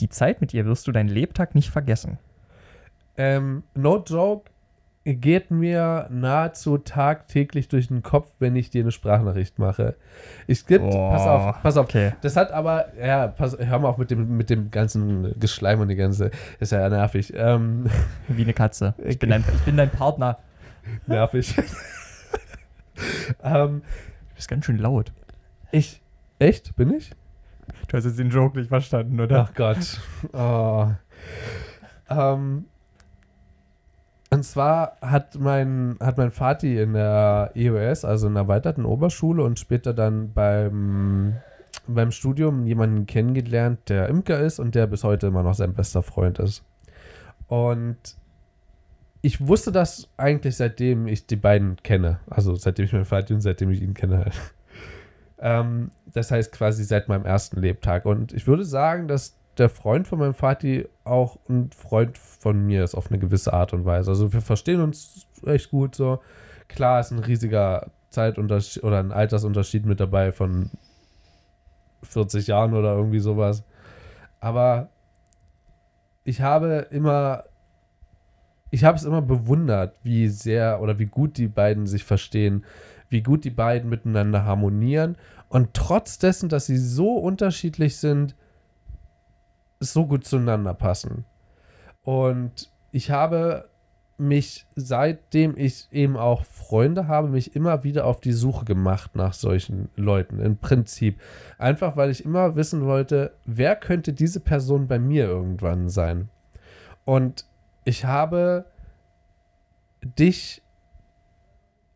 die 0.00 0.08
Zeit 0.08 0.40
mit 0.40 0.52
ihr 0.54 0.66
wirst 0.66 0.86
du 0.88 0.92
deinen 0.92 1.08
Lebtag 1.08 1.54
nicht 1.54 1.70
vergessen. 1.70 2.18
Ähm, 3.16 3.62
no 3.74 4.02
joke. 4.04 4.50
Geht 5.04 5.50
mir 5.50 6.06
nahezu 6.10 6.76
tagtäglich 6.78 7.68
durch 7.68 7.88
den 7.88 8.02
Kopf, 8.02 8.28
wenn 8.38 8.54
ich 8.54 8.70
dir 8.70 8.82
eine 8.82 8.92
Sprachnachricht 8.92 9.58
mache. 9.58 9.96
Es 10.46 10.66
gibt, 10.66 10.84
Boah, 10.90 11.10
pass 11.12 11.26
auf, 11.26 11.62
pass 11.62 11.76
auf. 11.78 11.86
okay. 11.86 12.12
Das 12.20 12.36
hat 12.36 12.50
aber, 12.52 12.86
ja, 12.98 13.28
pass, 13.28 13.56
hör 13.58 13.78
mal 13.78 13.88
auf 13.88 13.98
mit 13.98 14.10
dem, 14.10 14.36
mit 14.36 14.50
dem 14.50 14.70
ganzen 14.70 15.38
Geschleim 15.40 15.80
und 15.80 15.88
die 15.88 15.96
ganze, 15.96 16.30
ist 16.58 16.72
ja 16.72 16.88
nervig. 16.88 17.32
Ähm, 17.34 17.86
Wie 18.28 18.42
eine 18.42 18.52
Katze. 18.52 18.94
Ich 19.04 19.18
bin 19.18 19.30
dein, 19.30 19.42
ich 19.54 19.62
bin 19.62 19.76
dein 19.76 19.90
Partner. 19.90 20.38
nervig. 21.06 21.54
ähm, 23.42 23.82
Du 24.28 24.34
bist 24.36 24.48
ganz 24.48 24.64
schön 24.64 24.78
laut. 24.78 25.12
ich, 25.70 26.00
echt, 26.38 26.74
bin 26.76 26.92
ich? 26.92 27.10
Du 27.88 27.96
hast 27.96 28.04
jetzt 28.04 28.18
den 28.18 28.30
Joke 28.30 28.58
nicht 28.58 28.68
verstanden, 28.68 29.20
oder? 29.20 29.48
Ach 29.48 29.54
Gott. 29.54 30.00
Oh. 30.32 30.88
Ähm, 32.08 32.64
und 34.40 34.44
zwar 34.44 34.96
hat 35.02 35.38
mein, 35.38 35.98
hat 36.00 36.16
mein 36.16 36.30
Vati 36.30 36.80
in 36.80 36.94
der 36.94 37.50
EOS, 37.54 38.06
also 38.06 38.26
in 38.26 38.32
der 38.32 38.44
erweiterten 38.44 38.86
Oberschule 38.86 39.44
und 39.44 39.58
später 39.58 39.92
dann 39.92 40.32
beim, 40.32 41.36
beim 41.86 42.10
Studium 42.10 42.66
jemanden 42.66 43.04
kennengelernt, 43.04 43.90
der 43.90 44.08
Imker 44.08 44.40
ist 44.40 44.58
und 44.58 44.74
der 44.74 44.86
bis 44.86 45.04
heute 45.04 45.26
immer 45.26 45.42
noch 45.42 45.52
sein 45.52 45.74
bester 45.74 46.02
Freund 46.02 46.38
ist. 46.38 46.64
Und 47.48 47.98
ich 49.20 49.46
wusste 49.46 49.72
das 49.72 50.08
eigentlich 50.16 50.56
seitdem 50.56 51.06
ich 51.06 51.26
die 51.26 51.36
beiden 51.36 51.76
kenne. 51.82 52.20
Also 52.30 52.54
seitdem 52.54 52.86
ich 52.86 52.94
meinen 52.94 53.04
Vati 53.04 53.34
und 53.34 53.42
seitdem 53.42 53.70
ich 53.70 53.82
ihn 53.82 53.92
kenne 53.92 54.20
halt. 54.20 54.32
Ähm, 55.42 55.90
das 56.04 56.30
heißt 56.30 56.52
quasi 56.52 56.84
seit 56.84 57.08
meinem 57.08 57.24
ersten 57.24 57.62
Lebtag. 57.62 58.04
Und 58.04 58.34
ich 58.34 58.46
würde 58.46 58.62
sagen, 58.62 59.08
dass 59.08 59.39
der 59.58 59.68
Freund 59.68 60.06
von 60.06 60.18
meinem 60.18 60.34
Vati 60.34 60.88
auch 61.04 61.38
ein 61.48 61.70
Freund 61.72 62.16
von 62.16 62.64
mir 62.64 62.84
ist 62.84 62.94
auf 62.94 63.10
eine 63.10 63.18
gewisse 63.18 63.52
Art 63.52 63.72
und 63.72 63.84
Weise. 63.84 64.10
Also 64.10 64.32
wir 64.32 64.40
verstehen 64.40 64.80
uns 64.80 65.26
echt 65.44 65.70
gut 65.70 65.94
so. 65.94 66.20
Klar 66.68 67.00
ist 67.00 67.10
ein 67.10 67.18
riesiger 67.18 67.90
Zeitunterschied 68.10 68.84
oder 68.84 69.00
ein 69.00 69.12
Altersunterschied 69.12 69.86
mit 69.86 70.00
dabei 70.00 70.32
von 70.32 70.70
40 72.02 72.46
Jahren 72.46 72.74
oder 72.74 72.94
irgendwie 72.94 73.20
sowas. 73.20 73.64
Aber 74.40 74.88
ich 76.24 76.40
habe 76.40 76.86
immer, 76.90 77.44
ich 78.70 78.84
habe 78.84 78.96
es 78.96 79.04
immer 79.04 79.22
bewundert, 79.22 79.96
wie 80.02 80.28
sehr 80.28 80.80
oder 80.80 80.98
wie 80.98 81.06
gut 81.06 81.36
die 81.36 81.48
beiden 81.48 81.86
sich 81.86 82.04
verstehen, 82.04 82.64
wie 83.08 83.22
gut 83.22 83.44
die 83.44 83.50
beiden 83.50 83.90
miteinander 83.90 84.44
harmonieren 84.44 85.16
und 85.48 85.74
trotz 85.74 86.18
dessen, 86.18 86.48
dass 86.48 86.66
sie 86.66 86.78
so 86.78 87.16
unterschiedlich 87.16 87.96
sind, 87.96 88.36
so 89.80 90.06
gut 90.06 90.24
zueinander 90.26 90.74
passen. 90.74 91.24
Und 92.02 92.70
ich 92.92 93.10
habe 93.10 93.68
mich, 94.18 94.66
seitdem 94.76 95.56
ich 95.56 95.88
eben 95.92 96.18
auch 96.18 96.44
Freunde 96.44 97.08
habe, 97.08 97.28
mich 97.28 97.56
immer 97.56 97.84
wieder 97.84 98.04
auf 98.04 98.20
die 98.20 98.32
Suche 98.34 98.66
gemacht 98.66 99.16
nach 99.16 99.32
solchen 99.32 99.88
Leuten. 99.96 100.40
Im 100.40 100.58
Prinzip. 100.58 101.18
Einfach 101.56 101.96
weil 101.96 102.10
ich 102.10 102.24
immer 102.24 102.54
wissen 102.54 102.84
wollte, 102.84 103.32
wer 103.46 103.76
könnte 103.76 104.12
diese 104.12 104.40
Person 104.40 104.88
bei 104.88 104.98
mir 104.98 105.24
irgendwann 105.24 105.88
sein. 105.88 106.28
Und 107.06 107.46
ich 107.84 108.04
habe 108.04 108.66
dich 110.02 110.62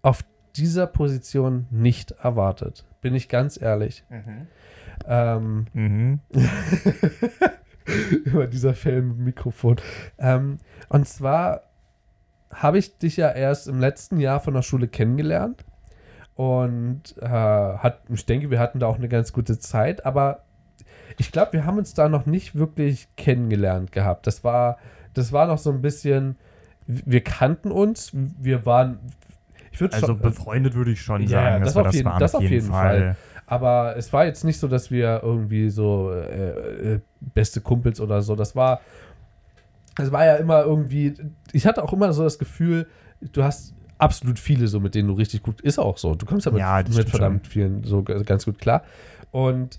auf 0.00 0.24
dieser 0.56 0.86
Position 0.86 1.66
nicht 1.70 2.12
erwartet. 2.12 2.86
Bin 3.02 3.14
ich 3.14 3.28
ganz 3.28 3.60
ehrlich. 3.60 4.04
Ähm, 5.06 5.66
Mhm. 5.74 6.20
über 8.24 8.46
dieser 8.46 8.74
Film 8.74 9.24
Mikrofon. 9.24 9.76
Ähm, 10.18 10.58
und 10.88 11.06
zwar 11.08 11.62
habe 12.52 12.78
ich 12.78 12.98
dich 12.98 13.16
ja 13.16 13.30
erst 13.30 13.68
im 13.68 13.80
letzten 13.80 14.20
Jahr 14.20 14.40
von 14.40 14.54
der 14.54 14.62
Schule 14.62 14.88
kennengelernt. 14.88 15.64
Und 16.36 17.14
äh, 17.20 17.26
hat, 17.28 18.00
ich 18.08 18.26
denke, 18.26 18.50
wir 18.50 18.58
hatten 18.58 18.80
da 18.80 18.86
auch 18.86 18.96
eine 18.96 19.08
ganz 19.08 19.32
gute 19.32 19.58
Zeit, 19.58 20.04
aber 20.04 20.40
ich 21.16 21.30
glaube, 21.30 21.52
wir 21.52 21.64
haben 21.64 21.78
uns 21.78 21.94
da 21.94 22.08
noch 22.08 22.26
nicht 22.26 22.56
wirklich 22.56 23.06
kennengelernt 23.16 23.92
gehabt. 23.92 24.26
Das 24.26 24.42
war, 24.42 24.78
das 25.12 25.32
war 25.32 25.46
noch 25.46 25.58
so 25.58 25.70
ein 25.70 25.80
bisschen, 25.80 26.36
wir 26.86 27.22
kannten 27.22 27.70
uns, 27.70 28.10
wir 28.12 28.66
waren, 28.66 28.98
ich 29.70 29.80
Also 29.82 30.06
schon, 30.08 30.18
befreundet 30.20 30.74
würde 30.74 30.90
ich 30.90 31.02
schon 31.02 31.22
Ja, 31.22 31.28
sagen. 31.60 31.64
das 31.64 31.74
dass 31.74 31.82
wir 31.84 31.88
auf 31.88 31.94
jeden- 31.94 32.04
waren 32.06 32.18
das 32.20 32.34
auf 32.34 32.42
jeden 32.42 32.66
Aber 33.46 33.96
es 33.96 34.12
war 34.12 34.24
jetzt 34.24 34.44
nicht 34.44 34.58
so, 34.58 34.68
dass 34.68 34.90
wir 34.90 35.20
irgendwie 35.22 35.68
so 35.70 36.10
äh, 36.12 36.94
äh, 36.94 37.00
beste 37.20 37.60
Kumpels 37.60 38.00
oder 38.00 38.22
so. 38.22 38.36
Das 38.36 38.56
war, 38.56 38.80
es 40.00 40.10
war 40.12 40.24
ja 40.24 40.36
immer 40.36 40.62
irgendwie. 40.62 41.14
Ich 41.52 41.66
hatte 41.66 41.82
auch 41.82 41.92
immer 41.92 42.12
so 42.12 42.24
das 42.24 42.38
Gefühl, 42.38 42.86
du 43.20 43.44
hast 43.44 43.74
absolut 43.98 44.38
viele 44.38 44.68
so, 44.68 44.80
mit 44.80 44.94
denen 44.94 45.08
du 45.08 45.14
richtig 45.14 45.42
gut. 45.42 45.60
Ist 45.60 45.78
auch 45.78 45.98
so. 45.98 46.14
Du 46.14 46.26
kommst 46.26 46.46
ja 46.46 46.52
mit, 46.52 46.60
Ja, 46.60 46.82
mit 46.96 47.10
verdammt 47.10 47.46
vielen 47.46 47.84
so 47.84 48.02
ganz 48.02 48.44
gut 48.44 48.58
klar. 48.58 48.82
Und 49.30 49.78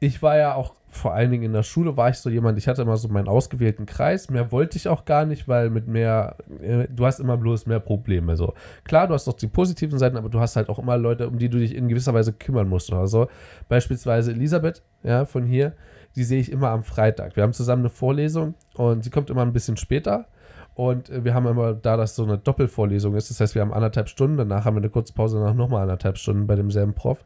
ich 0.00 0.22
war 0.22 0.36
ja 0.36 0.54
auch 0.54 0.74
vor 0.90 1.12
allen 1.12 1.30
Dingen 1.30 1.44
in 1.44 1.52
der 1.52 1.62
Schule 1.62 1.96
war 1.96 2.08
ich 2.08 2.16
so 2.16 2.30
jemand, 2.30 2.56
ich 2.56 2.66
hatte 2.66 2.82
immer 2.82 2.96
so 2.96 3.08
meinen 3.08 3.28
ausgewählten 3.28 3.84
Kreis. 3.84 4.30
Mehr 4.30 4.50
wollte 4.50 4.78
ich 4.78 4.88
auch 4.88 5.04
gar 5.04 5.26
nicht, 5.26 5.46
weil 5.46 5.70
mit 5.70 5.86
mehr, 5.86 6.36
äh, 6.62 6.86
du 6.88 7.04
hast 7.04 7.20
immer 7.20 7.36
bloß 7.36 7.66
mehr 7.66 7.80
Probleme. 7.80 8.36
So. 8.36 8.54
Klar, 8.84 9.06
du 9.06 9.14
hast 9.14 9.28
auch 9.28 9.34
die 9.34 9.48
positiven 9.48 9.98
Seiten, 9.98 10.16
aber 10.16 10.30
du 10.30 10.40
hast 10.40 10.56
halt 10.56 10.68
auch 10.68 10.78
immer 10.78 10.96
Leute, 10.96 11.28
um 11.28 11.38
die 11.38 11.50
du 11.50 11.58
dich 11.58 11.74
in 11.74 11.88
gewisser 11.88 12.14
Weise 12.14 12.32
kümmern 12.32 12.68
musst 12.68 12.90
oder 12.90 13.06
so. 13.06 13.28
Beispielsweise 13.68 14.32
Elisabeth, 14.32 14.82
ja, 15.02 15.26
von 15.26 15.44
hier, 15.44 15.74
die 16.16 16.24
sehe 16.24 16.40
ich 16.40 16.50
immer 16.50 16.70
am 16.70 16.82
Freitag. 16.82 17.36
Wir 17.36 17.42
haben 17.42 17.52
zusammen 17.52 17.82
eine 17.82 17.90
Vorlesung 17.90 18.54
und 18.74 19.04
sie 19.04 19.10
kommt 19.10 19.28
immer 19.28 19.42
ein 19.42 19.52
bisschen 19.52 19.76
später. 19.76 20.26
Und 20.74 21.10
äh, 21.10 21.24
wir 21.24 21.34
haben 21.34 21.46
immer, 21.46 21.74
da 21.74 21.96
das 21.96 22.16
so 22.16 22.24
eine 22.24 22.38
Doppelvorlesung 22.38 23.14
ist, 23.14 23.30
das 23.30 23.40
heißt, 23.40 23.54
wir 23.54 23.62
haben 23.62 23.74
anderthalb 23.74 24.08
Stunden, 24.08 24.38
danach 24.38 24.64
haben 24.64 24.76
wir 24.76 24.80
eine 24.80 24.90
kurze 24.90 25.12
Pause, 25.12 25.38
danach 25.38 25.54
nochmal 25.54 25.82
anderthalb 25.82 26.16
Stunden 26.16 26.46
bei 26.46 26.56
demselben 26.56 26.94
Prof. 26.94 27.24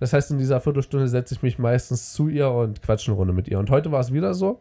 Das 0.00 0.12
heißt, 0.12 0.30
in 0.30 0.38
dieser 0.38 0.60
Viertelstunde 0.60 1.08
setze 1.08 1.34
ich 1.34 1.42
mich 1.42 1.58
meistens 1.58 2.12
zu 2.12 2.28
ihr 2.28 2.50
und 2.50 2.82
quatsche 2.82 3.10
eine 3.10 3.16
Runde 3.16 3.32
mit 3.32 3.48
ihr. 3.48 3.58
Und 3.58 3.70
heute 3.70 3.92
war 3.92 4.00
es 4.00 4.12
wieder 4.12 4.34
so. 4.34 4.60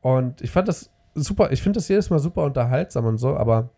Und 0.00 0.40
ich 0.42 0.50
fand 0.50 0.68
das 0.68 0.90
super, 1.14 1.52
ich 1.52 1.62
finde 1.62 1.78
das 1.78 1.88
jedes 1.88 2.10
Mal 2.10 2.18
super 2.18 2.44
unterhaltsam 2.44 3.04
und 3.06 3.18
so, 3.18 3.36
aber 3.36 3.70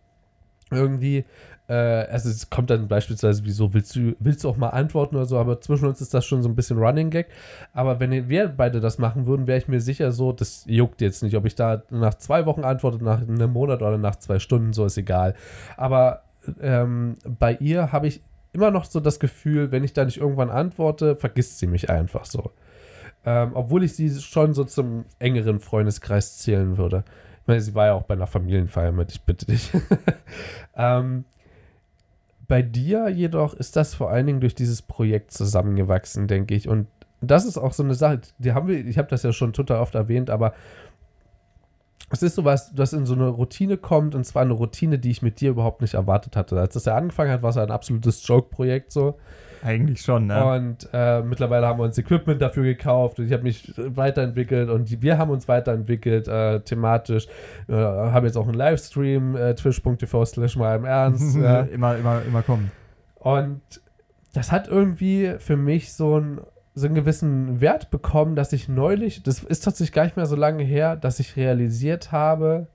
irgendwie, 0.70 1.24
äh, 1.68 1.74
also 1.74 2.28
es 2.28 2.48
kommt 2.50 2.70
dann 2.70 2.88
beispielsweise, 2.88 3.44
wieso 3.44 3.74
willst 3.74 3.94
du, 3.96 4.14
willst 4.18 4.44
du 4.44 4.48
auch 4.48 4.56
mal 4.56 4.70
antworten 4.70 5.16
oder 5.16 5.26
so, 5.26 5.38
aber 5.38 5.60
zwischen 5.60 5.86
uns 5.86 6.00
ist 6.00 6.14
das 6.14 6.24
schon 6.24 6.42
so 6.42 6.48
ein 6.48 6.54
bisschen 6.54 6.78
Running 6.78 7.10
Gag. 7.10 7.28
Aber 7.72 8.00
wenn 8.00 8.28
wir 8.28 8.48
beide 8.48 8.80
das 8.80 8.98
machen 8.98 9.26
würden, 9.26 9.46
wäre 9.46 9.58
ich 9.58 9.68
mir 9.68 9.80
sicher 9.80 10.12
so, 10.12 10.32
das 10.32 10.64
juckt 10.66 11.00
jetzt 11.00 11.22
nicht, 11.22 11.36
ob 11.36 11.44
ich 11.44 11.54
da 11.54 11.82
nach 11.90 12.14
zwei 12.14 12.46
Wochen 12.46 12.64
antworte, 12.64 13.02
nach 13.02 13.20
einem 13.20 13.52
Monat 13.52 13.82
oder 13.82 13.98
nach 13.98 14.16
zwei 14.16 14.38
Stunden, 14.38 14.72
so 14.72 14.84
ist 14.86 14.96
egal. 14.96 15.34
Aber 15.76 16.22
ähm, 16.60 17.16
bei 17.26 17.54
ihr 17.54 17.92
habe 17.92 18.06
ich 18.06 18.22
immer 18.54 18.70
noch 18.70 18.84
so 18.84 19.00
das 19.00 19.20
Gefühl, 19.20 19.72
wenn 19.72 19.84
ich 19.84 19.92
da 19.92 20.04
nicht 20.04 20.18
irgendwann 20.18 20.50
antworte, 20.50 21.16
vergisst 21.16 21.58
sie 21.58 21.66
mich 21.66 21.90
einfach 21.90 22.24
so. 22.24 22.52
Ähm, 23.26 23.52
obwohl 23.54 23.84
ich 23.84 23.94
sie 23.94 24.10
schon 24.20 24.54
so 24.54 24.64
zum 24.64 25.04
engeren 25.18 25.60
Freundeskreis 25.60 26.38
zählen 26.38 26.76
würde. 26.76 27.04
Ich 27.42 27.48
meine, 27.48 27.60
sie 27.60 27.74
war 27.74 27.86
ja 27.86 27.92
auch 27.94 28.02
bei 28.04 28.14
einer 28.14 28.26
Familienfeier 28.26 28.92
mit, 28.92 29.12
ich 29.12 29.22
bitte 29.22 29.46
dich. 29.46 29.70
ähm, 30.76 31.24
bei 32.46 32.62
dir 32.62 33.08
jedoch 33.08 33.54
ist 33.54 33.76
das 33.76 33.94
vor 33.94 34.10
allen 34.10 34.26
Dingen 34.26 34.40
durch 34.40 34.54
dieses 34.54 34.82
Projekt 34.82 35.32
zusammengewachsen, 35.32 36.28
denke 36.28 36.54
ich. 36.54 36.68
Und 36.68 36.86
das 37.20 37.44
ist 37.46 37.58
auch 37.58 37.72
so 37.72 37.82
eine 37.82 37.94
Sache, 37.94 38.20
die 38.38 38.52
haben 38.52 38.68
wir, 38.68 38.84
ich 38.84 38.98
habe 38.98 39.08
das 39.08 39.22
ja 39.22 39.32
schon 39.32 39.52
total 39.52 39.80
oft 39.80 39.94
erwähnt, 39.94 40.30
aber 40.30 40.54
es 42.10 42.22
ist 42.22 42.34
sowas, 42.34 42.72
das 42.74 42.92
in 42.92 43.06
so 43.06 43.14
eine 43.14 43.28
Routine 43.28 43.76
kommt, 43.76 44.14
und 44.14 44.24
zwar 44.24 44.42
eine 44.42 44.52
Routine, 44.52 44.98
die 44.98 45.10
ich 45.10 45.22
mit 45.22 45.40
dir 45.40 45.50
überhaupt 45.50 45.80
nicht 45.80 45.94
erwartet 45.94 46.36
hatte. 46.36 46.58
Als 46.58 46.74
das 46.74 46.84
ja 46.84 46.96
angefangen 46.96 47.30
hat, 47.30 47.42
war 47.42 47.50
es 47.50 47.56
ein 47.56 47.70
absolutes 47.70 48.26
Joke-Projekt 48.26 48.92
so. 48.92 49.18
Eigentlich 49.62 50.02
schon, 50.02 50.26
ne? 50.26 50.44
Und 50.44 50.88
äh, 50.92 51.22
mittlerweile 51.22 51.66
haben 51.66 51.78
wir 51.78 51.84
uns 51.84 51.96
Equipment 51.96 52.42
dafür 52.42 52.64
gekauft 52.64 53.18
und 53.18 53.26
ich 53.26 53.32
habe 53.32 53.44
mich 53.44 53.72
weiterentwickelt 53.76 54.68
und 54.68 55.00
wir 55.00 55.16
haben 55.16 55.30
uns 55.30 55.48
weiterentwickelt 55.48 56.28
äh, 56.28 56.60
thematisch. 56.60 57.26
Äh, 57.68 57.72
haben 57.72 58.26
jetzt 58.26 58.36
auch 58.36 58.46
einen 58.46 58.58
Livestream, 58.58 59.34
äh, 59.36 59.54
twitch.tv 59.54 60.24
slash 60.26 60.56
mal 60.56 60.76
im 60.76 60.84
Ernst. 60.84 61.34
immer, 61.72 61.96
immer, 61.96 62.22
immer 62.26 62.42
kommen. 62.42 62.70
Und 63.14 63.62
das 64.34 64.52
hat 64.52 64.68
irgendwie 64.68 65.36
für 65.38 65.56
mich 65.56 65.94
so, 65.94 66.20
ein, 66.20 66.40
so 66.74 66.86
einen 66.86 66.94
gewissen 66.94 67.60
Wert 67.60 67.90
bekommen, 67.90 68.34
dass 68.36 68.52
ich 68.52 68.68
neulich, 68.68 69.22
das 69.22 69.42
ist 69.44 69.64
tatsächlich 69.64 69.92
gar 69.92 70.04
nicht 70.04 70.16
mehr 70.16 70.26
so 70.26 70.36
lange 70.36 70.64
her, 70.64 70.96
dass 70.96 71.20
ich 71.20 71.36
realisiert 71.36 72.10
habe, 72.12 72.66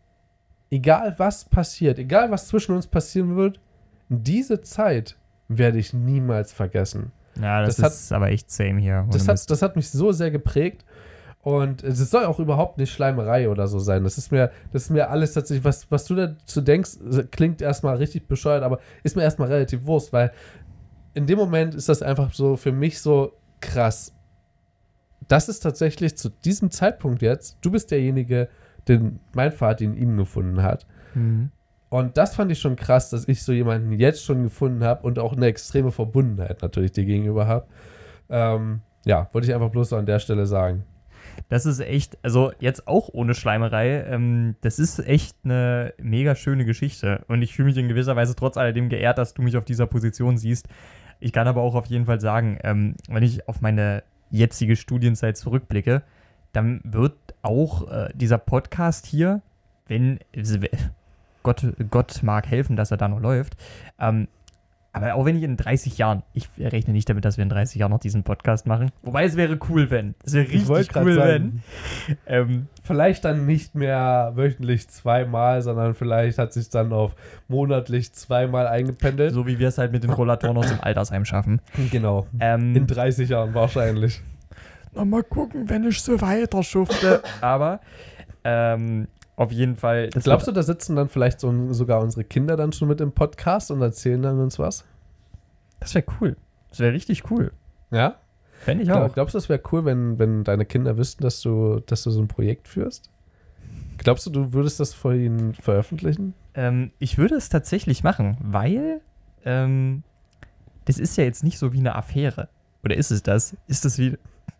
egal 0.72 1.16
was 1.18 1.46
passiert, 1.46 2.00
egal 2.00 2.32
was 2.32 2.48
zwischen 2.48 2.74
uns 2.76 2.88
passieren 2.88 3.36
wird, 3.36 3.60
diese 4.08 4.62
Zeit 4.62 5.18
werde 5.48 5.80
ich 5.80 5.94
niemals 5.94 6.54
vergessen. 6.54 7.12
Ja, 7.42 7.62
das, 7.62 7.76
Das 7.78 7.86
hat- 7.86 7.92
ist 7.94 8.12
aber 8.14 8.30
echt 8.30 8.52
same 8.52 8.80
hier. 8.80 9.06
Das 9.12 9.28
hat, 9.28 9.50
das 9.50 9.62
hat 9.62 9.76
mich 9.76 9.90
so 9.90 10.12
sehr 10.12 10.32
geprägt. 10.32 10.86
Und 11.42 11.84
es 11.84 11.98
soll 12.12 12.26
auch 12.26 12.40
überhaupt 12.40 12.78
nicht 12.78 12.92
Schleimerei 12.92 13.48
oder 13.50 13.68
so 13.70 13.80
sein. 13.80 14.04
Das 14.04 14.18
ist 14.18 14.30
mir, 14.32 14.52
das 14.74 14.84
ist 14.84 14.90
mir 14.90 15.10
alles 15.10 15.34
tatsächlich, 15.34 15.64
was, 15.64 15.90
was 15.90 16.04
du 16.06 16.16
dazu 16.16 16.60
denkst, 16.60 16.98
klingt 17.32 17.62
erstmal 17.62 17.96
richtig 17.96 18.28
bescheuert, 18.28 18.62
aber 18.62 18.80
ist 19.04 19.16
mir 19.16 19.24
erstmal 19.24 19.48
relativ 19.48 19.86
Wurst, 19.86 20.12
weil 20.12 20.32
in 21.14 21.28
dem 21.28 21.40
Moment 21.40 21.76
ist 21.76 21.88
das 21.88 22.02
einfach 22.02 22.34
so 22.34 22.58
für 22.58 22.74
mich 22.74 23.00
so 23.00 23.32
krass. 23.62 24.14
Das 25.28 25.50
ist 25.50 25.60
tatsächlich 25.60 26.18
zu 26.18 26.30
diesem 26.30 26.72
Zeitpunkt 26.72 27.22
jetzt, 27.22 27.58
du 27.62 27.72
bist 27.72 27.92
derjenige, 27.92 28.50
den 28.88 29.20
mein 29.34 29.52
Vater 29.52 29.86
in 29.86 29.96
ihm 29.96 30.18
gefunden 30.18 30.64
hat. 30.64 30.88
Mhm. 31.14 31.52
Und 31.90 32.18
das 32.18 32.36
fand 32.36 32.52
ich 32.52 32.60
schon 32.60 32.76
krass, 32.76 33.10
dass 33.10 33.28
ich 33.28 33.44
so 33.44 33.52
jemanden 33.52 33.92
jetzt 33.92 34.24
schon 34.24 34.44
gefunden 34.44 34.84
habe 34.84 35.04
und 35.04 35.18
auch 35.18 35.34
eine 35.34 35.48
extreme 35.48 35.92
Verbundenheit 35.92 36.62
natürlich 36.62 36.92
dir 36.92 37.06
gegenüber 37.06 37.48
habe. 37.48 37.66
Ähm, 38.30 38.82
ja, 39.06 39.28
wollte 39.32 39.48
ich 39.48 39.54
einfach 39.56 39.72
bloß 39.72 39.90
so 39.90 39.96
an 39.96 40.06
der 40.06 40.20
Stelle 40.20 40.46
sagen. 40.46 40.84
Das 41.48 41.66
ist 41.66 41.80
echt, 41.80 42.18
also 42.22 42.52
jetzt 42.60 42.88
auch 42.88 43.10
ohne 43.12 43.34
Schleimerei, 43.34 44.04
ähm, 44.08 44.56
das 44.62 44.78
ist 44.78 45.00
echt 45.00 45.36
eine 45.44 45.94
mega 45.98 46.36
schöne 46.36 46.66
Geschichte. 46.66 47.24
Und 47.28 47.42
ich 47.42 47.56
fühle 47.56 47.70
mich 47.70 47.78
in 47.78 47.88
gewisser 47.88 48.16
Weise 48.16 48.36
trotz 48.36 48.58
alledem 48.58 48.90
geehrt, 48.90 49.18
dass 49.18 49.34
du 49.34 49.42
mich 49.42 49.58
auf 49.58 49.66
dieser 49.66 49.88
Position 49.88 50.38
siehst. 50.38 50.68
Ich 51.20 51.34
kann 51.34 51.48
aber 51.48 51.62
auch 51.62 51.76
auf 51.76 51.88
jeden 51.88 52.06
Fall 52.06 52.22
sagen, 52.22 52.58
ähm, 52.64 52.96
wenn 53.10 53.24
ich 53.24 53.48
auf 53.48 53.62
meine 53.62 54.04
jetzige 54.32 54.76
Studienzeit 54.76 55.38
zurückblicke, 55.38 56.04
dann 56.54 56.82
wird 56.84 57.16
auch 57.42 57.90
äh, 57.90 58.10
dieser 58.14 58.38
Podcast 58.38 59.06
hier, 59.06 59.42
wenn 59.88 60.20
Gott, 61.44 61.66
Gott 61.90 62.24
mag 62.24 62.48
helfen, 62.48 62.76
dass 62.76 62.92
er 62.92 62.98
da 62.98 63.08
noch 63.08 63.20
läuft, 63.20 63.58
ähm, 64.00 64.28
aber 65.02 65.16
auch 65.16 65.26
wenn 65.26 65.36
ich 65.38 65.44
in 65.44 65.58
30 65.58 65.98
Jahren, 65.98 66.24
ich 66.34 66.50
rechne 66.60 66.94
nicht 66.94 67.10
damit, 67.10 67.26
dass 67.26 67.38
wir 67.38 67.44
in 67.44 67.50
30 67.50 67.80
Jahren 67.80 67.92
noch 67.92 68.00
diesen 68.00 68.24
Podcast 68.24 68.68
machen. 68.68 68.92
Wobei 69.04 69.24
es 69.24 69.36
wäre 69.36 69.58
cool, 69.70 69.90
wenn. 69.90 70.16
Es 70.24 70.34
wäre 70.34 70.48
richtig 70.50 70.96
cool, 70.96 71.14
sagen. 71.14 71.62
wenn. 72.08 72.18
Ähm, 72.26 72.68
Vielleicht 72.84 73.24
dann 73.24 73.46
nicht 73.46 73.76
mehr 73.76 74.32
wöchentlich 74.36 74.88
zweimal, 74.90 75.62
sondern 75.62 75.94
vielleicht 75.94 76.38
hat 76.40 76.54
sich 76.54 76.70
dann 76.70 76.92
auf 76.92 77.16
monatlich 77.48 78.14
zweimal 78.14 78.66
eingependelt. 78.68 79.32
so 79.34 79.46
wie 79.46 79.60
wir 79.60 79.68
es 79.68 79.78
halt 79.78 79.92
mit 79.92 80.04
den 80.04 80.10
Rollatoren 80.10 80.58
aus 80.58 80.70
dem 80.70 80.82
Altersheim 80.82 81.24
schaffen. 81.26 81.62
Genau. 81.92 82.26
Ähm, 82.40 82.76
In 82.76 82.88
30 82.88 83.30
Jahren 83.30 83.54
wahrscheinlich. 83.54 84.22
Na, 84.94 85.06
mal 85.06 85.24
gucken, 85.24 85.70
wenn 85.70 85.84
ich 85.84 86.02
so 86.02 86.20
weiter 86.20 86.64
schufte. 86.64 87.22
Aber 87.42 87.80
ähm, 88.44 89.08
auf 89.40 89.54
jeden 89.54 89.78
Fall. 89.78 90.10
Das 90.10 90.26
Glaubst 90.26 90.50
du, 90.50 90.52
da 90.52 90.62
sitzen 90.64 90.98
dann 90.98 91.08
vielleicht 91.08 91.40
so, 91.40 91.72
sogar 91.72 92.02
unsere 92.02 92.26
Kinder 92.26 92.58
dann 92.58 92.74
schon 92.74 92.90
mit 92.90 93.00
im 93.00 93.14
Podcast 93.14 93.72
und 93.72 93.82
erzählen 93.82 94.22
dann 94.22 94.38
uns 94.38 94.60
was? 94.60 94.84
Das 95.80 95.96
wäre 95.96 96.04
cool. 96.20 96.36
Das 96.70 96.82
wäre 96.82 96.92
richtig 96.92 97.32
cool. 97.32 97.54
Ja? 97.90 98.18
Fände 98.60 98.84
ich 98.84 98.92
auch. 98.92 99.14
glaubst 99.14 99.36
du, 99.36 99.38
es 99.38 99.48
wäre 99.48 99.62
cool, 99.72 99.86
wenn, 99.86 100.20
wenn 100.20 100.44
deine 100.44 100.66
Kinder 100.66 100.98
wüssten, 100.98 101.24
dass 101.24 101.40
du, 101.40 101.80
dass 101.86 102.04
du 102.04 102.12
so 102.12 102.22
ein 102.22 102.28
Projekt 102.28 102.68
führst? 102.68 103.10
Glaubst 103.98 104.26
du, 104.26 104.30
du 104.30 104.52
würdest 104.52 104.82
das 104.82 104.94
vor 104.94 105.14
ihnen 105.14 105.54
veröffentlichen? 105.54 106.34
Ähm, 106.54 106.92
ich 107.00 107.18
würde 107.18 107.36
es 107.36 107.48
tatsächlich 107.48 108.04
machen, 108.04 108.36
weil 108.42 109.00
ähm, 109.46 110.04
das 110.84 111.00
ist 111.00 111.16
ja 111.16 111.24
jetzt 111.24 111.46
nicht 111.46 111.60
so 111.60 111.72
wie 111.72 111.80
eine 111.80 111.96
Affäre. 111.96 112.50
Oder 112.84 112.98
ist 112.98 113.10
es 113.10 113.24
das? 113.24 113.56
Ist 113.68 113.86
das 113.86 113.98
wie, 113.98 114.18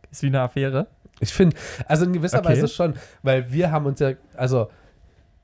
ist 0.10 0.24
wie 0.24 0.28
eine 0.28 0.40
Affäre? 0.40 0.88
Ich 1.20 1.34
finde, 1.34 1.56
also 1.88 2.06
in 2.06 2.14
gewisser 2.14 2.40
Okay. 2.40 2.50
Weise 2.50 2.68
schon, 2.68 2.94
weil 3.24 3.52
wir 3.52 3.72
haben 3.72 3.86
uns 3.86 4.00
ja, 4.00 4.14
also 4.36 4.70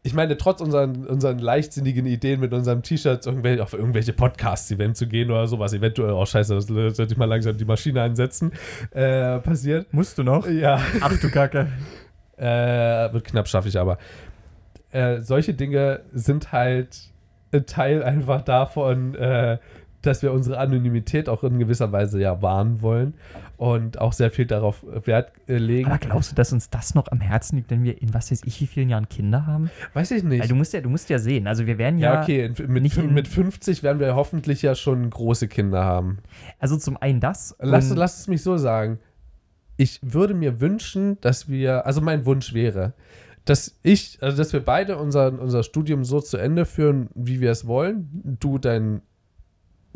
ich 0.06 0.14
meine, 0.14 0.38
trotz 0.38 0.62
unseren, 0.62 1.08
unseren 1.08 1.40
leichtsinnigen 1.40 2.06
Ideen 2.06 2.40
mit 2.40 2.54
unserem 2.54 2.84
T-Shirt 2.84 3.26
irgendwelche, 3.26 3.64
auf 3.64 3.74
irgendwelche 3.74 4.14
Podcasts-Events 4.14 5.00
zu 5.00 5.08
gehen 5.08 5.32
oder 5.32 5.48
sowas, 5.48 5.74
eventuell, 5.74 6.12
oh 6.12 6.24
scheiße, 6.24 6.54
das 6.54 6.68
sollte 6.68 7.08
ich 7.14 7.18
mal 7.18 7.26
langsam 7.26 7.58
die 7.58 7.66
Maschine 7.66 8.04
ansetzen, 8.04 8.52
äh, 8.92 9.40
passiert. 9.40 9.92
Musst 9.92 10.20
du 10.20 10.24
noch? 10.24 10.48
Ja, 10.48 10.80
Ach 11.02 11.20
du 11.20 11.30
Kacke. 11.32 11.70
äh, 12.38 13.12
wird 13.14 13.26
knapp, 13.26 13.48
schaffe 13.48 13.68
ich 13.68 13.80
aber. 13.80 13.98
Äh, 14.92 15.22
solche 15.22 15.56
Dinge 15.56 16.02
sind 16.14 16.52
halt 16.52 17.10
ein 17.52 17.66
Teil 17.66 18.04
einfach 18.04 18.44
davon, 18.44 19.16
äh, 19.16 19.58
dass 20.06 20.22
wir 20.22 20.32
unsere 20.32 20.58
Anonymität 20.58 21.30
auch 21.30 21.44
in 21.44 21.60
gewisser 21.60 21.92
Weise 21.92 22.20
ja 22.20 22.42
wahren 22.42 22.82
wollen 22.82 23.14
und 23.58 24.00
auch 24.00 24.14
sehr 24.14 24.32
viel 24.32 24.46
darauf 24.46 24.86
Wert 25.06 25.32
äh, 25.48 25.58
legen. 25.58 25.90
Aber 25.90 25.98
glaubst 25.98 26.32
du, 26.32 26.36
dass 26.36 26.52
uns 26.52 26.70
das 26.70 26.96
noch 26.96 27.12
am 27.12 27.22
Herzen 27.22 27.58
liegt, 27.58 27.72
wenn 27.72 27.84
wir 27.84 28.02
in 28.02 28.14
was 28.14 28.32
weiß 28.32 28.42
ich 28.46 28.62
wie 28.62 28.68
vielen 28.68 28.90
Jahren 28.90 29.10
Kinder 29.10 29.46
haben? 29.46 29.70
Weiß 29.94 30.12
ich 30.12 30.24
nicht. 30.24 30.42
Weil 30.42 30.48
du 30.48 30.56
musst 30.56 30.74
ja, 30.74 30.82
du 30.82 30.90
musst 30.90 31.10
ja 31.10 31.20
sehen. 31.20 31.48
Also 31.48 31.66
wir 31.66 31.78
werden 31.78 32.00
ja, 32.00 32.16
Ja, 32.16 32.22
okay, 32.22 32.52
mit, 32.68 32.84
nicht 32.84 32.98
mit 32.98 33.28
50 33.28 33.84
werden 33.84 34.00
wir 34.00 34.16
hoffentlich 34.16 34.62
ja 34.62 34.76
schon 34.76 35.10
große 35.10 35.48
Kinder 35.48 35.84
haben. 35.84 36.20
also 36.60 36.78
zum 36.78 36.98
einen 36.98 37.20
das. 37.20 37.56
Lass, 37.60 37.90
lass 37.90 38.20
es 38.20 38.28
mich 38.28 38.44
so 38.44 38.58
sagen. 38.58 39.00
Ich 39.78 40.00
würde 40.02 40.34
mir 40.34 40.62
wünschen, 40.62 41.20
dass 41.22 41.50
wir, 41.50 41.86
also 41.86 42.00
mein 42.00 42.26
Wunsch 42.26 42.54
wäre, 42.54 42.94
dass 43.46 43.78
ich, 43.84 44.18
also 44.22 44.38
dass 44.38 44.54
wir 44.54 44.62
beide 44.62 44.98
unser, 44.98 45.40
unser 45.40 45.64
Studium 45.64 46.04
so 46.04 46.20
zu 46.20 46.38
Ende 46.38 46.66
führen, 46.66 47.10
wie 47.14 47.42
wir 47.42 47.52
es 47.52 47.68
wollen. 47.68 48.38
Du 48.40 48.58
dein 48.58 49.02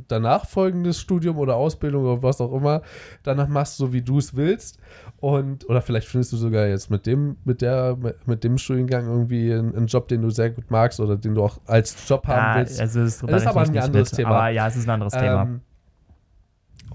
danach 0.08 0.46
folgendes 0.48 1.00
Studium 1.00 1.38
oder 1.38 1.56
Ausbildung 1.56 2.04
oder 2.06 2.24
was 2.24 2.40
auch 2.42 2.54
immer 2.54 2.82
danach 3.24 3.48
machst, 3.48 3.78
so 3.78 3.92
wie 3.94 4.02
du 4.02 4.18
es 4.18 4.36
willst. 4.36 4.80
Und, 5.18 5.70
oder 5.70 5.82
vielleicht 5.82 6.08
findest 6.08 6.32
du 6.34 6.38
sogar 6.38 6.68
jetzt 6.68 6.90
mit 6.90 7.06
dem, 7.06 7.38
mit 7.44 7.62
der, 7.62 7.98
mit 8.26 8.44
dem 8.44 8.58
Studiengang 8.58 9.08
irgendwie 9.08 9.54
einen, 9.54 9.76
einen 9.76 9.88
Job, 9.88 10.08
den 10.08 10.22
du 10.22 10.30
sehr 10.30 10.50
gut 10.50 10.72
magst 10.72 11.00
oder 11.00 11.18
den 11.18 11.36
du 11.36 11.44
auch 11.44 11.60
als 11.66 11.96
Job 12.08 12.26
haben 12.28 12.54
Ja, 12.54 12.60
willst. 12.60 12.80
also 12.80 13.02
das, 13.02 13.20
Das 13.20 13.42
ist 13.44 13.48
aber 13.48 13.62
ein 13.62 13.78
anderes 13.78 14.12
Thema. 14.12 14.30
Aber 14.30 14.50
ja, 14.50 14.68
es 14.68 14.76
ist 14.76 14.88
ein 14.88 14.92
anderes 14.92 15.14
Thema. 15.14 15.42
Ähm, 15.44 15.62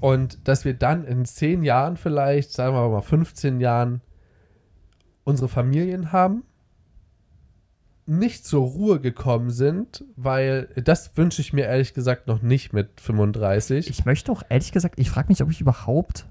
und 0.01 0.49
dass 0.49 0.65
wir 0.65 0.75
dann 0.75 1.05
in 1.05 1.25
zehn 1.25 1.63
Jahren 1.63 1.97
vielleicht, 1.97 2.53
sagen 2.53 2.75
wir 2.75 2.89
mal 2.89 3.01
15 3.03 3.61
Jahren, 3.61 4.01
unsere 5.25 5.49
Familien 5.49 6.13
haben, 6.13 6.45
nicht 8.07 8.47
zur 8.47 8.65
Ruhe 8.67 9.01
gekommen 9.01 9.51
sind, 9.51 10.05
weil 10.17 10.69
das 10.77 11.17
wünsche 11.17 11.41
ich 11.41 11.53
mir 11.53 11.65
ehrlich 11.67 11.95
gesagt 11.95 12.27
noch 12.27 12.43
nicht 12.43 12.73
mit 12.73 13.01
35. 13.01 13.89
Ich 13.89 14.05
möchte 14.05 14.31
auch 14.33 14.43
ehrlich 14.49 14.73
gesagt, 14.73 14.99
ich 14.99 15.11
frage 15.11 15.29
mich, 15.29 15.43
ob 15.43 15.51
ich 15.51 15.61
überhaupt 15.61 16.27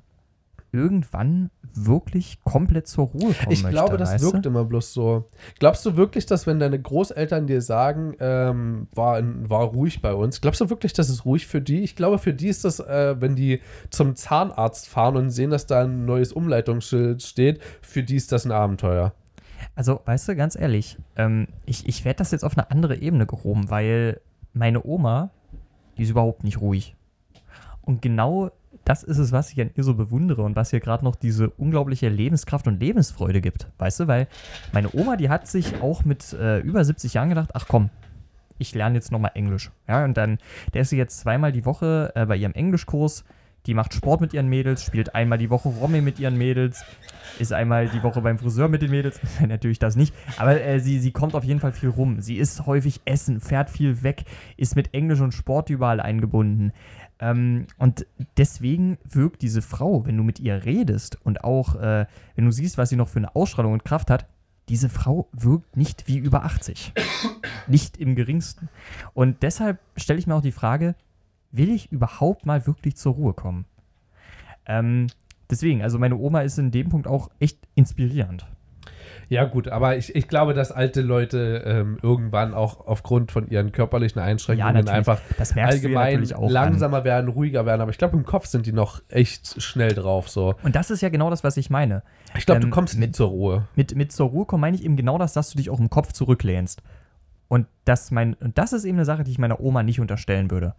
irgendwann 0.71 1.51
wirklich 1.75 2.43
komplett 2.43 2.87
zur 2.87 3.05
Ruhe 3.05 3.33
kommen 3.33 3.51
Ich 3.51 3.61
möchte. 3.63 3.69
glaube, 3.69 3.97
das 3.97 4.21
wirkt 4.21 4.45
du? 4.45 4.49
immer 4.49 4.65
bloß 4.65 4.93
so. 4.93 5.29
Glaubst 5.59 5.85
du 5.85 5.95
wirklich, 5.97 6.25
dass 6.25 6.47
wenn 6.47 6.59
deine 6.59 6.81
Großeltern 6.81 7.45
dir 7.47 7.61
sagen, 7.61 8.15
ähm, 8.19 8.87
war, 8.93 9.21
war 9.49 9.65
ruhig 9.65 10.01
bei 10.01 10.13
uns, 10.13 10.41
glaubst 10.41 10.61
du 10.61 10.69
wirklich, 10.71 10.93
dass 10.93 11.09
es 11.09 11.25
ruhig 11.25 11.45
für 11.47 11.61
die? 11.61 11.81
Ich 11.83 11.95
glaube, 11.95 12.17
für 12.17 12.33
die 12.33 12.47
ist 12.47 12.65
das, 12.65 12.79
äh, 12.79 13.15
wenn 13.19 13.35
die 13.35 13.61
zum 13.91 14.15
Zahnarzt 14.15 14.89
fahren 14.89 15.15
und 15.15 15.29
sehen, 15.29 15.51
dass 15.51 15.67
da 15.67 15.83
ein 15.83 16.05
neues 16.05 16.33
Umleitungsschild 16.33 17.21
steht, 17.21 17.61
für 17.81 18.01
die 18.03 18.15
ist 18.15 18.31
das 18.31 18.45
ein 18.45 18.51
Abenteuer. 18.51 19.13
Also, 19.75 20.01
weißt 20.05 20.27
du, 20.27 20.35
ganz 20.35 20.55
ehrlich, 20.55 20.97
ähm, 21.15 21.47
ich, 21.65 21.87
ich 21.87 22.05
werde 22.05 22.17
das 22.17 22.31
jetzt 22.31 22.43
auf 22.43 22.57
eine 22.57 22.69
andere 22.69 22.97
Ebene 22.97 23.25
gehoben, 23.25 23.69
weil 23.69 24.21
meine 24.53 24.85
Oma, 24.85 25.31
die 25.97 26.03
ist 26.03 26.11
überhaupt 26.11 26.43
nicht 26.43 26.61
ruhig. 26.61 26.95
Und 27.81 28.01
genau 28.01 28.51
das 28.85 29.03
ist 29.03 29.17
es, 29.17 29.31
was 29.31 29.51
ich 29.51 29.61
an 29.61 29.71
ihr 29.75 29.83
so 29.83 29.93
bewundere 29.93 30.43
und 30.43 30.55
was 30.55 30.73
ihr 30.73 30.79
gerade 30.79 31.03
noch 31.03 31.15
diese 31.15 31.49
unglaubliche 31.49 32.09
Lebenskraft 32.09 32.67
und 32.67 32.79
Lebensfreude 32.79 33.41
gibt. 33.41 33.67
Weißt 33.77 34.01
du, 34.01 34.07
weil 34.07 34.27
meine 34.73 34.93
Oma, 34.93 35.15
die 35.15 35.29
hat 35.29 35.47
sich 35.47 35.81
auch 35.81 36.03
mit 36.05 36.33
äh, 36.33 36.59
über 36.59 36.83
70 36.83 37.13
Jahren 37.13 37.29
gedacht, 37.29 37.51
ach 37.53 37.65
komm, 37.67 37.89
ich 38.57 38.75
lerne 38.75 38.95
jetzt 38.95 39.11
nochmal 39.11 39.31
Englisch. 39.35 39.71
Ja, 39.87 40.03
und 40.03 40.17
dann, 40.17 40.37
der 40.73 40.81
ist 40.81 40.89
sie 40.89 40.97
jetzt 40.97 41.19
zweimal 41.19 41.51
die 41.51 41.65
Woche 41.65 42.11
äh, 42.15 42.25
bei 42.25 42.35
ihrem 42.35 42.53
Englischkurs. 42.53 43.23
Die 43.65 43.73
macht 43.73 43.93
Sport 43.93 44.19
mit 44.19 44.33
ihren 44.33 44.47
Mädels, 44.47 44.83
spielt 44.83 45.15
einmal 45.15 45.37
die 45.37 45.49
Woche 45.49 45.69
Romme 45.69 46.01
mit 46.01 46.19
ihren 46.19 46.37
Mädels, 46.37 46.83
ist 47.39 47.53
einmal 47.53 47.87
die 47.87 48.03
Woche 48.03 48.21
beim 48.21 48.37
Friseur 48.37 48.67
mit 48.67 48.81
den 48.81 48.91
Mädels. 48.91 49.21
Natürlich 49.47 49.79
das 49.79 49.95
nicht. 49.95 50.13
Aber 50.37 50.61
äh, 50.61 50.79
sie, 50.79 50.99
sie 50.99 51.11
kommt 51.11 51.33
auf 51.33 51.43
jeden 51.43 51.59
Fall 51.59 51.71
viel 51.71 51.89
rum. 51.89 52.19
Sie 52.21 52.35
isst 52.35 52.65
häufig 52.65 53.01
Essen, 53.05 53.39
fährt 53.39 53.69
viel 53.69 54.03
weg, 54.03 54.25
ist 54.57 54.75
mit 54.75 54.93
Englisch 54.93 55.21
und 55.21 55.33
Sport 55.33 55.69
überall 55.69 56.01
eingebunden. 56.01 56.73
Ähm, 57.19 57.67
und 57.77 58.05
deswegen 58.37 58.97
wirkt 59.05 59.41
diese 59.41 59.61
Frau, 59.61 60.05
wenn 60.05 60.17
du 60.17 60.23
mit 60.23 60.39
ihr 60.39 60.65
redest 60.65 61.17
und 61.23 61.43
auch 61.43 61.75
äh, 61.75 62.05
wenn 62.35 62.45
du 62.45 62.51
siehst, 62.51 62.77
was 62.77 62.89
sie 62.89 62.97
noch 62.97 63.07
für 63.07 63.19
eine 63.19 63.33
Ausstrahlung 63.35 63.73
und 63.73 63.85
Kraft 63.85 64.09
hat, 64.09 64.27
diese 64.69 64.89
Frau 64.89 65.29
wirkt 65.31 65.77
nicht 65.77 66.07
wie 66.07 66.17
über 66.17 66.43
80. 66.43 66.93
nicht 67.67 67.97
im 67.97 68.15
geringsten. 68.15 68.69
Und 69.13 69.43
deshalb 69.43 69.79
stelle 69.95 70.19
ich 70.19 70.27
mir 70.27 70.35
auch 70.35 70.41
die 70.41 70.51
Frage, 70.51 70.95
will 71.53 71.69
ich 71.71 71.91
überhaupt 71.91 72.45
mal 72.45 72.67
wirklich 72.67 72.97
zur 72.97 73.13
Ruhe 73.13 73.33
kommen? 73.33 73.65
Ähm, 74.65 75.07
deswegen, 75.49 75.81
also 75.81 75.97
meine 75.99 76.15
Oma 76.17 76.41
ist 76.41 76.57
in 76.57 76.71
dem 76.71 76.89
Punkt 76.89 77.07
auch 77.07 77.29
echt 77.39 77.59
inspirierend. 77.75 78.45
Ja, 79.29 79.45
gut, 79.45 79.69
aber 79.69 79.95
ich, 79.97 80.15
ich 80.15 80.27
glaube, 80.27 80.53
dass 80.53 80.71
alte 80.71 81.01
Leute 81.01 81.63
ähm, 81.65 81.97
irgendwann 82.01 82.53
auch 82.53 82.85
aufgrund 82.87 83.31
von 83.31 83.47
ihren 83.47 83.71
körperlichen 83.71 84.21
Einschränkungen 84.21 84.73
natürlich. 84.73 84.93
einfach 84.93 85.19
du 85.37 85.59
ja 85.59 85.65
allgemein 85.65 86.33
auch 86.33 86.43
an. 86.43 86.49
langsamer 86.49 87.03
werden, 87.03 87.29
ruhiger 87.29 87.65
werden. 87.65 87.81
Aber 87.81 87.89
ich 87.91 87.97
glaube, 87.97 88.17
im 88.17 88.25
Kopf 88.25 88.47
sind 88.47 88.65
die 88.65 88.73
noch 88.73 89.01
echt 89.09 89.61
schnell 89.61 89.93
drauf. 89.93 90.29
So. 90.29 90.55
Und 90.63 90.75
das 90.75 90.91
ist 90.91 91.01
ja 91.01 91.09
genau 91.09 91.29
das, 91.29 91.43
was 91.43 91.55
ich 91.57 91.69
meine. 91.69 92.03
Ich 92.37 92.45
glaube, 92.45 92.61
du 92.61 92.67
Ähm, 92.67 92.71
kommst 92.71 92.99
mit- 92.99 93.15
zur 93.15 93.29
Ruhe. 93.29 93.67
Mit, 93.75 93.95
mit 93.95 94.11
zur 94.11 94.27
Ruhe 94.29 94.45
kommen 94.45 94.61
meine 94.61 94.75
ich 94.75 94.83
eben 94.83 94.97
genau 94.97 95.17
das, 95.17 95.33
dass 95.33 95.49
du 95.51 95.57
dich 95.57 95.69
auch 95.69 95.79
im 95.79 95.89
Kopf 95.89 96.11
zurücklehnst. 96.11 96.83
Und 97.47 97.67
das, 97.85 98.11
mein, 98.11 98.33
und 98.35 98.57
das 98.57 98.73
ist 98.73 98.83
eben 98.83 98.97
eine 98.97 99.05
Sache, 99.05 99.23
die 99.23 99.31
ich 99.31 99.39
meiner 99.39 99.59
Oma 99.61 99.83
nicht 99.83 99.99
unterstellen 100.01 100.51
würde. 100.51 100.75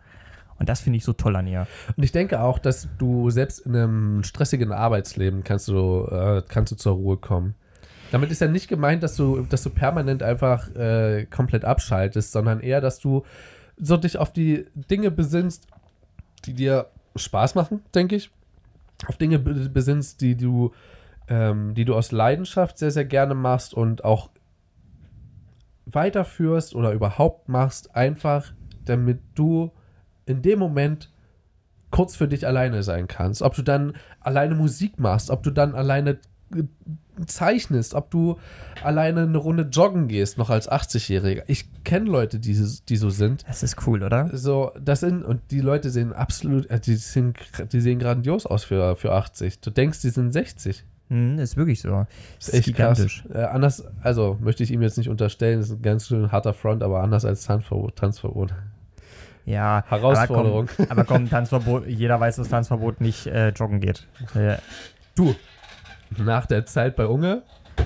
Und 0.58 0.68
das 0.68 0.80
finde 0.80 0.98
ich 0.98 1.04
so 1.04 1.12
toll 1.12 1.36
an 1.36 1.46
ihr. 1.46 1.66
Und 1.96 2.02
ich 2.02 2.12
denke 2.12 2.40
auch, 2.40 2.58
dass 2.58 2.88
du 2.98 3.30
selbst 3.30 3.60
in 3.60 3.74
einem 3.74 4.22
stressigen 4.22 4.72
Arbeitsleben 4.72 5.42
kannst 5.42 5.68
du, 5.68 6.06
äh, 6.10 6.42
kannst 6.46 6.72
du 6.72 6.76
zur 6.76 6.94
Ruhe 6.94 7.16
kommen. 7.16 7.54
Damit 8.12 8.30
ist 8.30 8.40
ja 8.40 8.46
nicht 8.46 8.68
gemeint, 8.68 9.02
dass 9.02 9.16
du, 9.16 9.42
dass 9.42 9.62
du 9.64 9.70
permanent 9.70 10.22
einfach 10.22 10.72
äh, 10.76 11.26
komplett 11.26 11.64
abschaltest, 11.64 12.30
sondern 12.30 12.60
eher, 12.60 12.80
dass 12.80 13.00
du 13.00 13.24
so 13.76 13.96
dich 13.96 14.18
auf 14.18 14.32
die 14.32 14.66
Dinge 14.74 15.10
besinnst, 15.10 15.66
die 16.44 16.54
dir 16.54 16.86
Spaß 17.16 17.56
machen, 17.56 17.82
denke 17.94 18.14
ich. 18.14 18.30
Auf 19.08 19.16
Dinge 19.16 19.40
be- 19.40 19.68
besinnst, 19.68 20.20
die 20.20 20.36
du, 20.36 20.72
ähm, 21.26 21.74
die 21.74 21.84
du 21.84 21.96
aus 21.96 22.12
Leidenschaft 22.12 22.78
sehr, 22.78 22.92
sehr 22.92 23.04
gerne 23.04 23.34
machst 23.34 23.74
und 23.74 24.04
auch 24.04 24.30
weiterführst 25.86 26.76
oder 26.76 26.92
überhaupt 26.92 27.48
machst, 27.48 27.96
einfach 27.96 28.52
damit 28.84 29.20
du 29.34 29.72
in 30.26 30.42
dem 30.42 30.58
Moment 30.58 31.10
kurz 31.90 32.16
für 32.16 32.26
dich 32.26 32.46
alleine 32.46 32.82
sein 32.82 33.06
kannst. 33.06 33.42
Ob 33.42 33.54
du 33.54 33.62
dann 33.62 33.94
alleine 34.20 34.54
Musik 34.54 34.98
machst, 34.98 35.30
ob 35.30 35.42
du 35.42 35.50
dann 35.50 35.74
alleine 35.74 36.18
äh, 36.54 36.64
zeichnest, 37.26 37.94
ob 37.94 38.10
du 38.10 38.38
alleine 38.82 39.22
eine 39.22 39.38
Runde 39.38 39.68
joggen 39.70 40.08
gehst, 40.08 40.36
noch 40.36 40.50
als 40.50 40.68
80-Jähriger. 40.68 41.44
Ich 41.46 41.84
kenne 41.84 42.10
Leute, 42.10 42.40
die, 42.40 42.60
die 42.88 42.96
so 42.96 43.10
sind. 43.10 43.44
Das 43.46 43.62
ist 43.62 43.86
cool, 43.86 44.02
oder? 44.02 44.36
So, 44.36 44.72
das 44.82 45.00
sind, 45.00 45.22
und 45.22 45.40
die 45.52 45.60
Leute 45.60 45.90
sehen 45.90 46.12
absolut, 46.12 46.68
äh, 46.70 46.80
die, 46.80 46.96
sind, 46.96 47.38
die 47.72 47.80
sehen 47.80 48.00
grandios 48.00 48.46
aus 48.46 48.64
für, 48.64 48.96
für 48.96 49.12
80. 49.12 49.60
Du 49.60 49.70
denkst, 49.70 50.00
die 50.00 50.10
sind 50.10 50.32
60. 50.32 50.84
Hm, 51.10 51.38
ist 51.38 51.56
wirklich 51.56 51.80
so. 51.80 52.06
Das 52.38 52.48
ist 52.48 52.54
echt 52.54 52.76
krass. 52.76 53.22
Äh, 53.32 53.42
anders, 53.42 53.84
also 54.02 54.36
möchte 54.40 54.64
ich 54.64 54.72
ihm 54.72 54.82
jetzt 54.82 54.98
nicht 54.98 55.08
unterstellen, 55.08 55.60
das 55.60 55.70
ist 55.70 55.76
ein 55.76 55.82
ganz 55.82 56.08
schön 56.08 56.32
harter 56.32 56.54
Front, 56.54 56.82
aber 56.82 57.02
anders 57.02 57.24
als 57.24 57.44
Tanzverbot. 57.46 58.54
Ja, 59.44 59.84
Herausforderung. 59.88 60.68
Aber 60.68 60.76
komm, 60.76 60.86
aber 60.90 61.04
komm 61.04 61.30
Tanzverbot, 61.30 61.86
jeder 61.86 62.18
weiß, 62.18 62.36
dass 62.36 62.48
Tanzverbot 62.48 63.00
nicht 63.00 63.26
äh, 63.26 63.50
joggen 63.50 63.80
geht. 63.80 64.06
Äh, 64.34 64.56
du, 65.14 65.34
nach 66.18 66.46
der 66.46 66.66
Zeit 66.66 66.96
bei 66.96 67.06
Unge. 67.06 67.42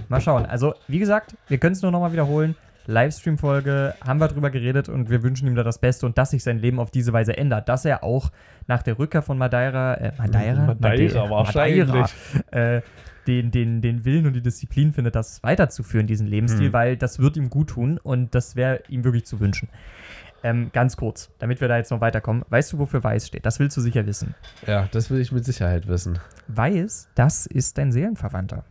Mal 0.08 0.20
schauen. 0.20 0.46
Also, 0.46 0.74
wie 0.86 0.98
gesagt, 0.98 1.34
wir 1.48 1.58
können 1.58 1.72
es 1.72 1.82
nur 1.82 1.90
nochmal 1.90 2.12
wiederholen. 2.12 2.54
Livestream-Folge 2.86 3.94
haben 4.04 4.18
wir 4.18 4.28
drüber 4.28 4.50
geredet 4.50 4.88
und 4.88 5.10
wir 5.10 5.22
wünschen 5.22 5.46
ihm 5.46 5.54
da 5.54 5.62
das 5.62 5.78
Beste 5.78 6.06
und 6.06 6.16
dass 6.16 6.30
sich 6.30 6.42
sein 6.42 6.58
Leben 6.58 6.80
auf 6.80 6.90
diese 6.90 7.12
Weise 7.12 7.36
ändert. 7.36 7.68
Dass 7.68 7.84
er 7.84 8.02
auch 8.02 8.30
nach 8.66 8.82
der 8.82 8.98
Rückkehr 8.98 9.20
von 9.20 9.36
Madeira, 9.36 9.94
äh, 9.94 10.12
Madeira? 10.16 10.66
Madeira, 10.66 10.74
Madeira 10.80 11.30
wahrscheinlich. 11.30 11.86
Madeira, 11.86 12.76
äh, 12.76 12.82
den, 13.26 13.50
den, 13.50 13.82
den 13.82 14.06
Willen 14.06 14.26
und 14.26 14.32
die 14.32 14.40
Disziplin 14.40 14.94
findet, 14.94 15.14
das 15.14 15.42
weiterzuführen, 15.42 16.06
diesen 16.06 16.26
Lebensstil, 16.26 16.68
hm. 16.68 16.72
weil 16.72 16.96
das 16.96 17.18
wird 17.18 17.36
ihm 17.36 17.50
gut 17.50 17.68
tun 17.70 18.00
und 18.02 18.34
das 18.34 18.56
wäre 18.56 18.80
ihm 18.88 19.04
wirklich 19.04 19.26
zu 19.26 19.38
wünschen. 19.38 19.68
Ähm, 20.42 20.70
ganz 20.72 20.96
kurz, 20.96 21.30
damit 21.38 21.60
wir 21.60 21.68
da 21.68 21.76
jetzt 21.76 21.90
noch 21.90 22.00
weiterkommen. 22.00 22.44
Weißt 22.48 22.72
du, 22.72 22.78
wofür 22.78 23.02
Weiß 23.02 23.26
steht? 23.26 23.44
Das 23.44 23.58
willst 23.58 23.76
du 23.76 23.80
sicher 23.80 24.06
wissen. 24.06 24.34
Ja, 24.66 24.88
das 24.92 25.10
will 25.10 25.20
ich 25.20 25.32
mit 25.32 25.44
Sicherheit 25.44 25.88
wissen. 25.88 26.18
Weiß, 26.46 27.08
das 27.14 27.46
ist 27.46 27.78
dein 27.78 27.92
Seelenverwandter. 27.92 28.64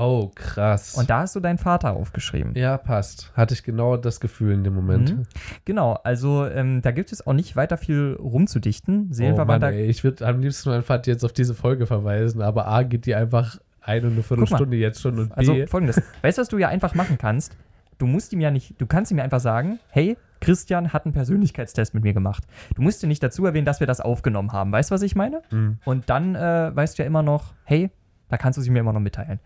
Oh, 0.00 0.30
krass. 0.32 0.94
Und 0.94 1.10
da 1.10 1.20
hast 1.20 1.34
du 1.34 1.40
deinen 1.40 1.58
Vater 1.58 1.94
aufgeschrieben. 1.94 2.54
Ja, 2.54 2.78
passt. 2.78 3.32
Hatte 3.34 3.54
ich 3.54 3.64
genau 3.64 3.96
das 3.96 4.20
Gefühl 4.20 4.52
in 4.52 4.62
dem 4.62 4.74
Moment. 4.74 5.16
Mhm. 5.16 5.22
Genau, 5.64 5.94
also 6.04 6.46
ähm, 6.46 6.82
da 6.82 6.92
gibt 6.92 7.10
es 7.10 7.26
auch 7.26 7.32
nicht 7.32 7.56
weiter 7.56 7.76
viel 7.76 8.16
rumzudichten. 8.20 9.12
Seelenverwandter. 9.12 9.68
Oh 9.68 9.70
Mann, 9.70 9.78
ey, 9.78 9.86
ich 9.86 10.04
würde 10.04 10.24
am 10.24 10.40
liebsten 10.40 10.70
meinen 10.70 10.84
Vater 10.84 11.10
jetzt 11.10 11.24
auf 11.24 11.32
diese 11.32 11.54
Folge 11.54 11.86
verweisen, 11.86 12.42
aber 12.42 12.68
A 12.68 12.84
geht 12.84 13.06
die 13.06 13.16
einfach 13.16 13.58
eine 13.80 14.06
und 14.06 14.12
eine 14.12 14.22
Viertelstunde 14.22 14.76
jetzt 14.76 15.00
schon 15.00 15.18
und 15.18 15.36
also 15.36 15.52
B. 15.52 15.62
Also 15.62 15.70
folgendes. 15.70 16.00
weißt 16.22 16.38
du, 16.38 16.42
was 16.42 16.48
du 16.48 16.58
ja 16.58 16.68
einfach 16.68 16.94
machen 16.94 17.18
kannst? 17.18 17.56
Du 17.98 18.06
musst 18.06 18.32
ihm 18.32 18.40
ja 18.40 18.52
nicht, 18.52 18.80
du 18.80 18.86
kannst 18.86 19.10
ihm 19.10 19.18
ja 19.18 19.24
einfach 19.24 19.40
sagen, 19.40 19.80
hey, 19.88 20.16
Christian 20.40 20.92
hat 20.92 21.04
einen 21.04 21.12
Persönlichkeitstest 21.12 21.94
mit 21.94 22.04
mir 22.04 22.12
gemacht. 22.12 22.44
Du 22.74 22.82
musst 22.82 23.02
dir 23.02 23.06
nicht 23.06 23.22
dazu 23.22 23.44
erwähnen, 23.46 23.66
dass 23.66 23.80
wir 23.80 23.86
das 23.86 24.00
aufgenommen 24.00 24.52
haben. 24.52 24.72
Weißt 24.72 24.90
du, 24.90 24.94
was 24.94 25.02
ich 25.02 25.16
meine? 25.16 25.42
Mhm. 25.50 25.78
Und 25.84 26.10
dann 26.10 26.34
äh, 26.34 26.74
weißt 26.74 26.98
du 26.98 27.02
ja 27.02 27.06
immer 27.06 27.22
noch, 27.22 27.54
hey, 27.64 27.90
da 28.28 28.36
kannst 28.36 28.58
du 28.58 28.62
sie 28.62 28.70
mir 28.70 28.80
immer 28.80 28.92
noch 28.92 29.00
mitteilen. 29.00 29.40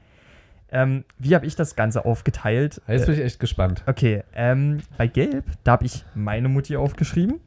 Ähm, 0.70 1.04
wie 1.18 1.34
habe 1.34 1.44
ich 1.44 1.54
das 1.54 1.76
Ganze 1.76 2.04
aufgeteilt? 2.06 2.80
Jetzt 2.88 3.06
bin 3.06 3.14
ich 3.14 3.20
echt 3.20 3.38
gespannt. 3.38 3.82
Okay, 3.86 4.22
ähm, 4.34 4.78
bei 4.96 5.06
Gelb, 5.06 5.44
da 5.64 5.72
habe 5.72 5.84
ich 5.84 6.04
meine 6.14 6.48
Mutti 6.48 6.76
aufgeschrieben. 6.76 7.40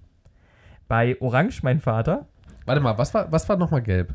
Bei 0.88 1.20
Orange 1.20 1.64
mein 1.64 1.80
Vater. 1.80 2.28
Warte 2.66 2.82
mal, 2.82 2.98
was 3.00 3.14
war, 3.16 3.32
was 3.32 3.50
war 3.50 3.58
nochmal 3.58 3.82
Gelb? 3.82 4.14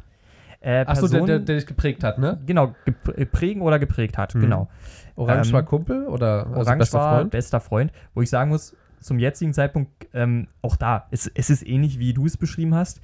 Äh, 0.60 0.84
Achso, 0.86 1.08
der, 1.08 1.22
der, 1.22 1.38
der 1.40 1.56
dich 1.56 1.66
geprägt 1.66 2.04
hat, 2.04 2.18
ne? 2.18 2.38
Genau, 2.46 2.74
geprägen 3.16 3.62
oder 3.62 3.78
geprägt 3.78 4.18
hat, 4.18 4.34
mhm. 4.34 4.40
genau. 4.42 4.68
Orange 5.16 5.48
ähm, 5.48 5.54
war 5.54 5.62
Kumpel 5.64 6.06
oder 6.06 6.46
also 6.46 6.60
Orange 6.60 6.78
bester 6.78 6.98
war 6.98 7.16
Freund? 7.16 7.30
bester 7.30 7.60
Freund, 7.60 7.92
wo 8.14 8.22
ich 8.22 8.30
sagen 8.30 8.50
muss, 8.50 8.76
zum 9.00 9.18
jetzigen 9.18 9.52
Zeitpunkt, 9.52 10.08
ähm, 10.14 10.48
auch 10.62 10.76
da, 10.76 11.06
es, 11.10 11.26
es 11.26 11.50
ist 11.50 11.66
ähnlich, 11.66 11.98
wie 11.98 12.12
du 12.12 12.26
es 12.26 12.36
beschrieben 12.36 12.74
hast, 12.74 13.00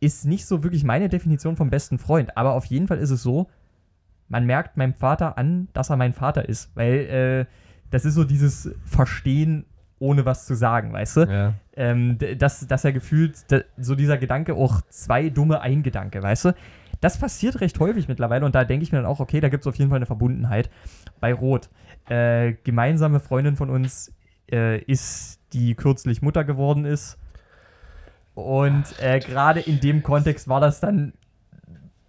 ist 0.00 0.24
nicht 0.24 0.46
so 0.46 0.62
wirklich 0.62 0.82
meine 0.82 1.08
Definition 1.08 1.56
vom 1.56 1.70
besten 1.70 1.98
Freund, 1.98 2.36
aber 2.36 2.54
auf 2.54 2.64
jeden 2.66 2.88
Fall 2.88 2.98
ist 2.98 3.10
es 3.10 3.22
so, 3.22 3.48
man 4.28 4.46
merkt 4.46 4.76
meinem 4.76 4.94
Vater 4.94 5.36
an, 5.36 5.68
dass 5.72 5.90
er 5.90 5.96
mein 5.96 6.12
Vater 6.12 6.48
ist, 6.48 6.70
weil 6.74 6.94
äh, 6.94 7.46
das 7.90 8.04
ist 8.04 8.14
so 8.14 8.24
dieses 8.24 8.70
Verstehen, 8.84 9.66
ohne 9.98 10.24
was 10.24 10.46
zu 10.46 10.54
sagen, 10.54 10.92
weißt 10.92 11.16
du? 11.16 11.20
Ja. 11.22 11.54
Ähm, 11.76 12.16
dass, 12.38 12.66
dass 12.66 12.84
er 12.84 12.92
gefühlt, 12.92 13.44
so 13.76 13.94
dieser 13.94 14.16
Gedanke, 14.16 14.54
auch 14.54 14.80
zwei 14.88 15.28
dumme, 15.28 15.60
ein 15.60 15.82
Gedanke, 15.82 16.22
weißt 16.22 16.46
du? 16.46 16.54
Das 17.00 17.18
passiert 17.18 17.60
recht 17.60 17.78
häufig 17.80 18.08
mittlerweile 18.08 18.46
und 18.46 18.54
da 18.54 18.64
denke 18.64 18.82
ich 18.82 18.92
mir 18.92 18.98
dann 18.98 19.06
auch, 19.06 19.20
okay, 19.20 19.40
da 19.40 19.48
gibt 19.48 19.62
es 19.62 19.66
auf 19.66 19.76
jeden 19.76 19.90
Fall 19.90 19.96
eine 19.96 20.06
Verbundenheit. 20.06 20.70
Bei 21.18 21.32
Rot, 21.32 21.68
äh, 22.08 22.54
gemeinsame 22.64 23.20
Freundin 23.20 23.56
von 23.56 23.70
uns 23.70 24.12
äh, 24.52 24.78
ist, 24.82 25.40
die 25.52 25.74
kürzlich 25.74 26.22
Mutter 26.22 26.44
geworden 26.44 26.84
ist. 26.84 27.18
Und 28.34 28.84
äh, 29.00 29.18
gerade 29.18 29.60
in 29.60 29.80
dem 29.80 30.02
Kontext 30.02 30.48
war 30.48 30.60
das 30.60 30.80
dann 30.80 31.12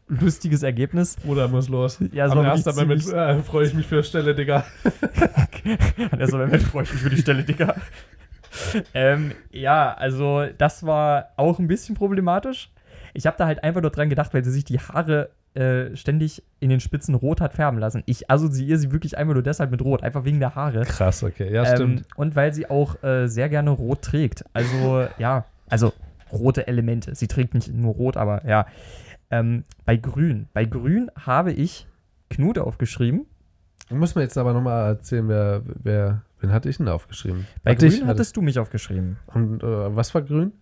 lustiges 0.08 0.64
Ergebnis. 0.64 1.16
Bruder 1.16 1.48
muss 1.48 1.70
los. 1.70 1.98
Ja, 2.12 2.30
so 2.30 2.40
Am 2.40 2.46
ersten 2.46 2.76
Moment 2.76 3.08
äh, 3.08 3.42
freue 3.42 3.68
ich 3.68 3.74
mich 3.74 3.88
für 3.88 4.02
die 4.02 4.08
Stelle, 4.08 4.36
Digga. 4.36 4.66
An 6.12 6.20
erster 6.20 6.38
Moment 6.38 6.64
freue 6.64 6.84
ich 6.84 6.92
mich 6.92 7.02
für 7.02 7.10
die 7.10 7.18
Stelle, 7.18 7.44
Digga. 7.44 7.76
ähm, 8.94 9.32
ja, 9.52 9.94
also 9.94 10.46
das 10.58 10.86
war 10.86 11.30
auch 11.38 11.60
ein 11.60 11.68
bisschen 11.68 11.96
problematisch. 11.96 12.70
Ich 13.14 13.26
habe 13.26 13.38
da 13.38 13.46
halt 13.46 13.64
einfach 13.64 13.82
nur 13.82 13.92
dran 13.92 14.10
gedacht, 14.10 14.34
weil 14.34 14.44
sie 14.44 14.52
sich 14.52 14.66
die 14.66 14.80
Haare 14.80 15.32
äh, 15.54 15.96
ständig 15.96 16.44
in 16.60 16.70
den 16.70 16.80
Spitzen 16.80 17.14
rot 17.14 17.42
hat 17.42 17.54
färben 17.54 17.80
lassen. 17.80 18.04
Ich 18.06 18.30
assoziiere 18.30 18.78
sie 18.78 18.92
wirklich 18.92 19.18
einfach 19.18 19.34
nur 19.34 19.44
deshalb 19.44 19.72
mit 19.72 19.82
rot, 19.82 20.02
einfach 20.02 20.24
wegen 20.24 20.40
der 20.40 20.56
Haare. 20.56 20.84
Krass, 20.84 21.24
okay, 21.24 21.54
ja, 21.54 21.64
ähm, 21.66 21.76
stimmt. 21.76 22.06
Und 22.16 22.36
weil 22.36 22.54
sie 22.54 22.70
auch 22.70 23.04
äh, 23.04 23.28
sehr 23.28 23.50
gerne 23.50 23.72
rot 23.72 24.02
trägt. 24.02 24.46
Also, 24.54 25.08
ja, 25.18 25.46
also 25.70 25.94
rote 26.32 26.68
Elemente. 26.68 27.16
Sie 27.16 27.28
trägt 27.28 27.54
nicht 27.54 27.74
nur 27.74 27.94
rot, 27.94 28.18
aber 28.18 28.48
ja. 28.48 28.66
Ähm, 29.30 29.64
bei 29.86 29.98
Grün. 29.98 30.48
Bei 30.54 30.66
Grün 30.66 31.10
habe 31.18 31.52
ich 31.52 31.88
Knut 32.30 32.58
aufgeschrieben. 32.58 33.26
Muss 33.90 34.16
man 34.16 34.24
jetzt 34.24 34.38
aber 34.38 34.54
nochmal 34.54 34.88
erzählen, 34.88 35.28
wer, 35.28 35.64
wer, 35.66 36.22
wen 36.40 36.52
hatte 36.52 36.70
ich 36.70 36.78
denn 36.78 36.88
aufgeschrieben? 36.88 37.46
Bei 37.64 37.72
Hatte 37.72 37.88
Grün 37.88 37.98
ich, 37.98 38.06
hattest 38.06 38.38
du 38.38 38.42
mich 38.42 38.58
aufgeschrieben. 38.58 39.18
Und 39.28 39.64
äh, 39.64 39.96
was 39.96 40.14
war 40.16 40.22
Grün? 40.22 40.54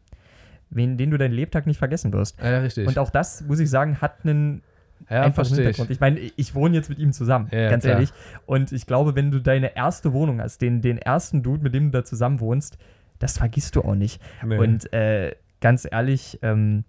Wen, 0.72 0.98
den 0.98 1.12
du 1.12 1.18
deinen 1.18 1.34
Lebtag 1.34 1.66
nicht 1.66 1.78
vergessen 1.78 2.14
wirst. 2.14 2.40
Ja, 2.42 2.60
richtig. 2.60 2.88
Und 2.88 2.98
auch 2.98 3.10
das, 3.10 3.42
muss 3.42 3.60
ich 3.60 3.70
sagen, 3.70 4.02
hat 4.02 4.24
einen 4.24 4.62
ja, 5.10 5.24
einfachen 5.24 5.56
Hintergrund. 5.56 5.90
Ich. 5.90 5.96
ich 5.96 6.00
meine, 6.00 6.20
ich 6.20 6.56
wohne 6.56 6.76
jetzt 6.76 6.90
mit 6.90 7.00
ihm 7.00 7.14
zusammen, 7.14 7.48
ja, 7.52 7.70
ganz 7.70 7.84
klar. 7.84 7.96
ehrlich. 7.96 8.12
Und 8.46 8.72
ich 8.72 8.86
glaube, 8.86 9.16
wenn 9.16 9.32
du 9.32 9.40
deine 9.40 9.76
erste 9.76 10.14
Wohnung 10.14 10.42
hast, 10.42 10.62
den, 10.62 10.82
den 10.82 10.98
ersten 10.98 11.44
Dude, 11.44 11.64
mit 11.64 11.74
dem 11.74 11.92
du 11.92 12.00
da 12.00 12.04
zusammen 12.04 12.40
wohnst, 12.40 12.78
das 13.20 13.38
vergisst 13.38 13.76
du 13.76 13.82
auch 13.82 13.96
nicht. 13.96 14.22
Nee. 14.44 14.58
Und 14.58 14.92
äh, 14.94 15.36
ganz 15.62 15.88
ehrlich, 15.90 16.40
ähm, 16.42 16.84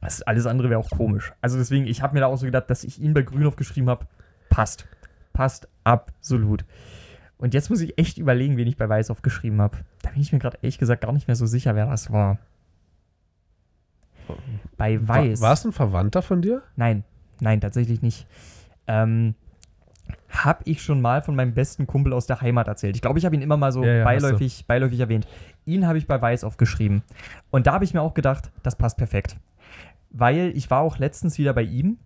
das, 0.00 0.22
alles 0.22 0.46
andere 0.46 0.70
wäre 0.70 0.80
auch 0.80 0.90
komisch. 0.90 1.32
Also 1.40 1.56
deswegen, 1.56 1.86
ich 1.86 2.02
habe 2.02 2.14
mir 2.14 2.20
da 2.20 2.26
auch 2.26 2.36
so 2.36 2.46
gedacht, 2.46 2.68
dass 2.68 2.84
ich 2.84 3.00
ihn 3.00 3.14
bei 3.14 3.22
Grünhoff 3.22 3.56
geschrieben 3.56 3.88
habe, 3.88 4.06
passt. 4.50 4.86
Passt 5.32 5.68
absolut. 5.82 6.64
Und 7.38 7.54
jetzt 7.54 7.70
muss 7.70 7.80
ich 7.80 7.98
echt 7.98 8.18
überlegen, 8.18 8.56
wen 8.56 8.68
ich 8.68 8.76
bei 8.76 8.88
Weißhoff 8.88 9.22
geschrieben 9.22 9.60
habe. 9.60 9.78
Da 10.02 10.10
bin 10.10 10.20
ich 10.20 10.32
mir 10.32 10.38
gerade 10.38 10.58
ehrlich 10.62 10.78
gesagt 10.78 11.02
gar 11.02 11.12
nicht 11.12 11.26
mehr 11.26 11.36
so 11.36 11.46
sicher, 11.46 11.74
wer 11.74 11.86
das 11.86 12.12
war. 12.12 12.38
Bei 14.76 15.06
Weiß. 15.06 15.40
War, 15.40 15.48
war 15.48 15.52
es 15.54 15.64
ein 15.64 15.72
Verwandter 15.72 16.22
von 16.22 16.40
dir? 16.40 16.62
Nein, 16.76 17.04
nein, 17.40 17.60
tatsächlich 17.60 18.02
nicht. 18.02 18.26
Ähm, 18.86 19.34
habe 20.28 20.62
ich 20.64 20.82
schon 20.82 21.00
mal 21.00 21.22
von 21.22 21.36
meinem 21.36 21.54
besten 21.54 21.86
Kumpel 21.86 22.12
aus 22.12 22.26
der 22.26 22.40
Heimat 22.40 22.68
erzählt. 22.68 22.96
Ich 22.96 23.02
glaube, 23.02 23.18
ich 23.18 23.24
habe 23.24 23.34
ihn 23.34 23.42
immer 23.42 23.56
mal 23.56 23.72
so 23.72 23.84
ja, 23.84 23.98
ja, 23.98 24.04
beiläufig, 24.04 24.66
beiläufig 24.66 25.00
erwähnt. 25.00 25.26
Ihn 25.64 25.86
habe 25.86 25.98
ich 25.98 26.06
bei 26.06 26.20
Weiß 26.20 26.44
aufgeschrieben. 26.44 27.02
Und 27.50 27.66
da 27.66 27.72
habe 27.72 27.84
ich 27.84 27.94
mir 27.94 28.02
auch 28.02 28.14
gedacht, 28.14 28.50
das 28.62 28.76
passt 28.76 28.98
perfekt. 28.98 29.36
Weil 30.10 30.52
ich 30.54 30.70
war 30.70 30.80
auch 30.80 30.98
letztens 30.98 31.38
wieder 31.38 31.54
bei 31.54 31.62
ihm 31.62 31.98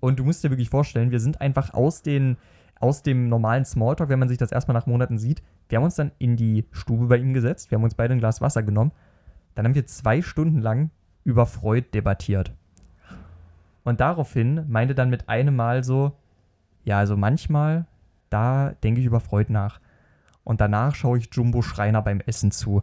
und 0.00 0.18
du 0.18 0.24
musst 0.24 0.42
dir 0.44 0.50
wirklich 0.50 0.70
vorstellen, 0.70 1.10
wir 1.10 1.20
sind 1.20 1.40
einfach 1.40 1.74
aus, 1.74 2.02
den, 2.02 2.36
aus 2.80 3.02
dem 3.02 3.28
normalen 3.28 3.64
Smalltalk, 3.64 4.08
wenn 4.08 4.18
man 4.18 4.28
sich 4.28 4.38
das 4.38 4.52
erstmal 4.52 4.74
nach 4.74 4.86
Monaten 4.86 5.18
sieht, 5.18 5.42
wir 5.68 5.76
haben 5.76 5.84
uns 5.84 5.96
dann 5.96 6.12
in 6.18 6.36
die 6.36 6.66
Stube 6.72 7.06
bei 7.06 7.16
ihm 7.16 7.32
gesetzt, 7.32 7.70
wir 7.70 7.76
haben 7.76 7.84
uns 7.84 7.94
beide 7.94 8.12
ein 8.12 8.18
Glas 8.18 8.40
Wasser 8.40 8.62
genommen. 8.62 8.92
Dann 9.54 9.64
haben 9.64 9.74
wir 9.74 9.86
zwei 9.86 10.20
Stunden 10.22 10.60
lang 10.60 10.90
über 11.24 11.46
Freud 11.46 11.86
debattiert. 11.94 12.52
Und 13.84 14.00
daraufhin 14.00 14.64
meinte 14.68 14.94
dann 14.94 15.10
mit 15.10 15.28
einem 15.28 15.54
Mal 15.54 15.84
so, 15.84 16.12
ja, 16.84 16.98
also 16.98 17.16
manchmal, 17.16 17.86
da 18.30 18.72
denke 18.82 19.00
ich 19.00 19.06
über 19.06 19.20
Freud 19.20 19.52
nach. 19.52 19.78
Und 20.42 20.60
danach 20.60 20.94
schaue 20.94 21.18
ich 21.18 21.28
Jumbo 21.32 21.62
Schreiner 21.62 22.02
beim 22.02 22.20
Essen 22.20 22.50
zu. 22.50 22.82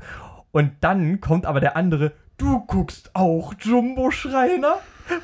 Und 0.51 0.71
dann 0.81 1.21
kommt 1.21 1.45
aber 1.45 1.59
der 1.59 1.75
andere, 1.75 2.13
du 2.37 2.59
guckst 2.65 3.11
auch 3.13 3.53
Jumbo 3.59 4.11
Schreiner? 4.11 4.75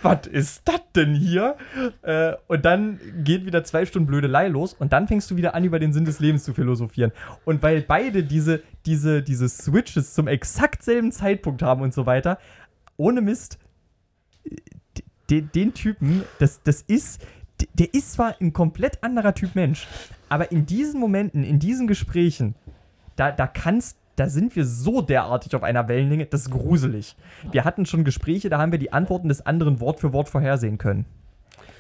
Was 0.01 0.27
ist 0.27 0.67
das 0.67 0.81
denn 0.95 1.13
hier? 1.13 1.55
Äh, 2.01 2.33
und 2.47 2.65
dann 2.65 2.99
geht 3.23 3.45
wieder 3.45 3.63
zwei 3.63 3.85
Stunden 3.85 4.07
Blödelei 4.07 4.47
los 4.47 4.73
und 4.73 4.91
dann 4.93 5.07
fängst 5.07 5.31
du 5.31 5.37
wieder 5.37 5.55
an, 5.55 5.63
über 5.63 5.79
den 5.79 5.93
Sinn 5.93 6.05
des 6.05 6.19
Lebens 6.19 6.43
zu 6.43 6.53
philosophieren. 6.53 7.11
Und 7.45 7.63
weil 7.63 7.81
beide 7.81 8.23
diese, 8.23 8.61
diese, 8.85 9.23
diese 9.23 9.47
Switches 9.47 10.13
zum 10.13 10.27
exakt 10.27 10.83
selben 10.83 11.11
Zeitpunkt 11.11 11.61
haben 11.61 11.81
und 11.81 11.93
so 11.93 12.05
weiter, 12.05 12.37
ohne 12.97 13.21
Mist, 13.21 13.59
den, 15.29 15.49
den 15.53 15.73
Typen, 15.73 16.23
das, 16.39 16.61
das 16.63 16.81
ist 16.81 17.21
der 17.73 17.93
ist 17.93 18.13
zwar 18.13 18.35
ein 18.39 18.53
komplett 18.53 19.03
anderer 19.03 19.33
Typ 19.33 19.55
Mensch, 19.55 19.87
aber 20.29 20.51
in 20.51 20.65
diesen 20.65 20.99
Momenten, 20.99 21.43
in 21.43 21.59
diesen 21.59 21.87
Gesprächen, 21.87 22.55
da, 23.15 23.31
da 23.31 23.47
kannst, 23.47 23.97
da 24.15 24.29
sind 24.29 24.55
wir 24.55 24.65
so 24.65 25.01
derartig 25.01 25.55
auf 25.55 25.63
einer 25.63 25.87
Wellenlänge, 25.87 26.27
das 26.27 26.41
ist 26.41 26.51
gruselig. 26.51 27.15
Wir 27.51 27.65
hatten 27.65 27.85
schon 27.85 28.03
Gespräche, 28.03 28.49
da 28.49 28.59
haben 28.59 28.71
wir 28.71 28.79
die 28.79 28.93
Antworten 28.93 29.27
des 29.27 29.43
anderen 29.43 29.79
Wort 29.79 29.99
für 29.99 30.13
Wort 30.13 30.29
vorhersehen 30.29 30.77
können. 30.77 31.05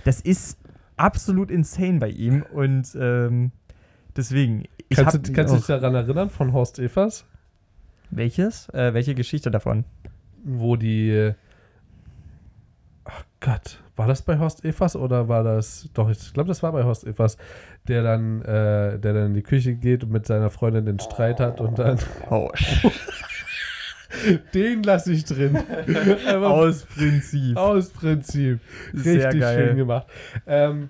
Das 0.03 0.19
ist 0.21 0.57
absolut 0.95 1.51
insane 1.51 1.99
bei 1.99 2.09
ihm 2.09 2.43
und 2.53 2.97
ähm, 2.99 3.51
deswegen. 4.15 4.63
Ich 4.89 4.97
Kannst, 4.97 5.27
du, 5.27 5.33
kannst 5.33 5.53
du 5.53 5.57
dich 5.57 5.67
daran 5.67 5.93
erinnern 5.93 6.29
von 6.29 6.53
Horst 6.53 6.79
Evers? 6.79 7.25
welches? 8.09 8.69
Äh, 8.69 8.93
welche 8.93 9.13
Geschichte 9.15 9.51
davon? 9.51 9.83
wo 10.47 10.75
die. 10.75 11.33
Gott, 13.39 13.79
war 13.95 14.07
das 14.07 14.23
bei 14.23 14.39
Horst 14.39 14.65
Evers 14.65 14.95
oder 14.95 15.27
war 15.27 15.43
das. 15.43 15.89
Doch, 15.93 16.09
ich 16.09 16.33
glaube, 16.33 16.47
das 16.47 16.63
war 16.63 16.71
bei 16.71 16.83
Horst 16.83 17.05
Evers, 17.05 17.37
der 17.87 18.03
dann, 18.03 18.41
äh, 18.41 18.97
der 18.99 19.13
dann 19.13 19.27
in 19.27 19.33
die 19.35 19.43
Küche 19.43 19.75
geht 19.75 20.03
und 20.03 20.11
mit 20.11 20.25
seiner 20.25 20.49
Freundin 20.49 20.85
den 20.85 20.99
Streit 20.99 21.39
hat 21.39 21.61
und 21.61 21.79
dann. 21.79 21.99
Oh, 22.29 22.49
Den 24.53 24.83
lasse 24.83 25.11
ich 25.11 25.25
drin. 25.25 25.57
Aus 26.41 26.85
Prinzip. 26.85 27.57
aus 27.57 27.89
Prinzip. 27.89 28.59
Sehr 28.93 29.25
Richtig 29.25 29.41
geil. 29.41 29.67
schön 29.67 29.77
gemacht. 29.77 30.07
Ähm, 30.45 30.89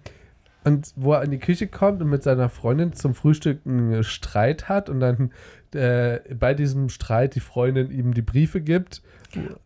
und 0.63 0.93
wo 0.95 1.13
er 1.13 1.23
in 1.23 1.31
die 1.31 1.39
Küche 1.39 1.67
kommt 1.67 2.01
und 2.01 2.09
mit 2.09 2.23
seiner 2.23 2.49
Freundin 2.49 2.93
zum 2.93 3.15
Frühstück 3.15 3.61
einen 3.65 4.03
Streit 4.03 4.69
hat 4.69 4.89
und 4.89 4.99
dann 4.99 5.31
äh, 5.73 6.19
bei 6.35 6.53
diesem 6.53 6.89
Streit 6.89 7.35
die 7.35 7.39
Freundin 7.39 7.89
ihm 7.89 8.13
die 8.13 8.21
Briefe 8.21 8.61
gibt 8.61 9.01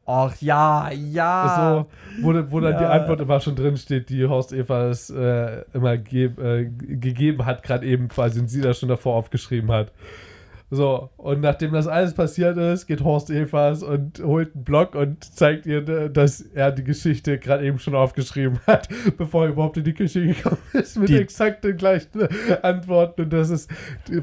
Ach 0.06 0.36
ja, 0.42 0.90
ja. 0.92 1.86
so, 2.20 2.24
wo, 2.24 2.34
wo 2.52 2.60
dann 2.60 2.78
die 2.78 2.84
Ja. 2.84 2.90
Antwort 2.92 3.22
immer 3.22 3.40
schon 3.40 3.56
drin 3.56 3.78
steht, 3.78 4.10
die 4.10 4.26
Horst 4.26 4.54
Evers 4.54 5.10
äh, 5.10 5.64
immer 5.74 5.98
ge 5.98 6.26
äh, 6.26 6.66
gegeben 6.66 7.46
hat, 7.46 7.64
gerade 7.64 7.86
eben 7.86 8.08
quasi 8.08 8.40
und 8.40 8.50
sie 8.50 8.62
das 8.62 8.80
schon 8.80 8.90
davor 8.90 9.16
aufgeschrieben 9.16 9.72
hat. 9.72 9.92
So, 10.74 11.10
und 11.18 11.42
nachdem 11.42 11.74
das 11.74 11.86
alles 11.86 12.14
passiert 12.14 12.56
ist, 12.58 12.88
geht 12.88 13.04
Horst 13.04 13.30
Evers 13.30 13.84
und 13.84 14.20
holt 14.24 14.56
einen 14.56 14.64
Block 14.64 14.96
und 14.96 15.22
zeigt 15.22 15.66
ihr, 15.66 15.86
äh, 15.90 16.10
dass 16.10 16.40
er 16.40 16.72
die 16.72 16.86
Geschichte 16.86 17.38
gerade 17.40 17.66
eben 17.66 17.78
schon 17.78 17.94
aufgeschrieben 17.94 18.58
hat, 18.66 18.88
bevor 19.18 19.44
er 19.44 19.50
überhaupt 19.50 19.76
in 19.76 19.84
die 19.84 19.94
Küche 19.94 20.26
gekommen 20.28 20.58
ist, 20.74 20.98
mit 20.98 21.10
Die- 21.10 21.18
exakt 21.18 21.66
den 21.66 21.76
gleichen 21.76 22.08
Antworten. 22.62 23.24
Und 23.24 23.34
das 23.34 23.50
ist 23.50 23.70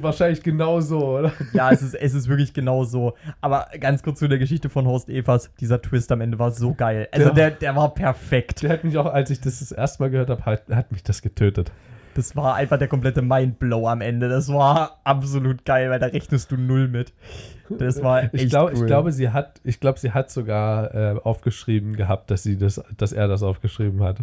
wahrscheinlich 0.01 0.43
genauso, 0.43 1.19
oder? 1.19 1.33
Ja, 1.53 1.71
es 1.71 1.83
ist, 1.83 1.95
es 1.95 2.15
ist 2.15 2.29
wirklich 2.31 2.55
genau 2.55 2.83
so. 2.85 3.13
Aber 3.43 3.67
ganz 3.79 4.03
kurz 4.03 4.19
zu 4.19 4.27
der 4.27 4.39
Geschichte 4.39 4.71
von 4.71 4.87
Horst 4.87 5.11
Evers. 5.11 5.51
Dieser 5.61 5.83
Twist 5.83 6.11
am 6.13 6.23
Ende 6.23 6.39
war 6.39 6.51
so 6.51 6.73
geil. 6.73 7.09
Also 7.13 7.29
Ja. 7.29 7.35
der, 7.35 7.51
der 7.51 7.77
war 7.77 7.93
perfekt. 7.93 8.63
Der 8.63 8.71
hat 8.71 8.85
mich 8.85 8.97
auch, 8.97 9.05
als 9.05 9.29
ich 9.29 9.43
das 9.43 9.59
das 9.59 9.71
erste 9.71 10.03
Mal 10.03 10.09
gehört 10.09 10.31
habe, 10.31 10.43
hat, 10.47 10.63
hat 10.71 10.93
mich 10.93 11.03
das 11.03 11.21
getötet. 11.21 11.71
Das 12.19 12.35
war 12.35 12.57
einfach 12.57 12.79
der 12.79 12.89
komplette 12.89 13.23
Mindblow 13.23 13.87
am 13.87 14.01
Ende. 14.01 14.29
Das 14.29 14.53
war 14.53 14.99
absolut 15.05 15.65
geil, 15.65 15.89
weil 15.89 16.01
da 16.01 16.07
rechnest 16.07 16.51
du 16.51 16.57
null 16.57 16.89
mit. 16.89 17.13
Das 17.69 18.03
war 18.03 18.25
echt 18.25 18.35
Ich, 18.35 18.51
glaub, 18.51 18.71
cool. 18.71 18.75
ich 18.75 18.87
glaube, 18.87 19.13
sie 19.13 19.31
hat, 19.31 19.61
ich 19.63 19.79
glaube, 19.79 20.01
sie 20.01 20.11
hat 20.11 20.29
sogar 20.29 20.93
äh, 20.93 21.21
aufgeschrieben 21.23 21.95
gehabt, 21.95 22.33
dass 22.33 22.43
sie 22.43 22.59
das, 22.59 22.83
dass 22.97 23.13
er 23.13 23.29
das 23.29 23.45
aufgeschrieben 23.45 24.03
hat. 24.03 24.17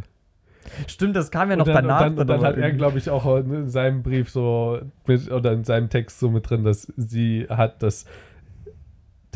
Stimmt, 0.88 1.16
das 1.16 1.32
kam 1.32 1.50
ja 1.50 1.56
noch 1.56 1.68
und 1.68 1.74
dann, 1.74 1.88
danach. 1.88 2.06
und 2.08 2.18
dann, 2.18 2.20
und 2.20 2.28
dann 2.28 2.44
hat 2.44 2.58
er, 2.58 2.74
glaube 2.74 2.98
ich, 2.98 3.10
auch 3.10 3.38
in 3.38 3.70
seinem 3.70 4.04
Brief 4.04 4.30
so 4.30 4.82
mit, 5.08 5.32
oder 5.32 5.54
in 5.54 5.64
seinem 5.64 5.90
Text 5.90 6.20
so 6.20 6.30
mit 6.30 6.50
drin, 6.50 6.66
dass 6.66 6.92
sie 6.98 7.48
hat 7.48 7.82
das, 7.82 8.04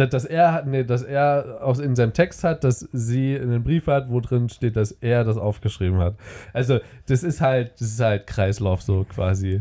dass, 0.07 0.25
er 0.25 0.53
hat, 0.53 0.67
nee, 0.67 0.83
dass 0.83 1.03
er 1.03 1.59
aus, 1.61 1.79
in 1.79 1.95
seinem 1.95 2.13
Text 2.13 2.43
hat, 2.43 2.63
dass 2.63 2.79
sie 2.93 3.37
einen 3.39 3.63
Brief 3.63 3.87
hat, 3.87 4.09
wo 4.09 4.19
drin 4.19 4.49
steht, 4.49 4.75
dass 4.75 4.91
er 4.91 5.23
das 5.23 5.37
aufgeschrieben 5.37 5.99
hat. 5.99 6.15
Also 6.53 6.79
das 7.07 7.23
ist 7.23 7.41
halt, 7.41 7.73
das 7.79 7.87
ist 7.89 7.99
halt 7.99 8.27
Kreislauf 8.27 8.81
so 8.81 9.05
quasi. 9.09 9.59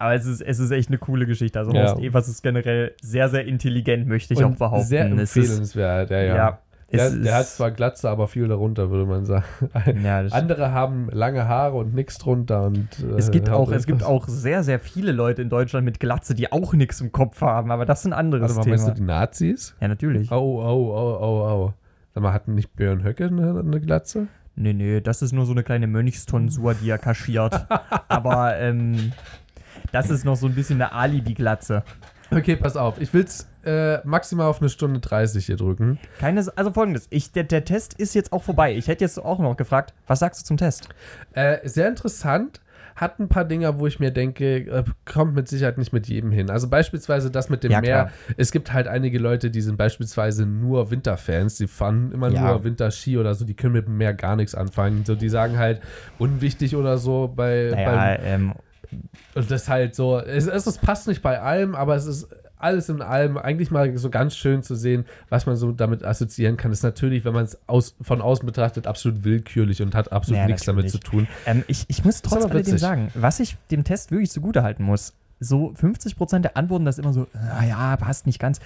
Aber 0.00 0.14
es 0.14 0.26
ist, 0.26 0.40
es 0.42 0.58
ist 0.60 0.70
echt 0.70 0.88
eine 0.90 0.98
coole 0.98 1.26
Geschichte. 1.26 1.58
Also 1.58 1.72
Ja. 1.72 1.82
Horst 1.90 1.98
Evers 2.02 2.28
ist 2.28 2.42
generell 2.42 2.94
sehr, 3.02 3.28
sehr 3.28 3.44
intelligent, 3.46 4.06
möchte 4.06 4.32
ich 4.34 4.38
Und 4.44 4.52
auch 4.54 4.56
behaupten. 4.56 4.86
Sehr 4.86 5.06
Es 5.06 5.12
ist- 5.34 5.36
empfehlenswert, 5.36 6.10
ja, 6.10 6.20
ja. 6.20 6.36
Ja, 6.36 6.58
der, 6.92 7.10
der 7.10 7.34
hat 7.34 7.46
zwar 7.46 7.70
Glatze, 7.70 8.08
aber 8.08 8.28
viel 8.28 8.48
darunter, 8.48 8.90
würde 8.90 9.06
man 9.06 9.26
sagen. 9.26 9.44
Ja, 10.02 10.20
Andere 10.30 10.72
haben 10.72 11.08
lange 11.10 11.46
Haare 11.46 11.76
und 11.76 11.94
nichts 11.94 12.18
drunter 12.18 12.64
und 12.64 12.88
äh, 13.00 13.16
Es 13.16 13.30
gibt, 13.30 13.50
auch, 13.50 13.70
hat 13.70 13.78
es 13.78 13.86
gibt 13.86 14.02
auch 14.02 14.26
sehr, 14.28 14.62
sehr 14.62 14.80
viele 14.80 15.12
Leute 15.12 15.42
in 15.42 15.50
Deutschland 15.50 15.84
mit 15.84 16.00
Glatze, 16.00 16.34
die 16.34 16.50
auch 16.50 16.72
nichts 16.72 17.00
im 17.00 17.12
Kopf 17.12 17.40
haben, 17.40 17.70
aber 17.70 17.84
das 17.84 18.00
ist 18.00 18.06
ein 18.06 18.12
anderes 18.12 18.56
Warte 18.56 18.68
mal, 18.68 18.76
meinst 18.76 18.88
du 18.88 18.94
Thema. 18.94 18.96
die 18.96 19.20
Nazis? 19.20 19.74
Ja, 19.80 19.88
natürlich. 19.88 20.30
Oh, 20.30 20.62
oh, 20.62 20.92
oh, 20.94 21.18
oh, 21.20 21.66
oh. 21.66 21.74
Sag 22.14 22.22
mal, 22.22 22.32
hatten 22.32 22.54
nicht 22.54 22.74
Björn 22.74 23.04
Höcke 23.04 23.26
eine, 23.26 23.60
eine 23.60 23.80
Glatze? 23.80 24.28
Nee, 24.56 24.72
nee, 24.72 25.00
das 25.00 25.22
ist 25.22 25.32
nur 25.32 25.46
so 25.46 25.52
eine 25.52 25.62
kleine 25.62 25.86
Mönchstonsur, 25.86 26.74
die 26.74 26.90
er 26.90 26.98
kaschiert. 26.98 27.66
aber 28.08 28.58
ähm, 28.58 29.12
das 29.92 30.10
ist 30.10 30.24
noch 30.24 30.36
so 30.36 30.46
ein 30.46 30.54
bisschen 30.54 30.82
eine 30.82 30.92
Alibi-Glatze. 30.92 31.84
Okay, 32.30 32.56
pass 32.56 32.76
auf. 32.76 33.00
Ich 33.00 33.12
will 33.14 33.24
es 33.24 33.48
äh, 33.64 33.98
maximal 34.06 34.46
auf 34.48 34.60
eine 34.60 34.68
Stunde 34.68 35.00
30 35.00 35.46
hier 35.46 35.56
drücken. 35.56 35.98
Keine, 36.18 36.44
also 36.56 36.72
folgendes, 36.72 37.06
ich, 37.10 37.32
der, 37.32 37.44
der 37.44 37.64
Test 37.64 37.94
ist 37.94 38.14
jetzt 38.14 38.32
auch 38.32 38.42
vorbei. 38.42 38.74
Ich 38.74 38.86
hätte 38.88 39.04
jetzt 39.04 39.18
auch 39.18 39.38
noch 39.38 39.56
gefragt, 39.56 39.94
was 40.06 40.18
sagst 40.18 40.42
du 40.42 40.44
zum 40.46 40.56
Test? 40.58 40.88
Äh, 41.32 41.66
sehr 41.66 41.88
interessant. 41.88 42.60
Hat 42.96 43.20
ein 43.20 43.28
paar 43.28 43.44
Dinger, 43.44 43.78
wo 43.78 43.86
ich 43.86 44.00
mir 44.00 44.10
denke, 44.10 44.56
äh, 44.58 44.82
kommt 45.04 45.34
mit 45.36 45.46
Sicherheit 45.46 45.78
nicht 45.78 45.92
mit 45.92 46.08
jedem 46.08 46.32
hin. 46.32 46.50
Also 46.50 46.68
beispielsweise 46.68 47.30
das 47.30 47.48
mit 47.48 47.62
dem 47.62 47.70
Ja, 47.70 47.80
Meer. 47.80 47.94
klar. 48.06 48.12
Es 48.36 48.50
gibt 48.50 48.72
halt 48.72 48.88
einige 48.88 49.18
Leute, 49.20 49.50
die 49.52 49.60
sind 49.60 49.76
beispielsweise 49.76 50.44
nur 50.46 50.90
Winterfans. 50.90 51.56
Die 51.58 51.68
fahren 51.68 52.10
immer 52.12 52.28
Ja. 52.28 52.50
nur 52.50 52.64
Winterski 52.64 53.16
oder 53.16 53.34
so. 53.36 53.44
Die 53.44 53.54
können 53.54 53.74
mit 53.74 53.86
dem 53.86 53.96
Meer 53.98 54.14
gar 54.14 54.34
nichts 54.34 54.54
anfangen. 54.56 55.04
So, 55.04 55.14
die 55.14 55.28
sagen 55.28 55.58
halt 55.58 55.80
unwichtig 56.18 56.74
oder 56.74 56.98
so 56.98 57.32
bei, 57.34 57.70
beim 57.70 57.84
Naja, 57.84 58.18
ähm, 58.24 58.52
Und 58.90 59.50
das 59.50 59.62
ist 59.62 59.68
halt 59.68 59.94
so, 59.94 60.18
es, 60.18 60.46
es, 60.46 60.78
passt 60.78 61.08
nicht 61.08 61.22
bei 61.22 61.40
allem, 61.40 61.74
aber 61.74 61.96
es 61.96 62.06
ist 62.06 62.28
alles 62.56 62.88
in 62.88 63.02
allem 63.02 63.36
eigentlich 63.36 63.70
mal 63.70 63.96
so 63.98 64.10
ganz 64.10 64.36
schön 64.36 64.62
zu 64.62 64.74
sehen, 64.74 65.04
was 65.28 65.46
man 65.46 65.56
so 65.56 65.72
damit 65.72 66.04
assoziieren 66.04 66.56
kann. 66.56 66.72
ist 66.72 66.82
natürlich, 66.82 67.24
wenn 67.24 67.34
man 67.34 67.44
es 67.44 67.58
aus, 67.68 67.94
von 68.00 68.20
außen 68.20 68.44
betrachtet, 68.46 68.86
absolut 68.86 69.24
willkürlich 69.24 69.82
und 69.82 69.94
hat 69.94 70.12
absolut 70.12 70.40
Ja, 70.40 70.46
nichts 70.46 70.64
damit 70.64 70.90
zu 70.90 70.98
tun. 70.98 71.28
ähm, 71.46 71.64
ich, 71.68 71.84
ich 71.88 72.04
muss 72.04 72.22
trotz 72.22 72.44
aber 72.44 72.52
alledem 72.52 72.72
witzig. 72.72 72.80
sagen, 72.80 73.10
was 73.14 73.40
ich 73.40 73.56
dem 73.70 73.84
Test 73.84 74.10
wirklich 74.10 74.30
zugutehalten 74.30 74.84
muss, 74.84 75.14
so 75.40 75.72
50% 75.72 76.40
der 76.40 76.56
Antworten, 76.56 76.84
das 76.84 76.98
ist 76.98 77.04
immer 77.04 77.12
so, 77.12 77.26
naja, 77.32 77.96
passt 77.96 78.26
nicht 78.26 78.40
ganz. 78.40 78.60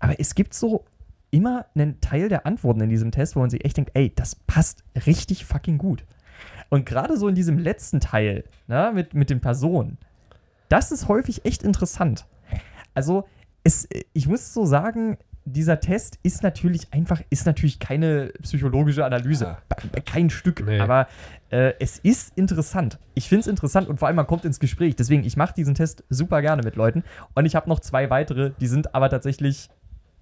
Aber 0.00 0.18
es 0.18 0.34
gibt 0.34 0.54
so 0.54 0.84
immer 1.30 1.66
einen 1.74 2.00
Teil 2.00 2.28
der 2.28 2.46
Antworten 2.46 2.80
in 2.80 2.88
diesem 2.88 3.10
Test, 3.10 3.36
wo 3.36 3.40
man 3.40 3.50
sich 3.50 3.64
echt 3.64 3.76
denkt, 3.76 3.92
ey, 3.94 4.12
das 4.14 4.34
passt 4.34 4.82
richtig 5.06 5.44
fucking 5.44 5.78
gut. 5.78 6.04
Und 6.68 6.86
gerade 6.86 7.16
so 7.16 7.28
in 7.28 7.34
diesem 7.34 7.58
letzten 7.58 8.00
Teil, 8.00 8.44
ne, 8.66 8.92
mit, 8.94 9.14
mit 9.14 9.30
den 9.30 9.40
Personen, 9.40 9.98
das 10.68 10.92
ist 10.92 11.08
häufig 11.08 11.44
echt 11.44 11.62
interessant. 11.62 12.26
Also, 12.94 13.28
es, 13.62 13.88
ich 14.12 14.26
muss 14.26 14.54
so 14.54 14.64
sagen, 14.64 15.18
dieser 15.46 15.78
Test 15.78 16.18
ist 16.24 16.42
natürlich 16.42 16.92
einfach, 16.92 17.22
ist 17.30 17.46
natürlich 17.46 17.78
keine 17.78 18.32
psychologische 18.42 19.04
Analyse. 19.04 19.44
Ja. 19.44 20.00
Kein 20.04 20.28
Stück. 20.28 20.64
Nee. 20.66 20.80
Aber 20.80 21.06
äh, 21.50 21.72
es 21.78 21.98
ist 22.00 22.36
interessant. 22.36 22.98
Ich 23.14 23.28
finde 23.28 23.42
es 23.42 23.46
interessant 23.46 23.88
und 23.88 23.98
vor 23.98 24.08
allem 24.08 24.16
man 24.16 24.26
kommt 24.26 24.44
ins 24.44 24.58
Gespräch. 24.58 24.96
Deswegen, 24.96 25.22
ich 25.24 25.36
mache 25.36 25.54
diesen 25.54 25.74
Test 25.74 26.02
super 26.10 26.42
gerne 26.42 26.62
mit 26.62 26.74
Leuten. 26.74 27.04
Und 27.34 27.46
ich 27.46 27.54
habe 27.54 27.68
noch 27.68 27.78
zwei 27.78 28.10
weitere, 28.10 28.50
die 28.60 28.66
sind 28.66 28.94
aber 28.94 29.08
tatsächlich, 29.08 29.68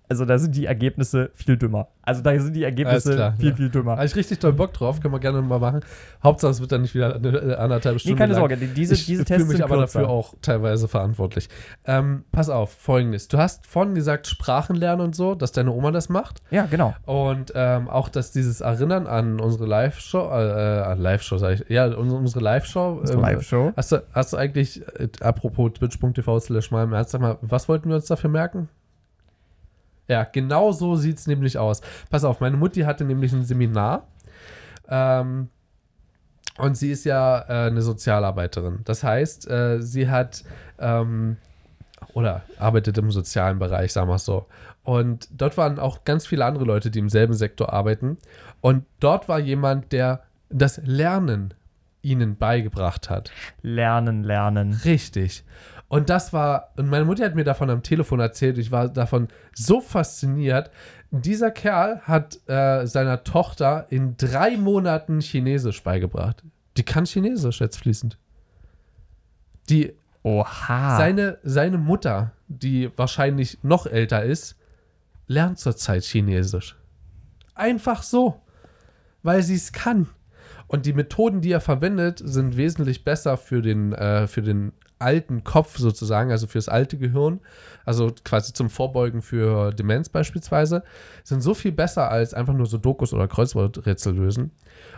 also 0.09 0.25
da 0.25 0.39
sind 0.39 0.55
die 0.55 0.67
Ergebnisse 0.67 1.31
viel 1.35 1.57
dümmer. 1.57 1.89
Also 2.03 2.21
da 2.23 2.39
sind 2.39 2.55
die 2.55 2.63
Ergebnisse 2.65 3.15
klar, 3.15 3.33
viel, 3.39 3.49
ja. 3.51 3.57
viel 3.57 3.71
dümmer. 3.71 3.93
Habe 3.93 4.05
ich 4.05 4.15
richtig 4.15 4.39
doll 4.39 4.53
Bock 4.53 4.75
drauf, 4.75 5.01
können 5.01 5.15
wir 5.15 5.21
gerne 5.21 5.41
mal 5.41 5.59
machen. 5.59 5.81
Hauptsache, 6.23 6.51
es 6.53 6.61
wird 6.61 6.71
dann 6.73 6.83
nicht 6.83 6.95
wieder 6.95 7.15
eine, 7.15 7.29
äh, 7.29 7.55
anderthalb 7.55 7.95
Nee, 7.95 7.99
Stunden 8.01 8.19
keine 8.19 8.33
lang. 8.35 8.43
Sorge, 8.43 8.57
die- 8.59 8.67
diese, 8.67 8.93
ich 8.95 9.07
diese 9.07 9.25
fühle 9.25 9.25
Tests 9.25 9.49
mich 9.49 9.57
sind 9.57 9.65
aber 9.65 9.77
kürzer. 9.79 10.01
dafür 10.01 10.13
auch 10.13 10.35
teilweise 10.43 10.89
verantwortlich. 10.89 11.49
Ähm, 11.87 12.25
pass 12.33 12.51
auf, 12.51 12.73
folgendes. 12.73 13.29
Du 13.29 13.39
hast 13.39 13.67
vorhin 13.67 13.95
gesagt, 13.95 14.27
Sprachen 14.27 14.77
lernen 14.77 15.01
und 15.01 15.17
so, 15.17 15.35
dass 15.35 15.53
deine 15.53 15.73
Oma 15.73 15.91
das 15.91 16.11
macht. 16.11 16.41
Ja, 16.51 16.67
genau. 16.67 16.95
Und 17.07 17.53
ähm, 17.55 17.89
auch, 17.89 18.11
dass 18.11 18.31
dieses 18.33 18.61
Erinnern 18.61 19.07
an 19.07 19.41
unsere 19.41 19.65
Live-Show, 19.67 20.29
äh, 20.31 20.81
äh, 20.81 20.83
an 20.83 20.99
Live-Show, 21.01 21.39
sag 21.39 21.55
ich, 21.61 21.65
ja, 21.71 21.87
unsere, 21.87 22.21
unsere 22.21 22.41
Live-Show. 22.45 22.99
Unsere 23.01 23.19
ähm, 23.19 23.25
Live-Show. 23.25 23.73
Hast 23.77 23.93
du, 23.93 24.03
hast 24.13 24.33
du 24.35 24.37
eigentlich, 24.37 24.83
äh, 24.99 25.09
apropos 25.21 25.73
twitch.tv 25.73 26.39
slash 26.41 26.71
mal 26.71 26.85
im 26.85 26.93
Ernst, 26.93 27.13
sag 27.13 27.23
mal, 27.23 27.39
was 27.41 27.69
wollten 27.71 27.89
wir 27.89 27.97
uns 27.97 28.05
dafür 28.07 28.29
merken? 28.29 28.69
Ja, 30.09 30.25
genau 30.25 30.73
so 30.73 30.97
sieht 30.97 31.19
es 31.19 31.27
nämlich 31.27 31.59
aus. 31.59 31.81
Pass 32.11 32.25
auf, 32.25 32.41
meine 32.41 32.57
Mutti 32.57 32.83
hatte 32.83 33.05
nämlich 33.05 33.33
ein 33.33 33.45
Seminar. 33.45 34.07
Ähm, 34.89 35.49
und 36.59 36.77
sie 36.77 36.93
ist 36.93 37.05
ja 37.05 37.39
äh, 37.49 37.69
eine 37.69 37.83
Sozialarbeiterin. 37.83 38.81
Das 38.85 39.03
heißt, 39.03 39.49
äh, 39.51 39.81
sie 39.81 40.09
hat 40.09 40.45
ähm, 40.79 41.37
oder 42.13 42.43
arbeitet 42.59 42.99
im 42.99 43.11
sozialen 43.11 43.59
Bereich, 43.59 43.93
sagen 43.93 44.09
wir 44.09 44.17
es 44.17 44.25
so. 44.25 44.47
Und 44.83 45.29
dort 45.33 45.57
waren 45.57 45.79
auch 45.79 46.05
ganz 46.05 46.27
viele 46.27 46.45
andere 46.45 46.65
Leute, 46.65 46.91
die 46.91 46.99
im 46.99 47.09
selben 47.09 47.35
Sektor 47.35 47.73
arbeiten. 47.73 48.19
Und 48.61 48.85
dort 49.01 49.29
war 49.29 49.39
jemand, 49.39 49.93
der 49.93 50.23
das 50.51 50.81
Lernen 50.85 51.55
ihnen 52.03 52.37
beigebracht 52.37 53.09
hat. 53.09 53.33
Lernen, 53.63 54.23
lernen. 54.23 54.75
Richtig. 54.85 55.45
Und 55.95 56.11
das 56.11 56.33
war, 56.33 56.73
und 56.77 56.89
meine 56.89 57.05
Mutter 57.05 57.25
hat 57.25 57.37
mir 57.37 57.45
davon 57.45 57.71
am 57.71 57.85
Telefon 57.85 58.19
erzählt, 58.19 58.59
ich 58.59 58.73
war 58.73 58.89
davon 58.89 59.29
so 59.55 59.81
fasziniert. 59.81 60.73
Dieser 61.13 61.53
Kerl 61.53 62.01
hat 62.01 62.41
äh, 62.49 62.85
seiner 62.85 63.23
Tochter 63.23 63.87
in 63.91 64.17
drei 64.17 64.57
Monaten 64.57 65.21
Chinesisch 65.21 65.85
beigebracht. 65.85 66.43
Die 66.77 66.83
kann 66.83 67.05
Chinesisch 67.05 67.61
jetzt 67.61 67.77
fließend. 67.77 68.19
Die, 69.69 69.93
Oha. 70.25 70.97
seine, 70.97 71.39
seine 71.45 71.79
Mutter, 71.79 72.33
die 72.49 72.91
wahrscheinlich 72.97 73.59
noch 73.63 73.87
älter 73.87 74.25
ist, 74.25 74.57
lernt 75.29 75.61
zurzeit 75.61 76.03
Chinesisch. 76.03 76.75
Einfach 77.55 78.03
so. 78.03 78.41
Weil 79.23 79.45
sie 79.45 79.55
es 79.55 79.73
kann. 79.73 80.09
Und 80.67 80.87
die 80.87 80.93
Methoden, 80.93 81.41
die 81.41 81.53
er 81.53 81.61
verwendet, 81.61 82.21
sind 82.25 82.57
wesentlich 82.57 83.05
besser 83.05 83.37
für 83.37 83.63
den, 83.63 83.93
äh, 83.93 84.27
für 84.27 84.43
den 84.43 84.73
alten 84.99 85.45
Kopf 85.45 85.79
sozusagen, 85.79 86.31
also 86.31 86.47
fürs 86.47 86.69
alte 86.69 86.97
Gehirn, 86.99 87.41
also 87.85 88.13
quasi 88.25 88.53
zum 88.53 88.71
Vorbeugen 88.71 89.23
für 89.23 89.73
Demenz 89.73 90.09
beispielsweise, 90.09 90.83
sind 91.25 91.43
so 91.43 91.55
viel 91.55 91.73
besser 91.73 92.11
als 92.11 92.35
einfach 92.35 92.55
nur 92.55 92.67
so 92.67 92.79
Dokus 92.79 93.13
oder 93.13 93.29
Kreuzworträtsel 93.29 94.15
lösen. 94.15 94.53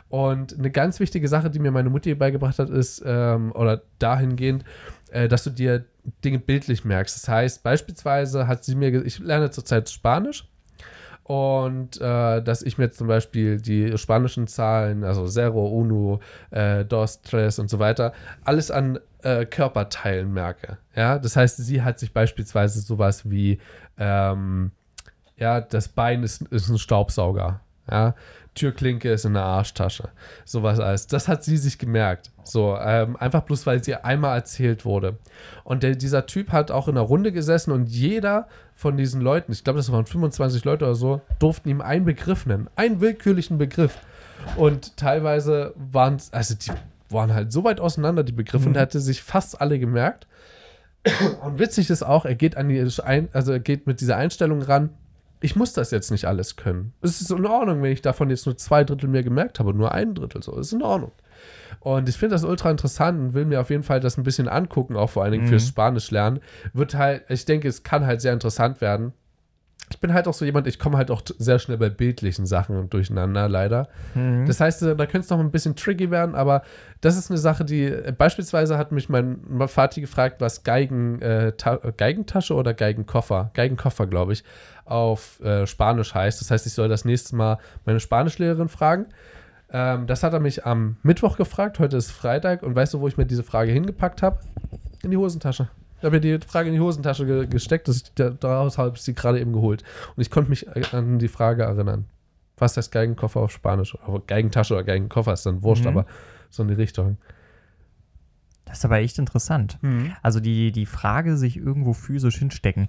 Und 0.09 0.57
eine 0.59 0.71
ganz 0.71 1.01
wichtige 1.01 1.29
Sache, 1.29 1.51
die 1.51 1.59
mir 1.59 1.71
meine 1.71 1.91
Mutti 1.91 2.15
beigebracht 2.15 2.59
hat, 2.59 2.71
ist, 2.71 3.03
ähm, 3.05 3.53
oder 3.53 3.83
dahingehend, 3.99 4.65
äh, 5.11 5.29
dass 5.29 5.45
du 5.45 5.51
dir 5.51 5.85
Dinge 6.25 6.39
bildlich 6.39 6.85
merkst. 6.85 7.17
Das 7.17 7.29
heißt, 7.29 7.63
beispielsweise 7.63 8.47
hat 8.47 8.65
sie 8.65 8.77
mir, 8.77 9.05
ich 9.05 9.19
lerne 9.19 9.51
zurzeit 9.51 9.89
Spanisch 9.89 10.49
und 11.25 12.01
äh, 12.01 12.41
dass 12.41 12.63
ich 12.63 12.79
mir 12.79 12.91
zum 12.91 13.09
Beispiel 13.09 13.61
die 13.61 13.99
spanischen 13.99 14.47
Zahlen, 14.47 15.03
also 15.03 15.27
Zero, 15.27 15.67
Uno, 15.67 16.21
äh, 16.51 16.85
Dos, 16.85 17.23
Tres 17.23 17.59
und 17.59 17.69
so 17.69 17.81
weiter, 17.81 18.13
alles 18.45 18.71
an 18.71 19.01
äh, 19.27 19.45
Körperteilen 19.45 20.33
merke. 20.33 20.79
Ja, 20.95 21.19
das 21.19 21.35
heißt, 21.35 21.57
sie 21.57 21.83
hat 21.83 21.99
sich 21.99 22.13
beispielsweise 22.13 22.81
sowas 22.81 23.29
wie, 23.29 23.59
ähm, 23.99 24.71
ja, 25.37 25.61
das 25.61 25.89
Bein 25.89 26.23
ist, 26.23 26.43
ist 26.43 26.69
ein 26.69 26.79
Staubsauger. 26.79 27.61
Ja, 27.91 28.15
Türklinke 28.55 29.13
ist 29.13 29.25
in 29.25 29.35
der 29.35 29.43
Arschtasche. 29.43 30.11
Sowas 30.45 30.81
alles. 30.81 31.09
Das 31.09 31.29
hat 31.29 31.45
sie 31.45 31.57
sich 31.57 31.79
gemerkt. 31.79 32.31
So, 32.45 32.77
ähm, 32.81 33.17
einfach 33.17 33.43
bloß, 33.43 33.67
weil 33.67 33.83
sie 33.83 33.97
einmal 33.97 34.37
erzählt 34.37 34.85
wurde. 34.85 35.19
Und 35.65 35.83
der, 35.83 35.97
dieser 35.97 36.27
Typ 36.27 36.53
hat 36.53 36.71
auch 36.71 36.87
in 36.87 36.95
der 36.95 37.05
Runde 37.05 37.33
gesessen 37.33 37.73
und 37.73 37.87
jeder 37.87 38.49
von 38.75 38.97
diesen 38.97 39.21
Leuten, 39.21 39.53
ich 39.53 39.65
glaube, 39.65 39.79
das 39.79 39.91
waren 39.91 40.07
25 40.07 40.65
Leute 40.65 40.85
oder 40.85 40.95
so, 40.95 41.21
durften 41.39 41.69
ihm 41.69 41.81
einen 41.81 42.05
Begriff 42.05 42.47
nennen. 42.47 42.69
Einen 42.77 43.01
willkürlichen 43.01 43.59
Begriff. 43.59 43.99
Und 44.57 44.97
teilweise 44.97 45.75
waren 45.77 46.17
es, 46.17 46.33
also 46.33 46.55
die 46.55 46.71
waren 47.11 47.33
halt 47.35 47.53
so 47.53 47.65
weit 47.65 47.81
auseinander, 47.81 48.23
die 48.25 48.33
Begriffe, 48.33 48.69
und 48.69 48.77
er 48.77 48.83
hatte 48.83 49.01
sich 49.01 49.23
fast 49.23 49.61
alle 49.61 49.79
gemerkt. 49.79 50.27
Und 51.45 51.59
witzig 51.61 51.89
ist 51.91 52.03
auch, 52.03 52.25
er 52.25 52.35
geht 52.35 52.57
an 52.57 52.69
die, 52.69 52.85
ein, 53.05 53.29
also 53.33 53.53
er 53.53 53.61
geht 53.61 53.87
mit 53.87 54.01
dieser 54.01 54.17
Einstellung 54.17 54.61
ran, 54.63 54.91
ich 55.41 55.55
muss 55.55 55.73
das 55.73 55.91
jetzt 55.91 56.11
nicht 56.11 56.25
alles 56.25 56.57
können. 56.57 56.93
Es 57.03 57.21
ist 57.21 57.31
in 57.31 57.47
Ordnung, 57.47 57.83
wenn 57.83 57.93
ich 57.93 58.03
davon 58.03 58.31
jetzt 58.31 58.47
nur 58.47 58.57
zwei 58.57 58.83
Drittel 58.85 59.09
mehr 59.09 59.23
gemerkt 59.23 59.61
habe, 59.61 59.73
nur 59.75 59.93
ein 59.93 60.15
Drittel 60.15 60.43
so. 60.43 60.59
Ist 60.59 60.73
in 60.73 60.83
Ordnung. 60.83 61.13
Und 61.81 62.09
ich 62.09 62.17
finde 62.17 62.35
das 62.35 62.43
ultra 62.43 62.71
interessant 62.71 63.21
und 63.21 63.35
will 63.35 63.45
mir 63.45 63.61
auf 63.61 63.71
jeden 63.71 63.83
Fall 63.83 64.01
das 64.01 64.17
ein 64.17 64.25
bisschen 64.25 64.49
angucken, 64.49 64.97
auch 64.97 65.11
vor 65.11 65.23
allen 65.23 65.33
Dingen 65.33 65.45
Mhm. 65.45 65.51
fürs 65.51 65.69
Spanisch 65.69 66.11
lernen. 66.11 66.41
Wird 66.73 66.95
halt, 66.95 67.23
ich 67.29 67.45
denke, 67.45 67.69
es 67.69 67.83
kann 67.83 68.07
halt 68.07 68.21
sehr 68.21 68.33
interessant 68.33 68.81
werden. 68.81 69.13
Ich 69.91 70.01
bin 70.01 70.13
halt 70.13 70.27
auch 70.27 70.35
so 70.35 70.45
jemand, 70.45 70.67
ich 70.67 70.79
komme 70.81 70.97
halt 70.97 71.13
auch 71.13 71.23
sehr 71.39 71.61
schnell 71.61 71.79
bei 71.79 71.89
bildlichen 71.89 72.45
Sachen 72.45 72.91
durcheinander, 72.91 73.49
leider. 73.49 73.89
Mhm. 74.15 74.45
Das 74.47 74.61
heißt, 74.61 74.83
äh, 74.83 74.97
da 74.97 75.07
könnte 75.07 75.21
es 75.21 75.31
noch 75.31 75.39
ein 75.39 75.53
bisschen 75.53 75.77
tricky 75.77 76.11
werden, 76.11 76.35
aber 76.35 76.63
das 77.01 77.17
ist 77.17 77.31
eine 77.31 77.39
Sache, 77.39 77.65
die 77.65 77.85
äh, 77.85 78.13
beispielsweise 78.17 78.79
hat 78.79 78.91
mich 78.91 79.09
mein 79.09 79.39
Vati 79.69 80.01
gefragt, 80.01 80.41
was 80.41 80.65
Geigen, 80.65 81.23
äh, 81.23 81.49
äh, 81.49 81.93
Geigentasche 81.97 82.55
oder 82.55 82.75
Geigenkoffer, 82.75 83.51
Geigenkoffer, 83.55 84.07
glaube 84.07 84.33
ich, 84.33 84.43
auf 84.85 85.41
äh, 85.41 85.67
Spanisch 85.67 86.15
heißt. 86.15 86.41
Das 86.41 86.51
heißt, 86.51 86.67
ich 86.67 86.73
soll 86.73 86.89
das 86.89 87.05
nächste 87.05 87.37
Mal 87.37 87.59
meine 87.85 88.01
Spanischlehrerin 88.01 88.69
fragen. 88.69 89.07
Ähm, 89.71 90.07
das 90.07 90.23
hat 90.23 90.33
er 90.33 90.41
mich 90.41 90.67
am 90.67 90.97
Mittwoch 91.03 91.37
gefragt. 91.37 91.79
Heute 91.79 91.97
ist 91.97 92.11
Freitag. 92.11 92.63
Und 92.63 92.75
weißt 92.75 92.95
du, 92.95 93.01
wo 93.01 93.09
ich 93.09 93.17
mir 93.17 93.27
diese 93.27 93.43
Frage 93.43 93.73
hingepackt 93.73 94.23
habe? 94.23 94.39
In 95.03 95.11
die 95.11 95.17
Hosentasche. 95.17 95.69
Ich 95.99 96.05
habe 96.05 96.17
mir 96.17 96.21
die 96.21 96.39
Frage 96.47 96.69
in 96.69 96.75
die 96.75 96.81
Hosentasche 96.81 97.25
ge 97.27 97.47
gesteckt. 97.47 97.89
Das, 97.89 98.13
da- 98.15 98.31
daraus 98.31 98.77
habe 98.79 98.93
ich 98.97 99.03
sie 99.03 99.15
gerade 99.15 99.41
eben 99.41 99.53
geholt. 99.53 99.83
Und 100.15 100.21
ich 100.23 100.31
konnte 100.31 100.51
mich 100.51 100.67
äh, 100.69 100.83
an 100.93 101.19
die 101.19 101.29
Frage 101.29 101.63
erinnern. 101.65 102.05
Was 102.59 102.77
heißt 102.77 102.93
Geigenkoffer 102.93 103.41
auf 103.41 103.51
Spanisch? 103.53 103.97
Aber 104.05 104.21
Geigentasche 104.21 104.75
oder 104.75 104.85
Geigenkoffer 104.85 105.33
ist 105.33 105.45
dann 105.47 105.63
wurscht, 105.63 105.83
Mhm. 105.85 105.89
aber 105.91 106.07
so 106.51 106.63
in 106.63 106.69
die 106.69 106.75
Richtung. 106.75 107.17
Das 108.65 108.79
ist 108.79 108.85
aber 108.85 108.99
echt 108.99 109.19
interessant. 109.19 109.79
Also 110.23 110.41
die, 110.41 110.73
die 110.73 110.87
Frage, 110.87 111.37
sich 111.37 111.57
irgendwo 111.57 111.93
physisch 111.93 112.39
hinstecken. 112.39 112.89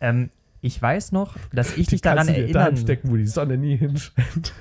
Ähm, 0.00 0.30
ich 0.60 0.80
weiß 0.80 1.12
noch, 1.12 1.36
dass 1.52 1.76
ich 1.76 1.88
dich 1.88 2.00
daran 2.00 2.26
dir 2.28 2.34
da 2.34 2.40
erinnern, 2.40 2.76
stecken, 2.76 3.10
wo 3.10 3.16
die 3.16 3.26
Sonne 3.26 3.56
nie 3.58 3.76
hinscheint. 3.76 4.52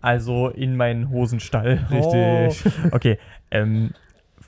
also 0.00 0.48
in 0.48 0.76
meinen 0.76 1.10
Hosenstall. 1.10 1.86
Richtig. 1.90 2.72
Oh. 2.84 2.88
Okay, 2.92 3.18
ähm, 3.50 3.90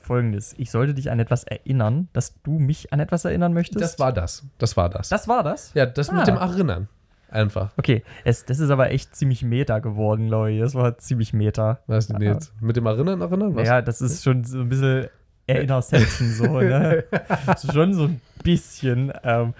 folgendes. 0.05 0.53
Ich 0.57 0.71
sollte 0.71 0.93
dich 0.93 1.09
an 1.11 1.19
etwas 1.19 1.43
erinnern, 1.43 2.07
dass 2.13 2.41
du 2.43 2.59
mich 2.59 2.91
an 2.93 2.99
etwas 2.99 3.25
erinnern 3.25 3.53
möchtest. 3.53 3.81
Das 3.81 3.99
war 3.99 4.11
das. 4.13 4.43
Das 4.57 4.75
war 4.77 4.89
das. 4.89 5.09
das 5.09 5.27
war 5.27 5.43
das? 5.43 5.73
ja, 5.73 5.85
das 5.85 6.09
Ah. 6.09 6.13
mit 6.13 6.27
dem 6.27 6.35
Erinnern. 6.37 6.87
Einfach. 7.29 7.71
Okay, 7.77 8.03
es, 8.25 8.45
das 8.45 8.59
ist 8.59 8.69
aber 8.69 8.91
echt 8.91 9.15
ziemlich 9.15 9.41
meta 9.43 9.79
geworden, 9.79 10.27
ich. 10.51 10.59
Das 10.59 10.75
war 10.75 10.97
ziemlich 10.99 11.33
meta. 11.33 11.79
Was 11.87 12.07
denn 12.07 12.21
Ja. 12.21 12.33
jetzt? 12.33 12.53
Mit 12.61 12.75
dem 12.75 12.85
Erinnern 12.85 13.21
erinnern? 13.21 13.55
Was? 13.55 13.67
Ja, 13.67 13.81
das 13.81 14.01
ist 14.01 14.23
schon 14.23 14.43
so 14.43 14.59
ein 14.59 14.69
bisschen 14.69 15.07
Erinnerception 15.47 16.29
so, 16.29 16.59
ne? 16.61 17.03
Schon 17.73 17.93
so 17.93 18.03
ein 18.03 18.21
bisschen. 18.43 19.11
Ähm, 19.23 19.53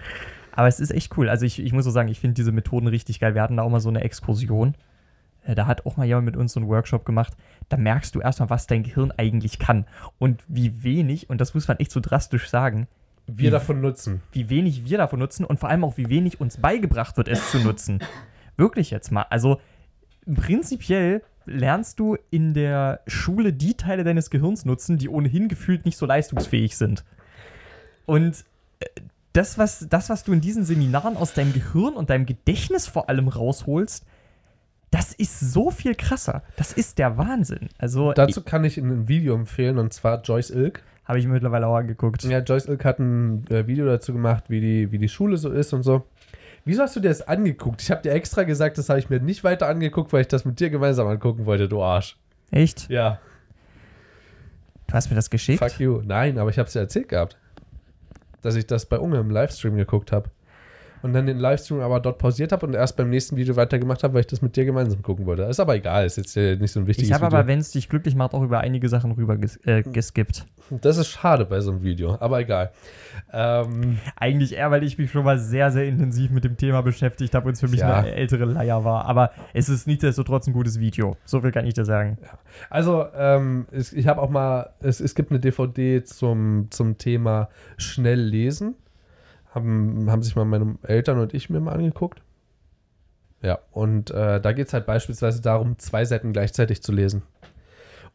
aber 0.52 0.68
es 0.68 0.78
ist 0.80 0.92
echt 0.92 1.16
cool. 1.18 1.28
Also 1.28 1.44
ich, 1.46 1.60
ich 1.60 1.72
muss 1.72 1.84
so 1.84 1.90
sagen, 1.90 2.08
ich 2.08 2.20
finde 2.20 2.34
diese 2.34 2.52
Methoden 2.52 2.86
richtig 2.86 3.18
geil. 3.20 3.34
Wir 3.34 3.42
hatten 3.42 3.56
da 3.56 3.64
auch 3.64 3.70
mal 3.70 3.80
so 3.80 3.88
eine 3.88 4.02
Exkursion. 4.02 4.74
Äh, 5.44 5.54
Da 5.54 5.66
hat 5.66 5.86
auch 5.86 5.96
mal 5.96 6.04
jemand 6.06 6.26
mit 6.26 6.36
uns 6.36 6.52
so 6.54 6.60
einen 6.60 6.68
Workshop 6.68 7.04
gemacht. 7.04 7.34
Da 7.68 7.76
merkst 7.76 8.14
du 8.14 8.20
erstmal, 8.20 8.50
was 8.50 8.66
dein 8.66 8.82
Gehirn 8.82 9.12
eigentlich 9.16 9.58
kann. 9.58 9.86
Und 10.18 10.42
wie 10.48 10.82
wenig, 10.82 11.30
und 11.30 11.40
das 11.40 11.54
muss 11.54 11.68
man 11.68 11.78
echt 11.78 11.90
so 11.92 12.00
drastisch 12.00 12.48
sagen, 12.48 12.86
Wir 13.26 13.46
Wie- 13.46 13.50
davon 13.50 13.80
nutzen. 13.80 14.20
wie 14.32 14.50
wenig 14.50 14.84
wir 14.84 14.98
davon 14.98 15.18
nutzen 15.18 15.44
und 15.46 15.58
vor 15.60 15.68
allem 15.70 15.84
auch, 15.84 15.96
wie 15.96 16.08
wenig 16.10 16.40
uns 16.40 16.58
beigebracht 16.58 17.16
wird, 17.16 17.28
es 17.28 17.50
zu 17.50 17.58
nutzen. 17.58 18.00
Wirklich 18.56 18.90
jetzt 18.90 19.10
mal. 19.12 19.22
Also 19.30 19.60
prinzipiell 20.32 21.22
lernst 21.46 21.98
du 22.00 22.16
in 22.30 22.54
der 22.54 23.00
Schule 23.06 23.52
die 23.52 23.74
Teile 23.74 24.04
deines 24.04 24.30
Gehirns 24.30 24.64
nutzen, 24.64 24.96
die 24.98 25.08
ohnehin 25.08 25.48
gefühlt 25.48 25.84
nicht 25.84 25.98
so 25.98 26.06
leistungsfähig 26.06 26.76
sind. 26.76 27.04
Und 28.06 28.44
äh, 28.80 28.86
das 29.32 29.58
was, 29.58 29.86
das, 29.90 30.08
was 30.10 30.24
du 30.24 30.32
in 30.32 30.40
diesen 30.40 30.64
Seminaren 30.64 31.16
aus 31.16 31.34
deinem 31.34 31.52
Gehirn 31.52 31.94
und 31.94 32.08
deinem 32.10 32.24
Gedächtnis 32.26 32.86
vor 32.86 33.08
allem 33.08 33.28
rausholst, 33.28 34.06
das 34.94 35.12
ist 35.12 35.40
so 35.40 35.72
viel 35.72 35.96
krasser. 35.96 36.44
Das 36.56 36.72
ist 36.72 36.98
der 36.98 37.18
Wahnsinn. 37.18 37.68
Also 37.78 38.12
Dazu 38.12 38.42
kann 38.42 38.64
ich 38.64 38.76
ein 38.78 39.08
Video 39.08 39.34
empfehlen 39.34 39.78
und 39.78 39.92
zwar 39.92 40.22
Joyce 40.22 40.50
Ilk. 40.50 40.84
habe 41.04 41.18
ich 41.18 41.26
mir 41.26 41.32
mittlerweile 41.32 41.66
auch 41.66 41.74
angeguckt. 41.74 42.22
Ja, 42.22 42.38
Joyce 42.38 42.66
Ilk 42.66 42.84
hat 42.84 43.00
ein 43.00 43.44
äh, 43.48 43.66
Video 43.66 43.86
dazu 43.86 44.12
gemacht, 44.12 44.44
wie 44.48 44.60
die, 44.60 44.92
wie 44.92 44.98
die 44.98 45.08
Schule 45.08 45.36
so 45.36 45.50
ist 45.50 45.72
und 45.72 45.82
so. 45.82 46.04
Wieso 46.64 46.82
hast 46.82 46.94
du 46.94 47.00
dir 47.00 47.08
das 47.08 47.22
angeguckt? 47.22 47.82
Ich 47.82 47.90
habe 47.90 48.02
dir 48.02 48.12
extra 48.12 48.44
gesagt, 48.44 48.78
das 48.78 48.88
habe 48.88 49.00
ich 49.00 49.10
mir 49.10 49.18
nicht 49.18 49.42
weiter 49.42 49.66
angeguckt, 49.66 50.12
weil 50.12 50.20
ich 50.20 50.28
das 50.28 50.44
mit 50.44 50.60
dir 50.60 50.70
gemeinsam 50.70 51.08
angucken 51.08 51.44
wollte, 51.44 51.68
du 51.68 51.82
Arsch. 51.82 52.16
Echt? 52.52 52.88
Ja. 52.88 53.18
Du 54.86 54.94
hast 54.94 55.10
mir 55.10 55.16
das 55.16 55.28
geschickt? 55.28 55.58
Fuck 55.58 55.80
you. 55.80 56.02
Nein, 56.04 56.38
aber 56.38 56.50
ich 56.50 56.58
habe 56.58 56.68
es 56.68 56.72
dir 56.72 56.78
erzählt 56.78 57.08
gehabt. 57.08 57.36
Dass 58.42 58.54
ich 58.54 58.68
das 58.68 58.86
bei 58.86 59.00
Unge 59.00 59.18
im 59.18 59.30
Livestream 59.30 59.74
geguckt 59.74 60.12
habe. 60.12 60.30
Und 61.04 61.12
dann 61.12 61.26
den 61.26 61.38
Livestream 61.38 61.80
aber 61.80 62.00
dort 62.00 62.16
pausiert 62.16 62.50
habe 62.50 62.64
und 62.64 62.72
erst 62.72 62.96
beim 62.96 63.10
nächsten 63.10 63.36
Video 63.36 63.56
weitergemacht 63.56 64.02
habe, 64.02 64.14
weil 64.14 64.20
ich 64.20 64.26
das 64.26 64.40
mit 64.40 64.56
dir 64.56 64.64
gemeinsam 64.64 65.02
gucken 65.02 65.26
wollte. 65.26 65.42
Ist 65.42 65.60
aber 65.60 65.74
egal, 65.74 66.06
ist 66.06 66.16
jetzt 66.16 66.34
äh, 66.34 66.56
nicht 66.56 66.72
so 66.72 66.80
ein 66.80 66.86
wichtiges 66.86 67.10
Ich 67.10 67.12
habe 67.14 67.26
aber, 67.26 67.46
wenn 67.46 67.58
es 67.58 67.72
dich 67.72 67.90
glücklich 67.90 68.14
macht, 68.14 68.32
auch 68.32 68.42
über 68.42 68.60
einige 68.60 68.88
Sachen 68.88 69.12
rüber 69.12 69.36
ges 69.36 69.58
äh, 69.66 69.82
geskippt. 69.82 70.46
das 70.70 70.96
ist 70.96 71.08
schade 71.08 71.44
bei 71.44 71.60
so 71.60 71.72
einem 71.72 71.82
Video, 71.82 72.16
aber 72.20 72.40
egal. 72.40 72.72
Ähm, 73.34 73.98
Eigentlich 74.16 74.54
eher, 74.54 74.70
weil 74.70 74.82
ich 74.82 74.96
mich 74.96 75.10
schon 75.10 75.24
mal 75.26 75.38
sehr, 75.38 75.70
sehr 75.70 75.84
intensiv 75.84 76.30
mit 76.30 76.42
dem 76.42 76.56
Thema 76.56 76.80
beschäftigt 76.80 77.34
habe 77.34 77.48
und 77.48 77.52
es 77.52 77.60
für 77.60 77.68
mich 77.68 77.80
Ja. 77.80 77.98
eine 77.98 78.14
ältere 78.14 78.46
Leier 78.46 78.82
war. 78.84 79.04
Aber 79.04 79.30
es 79.52 79.68
ist 79.68 79.86
nichtsdestotrotz 79.86 80.46
ein 80.46 80.54
gutes 80.54 80.80
Video. 80.80 81.18
So 81.26 81.42
viel 81.42 81.52
kann 81.52 81.66
ich 81.66 81.74
dir 81.74 81.84
sagen. 81.84 82.16
Also, 82.70 83.04
ähm, 83.14 83.66
es, 83.72 83.92
ich 83.92 84.06
habe 84.06 84.22
auch 84.22 84.30
mal, 84.30 84.70
es, 84.80 85.00
es 85.00 85.14
gibt 85.14 85.32
eine 85.32 85.40
DVD 85.40 86.02
zum, 86.02 86.68
zum 86.70 86.96
Thema 86.96 87.50
schnell 87.76 88.20
lesen. 88.20 88.76
Haben, 89.54 90.10
haben 90.10 90.22
sich 90.22 90.34
mal 90.34 90.44
meine 90.44 90.76
Eltern 90.82 91.18
und 91.18 91.32
ich 91.32 91.48
mir 91.48 91.60
mal 91.60 91.72
angeguckt. 91.72 92.22
Ja, 93.40 93.58
und 93.72 94.10
äh, 94.10 94.40
da 94.40 94.52
geht 94.52 94.68
es 94.68 94.72
halt 94.72 94.86
beispielsweise 94.86 95.42
darum, 95.42 95.78
zwei 95.78 96.04
Seiten 96.04 96.32
gleichzeitig 96.32 96.82
zu 96.82 96.92
lesen. 96.92 97.22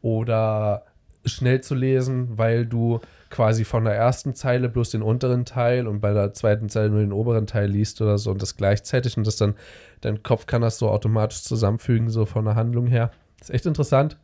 Oder 0.02 0.84
schnell 1.24 1.60
zu 1.60 1.74
lesen, 1.74 2.36
weil 2.38 2.66
du 2.66 3.00
quasi 3.28 3.64
von 3.64 3.84
der 3.84 3.94
ersten 3.94 4.34
Zeile 4.34 4.68
bloß 4.68 4.90
den 4.90 5.02
unteren 5.02 5.44
Teil 5.44 5.86
und 5.86 6.00
bei 6.00 6.12
der 6.12 6.32
zweiten 6.34 6.68
Zeile 6.68 6.90
nur 6.90 7.00
den 7.00 7.12
oberen 7.12 7.46
Teil 7.46 7.70
liest 7.70 8.00
oder 8.00 8.18
so 8.18 8.30
und 8.30 8.42
das 8.42 8.56
gleichzeitig 8.56 9.16
und 9.16 9.26
das 9.26 9.36
dann, 9.36 9.54
dein 10.00 10.22
Kopf 10.22 10.46
kann 10.46 10.62
das 10.62 10.78
so 10.78 10.90
automatisch 10.90 11.42
zusammenfügen, 11.42 12.10
so 12.10 12.26
von 12.26 12.44
der 12.44 12.56
Handlung 12.56 12.86
her. 12.86 13.10
ist 13.40 13.50
echt 13.50 13.66
interessant. 13.66 14.18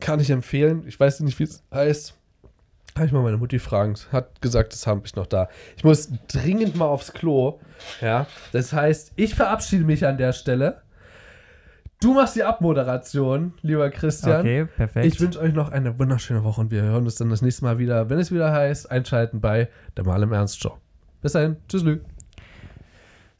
Kann 0.00 0.20
ich 0.20 0.30
empfehlen. 0.30 0.84
Ich 0.86 0.98
weiß 0.98 1.20
nicht, 1.20 1.38
wie 1.38 1.44
es 1.44 1.62
heißt. 1.72 2.14
Kann 2.94 3.06
ich 3.06 3.12
mal 3.12 3.22
meine 3.22 3.36
Mutti 3.36 3.58
fragen. 3.58 3.94
Hat 4.12 4.40
gesagt, 4.40 4.72
das 4.72 4.86
habe 4.86 5.02
ich 5.04 5.16
noch 5.16 5.26
da. 5.26 5.48
Ich 5.76 5.82
muss 5.82 6.10
dringend 6.28 6.76
mal 6.76 6.86
aufs 6.86 7.12
Klo. 7.12 7.58
Ja. 8.00 8.26
Das 8.52 8.72
heißt, 8.72 9.12
ich 9.16 9.34
verabschiede 9.34 9.84
mich 9.84 10.06
an 10.06 10.16
der 10.16 10.32
Stelle. 10.32 10.82
Du 12.00 12.14
machst 12.14 12.36
die 12.36 12.44
Abmoderation, 12.44 13.54
lieber 13.62 13.90
Christian. 13.90 14.40
Okay, 14.40 14.66
perfekt. 14.66 15.06
Ich 15.06 15.20
wünsche 15.20 15.40
euch 15.40 15.54
noch 15.54 15.72
eine 15.72 15.98
wunderschöne 15.98 16.44
Woche 16.44 16.60
und 16.60 16.70
wir 16.70 16.82
hören 16.82 17.04
uns 17.04 17.16
dann 17.16 17.30
das 17.30 17.42
nächste 17.42 17.64
Mal 17.64 17.78
wieder, 17.78 18.10
wenn 18.10 18.18
es 18.18 18.30
wieder 18.30 18.52
heißt, 18.52 18.90
einschalten 18.90 19.40
bei 19.40 19.68
der 19.96 20.04
Mal 20.04 20.22
im 20.22 20.32
Ernst 20.32 20.60
Show. 20.60 20.76
Bis 21.22 21.32
dahin, 21.32 21.56
tschüss, 21.68 21.82
Lü. 21.82 22.00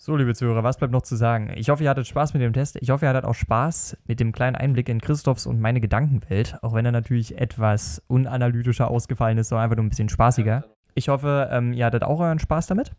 So, 0.04 0.16
liebe 0.16 0.34
Zuhörer, 0.34 0.62
was 0.62 0.76
bleibt 0.76 0.92
noch 0.92 1.00
zu 1.00 1.16
sagen? 1.16 1.50
Ich 1.56 1.70
hoffe, 1.70 1.82
ihr 1.82 1.88
hattet 1.88 2.06
Spaß 2.06 2.34
mit 2.34 2.42
dem 2.42 2.52
Test. 2.52 2.76
Ich 2.82 2.90
hoffe, 2.90 3.06
ihr 3.06 3.08
hattet 3.08 3.24
auch 3.24 3.32
Spaß 3.32 3.96
mit 4.06 4.20
dem 4.20 4.32
kleinen 4.32 4.54
Einblick 4.54 4.90
in 4.90 5.00
Christophs 5.00 5.46
und 5.46 5.62
meine 5.62 5.80
Gedankenwelt, 5.80 6.58
auch 6.60 6.74
wenn 6.74 6.84
er 6.84 6.92
natürlich 6.92 7.38
etwas 7.38 8.02
unanalytischer 8.06 8.90
ausgefallen 8.90 9.38
ist, 9.38 9.48
so 9.48 9.56
einfach 9.56 9.76
nur 9.76 9.86
ein 9.86 9.88
bisschen 9.88 10.10
spaßiger. 10.10 10.66
Ich 10.94 11.08
hoffe, 11.08 11.48
ähm, 11.50 11.72
ihr 11.72 11.86
hattet 11.86 12.02
auch 12.02 12.20
euren 12.20 12.38
Spaß 12.38 12.66
damit. 12.66 12.92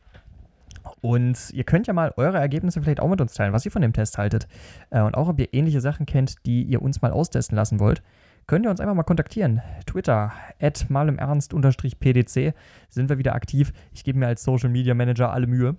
Und 1.01 1.51
ihr 1.51 1.63
könnt 1.63 1.85
ja 1.85 1.93
mal 1.93 2.11
eure 2.17 2.39
Ergebnisse 2.39 2.81
vielleicht 2.81 3.01
auch 3.01 3.09
mit 3.09 3.21
uns 3.21 3.35
teilen, 3.35 3.53
was 3.53 3.63
ihr 3.65 3.71
von 3.71 3.83
dem 3.83 3.93
Test 3.93 4.17
haltet. 4.17 4.47
Äh, 4.89 5.01
und 5.01 5.13
auch, 5.13 5.27
ob 5.27 5.39
ihr 5.39 5.53
ähnliche 5.53 5.81
Sachen 5.81 6.07
kennt, 6.07 6.43
die 6.47 6.63
ihr 6.63 6.81
uns 6.81 7.03
mal 7.03 7.11
austesten 7.11 7.55
lassen 7.55 7.79
wollt, 7.79 8.01
könnt 8.47 8.65
ihr 8.65 8.71
uns 8.71 8.79
einfach 8.79 8.95
mal 8.95 9.03
kontaktieren. 9.03 9.61
Twitter, 9.85 10.31
at 10.59 10.89
malimernst-pdc, 10.89 12.55
sind 12.89 13.09
wir 13.09 13.19
wieder 13.19 13.35
aktiv. 13.35 13.73
Ich 13.93 14.03
gebe 14.03 14.17
mir 14.17 14.25
als 14.25 14.43
Social 14.43 14.69
Media 14.69 14.95
Manager 14.95 15.31
alle 15.31 15.45
Mühe. 15.45 15.75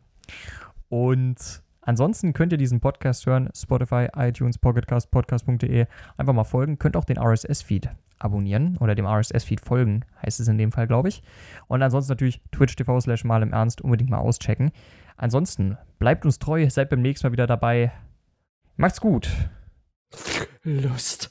Und 0.89 1.63
ansonsten 1.81 2.33
könnt 2.33 2.53
ihr 2.53 2.59
diesen 2.59 2.81
Podcast 2.81 3.27
hören, 3.27 3.51
Spotify, 3.55 4.09
iTunes, 4.17 4.59
Pocketcast, 4.59 5.11
podcast.de. 5.11 5.87
Einfach 6.17 6.33
mal 6.33 6.45
folgen. 6.45 6.79
Könnt 6.79 6.97
auch 6.97 7.05
den 7.05 7.19
RSS-Feed 7.19 7.91
abonnieren 8.19 8.77
oder 8.79 8.95
dem 8.95 9.07
RSS-Feed 9.07 9.61
folgen, 9.61 10.05
heißt 10.25 10.41
es 10.41 10.49
in 10.49 10.59
dem 10.59 10.73
Fall, 10.73 10.87
glaube 10.87 11.09
ich. 11.09 11.23
Und 11.69 11.83
ansonsten 11.83 12.13
natürlich 12.13 12.41
twitch.tv 12.51 13.01
slash 13.01 13.25
mal 13.25 13.43
im 13.43 13.53
Ernst 13.53 13.83
unbedingt 13.83 14.11
mal 14.11 14.19
auschecken. 14.19 14.73
Ansonsten 15.17 15.77
bleibt 15.99 16.25
uns 16.25 16.39
treu, 16.39 16.69
seid 16.71 16.91
beim 16.91 17.03
nächsten 17.03 17.27
Mal 17.27 17.33
wieder 17.33 17.47
dabei. 17.47 17.93
Macht's 18.77 19.01
gut. 19.01 19.31
Lust 20.63 21.31